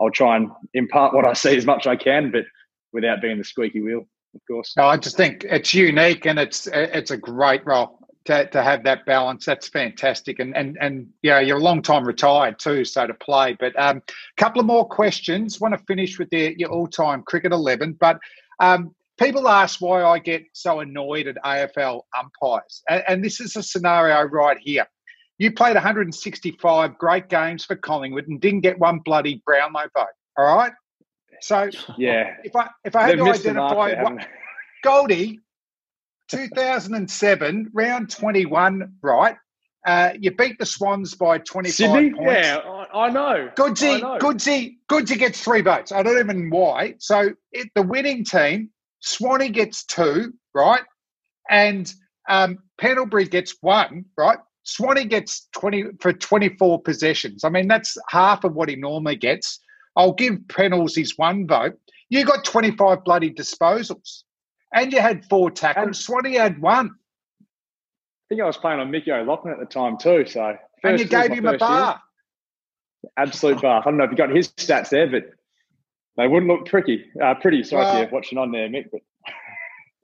I'll 0.00 0.10
try 0.10 0.36
and 0.36 0.50
impart 0.74 1.14
what 1.14 1.26
I 1.26 1.34
see 1.34 1.56
as 1.56 1.66
much 1.66 1.86
as 1.86 1.90
I 1.90 1.96
can, 1.96 2.30
but 2.30 2.44
without 2.92 3.20
being 3.20 3.38
the 3.38 3.44
squeaky 3.44 3.82
wheel, 3.82 4.08
of 4.34 4.40
course. 4.48 4.74
No, 4.76 4.84
I 4.84 4.96
just 4.96 5.16
think 5.16 5.44
it's 5.44 5.74
unique 5.74 6.26
and 6.26 6.38
it's 6.38 6.66
it's 6.72 7.10
a 7.10 7.16
great 7.16 7.64
role 7.66 7.98
to, 8.24 8.46
to 8.48 8.62
have 8.62 8.82
that 8.84 9.04
balance. 9.04 9.44
That's 9.44 9.68
fantastic, 9.68 10.38
and 10.38 10.56
and 10.56 10.78
and 10.80 11.08
yeah, 11.22 11.40
you're 11.40 11.58
a 11.58 11.62
long 11.62 11.82
time 11.82 12.06
retired 12.06 12.58
too, 12.58 12.84
so 12.84 13.06
to 13.06 13.14
play. 13.14 13.56
But 13.60 13.74
a 13.76 13.88
um, 13.90 14.02
couple 14.38 14.60
of 14.60 14.66
more 14.66 14.88
questions. 14.88 15.60
Want 15.60 15.74
to 15.74 15.84
finish 15.86 16.18
with 16.18 16.30
the, 16.30 16.54
your 16.58 16.70
all 16.70 16.86
time 16.86 17.22
cricket 17.22 17.52
eleven, 17.52 17.92
but. 17.92 18.18
Um, 18.60 18.92
people 19.18 19.48
ask 19.48 19.80
why 19.80 20.04
I 20.04 20.18
get 20.18 20.44
so 20.52 20.80
annoyed 20.80 21.26
at 21.26 21.36
AFL 21.44 22.02
umpires. 22.18 22.82
And, 22.88 23.02
and, 23.08 23.24
this 23.24 23.40
is 23.40 23.56
a 23.56 23.62
scenario 23.62 24.22
right 24.22 24.58
here. 24.58 24.86
You 25.38 25.52
played 25.52 25.74
165 25.74 26.98
great 26.98 27.28
games 27.28 27.64
for 27.64 27.76
Collingwood 27.76 28.28
and 28.28 28.40
didn't 28.40 28.60
get 28.60 28.78
one 28.78 29.00
bloody 29.00 29.42
Brownlow 29.44 29.86
vote. 29.94 30.06
All 30.36 30.56
right. 30.56 30.72
So 31.40 31.70
yeah, 31.98 32.34
if 32.42 32.56
I 32.56 32.68
if 32.84 32.96
I 32.96 33.08
had 33.08 33.18
to 33.18 33.24
identify 33.24 34.02
what, 34.02 34.26
Goldie, 34.82 35.40
2007 36.28 37.70
round 37.72 38.10
21, 38.10 38.94
right? 39.02 39.36
Uh, 39.86 40.12
you 40.18 40.32
beat 40.32 40.58
the 40.58 40.66
Swans 40.66 41.14
by 41.14 41.38
25 41.38 41.72
Sydney? 41.72 42.10
points. 42.10 42.32
Yeah, 42.32 42.58
I, 42.58 43.06
I 43.06 43.10
know. 43.10 43.50
Goodsy, 43.54 43.94
I 43.94 44.00
know. 44.00 44.18
Goodsy, 44.18 44.76
Goodsy 44.90 45.16
gets 45.16 45.40
three 45.40 45.62
votes. 45.62 45.92
I 45.92 46.02
don't 46.02 46.18
even 46.18 46.48
know 46.48 46.56
why. 46.56 46.94
So 46.98 47.30
it, 47.52 47.70
the 47.74 47.82
winning 47.82 48.24
team 48.24 48.70
Swanee 49.00 49.50
gets 49.50 49.84
two, 49.84 50.32
right? 50.54 50.82
And 51.50 51.92
um, 52.28 52.58
Pendlebury 52.78 53.26
gets 53.26 53.56
one, 53.60 54.04
right? 54.16 54.38
Swanee 54.64 55.04
gets 55.04 55.48
20 55.52 55.84
for 56.00 56.12
24 56.12 56.82
possessions. 56.82 57.44
I 57.44 57.48
mean, 57.48 57.68
that's 57.68 57.96
half 58.08 58.44
of 58.44 58.54
what 58.54 58.68
he 58.68 58.76
normally 58.76 59.16
gets. 59.16 59.60
I'll 59.96 60.12
give 60.12 60.34
Pendles 60.48 60.94
his 60.94 61.16
one 61.16 61.46
vote. 61.46 61.78
You 62.10 62.24
got 62.24 62.44
25 62.44 63.04
bloody 63.04 63.30
disposals. 63.30 64.24
And 64.74 64.92
you 64.92 65.00
had 65.00 65.24
four 65.24 65.50
tackles. 65.50 65.86
And 65.86 65.96
Swanee 65.96 66.34
had 66.34 66.60
one. 66.60 66.90
I 67.40 68.24
think 68.28 68.42
I 68.42 68.44
was 68.44 68.58
playing 68.58 68.80
on 68.80 68.90
Mickey 68.90 69.10
O'Loughlin 69.10 69.54
at 69.54 69.58
the 69.58 69.64
time 69.64 69.96
too. 69.96 70.26
So 70.26 70.56
and 70.84 70.98
you 71.00 71.06
gave 71.06 71.32
him 71.32 71.46
a 71.46 71.56
bar. 71.56 72.00
Year. 73.04 73.10
Absolute 73.16 73.62
bar. 73.62 73.80
I 73.80 73.84
don't 73.84 73.96
know 73.96 74.04
if 74.04 74.10
you 74.10 74.16
got 74.16 74.30
his 74.30 74.48
stats 74.48 74.90
there, 74.90 75.06
but 75.06 75.30
they 76.18 76.26
wouldn't 76.26 76.50
look 76.50 76.66
tricky, 76.66 77.06
uh, 77.22 77.34
pretty. 77.34 77.62
Sorry 77.62 77.84
well, 77.84 77.96
if 77.96 78.10
you're 78.10 78.10
watching 78.10 78.38
on 78.38 78.50
there, 78.50 78.68
Mick. 78.68 78.86
But, 78.90 79.00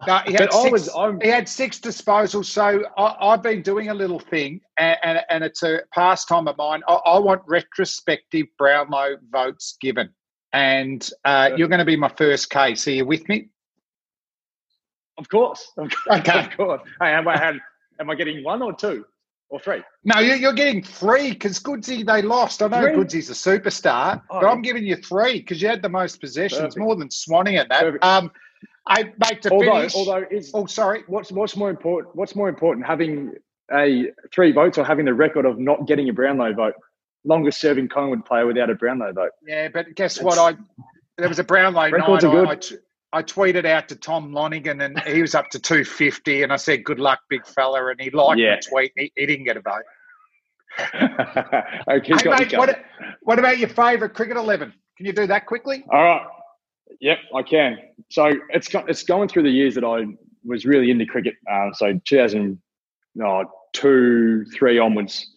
no, 0.06 0.18
he, 0.26 0.32
had 0.32 0.52
six, 0.52 0.70
was, 0.70 0.90
he 1.20 1.28
had 1.28 1.48
six 1.48 1.80
disposals. 1.80 2.46
So 2.46 2.84
I, 2.96 3.32
have 3.32 3.42
been 3.42 3.62
doing 3.62 3.88
a 3.88 3.94
little 3.94 4.20
thing, 4.20 4.60
and, 4.78 4.96
and, 5.02 5.20
and 5.28 5.44
it's 5.44 5.64
a 5.64 5.80
pastime 5.92 6.46
of 6.46 6.56
mine. 6.56 6.82
I, 6.88 6.94
I, 6.94 7.18
want 7.18 7.42
retrospective 7.46 8.46
Brownlow 8.58 9.16
votes 9.30 9.76
given. 9.80 10.08
And 10.52 11.08
uh, 11.24 11.50
you're 11.56 11.68
going 11.68 11.80
to 11.80 11.84
be 11.84 11.96
my 11.96 12.12
first 12.16 12.48
case. 12.48 12.86
Are 12.86 12.92
you 12.92 13.04
with 13.04 13.28
me? 13.28 13.48
Of 15.18 15.28
course. 15.28 15.72
Okay. 16.10 16.38
of 16.38 16.56
course. 16.56 16.82
Hey, 17.00 17.12
am, 17.12 17.26
I, 17.26 17.58
am 17.98 18.10
I 18.10 18.14
getting 18.14 18.44
one 18.44 18.62
or 18.62 18.72
two? 18.72 19.04
Or 19.49 19.61
three? 19.61 19.82
No, 20.05 20.20
you're 20.20 20.53
getting 20.53 20.82
three 20.82 21.30
because 21.30 21.59
Goodsy 21.61 22.05
they 22.05 22.22
lost. 22.22 22.62
I 22.62 22.68
know 22.68 22.82
three? 22.82 22.95
Goodsy's 22.95 23.30
a 23.30 23.34
superstar, 23.34 24.22
oh, 24.30 24.40
but 24.40 24.47
I'm 24.47 24.62
giving 24.62 24.84
you 24.84 24.97
three 24.97 25.38
because 25.38 25.62
you 25.62 25.68
had 25.68 25.82
the 25.82 25.88
most 25.88 26.21
possessions, 26.21 26.61
Perfect. 26.61 26.79
more 26.79 26.96
than 26.96 27.11
Swanee 27.11 27.57
at 27.57 27.68
that. 27.68 27.83
Perfect. 27.83 28.04
Um, 28.04 28.30
I 28.87 29.12
mate 29.18 29.42
to 29.42 29.50
although, 29.50 29.72
finish. 29.72 29.95
Although, 29.95 30.25
is, 30.30 30.50
oh, 30.54 30.66
sorry. 30.66 31.04
What's 31.07 31.33
what's 31.33 31.57
more 31.57 31.71
important? 31.71 32.14
What's 32.16 32.37
more 32.37 32.49
important, 32.49 32.87
having 32.87 33.33
a 33.72 34.11
three 34.33 34.53
votes 34.53 34.76
or 34.76 34.84
having 34.84 35.07
the 35.07 35.14
record 35.14 35.46
of 35.46 35.58
not 35.58 35.87
getting 35.87 36.08
a 36.08 36.12
Brownlow 36.12 36.53
vote? 36.54 36.75
Longest 37.25 37.58
serving 37.58 37.88
Collingwood 37.88 38.26
player 38.26 38.46
without 38.46 38.68
a 38.68 38.75
Brownlow 38.75 39.12
vote. 39.12 39.30
Yeah, 39.46 39.68
but 39.68 39.95
guess 39.95 40.21
what? 40.21 40.38
I 40.38 40.58
there 41.16 41.29
was 41.29 41.38
a 41.38 41.45
Brownlow 41.45 41.88
night. 41.88 42.25
I, 42.25 42.50
I 42.50 42.57
tweeted 43.22 43.64
out 43.64 43.88
to 43.88 43.96
Tom 43.96 44.32
Lonergan 44.32 44.80
and 44.80 44.99
he 45.00 45.22
was 45.22 45.34
up 45.34 45.49
to 45.50 45.58
250 45.58 46.42
and 46.42 46.53
I 46.53 46.57
said, 46.57 46.84
good 46.84 46.99
luck, 46.99 47.20
big 47.28 47.46
fella. 47.46 47.91
And 47.91 48.00
he 48.00 48.11
liked 48.11 48.41
yeah. 48.41 48.57
the 48.57 48.62
tweet. 48.68 48.92
He, 48.96 49.12
he, 49.16 49.26
didn't 49.26 49.45
get 49.45 49.57
a 49.57 49.61
vote. 49.61 49.84
okay, 51.88 52.14
hey, 52.14 52.30
mate, 52.30 52.58
what, 52.58 52.80
what 53.22 53.38
about 53.38 53.58
your 53.58 53.68
favourite 53.68 54.14
cricket 54.14 54.36
11? 54.36 54.72
Can 54.96 55.07
you 55.07 55.12
do 55.12 55.26
that 55.26 55.46
quickly? 55.46 55.84
All 55.92 56.03
right. 56.03 56.26
Yep, 57.00 57.18
I 57.34 57.42
can. 57.42 57.78
So 58.11 58.32
it's 58.50 58.68
it's 58.88 59.03
going 59.03 59.28
through 59.28 59.45
the 59.45 59.50
years 59.50 59.74
that 59.74 59.84
I 59.84 60.04
was 60.45 60.64
really 60.64 60.91
into 60.91 61.04
cricket. 61.07 61.34
Um, 61.50 61.72
so 61.74 61.99
2002, 62.04 64.45
three 64.54 64.78
onwards. 64.78 65.28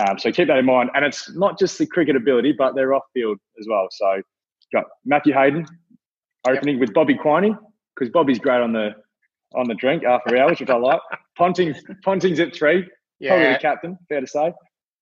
Um, 0.00 0.18
so 0.18 0.32
keep 0.32 0.48
that 0.48 0.56
in 0.58 0.64
mind. 0.64 0.88
And 0.94 1.04
it's 1.04 1.30
not 1.34 1.58
just 1.58 1.76
the 1.78 1.86
cricket 1.86 2.16
ability, 2.16 2.54
but 2.56 2.74
they're 2.74 2.94
off 2.94 3.02
field 3.12 3.36
as 3.60 3.66
well. 3.68 3.88
So 3.90 4.22
got 4.72 4.84
Matthew 5.04 5.34
Hayden, 5.34 5.66
opening 6.46 6.76
yep. 6.76 6.80
with 6.80 6.94
Bobby 6.94 7.14
Quiney 7.14 7.56
because 7.94 8.10
Bobby's 8.10 8.38
great 8.38 8.60
on 8.60 8.72
the 8.72 8.94
on 9.54 9.68
the 9.68 9.74
drink 9.74 10.04
after 10.04 10.36
hours, 10.36 10.60
which 10.60 10.70
I 10.70 10.76
like. 10.76 11.00
Ponting's 11.38 11.82
Ponting's 12.04 12.40
at 12.40 12.54
three, 12.54 12.88
yeah. 13.20 13.30
probably 13.30 13.52
the 13.52 13.58
captain, 13.58 13.98
fair 14.08 14.20
to 14.20 14.26
say. 14.26 14.52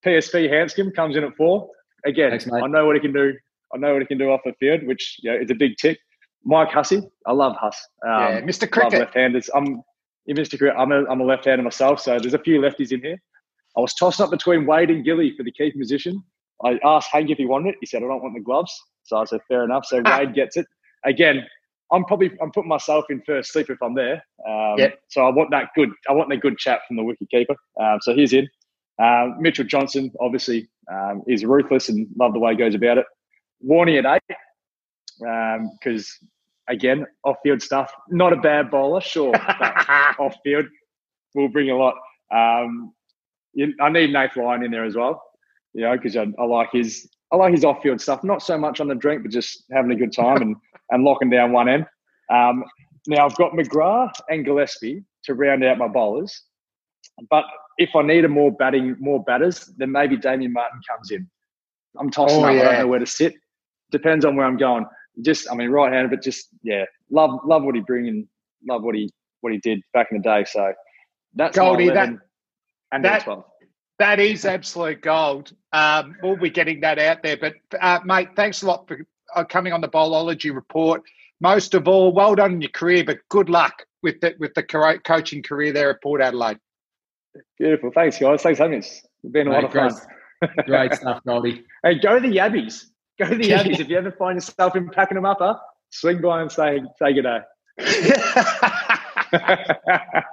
PSV 0.05 0.49
Handscomb 0.51 0.93
comes 0.93 1.17
in 1.17 1.25
at 1.25 1.37
four. 1.37 1.69
Again, 2.07 2.31
Thanks, 2.31 2.51
I 2.51 2.67
know 2.67 2.87
what 2.87 2.97
he 2.97 3.01
can 3.01 3.12
do. 3.12 3.35
I 3.75 3.79
know 3.79 3.93
what 3.93 4.01
he 4.01 4.07
can 4.07 4.19
do 4.19 4.31
off 4.31 4.41
the 4.45 4.55
field, 4.59 4.87
which 4.87 5.17
you 5.23 5.31
know, 5.31 5.39
is 5.39 5.51
a 5.51 5.55
big 5.55 5.77
tick. 5.77 5.99
Mike 6.45 6.71
Hussey, 6.71 7.03
I 7.27 7.33
love 7.33 7.55
Huss. 7.61 7.77
Um, 8.07 8.11
yeah, 8.11 8.41
Mr. 8.41 8.71
Cricket. 8.71 8.99
left-handers. 8.99 9.51
I'm 9.55 9.83
yeah, 10.27 10.35
Mr. 10.35 10.59
Cricket. 10.59 10.77
I'm 10.79 10.93
a, 10.93 11.05
I'm 11.05 11.21
a 11.21 11.25
left-hander 11.25 11.62
myself, 11.62 12.01
so 12.01 12.19
there's 12.19 12.35
a 12.35 12.39
few 12.39 12.61
lefties 12.61 12.93
in 12.93 13.01
here. 13.01 13.19
I 13.77 13.81
was 13.81 13.95
tossed 13.95 14.21
up 14.21 14.31
between 14.31 14.67
Wade 14.67 14.91
and 14.91 15.05
Gilly 15.05 15.35
for 15.37 15.43
the 15.43 15.53
keeper 15.53 15.79
position. 15.79 16.23
I 16.65 16.79
asked 16.85 17.11
Hank 17.12 17.31
if 17.31 17.39
he 17.39 17.47
wanted 17.47 17.71
it. 17.71 17.77
He 17.81 17.87
said, 17.87 18.03
"I 18.03 18.07
don't 18.07 18.23
want 18.23 18.35
the 18.35 18.41
gloves." 18.41 18.73
So 19.05 19.19
I 19.19 19.25
said, 19.25 19.41
"Fair 19.49 19.65
enough." 19.65 19.85
So 19.85 20.03
Wade 20.05 20.35
gets 20.35 20.57
it 20.57 20.67
again, 21.05 21.47
I'm 21.93 22.05
probably 22.05 22.31
I'm 22.40 22.51
putting 22.52 22.68
myself 22.68 23.06
in 23.10 23.20
first 23.27 23.52
slip 23.52 23.70
if 23.70 23.82
I'm 23.82 23.94
there. 23.94 24.24
Um, 24.48 24.74
yep. 24.78 25.01
So 25.09 25.27
I 25.27 25.31
want 25.31 25.51
that 25.51 25.70
good 25.74 25.90
I 26.09 26.12
want 26.12 26.28
the 26.31 26.36
good 26.36 26.59
chat 26.59 26.81
from 26.86 26.97
the 26.97 27.02
wicket 27.02 27.28
keeper. 27.31 27.56
Um, 27.81 27.98
so 28.01 28.14
he's 28.14 28.32
in. 28.32 28.48
Uh, 29.02 29.31
Mitchell 29.39 29.64
Johnson, 29.64 30.12
obviously, 30.20 30.68
um, 30.93 31.22
is 31.27 31.44
ruthless 31.44 31.89
and 31.89 32.06
love 32.18 32.35
the 32.35 32.39
way 32.39 32.52
he 32.52 32.59
goes 32.59 32.74
about 32.74 32.98
it. 32.98 33.06
Warney 33.66 33.98
at 33.98 34.06
eight, 34.06 34.36
because 35.81 36.18
um, 36.22 36.28
again, 36.74 37.06
off 37.24 37.36
field 37.43 37.62
stuff, 37.62 37.93
not 38.10 38.32
a 38.32 38.36
bad 38.36 38.70
bowler, 38.70 39.01
sure, 39.01 39.32
but 39.59 40.18
off 40.18 40.36
field 40.44 40.66
will 41.35 41.48
bring 41.48 41.70
a 41.70 41.77
lot. 41.77 41.94
Um, 42.31 42.93
I 43.81 43.89
need 43.89 44.12
Nath 44.12 44.36
Lyon 44.36 44.62
in 44.64 44.70
there 44.70 44.85
as 44.85 44.94
well, 44.94 45.22
you 45.72 45.82
know, 45.82 45.97
because 45.97 46.16
I, 46.16 46.27
I, 46.39 46.44
like 46.44 46.70
his 46.72 47.09
I 47.32 47.36
like 47.36 47.52
his 47.52 47.65
off 47.65 47.82
field 47.82 48.01
stuff. 48.01 48.24
Not 48.24 48.43
so 48.43 48.59
much 48.59 48.81
on 48.81 48.89
the 48.89 48.94
drink, 48.94 49.23
but 49.23 49.31
just 49.31 49.65
having 49.73 49.93
a 49.93 49.97
good 49.97 50.12
time 50.12 50.43
and 50.43 50.57
and 50.90 51.05
locking 51.05 51.31
down 51.31 51.52
one 51.52 51.69
end. 51.69 51.86
Um, 52.32 52.65
now 53.07 53.27
I've 53.27 53.36
got 53.36 53.52
McGrath 53.52 54.12
and 54.28 54.44
Gillespie 54.44 55.05
to 55.24 55.35
round 55.35 55.65
out 55.65 55.78
my 55.78 55.89
bowlers, 55.89 56.43
but 57.28 57.44
if 57.78 57.90
I 57.94 58.02
need 58.02 58.24
a 58.24 58.28
more 58.28 58.52
batting, 58.52 58.97
more 58.98 59.23
batters, 59.24 59.70
then 59.77 59.93
maybe 59.93 60.16
Damien 60.16 60.52
Martyn 60.52 60.81
comes 60.89 61.11
in. 61.11 61.28
I'm 61.98 62.11
tossing 62.11 62.44
oh, 62.44 62.48
up. 62.48 62.55
Yeah. 62.55 62.61
I 62.61 62.65
don't 62.65 62.78
know 62.81 62.86
where 62.89 62.98
to 62.98 63.07
sit. 63.07 63.35
Depends 63.90 64.24
on 64.24 64.36
where 64.36 64.47
I'm 64.47 64.57
going. 64.57 64.85
Just, 65.23 65.51
I 65.51 65.55
mean, 65.55 65.70
right 65.70 65.93
handed, 65.93 66.11
but 66.11 66.23
just 66.23 66.48
yeah, 66.62 66.85
love 67.11 67.40
love 67.44 67.65
what 67.65 67.74
he 67.74 67.81
bring 67.81 68.07
and 68.09 68.27
love 68.69 68.82
what 68.82 68.94
he 68.94 69.11
what 69.40 69.52
he 69.52 69.59
did 69.59 69.81
back 69.93 70.09
in 70.11 70.19
the 70.19 70.23
day. 70.23 70.44
So 70.44 70.73
that's 71.35 71.57
Goldie. 71.57 71.89
That 71.89 72.11
and 72.93 73.05
that, 73.05 73.24
12. 73.24 73.44
That 74.01 74.18
is 74.18 74.47
absolute 74.47 75.02
gold. 75.02 75.52
Um, 75.74 76.16
we'll 76.22 76.35
be 76.35 76.48
getting 76.48 76.81
that 76.81 76.98
out 76.98 77.22
there. 77.22 77.36
But 77.36 77.56
uh, 77.78 78.01
mate, 78.02 78.31
thanks 78.35 78.62
a 78.62 78.66
lot 78.66 78.89
for 78.89 78.98
uh, 79.36 79.44
coming 79.44 79.74
on 79.74 79.82
the 79.82 79.90
Bowlology 79.90 80.55
report. 80.55 81.02
Most 81.43 81.74
of 81.74 81.86
all, 81.86 82.10
well 82.10 82.35
done 82.35 82.52
in 82.52 82.62
your 82.62 82.70
career, 82.70 83.05
but 83.05 83.18
good 83.28 83.51
luck 83.51 83.85
with 84.02 84.18
the, 84.22 84.35
with 84.39 84.55
the 84.55 84.62
coaching 85.05 85.43
career 85.43 85.74
there 85.74 85.90
at 85.90 86.02
Port 86.02 86.22
Adelaide. 86.22 86.56
Beautiful. 87.59 87.90
Thanks, 87.94 88.18
guys. 88.18 88.40
Thanks 88.40 88.56
for 88.56 88.62
having 88.62 88.78
us. 88.78 89.02
It's 89.22 89.32
been 89.32 89.48
a 89.48 89.51
lot 89.51 89.64
of 89.64 89.72
fun. 89.74 89.94
Great 90.64 90.94
stuff, 90.94 91.20
Goldie. 91.27 91.66
Hey, 91.82 91.98
go 91.98 92.18
to 92.18 92.27
the 92.27 92.35
Yabbies. 92.35 92.85
Go 93.18 93.28
to 93.28 93.36
the 93.36 93.51
Yabbies. 93.51 93.81
if 93.81 93.90
you 93.90 93.98
ever 93.98 94.12
find 94.12 94.36
yourself 94.36 94.77
in 94.77 94.89
Pakenham 94.89 95.27
Upper, 95.27 95.47
huh? 95.47 95.59
swing 95.90 96.22
by 96.22 96.40
and 96.40 96.51
say 96.51 96.81
say 96.98 97.12
good 97.12 97.24
day. 97.24 97.40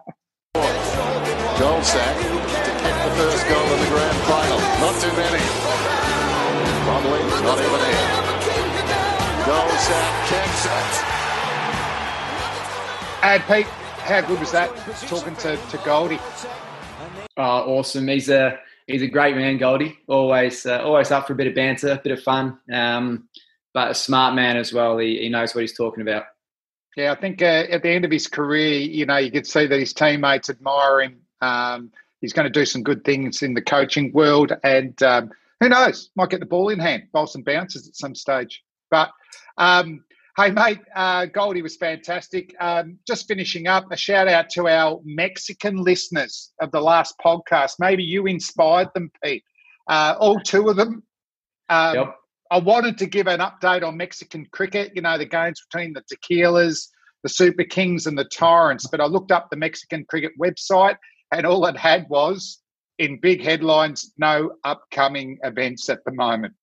Goldsack 1.57 2.21
to 2.21 2.29
kick 2.29 2.46
the 3.07 3.15
first 3.15 3.47
goal 3.47 3.63
in 3.63 3.79
the 3.79 3.87
grand 3.87 4.17
final. 4.27 4.59
Not 4.83 4.99
too 4.99 5.13
many. 5.15 5.39
Probably 6.83 7.23
not 7.41 7.57
even 7.57 7.81
here. 7.87 8.07
Goal 9.45 9.69
sack 9.79 10.13
kicks 10.27 10.65
it. 10.65 10.93
And 13.23 13.43
Pete, 13.43 13.67
how 14.03 14.21
good 14.21 14.39
was 14.39 14.51
that? 14.51 14.75
Talking 15.07 15.35
to, 15.37 15.55
to 15.55 15.77
Goldie. 15.85 16.19
Oh, 17.37 17.77
awesome! 17.77 18.07
He's 18.07 18.29
a 18.29 18.59
he's 18.87 19.01
a 19.01 19.07
great 19.07 19.35
man, 19.35 19.57
Goldie. 19.57 19.97
Always 20.07 20.65
uh, 20.65 20.81
always 20.83 21.11
up 21.11 21.27
for 21.27 21.33
a 21.33 21.35
bit 21.35 21.47
of 21.47 21.55
banter, 21.55 21.91
a 21.91 22.01
bit 22.03 22.11
of 22.11 22.23
fun. 22.23 22.59
Um, 22.71 23.29
but 23.73 23.91
a 23.91 23.95
smart 23.95 24.33
man 24.35 24.57
as 24.57 24.73
well. 24.73 24.97
He, 24.97 25.19
he 25.19 25.29
knows 25.29 25.53
what 25.53 25.61
he's 25.61 25.77
talking 25.77 26.01
about. 26.01 26.23
Yeah, 26.97 27.11
I 27.11 27.15
think 27.15 27.41
uh, 27.41 27.65
at 27.69 27.83
the 27.83 27.89
end 27.89 28.05
of 28.05 28.11
his 28.11 28.27
career, 28.27 28.79
you 28.79 29.05
know, 29.05 29.17
you 29.17 29.31
could 29.31 29.45
see 29.45 29.67
that 29.67 29.79
his 29.79 29.93
teammates 29.93 30.49
admire 30.49 31.01
him. 31.01 31.21
Um, 31.41 31.91
he's 32.21 32.33
going 32.33 32.51
to 32.51 32.59
do 32.59 32.65
some 32.65 32.83
good 32.83 33.03
things 33.03 33.41
in 33.41 33.53
the 33.53 33.61
coaching 33.61 34.11
world, 34.13 34.53
and 34.63 35.01
um, 35.03 35.31
who 35.59 35.69
knows, 35.69 36.09
might 36.15 36.29
get 36.29 36.39
the 36.39 36.45
ball 36.45 36.69
in 36.69 36.79
hand, 36.79 37.03
bowl 37.11 37.27
some 37.27 37.43
bounces 37.43 37.87
at 37.87 37.95
some 37.95 38.15
stage. 38.15 38.63
But 38.89 39.11
um, 39.57 40.03
Hey, 40.37 40.51
mate, 40.51 40.81
uh, 40.95 41.25
Goldie 41.25 41.63
was 41.63 41.77
fantastic. 41.77 42.53
Um, 42.59 42.99
just 43.07 43.27
finishing 43.27 43.65
up, 43.65 43.91
a 43.91 43.97
shout 43.97 44.27
out 44.27 44.51
to 44.51 44.67
our 44.67 45.01
Mexican 45.03 45.77
listeners 45.77 46.53
of 46.61 46.69
the 46.69 46.79
last 46.79 47.15
podcast. 47.17 47.77
Maybe 47.79 48.03
you 48.03 48.27
inspired 48.27 48.89
them, 48.93 49.11
Pete. 49.23 49.43
Uh, 49.87 50.13
all 50.19 50.39
two 50.39 50.69
of 50.69 50.75
them. 50.75 51.01
Um, 51.69 51.95
yep. 51.95 52.15
I 52.51 52.59
wanted 52.59 52.99
to 52.99 53.07
give 53.07 53.25
an 53.25 53.39
update 53.39 53.83
on 53.83 53.97
Mexican 53.97 54.45
cricket, 54.51 54.91
you 54.93 55.01
know, 55.01 55.17
the 55.17 55.25
games 55.25 55.59
between 55.71 55.93
the 55.93 56.03
Tequilas, 56.03 56.89
the 57.23 57.29
Super 57.29 57.63
Kings, 57.63 58.05
and 58.05 58.15
the 58.15 58.25
Tyrants. 58.25 58.85
But 58.85 59.01
I 59.01 59.05
looked 59.05 59.31
up 59.31 59.49
the 59.49 59.57
Mexican 59.57 60.05
cricket 60.05 60.33
website, 60.39 60.97
and 61.31 61.45
all 61.45 61.65
it 61.65 61.77
had 61.77 62.07
was, 62.09 62.59
in 62.99 63.19
big 63.19 63.43
headlines, 63.43 64.13
no 64.17 64.53
upcoming 64.63 65.37
events 65.43 65.89
at 65.89 66.03
the 66.05 66.11
moment. 66.11 66.53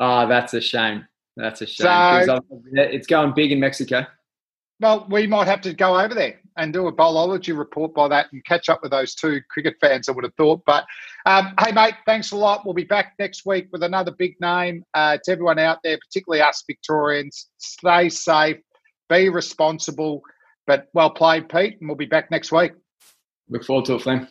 Oh, 0.00 0.26
that's 0.28 0.54
a 0.54 0.60
shame. 0.60 1.06
That's 1.36 1.62
a 1.62 1.66
shame. 1.66 2.24
So, 2.24 2.40
it's 2.72 3.06
going 3.06 3.32
big 3.34 3.52
in 3.52 3.60
Mexico. 3.60 4.06
Well, 4.80 5.06
we 5.10 5.26
might 5.26 5.48
have 5.48 5.60
to 5.62 5.74
go 5.74 5.98
over 5.98 6.14
there 6.14 6.40
and 6.56 6.72
do 6.72 6.86
a 6.86 6.92
bowlology 6.92 7.56
report 7.56 7.94
by 7.94 8.08
that 8.08 8.26
and 8.32 8.44
catch 8.44 8.68
up 8.68 8.82
with 8.82 8.90
those 8.90 9.14
two 9.14 9.40
cricket 9.50 9.74
fans, 9.80 10.08
I 10.08 10.12
would 10.12 10.24
have 10.24 10.34
thought. 10.34 10.62
But 10.66 10.84
um, 11.26 11.54
hey, 11.60 11.72
mate, 11.72 11.94
thanks 12.06 12.32
a 12.32 12.36
lot. 12.36 12.64
We'll 12.64 12.74
be 12.74 12.84
back 12.84 13.14
next 13.18 13.46
week 13.46 13.68
with 13.72 13.82
another 13.82 14.12
big 14.12 14.34
name. 14.40 14.84
Uh, 14.94 15.18
to 15.24 15.32
everyone 15.32 15.58
out 15.58 15.78
there, 15.82 15.98
particularly 15.98 16.42
us 16.42 16.64
Victorians, 16.66 17.48
stay 17.58 18.08
safe, 18.08 18.58
be 19.08 19.28
responsible. 19.28 20.22
But 20.66 20.88
well 20.92 21.10
played, 21.10 21.48
Pete, 21.48 21.78
and 21.80 21.88
we'll 21.88 21.96
be 21.96 22.06
back 22.06 22.30
next 22.30 22.52
week. 22.52 22.72
Look 23.50 23.64
forward 23.64 23.86
to 23.86 23.94
it, 23.94 24.02
Flem. 24.02 24.28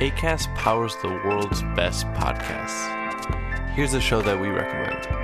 ACAST 0.00 0.54
powers 0.56 0.96
the 0.96 1.08
world's 1.08 1.62
best 1.74 2.06
podcasts. 2.08 2.90
Here's 3.74 3.94
a 3.94 4.00
show 4.00 4.20
that 4.22 4.38
we 4.38 4.48
recommend. 4.48 5.23